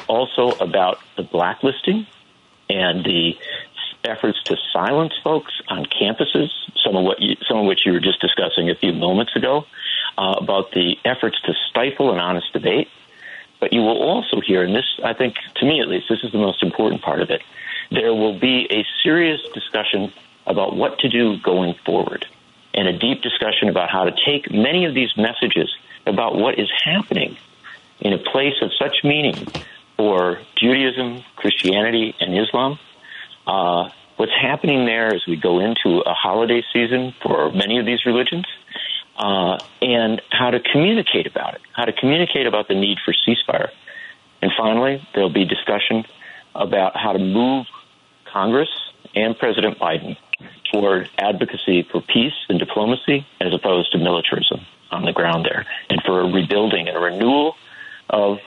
also 0.07 0.51
about 0.59 0.99
the 1.17 1.23
blacklisting 1.23 2.05
and 2.73 3.05
the 3.05 3.37
efforts 4.03 4.41
to 4.43 4.57
silence 4.73 5.13
folks 5.23 5.53
on 5.69 5.85
campuses, 5.85 6.49
some 6.83 6.95
of 6.95 7.03
what 7.03 7.21
you, 7.21 7.35
some 7.47 7.57
of 7.57 7.65
which 7.65 7.85
you 7.85 7.93
were 7.93 7.99
just 7.99 8.19
discussing 8.19 8.69
a 8.69 8.75
few 8.75 8.91
moments 8.93 9.35
ago, 9.35 9.65
uh, 10.17 10.35
about 10.41 10.71
the 10.71 10.97
efforts 11.05 11.39
to 11.41 11.53
stifle 11.69 12.11
an 12.11 12.19
honest 12.19 12.51
debate. 12.51 12.89
But 13.59 13.71
you 13.71 13.81
will 13.81 14.01
also 14.01 14.41
hear, 14.41 14.63
and 14.63 14.75
this, 14.75 14.99
I 15.03 15.13
think, 15.13 15.35
to 15.55 15.65
me 15.65 15.79
at 15.79 15.87
least, 15.87 16.07
this 16.09 16.23
is 16.23 16.31
the 16.31 16.37
most 16.37 16.63
important 16.63 17.01
part 17.01 17.21
of 17.21 17.29
it. 17.29 17.41
There 17.91 18.13
will 18.13 18.37
be 18.37 18.67
a 18.69 18.83
serious 19.03 19.39
discussion 19.53 20.11
about 20.45 20.75
what 20.75 20.99
to 20.99 21.09
do 21.09 21.37
going 21.37 21.75
forward, 21.85 22.25
and 22.73 22.87
a 22.87 22.97
deep 22.97 23.21
discussion 23.21 23.69
about 23.69 23.89
how 23.89 24.03
to 24.03 24.11
take 24.25 24.51
many 24.51 24.85
of 24.85 24.93
these 24.93 25.15
messages 25.15 25.73
about 26.05 26.35
what 26.35 26.59
is 26.59 26.69
happening 26.83 27.37
in 28.01 28.11
a 28.11 28.17
place 28.17 28.55
of 28.61 28.71
such 28.77 28.97
meaning 29.05 29.47
for 29.97 30.39
Judaism, 30.55 31.23
Christianity, 31.35 32.15
and 32.19 32.37
Islam. 32.37 32.79
Uh, 33.45 33.89
what's 34.17 34.31
happening 34.39 34.85
there 34.85 35.13
as 35.13 35.21
we 35.27 35.35
go 35.35 35.59
into 35.59 36.01
a 36.05 36.13
holiday 36.13 36.63
season 36.73 37.13
for 37.21 37.51
many 37.51 37.79
of 37.79 37.85
these 37.85 38.05
religions, 38.05 38.45
uh, 39.17 39.57
and 39.81 40.21
how 40.31 40.49
to 40.49 40.59
communicate 40.59 41.27
about 41.27 41.55
it, 41.55 41.61
how 41.73 41.85
to 41.85 41.93
communicate 41.93 42.47
about 42.47 42.67
the 42.67 42.75
need 42.75 42.97
for 43.05 43.13
ceasefire. 43.13 43.69
And 44.41 44.51
finally, 44.57 45.07
there'll 45.13 45.29
be 45.29 45.45
discussion 45.45 46.05
about 46.55 46.97
how 46.97 47.13
to 47.13 47.19
move 47.19 47.65
Congress 48.31 48.69
and 49.15 49.37
President 49.37 49.77
Biden 49.79 50.17
toward 50.71 51.09
advocacy 51.17 51.87
for 51.91 52.01
peace 52.01 52.33
and 52.49 52.59
diplomacy 52.59 53.25
as 53.39 53.53
opposed 53.53 53.91
to 53.91 53.97
militarism 53.99 54.61
on 54.91 55.05
the 55.05 55.13
ground 55.13 55.45
there, 55.45 55.65
and 55.89 56.01
for 56.03 56.21
a 56.21 56.31
rebuilding 56.31 56.87
and 56.87 56.97
a 56.97 56.99
renewal 56.99 57.55
of 58.09 58.39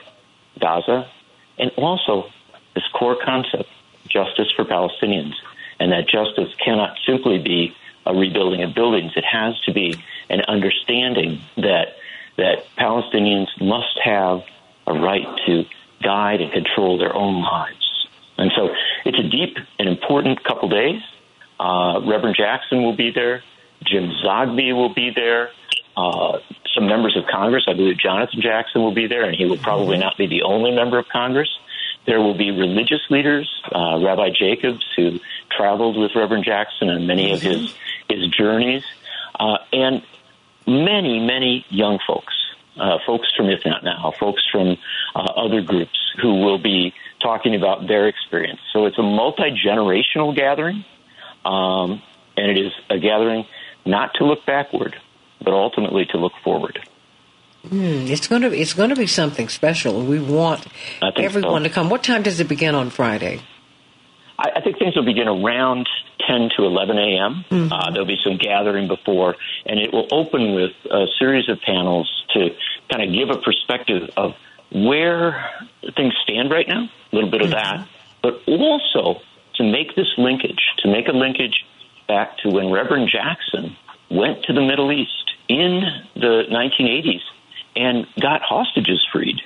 Gaza, 0.61 1.09
and 1.59 1.71
also 1.77 2.31
this 2.75 2.85
core 2.93 3.17
concept, 3.23 3.69
justice 4.09 4.51
for 4.55 4.65
Palestinians, 4.65 5.35
and 5.81 5.93
that 5.93 6.09
justice 6.09 6.55
cannot 6.65 6.97
simply 7.07 7.39
be 7.39 7.75
a 8.05 8.15
rebuilding 8.15 8.63
of 8.63 8.75
buildings. 8.75 9.13
It 9.17 9.25
has 9.25 9.59
to 9.63 9.73
be 9.73 9.97
an 10.31 10.43
understanding 10.49 11.41
that 11.57 11.97
that 12.37 12.67
Palestinians 12.77 13.49
must 13.61 13.99
have 14.05 14.43
a 14.87 14.93
right 14.93 15.27
to 15.47 15.65
guide 16.03 16.43
and 16.43 16.53
control 16.53 16.99
their 16.99 17.15
own 17.15 17.43
lives. 17.43 18.07
And 18.37 18.53
so 18.55 18.75
it's 19.07 19.19
a 19.19 19.29
deep 19.29 19.57
and 19.79 19.89
important 19.89 20.45
couple 20.45 20.69
days. 20.69 21.01
Uh, 21.59 22.03
Reverend 22.05 22.37
Jackson 22.37 22.83
will 22.83 22.95
be 22.95 23.11
there. 23.11 23.43
Jim 23.83 24.11
Zogby 24.23 24.75
will 24.75 24.93
be 24.93 25.11
there. 25.15 25.51
Uh, 25.97 26.39
some 26.75 26.87
members 26.87 27.17
of 27.17 27.25
Congress, 27.27 27.65
I 27.67 27.73
believe 27.73 27.99
Jonathan 27.99 28.41
Jackson 28.43 28.83
will 28.83 28.95
be 28.95 29.07
there, 29.07 29.25
and 29.25 29.35
he 29.35 29.47
will 29.47 29.57
probably 29.57 29.97
not 29.97 30.17
be 30.19 30.27
the 30.27 30.43
only 30.43 30.71
member 30.71 30.99
of 30.99 31.09
Congress. 31.09 31.49
There 32.07 32.21
will 32.21 32.37
be 32.37 32.51
religious 32.51 33.01
leaders, 33.11 33.51
uh, 33.75 33.99
Rabbi 34.03 34.31
Jacobs, 34.39 34.85
who 34.97 35.19
traveled 35.51 35.97
with 35.97 36.13
Reverend 36.15 36.45
Jackson 36.45 36.91
on 36.91 37.07
many 37.07 37.33
of 37.33 37.41
his 37.41 37.75
his 38.09 38.29
journeys, 38.29 38.85
uh, 39.41 39.59
and 39.73 40.03
many, 40.67 41.19
many 41.19 41.65
young 41.71 41.99
folks, 42.07 42.35
uh, 42.79 42.99
folks 43.07 43.29
from 43.37 43.49
If 43.49 43.65
Not 43.65 43.83
Now, 43.83 44.13
folks 44.19 44.45
from 44.53 44.77
uh, 45.15 45.19
other 45.19 45.63
groups 45.63 45.99
who 46.21 46.41
will 46.45 46.59
be 46.59 46.95
talking 47.21 47.55
about 47.55 47.89
their 47.89 48.07
experience. 48.07 48.61
So 48.73 48.87
it's 48.87 48.99
a 48.99 49.03
multi 49.03 49.51
generational 49.51 50.35
gathering, 50.35 50.85
um, 51.45 52.03
and 52.37 52.51
it 52.51 52.59
is 52.59 52.73
a 52.91 52.99
gathering 52.99 53.47
not 53.85 54.15
to 54.15 54.25
look 54.25 54.45
backward, 54.47 54.97
but 55.43 55.53
ultimately 55.53 56.07
to 56.07 56.19
look 56.19 56.33
forward. 56.43 56.79
Hmm, 57.69 58.07
it's 58.07 58.29
going 58.29 58.43
to 58.43 58.57
it's 58.57 58.75
going 58.75 58.91
to 58.91 58.97
be 58.97 59.09
something 59.09 59.49
special. 59.49 60.05
We 60.05 60.21
want 60.21 60.67
everyone 61.17 61.63
so. 61.63 61.69
to 61.69 61.75
come. 61.75 61.91
What 61.91 62.05
time 62.05 62.23
does 62.23 62.39
it 62.39 62.49
begin 62.49 62.75
on 62.77 62.91
Friday? 62.91 63.43
I, 64.39 64.51
I 64.57 64.61
think 64.61 64.79
things 64.79 64.95
will 64.95 65.05
begin 65.05 65.27
around 65.27 65.89
10 66.29 66.51
to 66.57 66.65
11 66.65 66.99
a.m. 66.99 67.45
Mm-hmm. 67.51 67.73
Uh, 67.73 67.91
there'll 67.91 68.07
be 68.07 68.19
some 68.23 68.39
gathering 68.39 68.89
before, 68.89 69.37
and 69.65 69.81
it 69.81 69.93
will 69.93 70.07
open 70.13 70.55
with 70.55 70.73
a 70.91 71.07
series 71.19 71.49
of 71.49 71.61
panels 71.61 72.11
to 72.35 72.51
kind 72.91 73.03
of 73.03 73.13
give 73.13 73.31
a 73.31 73.41
perspective 73.41 74.11
of 74.17 74.33
where 74.73 75.51
things 75.97 76.15
stand 76.23 76.51
right 76.51 76.69
now, 76.69 76.85
a 76.85 77.15
little 77.15 77.31
bit 77.31 77.43
of 77.43 77.51
that, 77.51 77.89
but 78.23 78.43
also 78.47 79.21
to 79.57 79.65
make 79.65 79.95
this 79.97 80.09
linkage, 80.19 80.61
to 80.79 80.89
make 80.89 81.09
a 81.09 81.13
linkage 81.13 81.65
back 82.09 82.37
to 82.39 82.51
when 82.51 82.71
Reverend 82.71 83.09
Jackson 83.11 83.77
went 84.11 84.45
to 84.45 84.53
the 84.53 84.61
Middle 84.61 84.93
East 84.93 85.33
in 85.49 85.83
the 86.15 86.45
1980s 86.51 87.23
and 87.75 88.07
got 88.21 88.43
hostages 88.43 89.07
freed 89.13 89.41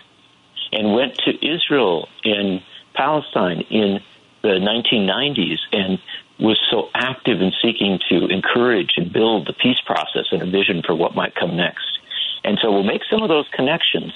and 0.72 0.94
went 0.94 1.16
to 1.18 1.46
Israel 1.46 2.08
and 2.24 2.62
Palestine 2.94 3.60
in 3.70 4.00
the 4.42 4.48
1990s 4.48 5.58
and 5.72 5.98
was 6.38 6.58
so 6.70 6.88
active 6.94 7.40
in 7.42 7.52
seeking 7.62 7.98
to 8.08 8.26
encourage 8.26 8.92
and 8.96 9.12
build 9.12 9.46
the 9.46 9.52
peace 9.52 9.80
process 9.84 10.26
and 10.32 10.42
a 10.42 10.46
vision 10.46 10.82
for 10.82 10.94
what 10.94 11.14
might 11.14 11.34
come 11.34 11.56
next. 11.56 11.98
And 12.44 12.58
so 12.62 12.72
we'll 12.72 12.82
make 12.82 13.02
some 13.10 13.22
of 13.22 13.28
those 13.28 13.46
connections, 13.52 14.12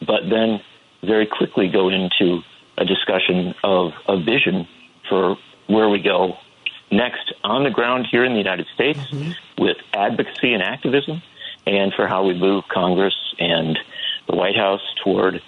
but 0.00 0.28
then 0.30 0.62
very 1.02 1.26
quickly 1.26 1.68
go 1.68 1.90
into 1.90 2.42
a 2.78 2.84
discussion 2.84 3.54
of 3.62 3.92
a 4.08 4.18
vision 4.18 4.66
for 5.08 5.36
where 5.66 5.88
we 5.88 6.00
go 6.00 6.38
next 6.90 7.32
on 7.42 7.64
the 7.64 7.70
ground 7.70 8.06
here 8.10 8.24
in 8.24 8.32
the 8.32 8.38
United 8.38 8.66
States 8.74 8.98
mm-hmm. 8.98 9.32
with 9.62 9.76
advocacy 9.92 10.52
and 10.52 10.62
activism, 10.62 11.22
and 11.66 11.92
for 11.94 12.06
how 12.06 12.24
we 12.24 12.34
move 12.34 12.64
Congress 12.68 13.14
and 13.38 13.78
the 14.28 14.36
White 14.36 14.56
House 14.56 14.82
toward 15.02 15.42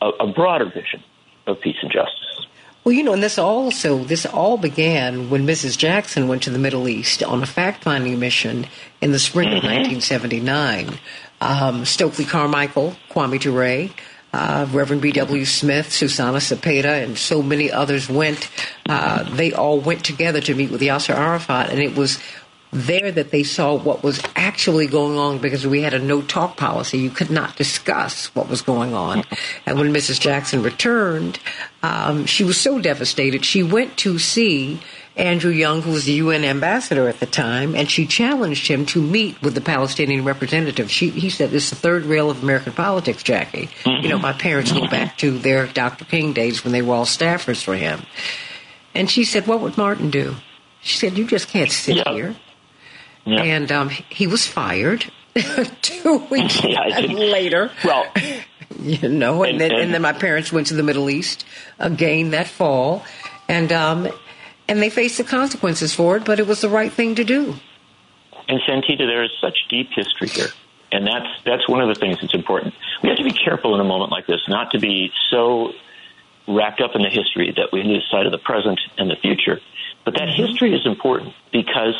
a, 0.00 0.08
a 0.20 0.26
broader 0.26 0.66
vision 0.66 1.02
of 1.46 1.60
peace 1.60 1.76
and 1.82 1.90
justice. 1.90 2.46
Well, 2.84 2.92
you 2.92 3.02
know, 3.02 3.14
and 3.14 3.22
this 3.22 3.38
also 3.38 4.04
this 4.04 4.26
all 4.26 4.58
began 4.58 5.30
when 5.30 5.46
Mrs. 5.46 5.78
Jackson 5.78 6.28
went 6.28 6.42
to 6.42 6.50
the 6.50 6.58
Middle 6.58 6.86
East 6.86 7.22
on 7.22 7.42
a 7.42 7.46
fact-finding 7.46 8.18
mission 8.20 8.66
in 9.00 9.12
the 9.12 9.18
spring 9.18 9.48
mm-hmm. 9.48 9.58
of 9.58 9.64
1979. 9.64 10.98
Um, 11.40 11.84
Stokely 11.86 12.24
Carmichael, 12.26 12.94
Kwame 13.10 13.40
Ture, 13.40 13.88
uh, 14.34 14.66
Reverend 14.72 15.00
B.W. 15.00 15.44
Smith, 15.44 15.92
Susana 15.92 16.38
Cepeda, 16.38 17.04
and 17.04 17.16
so 17.16 17.40
many 17.40 17.70
others 17.70 18.08
went. 18.08 18.50
Uh, 18.88 19.22
they 19.34 19.52
all 19.52 19.78
went 19.78 20.04
together 20.04 20.40
to 20.40 20.54
meet 20.56 20.72
with 20.72 20.80
Yasser 20.80 21.14
Arafat, 21.14 21.70
and 21.70 21.78
it 21.78 21.96
was 21.96 22.18
there 22.72 23.12
that 23.12 23.30
they 23.30 23.44
saw 23.44 23.76
what 23.76 24.02
was 24.02 24.20
actually 24.34 24.88
going 24.88 25.16
on 25.16 25.38
because 25.38 25.64
we 25.64 25.82
had 25.82 25.94
a 25.94 26.00
no 26.00 26.20
talk 26.20 26.56
policy. 26.56 26.98
You 26.98 27.10
could 27.10 27.30
not 27.30 27.54
discuss 27.54 28.34
what 28.34 28.48
was 28.48 28.60
going 28.60 28.92
on. 28.92 29.22
And 29.66 29.78
when 29.78 29.92
Mrs. 29.92 30.18
Jackson 30.18 30.64
returned, 30.64 31.38
um, 31.84 32.26
she 32.26 32.42
was 32.42 32.60
so 32.60 32.80
devastated. 32.80 33.44
She 33.44 33.62
went 33.62 33.96
to 33.98 34.18
see 34.18 34.80
Andrew 35.16 35.52
Young, 35.52 35.82
who 35.82 35.92
was 35.92 36.06
the 36.06 36.14
UN 36.14 36.44
ambassador 36.44 37.08
at 37.08 37.20
the 37.20 37.26
time, 37.26 37.76
and 37.76 37.88
she 37.88 38.04
challenged 38.04 38.66
him 38.66 38.84
to 38.86 39.00
meet 39.00 39.40
with 39.42 39.54
the 39.54 39.60
Palestinian 39.60 40.24
representative. 40.24 40.90
She, 40.90 41.10
he 41.10 41.30
said, 41.30 41.54
"It's 41.54 41.70
the 41.70 41.76
third 41.76 42.04
rail 42.04 42.30
of 42.30 42.42
American 42.42 42.72
politics, 42.72 43.22
Jackie." 43.22 43.68
You 43.86 44.08
know, 44.08 44.18
my 44.18 44.32
parents 44.32 44.72
go 44.72 44.88
back 44.88 45.16
to 45.18 45.38
their 45.38 45.68
Dr. 45.68 46.04
King 46.04 46.32
days 46.32 46.64
when 46.64 46.72
they 46.72 46.82
were 46.82 46.94
all 46.94 47.04
staffers 47.04 47.62
for 47.62 47.76
him. 47.76 48.02
And 48.92 49.08
she 49.08 49.24
said, 49.24 49.46
"What 49.46 49.60
would 49.60 49.78
Martin 49.78 50.10
do?" 50.10 50.34
She 50.80 50.98
said, 50.98 51.16
"You 51.16 51.26
just 51.26 51.48
can't 51.48 51.70
sit 51.70 52.06
here." 52.08 52.34
And 53.24 53.72
um, 53.72 53.88
he 53.88 54.26
was 54.26 54.46
fired 54.46 55.10
two 55.80 56.16
weeks 56.30 56.62
later. 56.64 57.70
Well, 57.84 58.06
you 58.80 59.08
know, 59.08 59.44
and, 59.44 59.60
then 59.60 59.72
and 59.72 59.94
then 59.94 60.02
my 60.02 60.12
parents 60.12 60.52
went 60.52 60.66
to 60.68 60.74
the 60.74 60.82
Middle 60.82 61.08
East 61.08 61.44
again 61.78 62.32
that 62.32 62.48
fall, 62.48 63.04
and 63.48 63.72
um, 63.72 64.08
and 64.68 64.80
they 64.80 64.90
faced 64.90 65.18
the 65.18 65.24
consequences 65.24 65.94
for 65.94 66.16
it, 66.16 66.24
but 66.24 66.40
it 66.40 66.46
was 66.46 66.60
the 66.60 66.68
right 66.68 66.92
thing 66.92 67.14
to 67.16 67.24
do. 67.24 67.54
And 68.48 68.60
Santita, 68.68 69.06
there 69.06 69.24
is 69.24 69.30
such 69.40 69.56
deep 69.68 69.90
history 69.94 70.28
here. 70.28 70.48
And 70.92 71.06
that's 71.06 71.26
that's 71.44 71.68
one 71.68 71.80
of 71.80 71.88
the 71.88 71.98
things 71.98 72.18
that's 72.20 72.34
important. 72.34 72.74
We 73.02 73.08
have 73.08 73.18
to 73.18 73.24
be 73.24 73.32
careful 73.32 73.74
in 73.74 73.80
a 73.80 73.84
moment 73.84 74.12
like 74.12 74.26
this, 74.26 74.40
not 74.48 74.70
to 74.72 74.78
be 74.78 75.10
so 75.30 75.72
wrapped 76.46 76.80
up 76.80 76.92
in 76.94 77.02
the 77.02 77.08
history 77.08 77.52
that 77.56 77.70
we 77.72 77.82
lose 77.82 78.06
sight 78.10 78.26
of 78.26 78.32
the 78.32 78.38
present 78.38 78.80
and 78.98 79.10
the 79.10 79.16
future. 79.16 79.60
But 80.04 80.14
that 80.14 80.28
history 80.28 80.74
is 80.74 80.86
important 80.86 81.32
because 81.52 81.94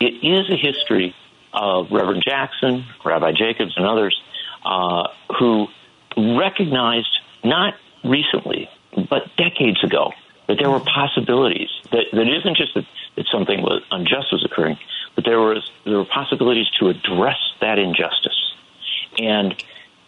it 0.00 0.24
is 0.24 0.48
a 0.50 0.56
history 0.56 1.14
of 1.52 1.90
Reverend 1.90 2.22
Jackson, 2.24 2.84
Rabbi 3.04 3.32
Jacobs, 3.32 3.74
and 3.76 3.84
others 3.84 4.18
uh, 4.64 5.08
who 5.38 5.66
recognized 6.16 7.18
not 7.44 7.74
recently, 8.04 8.68
but 8.94 9.24
decades 9.36 9.82
ago, 9.84 10.12
that 10.50 10.58
there 10.58 10.70
were 10.70 10.80
possibilities. 10.80 11.70
That, 11.92 12.06
that 12.12 12.26
isn't 12.26 12.56
just 12.56 12.74
that, 12.74 12.84
that 13.16 13.26
something 13.30 13.62
was 13.62 13.82
unjust 13.92 14.32
was 14.32 14.44
occurring, 14.44 14.78
but 15.14 15.24
there 15.24 15.38
was 15.38 15.70
there 15.84 15.98
were 15.98 16.04
possibilities 16.04 16.66
to 16.80 16.88
address 16.88 17.38
that 17.60 17.78
injustice, 17.78 18.54
and 19.16 19.54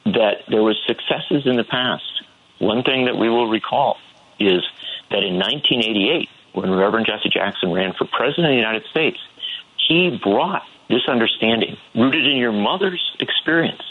that 0.05 0.43
there 0.49 0.63
was 0.63 0.77
successes 0.85 1.47
in 1.47 1.57
the 1.57 1.65
past. 1.65 2.25
One 2.59 2.83
thing 2.83 3.05
that 3.05 3.17
we 3.17 3.29
will 3.29 3.49
recall 3.49 3.99
is 4.41 4.63
that 5.11 5.23
in 5.23 5.39
1988, 5.39 6.29
when 6.55 6.71
Reverend 6.75 7.07
Jesse 7.07 7.29
Jackson 7.29 7.73
ran 7.73 7.93
for 7.93 8.05
president 8.07 8.47
of 8.47 8.53
the 8.53 8.57
United 8.57 8.85
States, 8.91 9.19
he 9.89 10.19
brought 10.23 10.63
this 10.89 11.07
understanding 11.09 11.77
rooted 11.95 12.27
in 12.27 12.37
your 12.37 12.53
mother's 12.53 13.15
experience, 13.21 13.83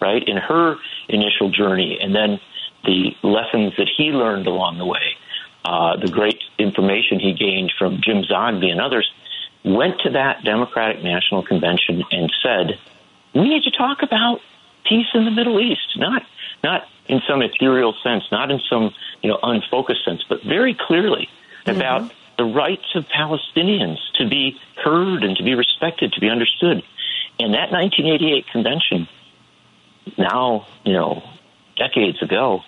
right, 0.00 0.22
in 0.26 0.36
her 0.36 0.76
initial 1.08 1.50
journey, 1.50 1.98
and 2.00 2.14
then 2.14 2.38
the 2.84 3.10
lessons 3.22 3.72
that 3.76 3.88
he 3.96 4.04
learned 4.10 4.46
along 4.46 4.78
the 4.78 4.86
way, 4.86 5.16
uh, 5.66 5.96
the 5.96 6.08
great 6.08 6.38
information 6.58 7.18
he 7.18 7.32
gained 7.32 7.72
from 7.76 8.00
Jim 8.00 8.22
Zogby 8.22 8.70
and 8.70 8.80
others, 8.80 9.10
went 9.64 10.00
to 10.02 10.10
that 10.10 10.44
Democratic 10.44 11.02
National 11.02 11.42
Convention 11.42 12.04
and 12.12 12.32
said, 12.40 12.78
"We 13.34 13.48
need 13.48 13.64
to 13.64 13.72
talk 13.72 14.02
about 14.02 14.40
peace 14.88 15.08
in 15.12 15.24
the 15.24 15.32
Middle 15.32 15.60
East, 15.60 15.96
not 15.96 16.22
not 16.62 16.86
in 17.08 17.20
some 17.28 17.42
ethereal 17.42 17.94
sense, 18.02 18.24
not 18.30 18.52
in 18.52 18.60
some 18.70 18.94
you 19.22 19.30
know 19.30 19.38
unfocused 19.42 20.04
sense, 20.04 20.22
but 20.28 20.42
very 20.44 20.76
clearly 20.78 21.28
about 21.66 22.12
the 22.38 22.44
rights 22.44 22.94
of 22.94 23.04
Palestinians 23.08 23.98
to 24.18 24.28
be 24.28 24.56
heard 24.76 25.24
and 25.24 25.36
to 25.36 25.42
be 25.42 25.54
respected, 25.54 26.12
to 26.12 26.20
be 26.20 26.28
understood. 26.28 26.82
And 27.40 27.54
that 27.54 27.72
1988 27.72 28.46
convention, 28.52 29.08
now, 30.16 30.66
you 30.84 30.92
know, 30.92 31.22
decades 31.76 32.22
ago, 32.22 32.62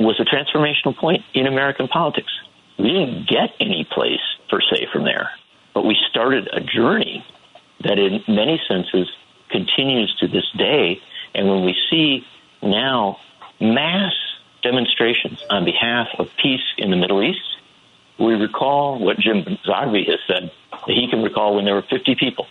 was 0.00 0.18
a 0.18 0.24
transformational 0.24 0.96
point 0.96 1.22
in 1.34 1.46
American 1.46 1.86
politics. 1.86 2.32
We 2.78 2.90
didn't 2.90 3.28
get 3.28 3.50
any 3.60 3.86
place, 3.90 4.20
per 4.48 4.60
se, 4.60 4.88
from 4.92 5.04
there, 5.04 5.30
but 5.74 5.84
we 5.84 5.96
started 6.08 6.48
a 6.52 6.60
journey 6.60 7.24
that, 7.84 7.98
in 7.98 8.22
many 8.26 8.60
senses, 8.66 9.08
continues 9.50 10.14
to 10.20 10.28
this 10.28 10.50
day. 10.56 11.00
And 11.34 11.48
when 11.48 11.64
we 11.64 11.76
see 11.90 12.26
now 12.62 13.18
mass 13.60 14.12
demonstrations 14.62 15.42
on 15.50 15.64
behalf 15.64 16.08
of 16.18 16.28
peace 16.42 16.64
in 16.78 16.90
the 16.90 16.96
Middle 16.96 17.22
East, 17.22 17.40
we 18.18 18.34
recall 18.34 18.98
what 18.98 19.18
Jim 19.18 19.44
Zogby 19.66 20.08
has 20.08 20.18
said 20.26 20.50
that 20.70 20.94
he 20.94 21.08
can 21.08 21.22
recall 21.22 21.56
when 21.56 21.64
there 21.64 21.74
were 21.74 21.82
50 21.82 22.14
people, 22.14 22.46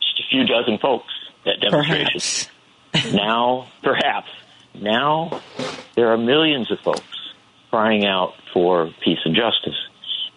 just 0.00 0.20
a 0.20 0.22
few 0.30 0.44
dozen 0.44 0.78
folks 0.78 1.12
at 1.46 1.60
demonstrations. 1.60 2.48
now, 3.12 3.68
perhaps, 3.82 4.28
now 4.82 5.40
there 5.94 6.08
are 6.12 6.16
millions 6.18 6.70
of 6.70 6.78
folks 6.80 7.02
crying 7.70 8.06
out 8.06 8.34
for 8.52 8.90
peace 9.02 9.18
and 9.24 9.34
justice. 9.34 9.78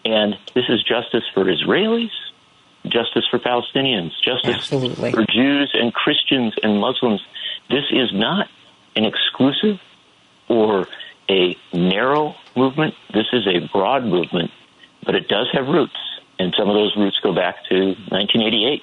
And 0.04 0.34
this 0.54 0.64
is 0.68 0.82
justice 0.82 1.24
for 1.34 1.44
Israelis, 1.44 2.10
justice 2.84 3.24
for 3.30 3.38
Palestinians, 3.38 4.10
justice 4.24 4.56
Absolutely. 4.56 5.12
for 5.12 5.24
Jews 5.30 5.70
and 5.74 5.92
Christians 5.92 6.54
and 6.62 6.80
Muslims. 6.80 7.20
This 7.68 7.84
is 7.90 8.10
not 8.12 8.48
an 8.96 9.04
exclusive 9.04 9.78
or 10.48 10.86
a 11.28 11.56
narrow 11.72 12.34
movement. 12.56 12.94
This 13.12 13.26
is 13.32 13.46
a 13.46 13.68
broad 13.72 14.04
movement, 14.04 14.50
but 15.04 15.14
it 15.14 15.28
does 15.28 15.48
have 15.52 15.68
roots, 15.68 15.96
and 16.38 16.54
some 16.58 16.68
of 16.68 16.74
those 16.74 16.96
roots 16.96 17.18
go 17.22 17.32
back 17.34 17.56
to 17.68 17.74
1988 18.08 18.82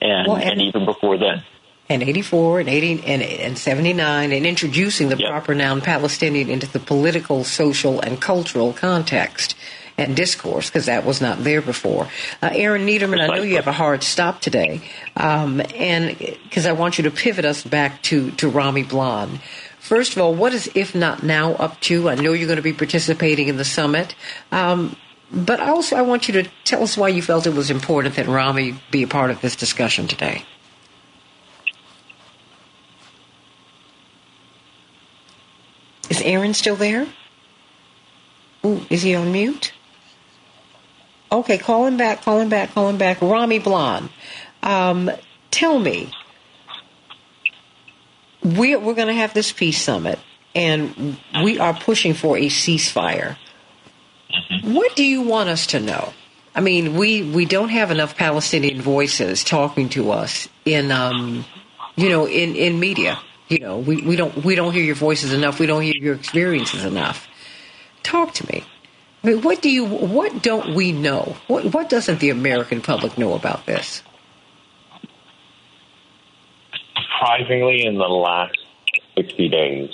and, 0.00 0.28
Well, 0.28 0.36
and- 0.36 0.50
and 0.52 0.62
even 0.62 0.84
before 0.84 1.16
then. 1.18 1.42
And 1.88 2.02
84 2.02 2.60
and 2.60 2.68
80 2.68 3.04
and, 3.04 3.22
and 3.22 3.58
79 3.58 4.32
and 4.32 4.46
introducing 4.46 5.10
the 5.10 5.16
proper 5.18 5.54
noun 5.54 5.82
Palestinian 5.82 6.48
into 6.48 6.66
the 6.66 6.78
political, 6.80 7.44
social, 7.44 8.00
and 8.00 8.20
cultural 8.20 8.72
context 8.72 9.54
and 9.96 10.16
discourse 10.16 10.68
because 10.68 10.86
that 10.86 11.04
was 11.04 11.20
not 11.20 11.44
there 11.44 11.62
before. 11.62 12.08
Uh, 12.42 12.50
Aaron 12.52 12.86
Niederman, 12.86 13.20
I 13.20 13.26
know 13.26 13.42
you 13.42 13.56
have 13.56 13.66
a 13.66 13.72
hard 13.72 14.02
stop 14.02 14.40
today, 14.40 14.80
um, 15.16 15.60
and 15.74 16.16
because 16.18 16.66
I 16.66 16.72
want 16.72 16.98
you 16.98 17.04
to 17.04 17.10
pivot 17.10 17.44
us 17.44 17.62
back 17.62 18.02
to, 18.04 18.30
to 18.32 18.48
Rami 18.48 18.82
Blan. 18.82 19.40
First 19.78 20.16
of 20.16 20.22
all, 20.22 20.34
what 20.34 20.54
is 20.54 20.70
If 20.74 20.94
Not 20.94 21.22
Now 21.22 21.52
up 21.54 21.78
to? 21.82 22.08
I 22.08 22.14
know 22.14 22.32
you're 22.32 22.46
going 22.46 22.56
to 22.56 22.62
be 22.62 22.72
participating 22.72 23.48
in 23.48 23.58
the 23.58 23.64
summit. 23.64 24.14
Um, 24.50 24.96
but 25.30 25.60
also, 25.60 25.96
I 25.96 26.02
want 26.02 26.28
you 26.28 26.42
to 26.42 26.50
tell 26.64 26.82
us 26.82 26.96
why 26.96 27.08
you 27.08 27.20
felt 27.20 27.46
it 27.46 27.54
was 27.54 27.70
important 27.70 28.14
that 28.16 28.26
Rami 28.26 28.78
be 28.90 29.02
a 29.02 29.08
part 29.08 29.30
of 29.30 29.40
this 29.40 29.56
discussion 29.56 30.06
today. 30.06 30.44
Is 36.14 36.22
Aaron 36.22 36.54
still 36.54 36.76
there? 36.76 37.08
Ooh, 38.64 38.80
is 38.88 39.02
he 39.02 39.16
on 39.16 39.32
mute? 39.32 39.72
Okay, 41.32 41.58
call 41.58 41.86
him 41.86 41.96
back, 41.96 42.22
call 42.22 42.38
him 42.38 42.48
back, 42.48 42.70
call 42.70 42.88
him 42.88 42.98
back. 42.98 43.20
Rami 43.20 43.58
Blan, 43.58 44.08
um, 44.62 45.10
tell 45.50 45.76
me, 45.76 46.12
we're, 48.44 48.78
we're 48.78 48.94
going 48.94 49.08
to 49.08 49.14
have 49.14 49.34
this 49.34 49.50
peace 49.50 49.82
summit, 49.82 50.20
and 50.54 51.18
we 51.42 51.58
are 51.58 51.74
pushing 51.74 52.14
for 52.14 52.38
a 52.38 52.46
ceasefire. 52.46 53.36
What 54.62 54.94
do 54.94 55.02
you 55.02 55.22
want 55.22 55.48
us 55.48 55.66
to 55.68 55.80
know? 55.80 56.12
I 56.54 56.60
mean, 56.60 56.94
we, 56.94 57.28
we 57.28 57.44
don't 57.44 57.70
have 57.70 57.90
enough 57.90 58.16
Palestinian 58.16 58.80
voices 58.80 59.42
talking 59.42 59.88
to 59.90 60.12
us 60.12 60.48
in, 60.64 60.92
um, 60.92 61.44
you 61.96 62.08
know, 62.08 62.28
in, 62.28 62.54
in 62.54 62.78
media. 62.78 63.18
You 63.54 63.60
know, 63.60 63.78
we, 63.78 64.02
we 64.02 64.16
don't 64.16 64.44
we 64.44 64.54
don't 64.54 64.72
hear 64.72 64.84
your 64.84 64.94
voices 64.94 65.32
enough. 65.32 65.58
We 65.58 65.66
don't 65.66 65.82
hear 65.82 65.94
your 65.94 66.14
experiences 66.14 66.84
enough. 66.84 67.28
Talk 68.02 68.34
to 68.34 68.46
me. 68.52 68.64
I 69.22 69.28
mean, 69.28 69.42
what 69.42 69.62
do 69.62 69.70
you 69.70 69.84
what 69.84 70.42
don't 70.42 70.74
we 70.74 70.92
know? 70.92 71.36
What 71.46 71.72
what 71.72 71.88
doesn't 71.88 72.20
the 72.20 72.30
American 72.30 72.80
public 72.80 73.16
know 73.16 73.34
about 73.34 73.66
this? 73.66 74.02
surprisingly, 77.24 77.84
in 77.84 77.94
the 77.94 78.04
last 78.04 78.56
60 79.16 79.48
days, 79.48 79.90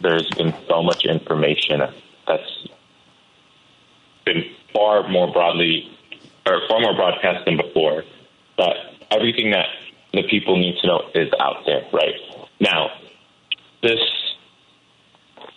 there's 0.00 0.28
been 0.36 0.54
so 0.68 0.82
much 0.82 1.04
information 1.04 1.80
that's 2.26 2.68
been 4.24 4.44
far 4.72 5.08
more 5.08 5.32
broadly 5.32 5.90
or 6.46 6.60
far 6.68 6.80
more 6.80 6.94
broadcast 6.94 7.44
than 7.44 7.56
before. 7.56 8.04
That 8.58 8.74
everything 9.10 9.50
that 9.50 9.66
the 10.12 10.22
people 10.28 10.56
need 10.56 10.76
to 10.80 10.86
know 10.86 11.02
is 11.14 11.30
out 11.40 11.64
there 11.66 11.84
right 11.92 12.14
now. 12.60 12.90
This 13.82 14.00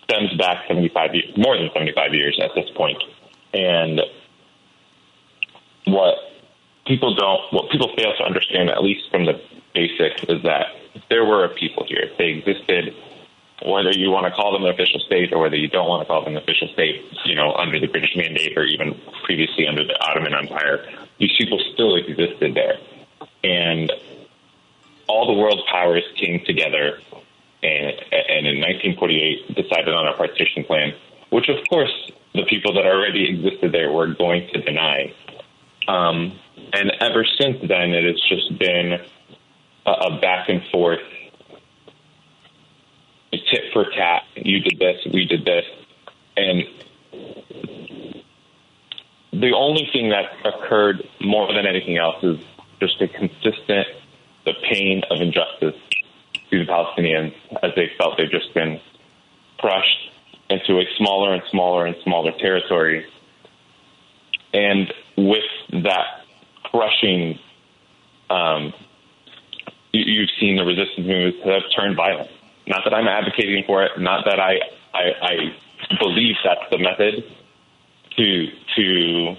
stems 0.03 0.33
back 0.37 0.67
75 0.67 1.15
years, 1.15 1.37
more 1.37 1.57
than 1.57 1.69
75 1.73 2.13
years 2.13 2.39
at 2.41 2.51
this 2.55 2.69
point. 2.75 3.01
and 3.53 4.01
what 5.85 6.15
people 6.85 7.15
don't, 7.15 7.41
what 7.51 7.69
people 7.71 7.89
fail 7.95 8.13
to 8.17 8.23
understand, 8.23 8.69
at 8.69 8.83
least 8.83 9.09
from 9.11 9.25
the 9.25 9.39
basics, 9.73 10.23
is 10.23 10.41
that 10.43 10.67
there 11.09 11.25
were 11.25 11.45
a 11.45 11.49
people 11.49 11.85
here. 11.87 12.09
They 12.17 12.41
existed, 12.41 12.95
whether 13.65 13.91
you 13.91 14.09
want 14.11 14.25
to 14.25 14.31
call 14.31 14.53
them 14.53 14.63
an 14.63 14.73
official 14.73 14.99
state 14.99 15.31
or 15.31 15.39
whether 15.39 15.55
you 15.55 15.67
don't 15.67 15.87
want 15.87 16.01
to 16.01 16.07
call 16.07 16.23
them 16.23 16.35
an 16.35 16.41
official 16.41 16.67
state, 16.69 17.03
you 17.25 17.35
know, 17.35 17.53
under 17.53 17.79
the 17.79 17.87
British 17.87 18.15
Mandate 18.15 18.57
or 18.57 18.63
even 18.63 18.99
previously 19.23 19.67
under 19.67 19.85
the 19.85 19.95
Ottoman 20.01 20.33
Empire. 20.33 20.85
these 21.19 21.31
people 21.37 21.59
still 21.73 21.95
existed 21.95 22.55
there. 22.55 22.77
And 23.43 23.91
all 25.07 25.27
the 25.27 25.39
world 25.39 25.61
powers 25.71 26.03
came 26.15 26.43
together 26.45 26.99
and, 27.63 27.95
and 28.11 28.47
in 28.47 28.59
1948 28.61 29.55
decided 29.55 29.93
on 29.93 30.07
a 30.07 30.13
partition 30.13 30.63
plan, 30.63 30.93
which 31.29 31.49
of 31.49 31.57
course 31.69 32.11
the 32.33 32.45
people 32.45 32.73
that 32.73 32.85
already 32.85 33.29
existed 33.29 33.71
there 33.71 33.91
were 33.91 34.07
going 34.07 34.47
to 34.53 34.61
deny. 34.61 35.13
Um, 35.87 36.39
and 36.73 36.91
ever 36.99 37.25
since 37.39 37.57
then, 37.61 37.93
it 37.93 38.03
has 38.03 38.21
just 38.27 38.57
been 38.57 38.99
a, 39.85 39.91
a 39.91 40.19
back 40.19 40.49
and 40.49 40.61
forth, 40.71 40.99
tit 43.31 43.71
for 43.73 43.85
tat. 43.95 44.23
You 44.35 44.59
did 44.61 44.79
this, 44.79 45.05
we 45.13 45.25
did 45.25 45.45
this, 45.45 45.65
and 46.37 46.63
the 49.33 49.53
only 49.55 49.87
thing 49.91 50.09
that 50.09 50.25
occurred 50.45 51.07
more 51.21 51.53
than 51.53 51.65
anything 51.65 51.97
else 51.97 52.23
is 52.23 52.39
just 52.79 53.01
a 53.01 53.07
consistent 53.07 53.87
the 54.45 54.53
pain 54.69 55.01
of 55.09 55.21
injustice 55.21 55.79
to 56.51 56.59
the 56.59 56.65
Palestinians 56.65 57.33
as 57.63 57.71
they 57.75 57.91
felt 57.97 58.17
they've 58.17 58.29
just 58.29 58.53
been 58.53 58.79
crushed 59.57 60.11
into 60.49 60.79
a 60.79 60.83
smaller 60.97 61.33
and 61.33 61.43
smaller 61.49 61.85
and 61.85 61.95
smaller 62.03 62.31
territory. 62.37 63.05
And 64.53 64.93
with 65.17 65.43
that 65.83 66.23
crushing, 66.63 67.39
um, 68.29 68.73
you, 69.91 70.21
have 70.21 70.29
seen 70.39 70.57
the 70.57 70.65
resistance 70.65 71.07
movements 71.07 71.39
have 71.45 71.63
turned 71.75 71.95
violent. 71.95 72.29
Not 72.67 72.83
that 72.83 72.93
I'm 72.93 73.07
advocating 73.07 73.63
for 73.65 73.83
it, 73.83 73.91
not 73.97 74.25
that 74.25 74.39
I, 74.39 74.59
I, 74.93 75.03
I 75.21 75.97
believe 75.99 76.35
that's 76.43 76.69
the 76.71 76.77
method 76.77 77.23
to 78.17 78.47
to 78.75 79.35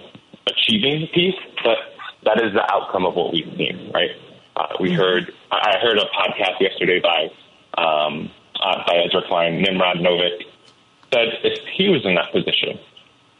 achieving 0.46 1.08
peace, 1.12 1.34
but 1.64 1.78
that 2.24 2.42
is 2.42 2.52
the 2.52 2.62
outcome 2.70 3.06
of 3.06 3.14
what 3.14 3.32
we've 3.32 3.52
seen, 3.56 3.90
right? 3.92 4.10
Uh, 4.56 4.68
we 4.80 4.90
mm-hmm. 4.90 4.98
heard 4.98 5.34
I 5.52 5.78
heard 5.78 5.98
a 5.98 6.06
podcast 6.16 6.60
yesterday 6.60 7.00
by 7.00 7.30
um, 7.76 8.30
uh, 8.58 8.82
by 8.86 9.02
Ezra 9.04 9.22
Klein, 9.28 9.60
Nimrod 9.60 9.98
Novik, 9.98 10.44
said 11.12 11.28
if 11.44 11.58
he 11.76 11.88
was 11.88 12.04
in 12.06 12.14
that 12.14 12.32
position, 12.32 12.78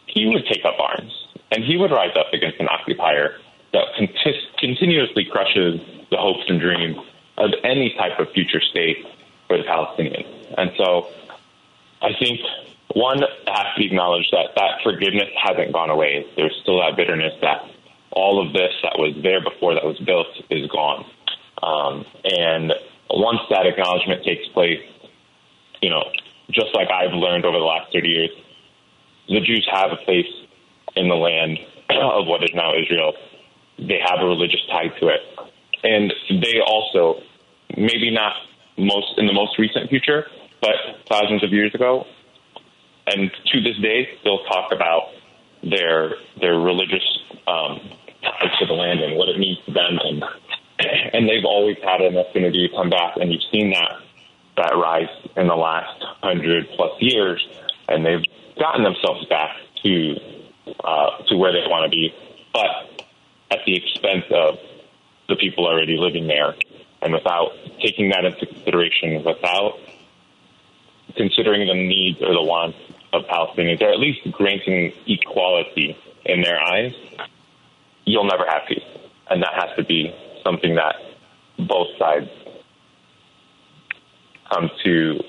he 0.07 0.27
would 0.27 0.45
take 0.47 0.65
up 0.65 0.79
arms 0.79 1.13
and 1.51 1.65
he 1.65 1.77
would 1.77 1.91
rise 1.91 2.15
up 2.17 2.33
against 2.33 2.61
an 2.61 2.69
occupier 2.69 3.39
that 3.73 3.87
continuously 4.59 5.25
crushes 5.25 5.81
the 6.11 6.17
hopes 6.17 6.45
and 6.49 6.61
dreams 6.61 6.97
of 7.39 7.51
any 7.65 7.95
type 7.99 8.19
of 8.19 8.31
future 8.33 8.61
state 8.61 9.07
for 9.49 9.57
the 9.57 9.65
Palestinians. 9.65 10.27
And 10.57 10.71
so 10.77 11.09
I 12.03 12.11
think 12.19 12.41
one 12.95 13.21
has 13.47 13.67
to 13.77 13.85
acknowledge 13.85 14.31
that 14.31 14.51
that 14.57 14.83
forgiveness 14.83 15.29
hasn't 15.43 15.73
gone 15.73 15.91
away. 15.91 16.27
There's 16.37 16.57
still 16.63 16.79
that 16.81 16.97
bitterness 16.97 17.35
that 17.43 17.69
all 18.11 18.45
of 18.45 18.53
this 18.53 18.73
that 18.83 18.99
was 18.99 19.15
there 19.23 19.43
before 19.43 19.75
that 19.75 19.85
was 19.85 19.99
built 20.01 20.29
is 20.51 20.69
gone. 20.71 21.05
Um, 21.63 22.05
and 22.25 22.73
once 23.11 23.41
that 23.51 23.67
acknowledgement 23.67 24.25
takes 24.25 24.47
place, 24.53 24.81
you 25.81 25.91
know, 25.91 26.05
just 26.51 26.75
like 26.75 26.89
I've 26.91 27.13
learned 27.13 27.45
over 27.45 27.59
the 27.59 27.65
last 27.65 27.93
30 27.93 28.09
years, 28.09 28.31
the 29.29 29.41
Jews 29.41 29.67
have 29.73 29.91
a 29.93 29.97
place 30.05 30.31
in 30.95 31.09
the 31.09 31.15
land 31.15 31.59
of 31.91 32.27
what 32.27 32.43
is 32.43 32.51
now 32.55 32.73
Israel. 32.75 33.13
They 33.79 34.01
have 34.01 34.21
a 34.21 34.27
religious 34.27 34.61
tie 34.71 34.89
to 35.01 35.09
it. 35.09 35.21
And 35.83 36.13
they 36.31 36.61
also, 36.67 37.21
maybe 37.77 38.11
not 38.11 38.33
most 38.79 39.19
in 39.19 39.27
the 39.27 39.33
most 39.33 39.59
recent 39.59 39.91
future, 39.91 40.27
but 40.61 40.75
thousands 41.09 41.45
of 41.45 41.53
years 41.53 41.75
ago, 41.75 42.07
and 43.07 43.31
to 43.53 43.61
this 43.61 43.77
day, 43.81 44.09
still 44.21 44.43
talk 44.45 44.73
about 44.73 45.11
their 45.71 46.15
their 46.41 46.59
religious 46.59 47.05
um, 47.47 47.81
ties 48.23 48.59
to 48.59 48.67
the 48.67 48.73
land 48.73 49.01
and 49.01 49.17
what 49.17 49.29
it 49.29 49.39
means 49.39 49.59
to 49.67 49.73
them, 49.73 49.99
and 50.03 50.25
and 51.13 51.29
they've 51.29 51.45
always 51.45 51.77
had 51.83 52.01
an 52.01 52.17
affinity 52.17 52.69
to 52.69 52.75
come 52.77 52.91
back, 52.91 53.17
and 53.17 53.33
you've 53.33 53.43
seen 53.51 53.71
that 53.71 54.01
that 54.57 54.73
rise 54.75 55.09
in 55.37 55.47
the 55.47 55.55
last 55.55 56.03
hundred 56.23 56.67
plus 56.77 56.93
years, 57.01 57.47
and 57.89 58.05
they've 58.05 58.25
gotten 58.59 58.83
themselves 58.85 59.25
back 59.27 59.57
to 59.83 60.15
uh, 60.85 61.23
to 61.29 61.37
where 61.37 61.53
they 61.53 61.67
want 61.69 61.85
to 61.85 61.91
be, 61.91 62.13
but 62.53 63.05
at 63.51 63.61
the 63.67 63.77
expense 63.77 64.25
of 64.31 64.59
the 65.29 65.37
people 65.37 65.67
already 65.67 65.97
living 65.97 66.27
there, 66.27 66.55
and 67.03 67.13
without 67.13 67.53
taking 67.81 68.11
that 68.11 68.25
into 68.25 68.47
consideration, 68.47 69.23
without 69.25 69.79
considering 71.17 71.67
the 71.67 71.75
needs 71.75 72.21
or 72.21 72.33
the 72.33 72.43
wants 72.43 72.79
of 73.17 73.25
Palestinians, 73.25 73.81
or 73.81 73.91
at 73.91 73.99
least 73.99 74.21
granting 74.33 74.93
equality 75.07 75.97
in 76.25 76.43
their 76.43 76.61
eyes, 76.61 76.93
you'll 78.05 78.25
never 78.25 78.45
have 78.49 78.63
peace, 78.69 78.85
and 79.31 79.43
that 79.43 79.53
has 79.55 79.77
to 79.77 79.85
be 79.85 80.15
something 80.45 80.75
that 80.77 80.95
both 81.59 81.89
sides 81.99 82.29
come 84.53 84.71
to 84.85 85.21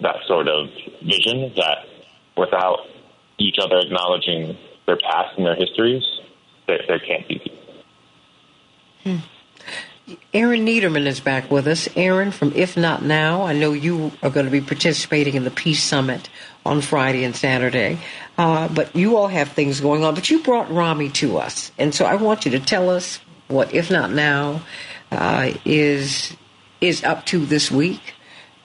that 0.00 0.16
sort 0.26 0.48
of 0.48 0.68
vision 1.02 1.52
that 1.56 1.86
without 2.36 2.80
each 3.38 3.56
other 3.62 3.78
acknowledging 3.78 4.56
their 4.86 4.98
past 4.98 5.36
and 5.36 5.46
their 5.46 5.54
histories, 5.54 6.02
there, 6.66 6.80
there 6.88 6.98
can't 6.98 7.26
be 7.28 7.38
peace. 7.38 7.52
Hmm. 9.04 9.16
Aaron 10.32 10.64
Niederman 10.64 11.06
is 11.06 11.18
back 11.18 11.50
with 11.50 11.66
us. 11.66 11.88
Aaron 11.96 12.30
from 12.30 12.52
If 12.54 12.76
Not 12.76 13.02
Now. 13.02 13.42
I 13.42 13.52
know 13.52 13.72
you 13.72 14.12
are 14.22 14.30
going 14.30 14.46
to 14.46 14.52
be 14.52 14.60
participating 14.60 15.34
in 15.34 15.44
the 15.44 15.50
Peace 15.50 15.82
Summit 15.82 16.28
on 16.66 16.80
Friday 16.80 17.24
and 17.24 17.34
Saturday, 17.34 17.98
uh, 18.38 18.68
but 18.68 18.94
you 18.94 19.16
all 19.16 19.28
have 19.28 19.52
things 19.52 19.80
going 19.80 20.04
on. 20.04 20.14
But 20.14 20.30
you 20.30 20.42
brought 20.42 20.70
Rami 20.70 21.08
to 21.10 21.38
us, 21.38 21.72
and 21.78 21.94
so 21.94 22.04
I 22.04 22.16
want 22.16 22.44
you 22.44 22.50
to 22.52 22.60
tell 22.60 22.90
us 22.90 23.20
what 23.48 23.74
If 23.74 23.90
Not 23.90 24.10
Now 24.10 24.60
uh, 25.10 25.52
is 25.64 26.36
is 26.80 27.04
up 27.04 27.24
to 27.26 27.46
this 27.46 27.70
week 27.70 28.14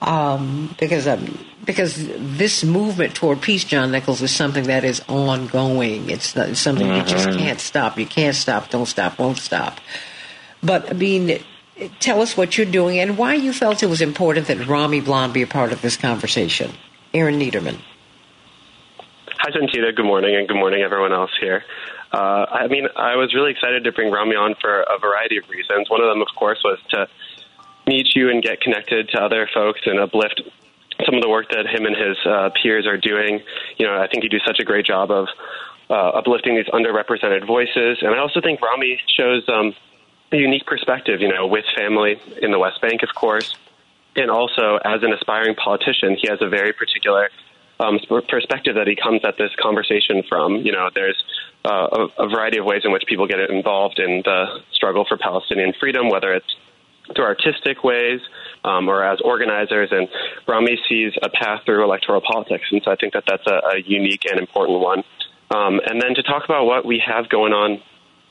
um, 0.02 0.74
because 0.78 1.06
um, 1.06 1.38
because 1.64 1.94
this 1.96 2.64
movement 2.64 3.14
toward 3.14 3.40
peace, 3.40 3.64
John 3.64 3.92
Nichols, 3.92 4.20
is 4.20 4.34
something 4.34 4.64
that 4.64 4.84
is 4.84 5.00
ongoing. 5.08 6.10
It's, 6.10 6.34
not, 6.34 6.48
it's 6.48 6.60
something 6.60 6.86
mm-hmm. 6.86 7.08
you 7.08 7.14
just 7.14 7.28
mm-hmm. 7.28 7.38
can't 7.38 7.60
stop. 7.60 7.98
You 7.98 8.06
can't 8.06 8.34
stop. 8.34 8.70
Don't 8.70 8.86
stop. 8.86 9.18
Won't 9.18 9.38
stop. 9.38 9.80
But 10.62 10.90
I 10.90 10.94
mean, 10.94 11.40
tell 12.00 12.20
us 12.20 12.36
what 12.36 12.58
you're 12.58 12.66
doing 12.66 12.98
and 12.98 13.16
why 13.16 13.34
you 13.34 13.52
felt 13.52 13.82
it 13.82 13.86
was 13.86 14.00
important 14.00 14.48
that 14.48 14.66
Rami 14.66 15.00
Blan 15.00 15.32
be 15.32 15.42
a 15.42 15.46
part 15.46 15.72
of 15.72 15.82
this 15.82 15.96
conversation. 15.96 16.72
Aaron 17.14 17.38
Niederman. 17.38 17.78
Hi, 19.44 19.50
Santita. 19.50 19.92
Good 19.92 20.06
morning, 20.06 20.36
and 20.36 20.46
good 20.46 20.56
morning, 20.56 20.82
everyone 20.82 21.12
else 21.12 21.32
here. 21.40 21.64
Uh, 22.12 22.46
I 22.48 22.68
mean, 22.68 22.86
I 22.94 23.16
was 23.16 23.34
really 23.34 23.50
excited 23.50 23.82
to 23.82 23.90
bring 23.90 24.12
Rami 24.12 24.36
on 24.36 24.54
for 24.60 24.82
a 24.82 25.00
variety 25.00 25.36
of 25.38 25.50
reasons. 25.50 25.90
One 25.90 26.00
of 26.00 26.06
them, 26.06 26.22
of 26.22 26.28
course, 26.38 26.60
was 26.62 26.78
to 26.90 27.08
meet 27.88 28.14
you 28.14 28.30
and 28.30 28.40
get 28.40 28.60
connected 28.60 29.08
to 29.08 29.18
other 29.18 29.50
folks 29.52 29.80
and 29.84 29.98
uplift 29.98 30.42
some 31.04 31.16
of 31.16 31.22
the 31.22 31.28
work 31.28 31.50
that 31.50 31.66
him 31.66 31.86
and 31.86 31.96
his 31.96 32.16
uh, 32.24 32.50
peers 32.62 32.86
are 32.86 32.96
doing. 32.96 33.42
You 33.78 33.86
know, 33.88 34.00
I 34.00 34.06
think 34.06 34.22
you 34.22 34.30
do 34.30 34.38
such 34.46 34.60
a 34.60 34.64
great 34.64 34.86
job 34.86 35.10
of 35.10 35.26
uh, 35.90 36.22
uplifting 36.22 36.54
these 36.54 36.66
underrepresented 36.66 37.44
voices, 37.44 37.98
and 38.00 38.14
I 38.14 38.18
also 38.18 38.40
think 38.40 38.62
Rami 38.62 39.00
shows 39.08 39.42
um, 39.48 39.74
a 40.30 40.36
unique 40.36 40.66
perspective. 40.66 41.20
You 41.20 41.34
know, 41.34 41.48
with 41.48 41.64
family 41.76 42.20
in 42.40 42.52
the 42.52 42.60
West 42.60 42.80
Bank, 42.80 43.02
of 43.02 43.12
course, 43.12 43.56
and 44.14 44.30
also 44.30 44.78
as 44.84 45.02
an 45.02 45.12
aspiring 45.12 45.56
politician, 45.56 46.14
he 46.14 46.28
has 46.28 46.38
a 46.40 46.48
very 46.48 46.72
particular 46.72 47.28
um, 47.82 47.98
perspective 48.28 48.76
that 48.76 48.86
he 48.86 48.96
comes 48.96 49.20
at 49.24 49.36
this 49.36 49.50
conversation 49.60 50.22
from. 50.28 50.56
You 50.56 50.72
know, 50.72 50.88
there's 50.94 51.22
uh, 51.64 52.08
a, 52.18 52.24
a 52.24 52.28
variety 52.28 52.58
of 52.58 52.64
ways 52.64 52.82
in 52.84 52.92
which 52.92 53.04
people 53.06 53.26
get 53.26 53.40
involved 53.50 53.98
in 53.98 54.22
the 54.24 54.60
struggle 54.72 55.04
for 55.08 55.16
Palestinian 55.16 55.72
freedom, 55.78 56.08
whether 56.08 56.32
it's 56.32 56.56
through 57.14 57.24
artistic 57.24 57.82
ways 57.82 58.20
um, 58.64 58.88
or 58.88 59.04
as 59.04 59.20
organizers. 59.20 59.90
And 59.90 60.08
Rami 60.46 60.78
sees 60.88 61.12
a 61.22 61.28
path 61.28 61.62
through 61.64 61.82
electoral 61.84 62.20
politics. 62.20 62.64
And 62.70 62.80
so 62.84 62.90
I 62.90 62.96
think 62.96 63.14
that 63.14 63.24
that's 63.26 63.46
a, 63.46 63.76
a 63.76 63.82
unique 63.84 64.24
and 64.30 64.38
important 64.38 64.80
one. 64.80 65.02
Um, 65.54 65.80
and 65.84 66.00
then 66.00 66.14
to 66.14 66.22
talk 66.22 66.44
about 66.44 66.64
what 66.64 66.86
we 66.86 67.02
have 67.04 67.28
going 67.28 67.52
on 67.52 67.82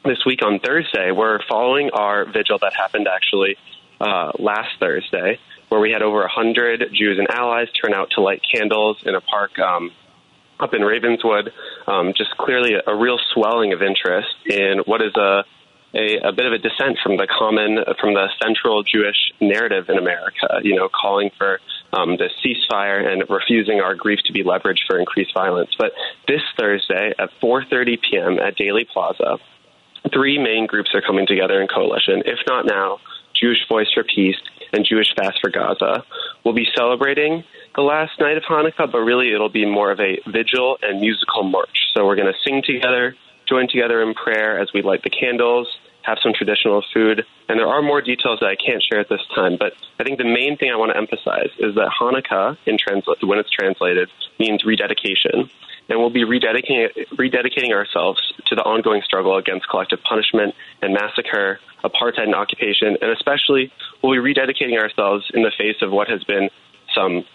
this 0.03 0.25
week 0.25 0.43
on 0.43 0.59
Thursday, 0.59 1.11
we're 1.11 1.39
following 1.47 1.91
our 1.91 2.25
vigil 2.25 2.57
that 2.59 2.73
happened 2.73 3.07
actually 3.07 3.57
uh, 3.99 4.31
last 4.39 4.69
Thursday, 4.79 5.37
where 5.71 5.79
we 5.79 5.91
had 5.91 6.01
over 6.01 6.19
100 6.19 6.91
Jews 6.91 7.17
and 7.17 7.29
allies 7.31 7.69
turn 7.81 7.93
out 7.93 8.09
to 8.15 8.21
light 8.21 8.41
candles 8.53 8.97
in 9.05 9.15
a 9.15 9.21
park 9.21 9.57
um, 9.57 9.91
up 10.59 10.73
in 10.73 10.81
Ravenswood. 10.81 11.53
Um, 11.87 12.11
just 12.13 12.31
clearly 12.37 12.73
a, 12.73 12.91
a 12.91 12.95
real 12.95 13.17
swelling 13.33 13.71
of 13.71 13.81
interest 13.81 14.35
in 14.45 14.79
what 14.85 15.01
is 15.01 15.15
a 15.15 15.43
a, 15.93 16.29
a 16.29 16.31
bit 16.31 16.45
of 16.45 16.53
a 16.53 16.57
dissent 16.57 16.97
from 17.03 17.17
the 17.17 17.27
common, 17.27 17.79
from 17.99 18.13
the 18.13 18.27
central 18.41 18.83
Jewish 18.83 19.33
narrative 19.41 19.89
in 19.89 19.97
America, 19.97 20.59
you 20.63 20.75
know, 20.75 20.87
calling 20.87 21.31
for 21.37 21.59
um, 21.91 22.15
the 22.15 22.29
ceasefire 22.39 23.05
and 23.05 23.23
refusing 23.29 23.81
our 23.81 23.95
grief 23.95 24.19
to 24.25 24.33
be 24.33 24.43
leveraged 24.43 24.87
for 24.87 24.99
increased 24.99 25.33
violence. 25.33 25.71
But 25.77 25.91
this 26.27 26.41
Thursday 26.57 27.13
at 27.17 27.29
4:30 27.41 28.01
p.m. 28.01 28.39
at 28.39 28.55
Daley 28.55 28.87
Plaza, 28.91 29.37
three 30.13 30.37
main 30.37 30.65
groups 30.65 30.91
are 30.95 31.01
coming 31.01 31.27
together 31.27 31.61
in 31.61 31.67
coalition. 31.67 32.23
If 32.25 32.39
not 32.47 32.65
now, 32.65 32.99
Jewish 33.41 33.67
Voice 33.67 33.91
for 33.93 34.03
Peace 34.03 34.37
and 34.71 34.85
Jewish 34.85 35.13
Fast 35.15 35.39
for 35.41 35.49
Gaza 35.49 36.05
We'll 36.43 36.53
be 36.55 36.67
celebrating 36.75 37.43
the 37.75 37.81
last 37.81 38.19
night 38.19 38.37
of 38.37 38.43
Hanukkah, 38.43 38.91
but 38.91 38.99
really 38.99 39.33
it'll 39.33 39.49
be 39.49 39.65
more 39.65 39.91
of 39.91 39.99
a 39.99 40.19
vigil 40.27 40.77
and 40.81 40.99
musical 40.99 41.43
march. 41.43 41.91
So 41.93 42.05
we're 42.05 42.15
going 42.15 42.33
to 42.33 42.39
sing 42.43 42.63
together, 42.65 43.15
join 43.45 43.67
together 43.67 44.01
in 44.01 44.13
prayer 44.15 44.59
as 44.59 44.69
we 44.73 44.81
light 44.81 45.03
the 45.03 45.11
candles, 45.11 45.67
have 46.03 46.17
some 46.21 46.33
traditional 46.33 46.83
food. 46.93 47.25
And 47.47 47.59
there 47.59 47.67
are 47.67 47.81
more 47.81 48.01
details 48.01 48.39
that 48.39 48.47
I 48.47 48.55
can't 48.55 48.81
share 48.81 48.99
at 48.99 49.09
this 49.09 49.21
time, 49.35 49.57
but 49.57 49.73
I 49.99 50.03
think 50.03 50.17
the 50.17 50.25
main 50.25 50.57
thing 50.57 50.71
I 50.71 50.75
want 50.75 50.91
to 50.91 50.97
emphasize 50.97 51.51
is 51.59 51.75
that 51.75 51.89
Hanukkah, 51.99 52.57
in 52.65 52.77
transla- 52.77 53.23
when 53.23 53.39
it's 53.39 53.49
translated, 53.49 54.09
means 54.39 54.63
rededication. 54.63 55.49
And 55.89 55.99
we'll 55.99 56.09
be 56.09 56.23
rededicating, 56.23 56.89
rededicating 57.13 57.71
ourselves 57.71 58.33
to 58.47 58.55
the 58.55 58.61
ongoing 58.61 59.01
struggle 59.03 59.35
against 59.37 59.67
collective 59.67 60.01
punishment 60.03 60.55
and 60.81 60.93
massacre, 60.93 61.59
apartheid 61.83 62.23
and 62.23 62.35
occupation, 62.35 62.97
and 63.01 63.11
especially 63.11 63.71
we'll 64.01 64.13
be 64.13 64.33
rededicating 64.33 64.79
ourselves 64.79 65.29
in 65.33 65.41
the 65.43 65.51
face 65.57 65.81
of 65.81 65.91
what 65.91 66.07
has 66.07 66.23
been 66.23 66.49
some 66.95 67.25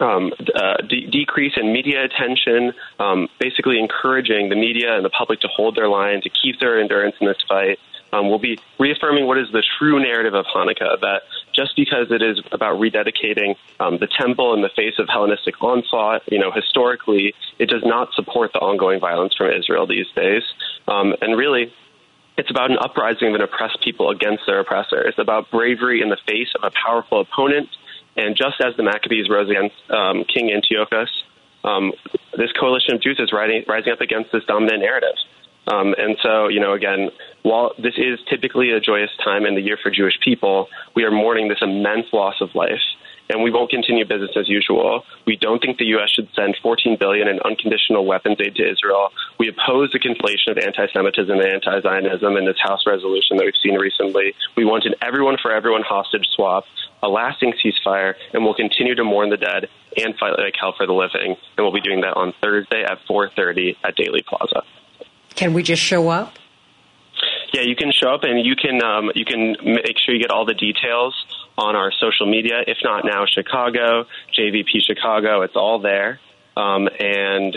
um, 0.00 0.32
uh, 0.54 0.78
de- 0.88 1.06
decrease 1.06 1.52
in 1.56 1.72
media 1.72 2.04
attention, 2.04 2.72
um, 2.98 3.28
basically 3.38 3.78
encouraging 3.78 4.48
the 4.48 4.56
media 4.56 4.96
and 4.96 5.04
the 5.04 5.10
public 5.10 5.40
to 5.40 5.48
hold 5.48 5.76
their 5.76 5.88
line, 5.88 6.22
to 6.22 6.30
keep 6.30 6.58
their 6.58 6.80
endurance 6.80 7.14
in 7.20 7.26
this 7.26 7.36
fight. 7.48 7.78
Um, 8.12 8.28
we'll 8.28 8.38
be 8.38 8.58
reaffirming 8.78 9.26
what 9.26 9.38
is 9.38 9.46
the 9.52 9.62
true 9.78 10.00
narrative 10.00 10.34
of 10.34 10.44
Hanukkah 10.46 11.00
that 11.00 11.22
just 11.54 11.76
because 11.76 12.10
it 12.10 12.22
is 12.22 12.40
about 12.52 12.80
rededicating 12.80 13.56
um, 13.78 13.98
the 13.98 14.08
temple 14.20 14.54
in 14.54 14.62
the 14.62 14.70
face 14.74 14.94
of 14.98 15.08
Hellenistic 15.08 15.62
onslaught, 15.62 16.22
you 16.30 16.38
know, 16.38 16.50
historically, 16.50 17.34
it 17.58 17.68
does 17.68 17.82
not 17.84 18.12
support 18.14 18.52
the 18.52 18.58
ongoing 18.58 19.00
violence 19.00 19.34
from 19.36 19.50
Israel 19.50 19.86
these 19.86 20.06
days. 20.14 20.42
Um, 20.88 21.14
and 21.20 21.36
really, 21.36 21.72
it's 22.36 22.50
about 22.50 22.70
an 22.70 22.78
uprising 22.80 23.28
of 23.28 23.34
an 23.34 23.42
oppressed 23.42 23.80
people 23.82 24.10
against 24.10 24.44
their 24.46 24.60
oppressor. 24.60 25.02
It's 25.02 25.18
about 25.18 25.50
bravery 25.50 26.00
in 26.02 26.08
the 26.08 26.18
face 26.26 26.48
of 26.56 26.64
a 26.64 26.70
powerful 26.70 27.20
opponent 27.20 27.68
and 28.16 28.36
just 28.36 28.60
as 28.60 28.76
the 28.76 28.82
Maccabees 28.82 29.28
rose 29.28 29.48
against 29.48 29.76
um, 29.90 30.24
King 30.24 30.52
Antiochus, 30.52 31.10
um, 31.64 31.92
this 32.36 32.52
coalition 32.58 32.94
of 32.94 33.02
Jews 33.02 33.18
is 33.18 33.32
rising, 33.32 33.64
rising 33.68 33.92
up 33.92 34.00
against 34.00 34.32
this 34.32 34.44
dominant 34.44 34.80
narrative. 34.80 35.16
Um, 35.66 35.94
and 35.96 36.16
so, 36.22 36.48
you 36.48 36.60
know, 36.60 36.72
again, 36.72 37.10
while 37.42 37.72
this 37.78 37.94
is 37.96 38.18
typically 38.28 38.70
a 38.70 38.80
joyous 38.80 39.10
time 39.22 39.46
in 39.46 39.54
the 39.54 39.60
year 39.60 39.78
for 39.82 39.90
Jewish 39.90 40.18
people, 40.24 40.68
we 40.94 41.04
are 41.04 41.10
mourning 41.10 41.48
this 41.48 41.58
immense 41.62 42.06
loss 42.12 42.40
of 42.40 42.54
life 42.54 42.80
and 43.30 43.42
we 43.42 43.50
won't 43.50 43.70
continue 43.70 44.04
business 44.04 44.32
as 44.36 44.48
usual. 44.48 45.04
We 45.24 45.36
don't 45.36 45.62
think 45.62 45.78
the 45.78 45.86
U.S. 45.96 46.10
should 46.10 46.28
send 46.34 46.56
14 46.62 46.96
billion 46.98 47.28
in 47.28 47.38
unconditional 47.40 48.04
weapons 48.04 48.38
aid 48.40 48.56
to 48.56 48.68
Israel. 48.68 49.10
We 49.38 49.48
oppose 49.48 49.92
the 49.92 50.00
conflation 50.00 50.50
of 50.50 50.58
anti-Semitism 50.58 51.30
and 51.30 51.48
anti-Zionism 51.48 52.36
in 52.36 52.44
this 52.44 52.58
House 52.60 52.82
resolution 52.86 53.36
that 53.36 53.44
we've 53.44 53.62
seen 53.62 53.76
recently. 53.76 54.34
We 54.56 54.64
want 54.64 54.84
an 54.84 54.94
everyone 55.00 55.36
for 55.40 55.52
everyone 55.52 55.82
hostage 55.86 56.26
swap, 56.34 56.64
a 57.02 57.08
lasting 57.08 57.54
ceasefire, 57.64 58.14
and 58.34 58.44
we'll 58.44 58.54
continue 58.54 58.96
to 58.96 59.04
mourn 59.04 59.30
the 59.30 59.36
dead 59.36 59.68
and 59.96 60.18
fight 60.18 60.34
like 60.36 60.54
hell 60.58 60.74
for 60.76 60.86
the 60.86 60.92
living. 60.92 61.36
And 61.56 61.64
we'll 61.64 61.72
be 61.72 61.80
doing 61.80 62.00
that 62.00 62.16
on 62.16 62.34
Thursday 62.42 62.82
at 62.82 62.98
4:30 63.08 63.76
at 63.84 63.94
Daley 63.94 64.24
Plaza. 64.26 64.64
Can 65.34 65.54
we 65.54 65.62
just 65.62 65.82
show 65.82 66.08
up? 66.08 66.34
Yeah, 67.52 67.62
you 67.62 67.74
can 67.74 67.90
show 67.92 68.14
up 68.14 68.22
and 68.22 68.44
you 68.44 68.54
can 68.54 68.82
um, 68.82 69.10
you 69.14 69.24
can 69.24 69.56
make 69.64 69.98
sure 69.98 70.14
you 70.14 70.20
get 70.20 70.30
all 70.30 70.44
the 70.44 70.54
details 70.54 71.14
on 71.58 71.74
our 71.76 71.92
social 71.92 72.26
media. 72.26 72.62
If 72.66 72.78
not 72.82 73.04
now, 73.04 73.24
Chicago, 73.26 74.06
JVP 74.38 74.82
Chicago, 74.86 75.42
it's 75.42 75.56
all 75.56 75.80
there. 75.80 76.20
Um, 76.56 76.88
and 76.98 77.56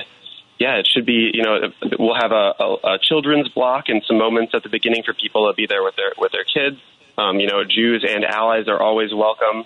yeah, 0.59 0.77
it 0.77 0.87
should 0.87 1.05
be. 1.05 1.31
You 1.33 1.43
know, 1.43 1.71
we'll 1.99 2.15
have 2.15 2.31
a, 2.31 2.53
a, 2.59 2.95
a 2.95 2.99
children's 3.01 3.49
block 3.49 3.85
and 3.87 4.03
some 4.07 4.17
moments 4.17 4.53
at 4.55 4.63
the 4.63 4.69
beginning 4.69 5.03
for 5.03 5.13
people 5.13 5.51
to 5.51 5.53
be 5.55 5.67
there 5.67 5.83
with 5.83 5.95
their 5.95 6.13
with 6.17 6.31
their 6.31 6.45
kids. 6.45 6.77
Um, 7.17 7.39
you 7.39 7.47
know, 7.47 7.63
Jews 7.63 8.05
and 8.07 8.25
allies 8.25 8.67
are 8.67 8.81
always 8.81 9.13
welcome. 9.13 9.65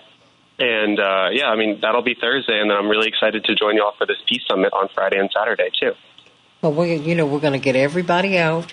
And 0.58 0.98
uh, 0.98 1.28
yeah, 1.32 1.46
I 1.46 1.56
mean 1.56 1.78
that'll 1.80 2.02
be 2.02 2.16
Thursday, 2.20 2.60
and 2.60 2.72
I'm 2.72 2.88
really 2.88 3.08
excited 3.08 3.44
to 3.44 3.54
join 3.54 3.76
you 3.76 3.84
all 3.84 3.94
for 3.96 4.06
this 4.06 4.18
peace 4.26 4.42
summit 4.48 4.72
on 4.72 4.88
Friday 4.94 5.18
and 5.18 5.30
Saturday 5.32 5.70
too. 5.78 5.92
Well, 6.60 6.72
we 6.72 6.96
you 6.96 7.14
know 7.14 7.24
we're 7.24 7.38
going 7.38 7.52
to 7.52 7.58
get 7.58 7.76
everybody 7.76 8.36
out 8.36 8.72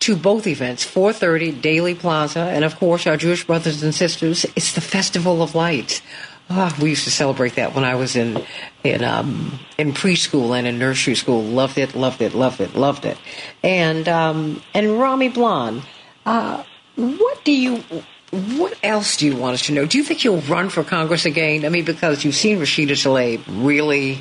to 0.00 0.16
both 0.16 0.46
events 0.46 0.84
4.30 0.84 1.60
Daley 1.60 1.94
Plaza 1.94 2.40
and 2.40 2.64
of 2.64 2.76
course 2.76 3.06
our 3.06 3.16
jewish 3.18 3.46
brothers 3.46 3.82
and 3.82 3.94
sisters. 3.94 4.46
It's 4.56 4.72
the 4.72 4.80
festival 4.80 5.42
of 5.42 5.54
lights. 5.54 6.00
Oh, 6.48 6.74
we 6.80 6.90
used 6.90 7.04
to 7.04 7.10
celebrate 7.10 7.54
that 7.56 7.74
when 7.74 7.84
i 7.84 7.94
was 7.94 8.16
in 8.16 8.42
in 8.82 9.04
um, 9.04 9.60
in 9.76 9.92
preschool 9.92 10.56
and 10.56 10.66
in 10.66 10.78
nursery 10.78 11.14
school. 11.14 11.42
Loved 11.42 11.76
it 11.76 11.94
loved 11.94 12.22
it 12.22 12.34
loved 12.34 12.60
it 12.60 12.74
loved 12.74 13.04
it. 13.04 13.18
And 13.62 14.08
um, 14.08 14.62
and 14.72 14.98
Rami 14.98 15.28
Blan 15.28 15.82
uh, 16.24 16.64
what 16.96 17.44
do 17.44 17.52
you 17.52 17.84
what 18.30 18.74
else 18.82 19.18
do 19.18 19.26
you 19.26 19.36
want 19.36 19.54
us 19.54 19.66
to 19.66 19.72
know? 19.72 19.84
Do 19.84 19.98
you 19.98 20.04
think 20.04 20.24
you'll 20.24 20.40
run 20.40 20.70
for 20.70 20.82
Congress 20.82 21.26
again? 21.26 21.66
I 21.66 21.68
mean, 21.68 21.84
because 21.84 22.24
you've 22.24 22.34
seen 22.34 22.58
Rashida 22.58 22.92
Tlaib. 22.92 23.42
Really 23.46 24.18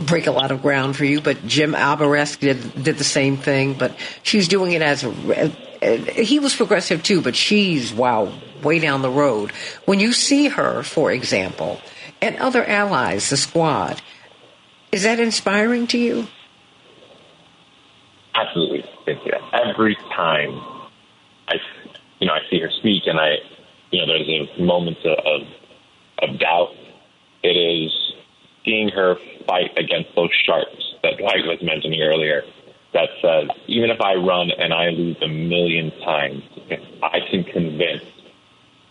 break 0.00 0.26
a 0.26 0.30
lot 0.32 0.50
of 0.50 0.62
ground 0.62 0.96
for 0.96 1.04
you, 1.04 1.20
but 1.20 1.46
Jim 1.46 1.72
Abourezk 1.72 2.40
did 2.40 2.82
did 2.82 2.98
the 2.98 3.04
same 3.04 3.36
thing. 3.36 3.74
But 3.74 3.96
she's 4.22 4.48
doing 4.48 4.72
it 4.72 4.82
as 4.82 5.04
a, 5.04 5.10
uh, 5.10 5.50
he 5.82 6.38
was 6.38 6.54
progressive 6.54 7.02
too, 7.02 7.20
but 7.22 7.36
she's 7.36 7.92
wow 7.92 8.32
way 8.62 8.78
down 8.78 9.02
the 9.02 9.10
road. 9.10 9.52
When 9.84 10.00
you 10.00 10.12
see 10.12 10.48
her, 10.48 10.82
for 10.82 11.12
example, 11.12 11.80
and 12.20 12.36
other 12.36 12.64
allies, 12.64 13.30
the 13.30 13.36
squad, 13.36 14.00
is 14.90 15.04
that 15.04 15.20
inspiring 15.20 15.86
to 15.88 15.98
you? 15.98 16.26
Absolutely. 18.34 18.84
Every 19.52 19.96
time 20.14 20.60
I, 21.48 21.54
you 22.20 22.26
know, 22.26 22.34
I 22.34 22.40
see 22.50 22.60
her 22.60 22.70
speak, 22.78 23.04
and 23.06 23.18
I, 23.18 23.36
you 23.90 24.00
know, 24.00 24.06
there's 24.06 24.48
a 24.58 24.62
moments 24.62 25.00
of 25.04 25.42
of 26.22 26.38
doubt. 26.38 26.70
It 27.42 27.56
is 27.56 28.07
seeing 28.68 28.90
her 28.90 29.16
fight 29.46 29.72
against 29.78 30.14
those 30.14 30.30
sharks 30.44 30.94
that 31.02 31.16
Dwight 31.16 31.46
was 31.46 31.58
mentioning 31.62 32.02
earlier 32.02 32.42
that 32.92 33.08
says, 33.20 33.48
even 33.66 33.90
if 33.90 34.00
I 34.00 34.14
run 34.14 34.50
and 34.50 34.72
I 34.72 34.88
lose 34.88 35.16
a 35.22 35.28
million 35.28 35.90
times, 36.04 36.42
I 37.02 37.20
can 37.30 37.44
convince 37.44 38.04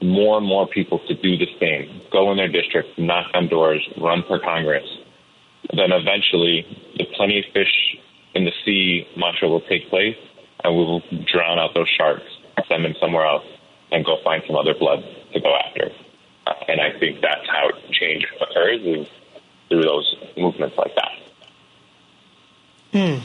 more 0.01 0.37
and 0.37 0.45
more 0.45 0.67
people 0.67 0.99
to 1.07 1.13
do 1.15 1.37
the 1.37 1.47
same, 1.59 2.01
go 2.11 2.31
in 2.31 2.37
their 2.37 2.47
district, 2.47 2.97
knock 2.97 3.31
on 3.33 3.47
doors, 3.47 3.81
run 3.99 4.23
for 4.27 4.39
Congress, 4.39 4.85
then 5.75 5.91
eventually 5.91 6.65
the 6.97 7.05
plenty 7.15 7.39
of 7.39 7.45
fish 7.53 7.97
in 8.35 8.45
the 8.45 8.51
sea 8.63 9.07
mantra 9.17 9.49
will 9.49 9.61
take 9.61 9.89
place 9.89 10.17
and 10.63 10.75
we 10.75 10.83
will 10.83 11.01
drown 11.25 11.57
out 11.57 11.73
those 11.73 11.89
sharks, 11.89 12.25
send 12.67 12.85
them 12.85 12.93
somewhere 12.99 13.25
else, 13.25 13.45
and 13.91 14.05
go 14.05 14.17
find 14.23 14.43
some 14.45 14.55
other 14.55 14.75
blood 14.77 15.03
to 15.33 15.39
go 15.39 15.55
after. 15.55 15.89
Uh, 16.45 16.53
and 16.67 16.79
I 16.79 16.97
think 16.99 17.21
that's 17.21 17.47
how 17.47 17.71
change 17.91 18.25
occurs 18.39 18.81
is 18.81 19.07
through 19.69 19.83
those 19.83 20.15
movements 20.35 20.77
like 20.77 20.95
that. 20.95 21.11
Hmm. 22.93 23.19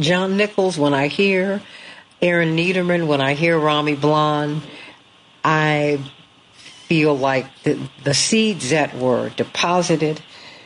John 0.00 0.36
Nichols, 0.36 0.78
when 0.78 0.94
I 0.94 1.08
hear 1.08 1.62
Aaron 2.20 2.56
Niederman, 2.56 3.06
when 3.06 3.20
I 3.20 3.34
hear 3.34 3.58
Rami 3.58 3.96
Blan, 3.96 4.62
I 5.44 6.00
feel 6.86 7.16
like 7.16 7.46
the, 7.62 7.78
the 8.04 8.14
seeds 8.14 8.70
that 8.70 8.94
were 8.94 9.30
deposited 9.30 10.20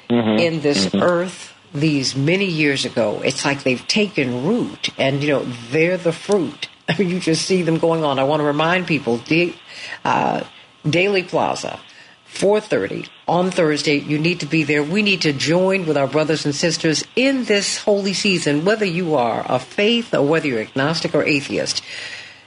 mm-hmm. 0.08 0.38
in 0.38 0.60
this 0.60 0.86
mm-hmm. 0.86 1.02
earth 1.02 1.54
these 1.72 2.16
many 2.16 2.46
years 2.46 2.84
ago, 2.84 3.20
it's 3.24 3.44
like 3.44 3.62
they've 3.62 3.86
taken 3.86 4.44
root 4.44 4.90
and, 4.98 5.22
you 5.22 5.30
know, 5.30 5.44
they're 5.70 5.96
the 5.96 6.12
fruit. 6.12 6.68
I 6.88 6.96
mean, 6.98 7.10
you 7.10 7.20
just 7.20 7.46
see 7.46 7.62
them 7.62 7.78
going 7.78 8.04
on. 8.04 8.18
I 8.18 8.24
want 8.24 8.40
to 8.40 8.44
remind 8.44 8.86
people, 8.86 9.20
uh, 10.04 10.42
Daley 10.88 11.22
Plaza, 11.22 11.78
4:30 12.32 13.06
on 13.28 13.50
Thursday. 13.50 13.98
You 13.98 14.18
need 14.18 14.40
to 14.40 14.46
be 14.46 14.64
there. 14.64 14.82
We 14.82 15.02
need 15.02 15.20
to 15.22 15.32
join 15.32 15.86
with 15.86 15.96
our 15.96 16.06
brothers 16.06 16.44
and 16.44 16.54
sisters 16.54 17.04
in 17.16 17.44
this 17.44 17.78
holy 17.78 18.14
season, 18.14 18.64
whether 18.64 18.84
you 18.84 19.14
are 19.14 19.44
a 19.48 19.58
faith 19.58 20.14
or 20.14 20.22
whether 20.22 20.46
you're 20.46 20.60
agnostic 20.60 21.14
or 21.14 21.24
atheist. 21.24 21.82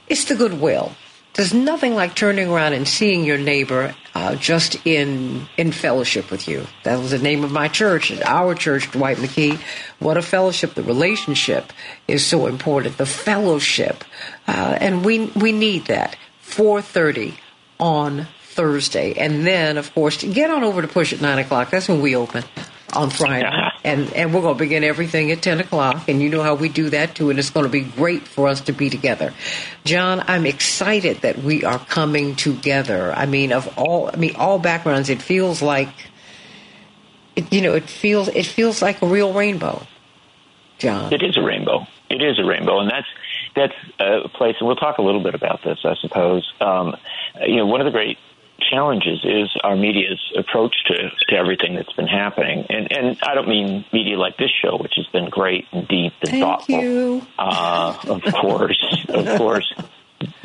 It's 0.08 0.24
the 0.24 0.34
goodwill. 0.34 0.92
There's 1.34 1.54
nothing 1.54 1.94
like 1.94 2.14
turning 2.14 2.48
around 2.48 2.74
and 2.74 2.86
seeing 2.86 3.24
your 3.24 3.38
neighbor 3.38 3.94
uh, 4.14 4.36
just 4.36 4.76
in 4.86 5.48
in 5.56 5.72
fellowship 5.72 6.30
with 6.30 6.46
you. 6.46 6.66
That 6.84 7.00
was 7.00 7.10
the 7.10 7.18
name 7.18 7.42
of 7.44 7.50
my 7.50 7.68
church, 7.68 8.12
our 8.22 8.54
church, 8.54 8.90
Dwight 8.92 9.18
McKee. 9.18 9.58
What 9.98 10.16
a 10.16 10.22
fellowship! 10.22 10.74
The 10.74 10.84
relationship 10.84 11.72
is 12.06 12.24
so 12.24 12.46
important. 12.46 12.98
The 12.98 13.06
fellowship, 13.06 14.04
uh, 14.46 14.78
and 14.80 15.04
we 15.04 15.26
we 15.34 15.52
need 15.52 15.86
that. 15.86 16.16
4:30 16.42 17.34
on 17.80 18.28
Thursday. 18.54 19.14
And 19.14 19.46
then, 19.46 19.76
of 19.76 19.92
course, 19.94 20.22
get 20.22 20.50
on 20.50 20.64
over 20.64 20.82
to 20.82 20.88
Push 20.88 21.12
at 21.12 21.20
9 21.20 21.38
o'clock. 21.38 21.70
That's 21.70 21.88
when 21.88 22.00
we 22.00 22.16
open 22.16 22.44
on 22.92 23.10
Friday. 23.10 23.50
And, 23.82 24.12
and 24.14 24.32
we're 24.32 24.40
going 24.40 24.54
to 24.54 24.58
begin 24.58 24.84
everything 24.84 25.30
at 25.30 25.42
10 25.42 25.60
o'clock. 25.60 26.08
And 26.08 26.22
you 26.22 26.28
know 26.30 26.42
how 26.42 26.54
we 26.54 26.68
do 26.68 26.90
that 26.90 27.14
too. 27.14 27.30
And 27.30 27.38
it's 27.38 27.50
going 27.50 27.64
to 27.64 27.70
be 27.70 27.82
great 27.82 28.26
for 28.26 28.48
us 28.48 28.62
to 28.62 28.72
be 28.72 28.90
together. 28.90 29.34
John, 29.84 30.24
I'm 30.26 30.46
excited 30.46 31.18
that 31.18 31.38
we 31.38 31.64
are 31.64 31.78
coming 31.78 32.36
together. 32.36 33.12
I 33.12 33.26
mean, 33.26 33.52
of 33.52 33.76
all, 33.76 34.10
I 34.12 34.16
mean, 34.16 34.36
all 34.36 34.58
backgrounds, 34.58 35.10
it 35.10 35.20
feels 35.20 35.60
like, 35.60 35.88
it, 37.36 37.52
you 37.52 37.60
know, 37.60 37.74
it 37.74 37.88
feels, 37.88 38.28
it 38.28 38.46
feels 38.46 38.80
like 38.80 39.02
a 39.02 39.06
real 39.06 39.32
rainbow. 39.32 39.86
John. 40.78 41.12
It 41.12 41.22
is 41.22 41.36
a 41.36 41.42
rainbow. 41.42 41.86
It 42.10 42.22
is 42.22 42.38
a 42.38 42.44
rainbow. 42.44 42.80
And 42.80 42.90
that's, 42.90 43.06
that's 43.54 43.74
a 44.00 44.28
place, 44.28 44.56
and 44.58 44.66
we'll 44.66 44.76
talk 44.76 44.98
a 44.98 45.02
little 45.02 45.22
bit 45.22 45.34
about 45.34 45.62
this, 45.62 45.78
I 45.84 45.94
suppose. 46.00 46.52
Um, 46.60 46.96
you 47.46 47.56
know, 47.56 47.66
one 47.66 47.80
of 47.80 47.84
the 47.84 47.92
great 47.92 48.18
challenges 48.60 49.20
is 49.24 49.50
our 49.62 49.76
media's 49.76 50.20
approach 50.36 50.74
to, 50.86 51.10
to 51.28 51.36
everything 51.36 51.74
that's 51.74 51.92
been 51.92 52.06
happening. 52.06 52.66
And 52.68 52.90
and 52.92 53.18
I 53.22 53.34
don't 53.34 53.48
mean 53.48 53.84
media 53.92 54.18
like 54.18 54.36
this 54.36 54.50
show, 54.50 54.76
which 54.76 54.94
has 54.96 55.06
been 55.08 55.28
great 55.30 55.66
and 55.72 55.86
deep 55.86 56.12
and 56.20 56.30
Thank 56.30 56.42
thoughtful. 56.42 56.82
you. 56.82 57.26
Uh, 57.38 57.98
of 58.08 58.22
course, 58.22 59.06
of 59.08 59.26
course. 59.38 59.72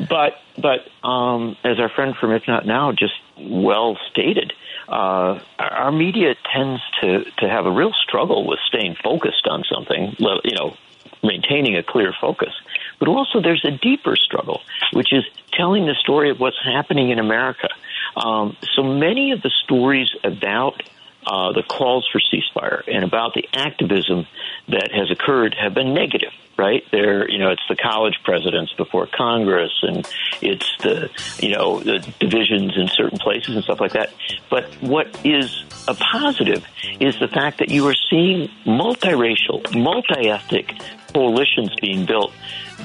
But 0.08 0.40
but 0.58 1.06
um, 1.06 1.56
as 1.64 1.78
our 1.78 1.88
friend 1.88 2.14
from 2.16 2.32
If 2.32 2.46
Not 2.46 2.66
Now 2.66 2.92
just 2.92 3.14
well 3.38 3.98
stated, 4.10 4.52
uh, 4.88 5.40
our 5.58 5.70
our 5.70 5.92
media 5.92 6.34
tends 6.54 6.82
to 7.00 7.24
to 7.38 7.48
have 7.48 7.66
a 7.66 7.70
real 7.70 7.92
struggle 7.92 8.46
with 8.46 8.58
staying 8.68 8.96
focused 9.02 9.46
on 9.46 9.64
something. 9.72 10.16
You 10.18 10.54
know, 10.54 10.76
maintaining 11.22 11.76
a 11.76 11.82
clear 11.82 12.14
focus. 12.20 12.52
But 12.98 13.08
also, 13.08 13.40
there's 13.40 13.64
a 13.64 13.70
deeper 13.70 14.16
struggle, 14.16 14.60
which 14.92 15.12
is 15.12 15.24
telling 15.52 15.86
the 15.86 15.94
story 15.94 16.30
of 16.30 16.40
what's 16.40 16.58
happening 16.62 17.10
in 17.10 17.18
America. 17.18 17.68
Um, 18.16 18.56
so 18.74 18.82
many 18.82 19.32
of 19.32 19.42
the 19.42 19.50
stories 19.64 20.10
about 20.24 20.82
uh, 21.26 21.52
the 21.52 21.62
calls 21.62 22.08
for 22.10 22.20
ceasefire 22.20 22.82
and 22.86 23.04
about 23.04 23.34
the 23.34 23.46
activism 23.52 24.26
that 24.68 24.90
has 24.92 25.10
occurred 25.10 25.54
have 25.60 25.74
been 25.74 25.92
negative, 25.92 26.32
right? 26.56 26.82
They're, 26.90 27.30
you 27.30 27.38
know, 27.38 27.50
it's 27.50 27.62
the 27.68 27.76
college 27.76 28.18
presidents 28.24 28.72
before 28.72 29.06
Congress 29.06 29.72
and 29.82 30.08
it's 30.40 30.76
the, 30.78 31.10
you 31.38 31.54
know, 31.54 31.80
the 31.80 31.98
divisions 32.18 32.76
in 32.76 32.88
certain 32.88 33.18
places 33.18 33.54
and 33.54 33.64
stuff 33.64 33.80
like 33.80 33.92
that. 33.92 34.12
But 34.48 34.74
what 34.80 35.24
is 35.24 35.64
a 35.86 35.94
positive 35.94 36.64
is 37.00 37.18
the 37.18 37.28
fact 37.28 37.58
that 37.58 37.68
you 37.68 37.86
are 37.88 37.96
seeing 38.10 38.48
multiracial, 38.64 39.78
multi-ethnic 39.78 40.74
coalitions 41.12 41.74
being 41.80 42.06
built. 42.06 42.32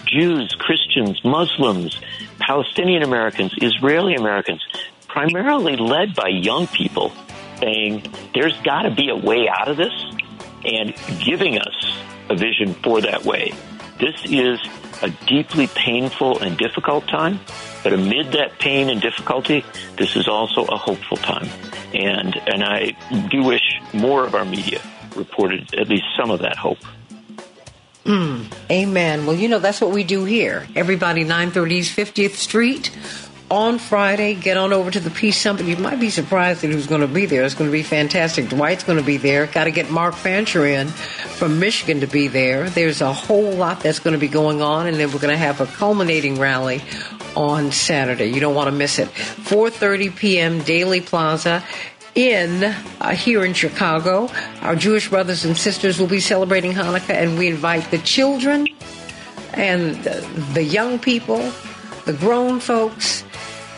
Jews, 0.06 0.56
Christians, 0.60 1.24
Muslims, 1.24 2.00
Palestinian 2.40 3.04
Americans, 3.04 3.54
Israeli 3.62 4.16
Americans, 4.16 4.66
primarily 5.16 5.78
led 5.78 6.14
by 6.14 6.28
young 6.28 6.68
people 6.68 7.14
saying 7.62 8.04
there's 8.34 8.56
got 8.64 8.82
to 8.82 8.92
be 8.92 9.10
a 9.10 9.16
way 9.16 9.48
out 9.48 9.70
of 9.70 9.78
this 9.78 9.94
and 10.66 10.94
giving 11.24 11.58
us 11.58 11.98
a 12.30 12.36
vision 12.36 12.74
for 12.84 13.00
that 13.00 13.24
way. 13.24 13.54
This 13.98 14.16
is 14.26 14.60
a 15.02 15.10
deeply 15.26 15.68
painful 15.68 16.40
and 16.40 16.58
difficult 16.58 17.08
time, 17.08 17.40
but 17.82 17.94
amid 17.94 18.34
that 18.34 18.60
pain 18.60 18.90
and 18.90 19.02
difficulty, 19.02 19.64
this 19.98 20.18
is 20.18 20.28
also 20.28 20.66
a 20.66 20.76
hopeful 20.76 21.16
time. 21.16 21.48
And, 21.94 22.36
and 22.36 22.62
I 22.62 22.98
do 23.32 23.42
wish 23.42 23.80
more 23.94 24.26
of 24.26 24.36
our 24.36 24.44
media 24.44 24.82
reported 25.16 25.74
at 25.76 25.88
least 25.88 26.04
some 26.18 26.30
of 26.30 26.42
that 26.42 26.58
hope. 26.58 26.80
Mm, 28.04 28.52
amen. 28.70 29.26
Well, 29.26 29.36
you 29.36 29.48
know, 29.48 29.60
that's 29.60 29.82
what 29.82 29.92
we 29.92 30.04
do 30.04 30.26
here. 30.26 30.68
Everybody, 30.76 31.24
930 31.24 31.76
East 31.76 31.98
50th 31.98 32.36
Street. 32.36 32.92
On 33.52 33.78
Friday, 33.78 34.34
get 34.34 34.58
on 34.58 34.74
over 34.74 34.90
to 34.90 35.00
the 35.00 35.12
Peace 35.12 35.38
Summit. 35.38 35.66
You 35.66 35.78
might 35.78 36.00
be 36.00 36.10
surprised 36.10 36.64
at 36.64 36.72
who's 36.72 36.88
going 36.88 37.02
to 37.02 37.08
be 37.08 37.28
there. 37.28 37.44
It's 37.44 37.54
going 37.54 37.70
to 37.70 37.72
be 37.72 37.84
fantastic. 37.84 38.50
Dwight's 38.50 38.84
going 38.84 38.98
to 38.98 39.06
be 39.06 39.18
there. 39.18 39.46
Got 39.46 39.66
to 39.66 39.72
get 39.72 39.92
Mark 39.92 40.16
Fancher 40.16 40.66
in 40.66 40.88
from 40.88 41.60
Michigan 41.60 42.00
to 42.00 42.08
be 42.08 42.28
there. 42.28 42.70
There's 42.72 43.02
a 43.02 43.14
whole 43.14 43.52
lot 43.52 43.82
that's 43.82 44.00
going 44.00 44.14
to 44.14 44.20
be 44.20 44.28
going 44.28 44.64
on, 44.64 44.88
and 44.88 44.98
then 44.98 45.12
we're 45.12 45.20
going 45.20 45.34
to 45.34 45.38
have 45.38 45.62
a 45.62 45.68
culminating 45.68 46.40
rally 46.40 46.82
on 47.36 47.72
Saturday. 47.72 48.28
You 48.28 48.40
don't 48.40 48.56
want 48.56 48.68
to 48.68 48.76
miss 48.76 48.98
it. 48.98 49.10
4:30 49.10 50.16
p.m. 50.16 50.60
Daley 50.64 51.02
Plaza 51.02 51.64
in 52.16 52.64
uh, 52.64 53.12
here 53.12 53.46
in 53.46 53.54
Chicago. 53.54 54.30
Our 54.62 54.76
Jewish 54.76 55.10
brothers 55.10 55.46
and 55.46 55.56
sisters 55.56 56.00
will 56.00 56.08
be 56.08 56.20
celebrating 56.20 56.72
Hanukkah, 56.72 57.14
and 57.14 57.38
we 57.38 57.50
invite 57.50 57.92
the 57.92 58.00
children 58.00 58.68
and 59.54 59.96
the, 60.04 60.22
the 60.54 60.64
young 60.64 60.98
people, 60.98 61.52
the 62.06 62.14
grown 62.14 62.60
folks, 62.60 63.23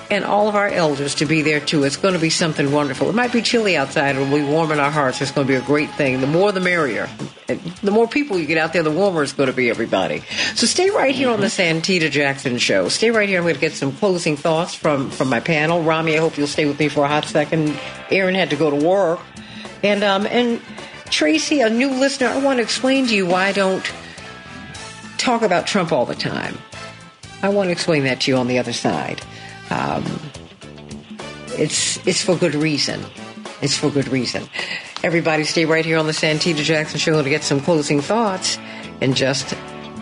and 0.09 0.23
all 0.23 0.47
of 0.47 0.55
our 0.55 0.69
elders 0.69 1.15
to 1.15 1.25
be 1.25 1.41
there 1.41 1.59
too. 1.59 1.83
It's 1.83 1.97
going 1.97 2.13
to 2.13 2.19
be 2.19 2.29
something 2.29 2.71
wonderful. 2.71 3.09
It 3.09 3.15
might 3.15 3.33
be 3.33 3.41
chilly 3.41 3.75
outside, 3.75 4.15
it'll 4.15 4.33
be 4.33 4.43
warm 4.43 4.71
in 4.71 4.79
our 4.79 4.91
hearts. 4.91 5.21
It's 5.21 5.31
going 5.31 5.47
to 5.47 5.51
be 5.51 5.57
a 5.57 5.61
great 5.61 5.91
thing. 5.91 6.21
The 6.21 6.27
more 6.27 6.51
the 6.51 6.59
merrier. 6.59 7.09
The 7.47 7.91
more 7.91 8.07
people 8.07 8.37
you 8.37 8.45
get 8.45 8.57
out 8.57 8.73
there, 8.73 8.83
the 8.83 8.91
warmer 8.91 9.23
it's 9.23 9.33
going 9.33 9.47
to 9.47 9.55
be, 9.55 9.69
everybody. 9.69 10.23
So 10.55 10.65
stay 10.65 10.89
right 10.89 11.13
here 11.13 11.29
on 11.29 11.39
the 11.39 11.47
Santita 11.47 12.09
Jackson 12.11 12.57
Show. 12.57 12.89
Stay 12.89 13.11
right 13.11 13.27
here. 13.27 13.39
I'm 13.39 13.43
going 13.43 13.55
to 13.55 13.61
get 13.61 13.73
some 13.73 13.91
closing 13.91 14.35
thoughts 14.35 14.75
from, 14.75 15.09
from 15.09 15.29
my 15.29 15.39
panel. 15.39 15.81
Rami, 15.83 16.17
I 16.17 16.19
hope 16.19 16.37
you'll 16.37 16.47
stay 16.47 16.65
with 16.65 16.79
me 16.79 16.89
for 16.89 17.05
a 17.05 17.07
hot 17.07 17.25
second. 17.25 17.77
Aaron 18.11 18.35
had 18.35 18.49
to 18.49 18.55
go 18.55 18.69
to 18.69 18.85
work. 18.85 19.19
And, 19.83 20.03
um, 20.03 20.25
and 20.25 20.61
Tracy, 21.09 21.61
a 21.61 21.69
new 21.69 21.89
listener, 21.89 22.27
I 22.27 22.43
want 22.43 22.57
to 22.57 22.63
explain 22.63 23.07
to 23.07 23.15
you 23.15 23.25
why 23.25 23.47
I 23.47 23.51
don't 23.53 23.85
talk 25.17 25.41
about 25.41 25.67
Trump 25.67 25.91
all 25.91 26.05
the 26.05 26.15
time. 26.15 26.57
I 27.41 27.49
want 27.49 27.67
to 27.67 27.71
explain 27.71 28.03
that 28.03 28.21
to 28.21 28.31
you 28.31 28.37
on 28.37 28.47
the 28.47 28.59
other 28.59 28.73
side. 28.73 29.21
Um, 29.69 30.03
it's 31.49 32.05
it's 32.07 32.23
for 32.23 32.35
good 32.35 32.55
reason. 32.55 33.03
It's 33.61 33.77
for 33.77 33.89
good 33.89 34.07
reason. 34.07 34.43
Everybody, 35.03 35.43
stay 35.43 35.65
right 35.65 35.85
here 35.85 35.97
on 35.97 36.07
the 36.07 36.13
Santita 36.13 36.63
Jackson 36.63 36.99
Show 36.99 37.21
to 37.21 37.29
get 37.29 37.43
some 37.43 37.59
closing 37.59 38.01
thoughts, 38.01 38.57
and 39.01 39.15
just 39.15 39.55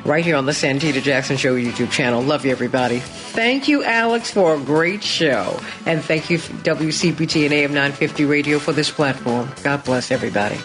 right 0.06 0.24
here 0.24 0.36
on 0.36 0.46
the 0.46 0.52
Santita 0.52 1.02
Jackson 1.02 1.38
Show 1.38 1.56
YouTube 1.56 1.92
channel. 1.92 2.22
Love 2.22 2.46
you, 2.46 2.52
everybody. 2.52 3.00
Thank 3.00 3.68
you, 3.68 3.84
Alex, 3.84 4.32
for 4.32 4.56
a 4.56 4.60
great 4.60 5.04
show, 5.04 5.60
and 5.86 6.04
thank 6.04 6.30
you, 6.30 6.38
WCPT 6.38 7.46
and 7.46 7.54
AM 7.54 7.72
950 7.72 8.26
Radio, 8.26 8.60
for 8.60 8.72
this 8.72 8.92
platform. 8.92 9.50
God 9.64 9.84
bless 9.84 10.12
everybody. 10.12 10.60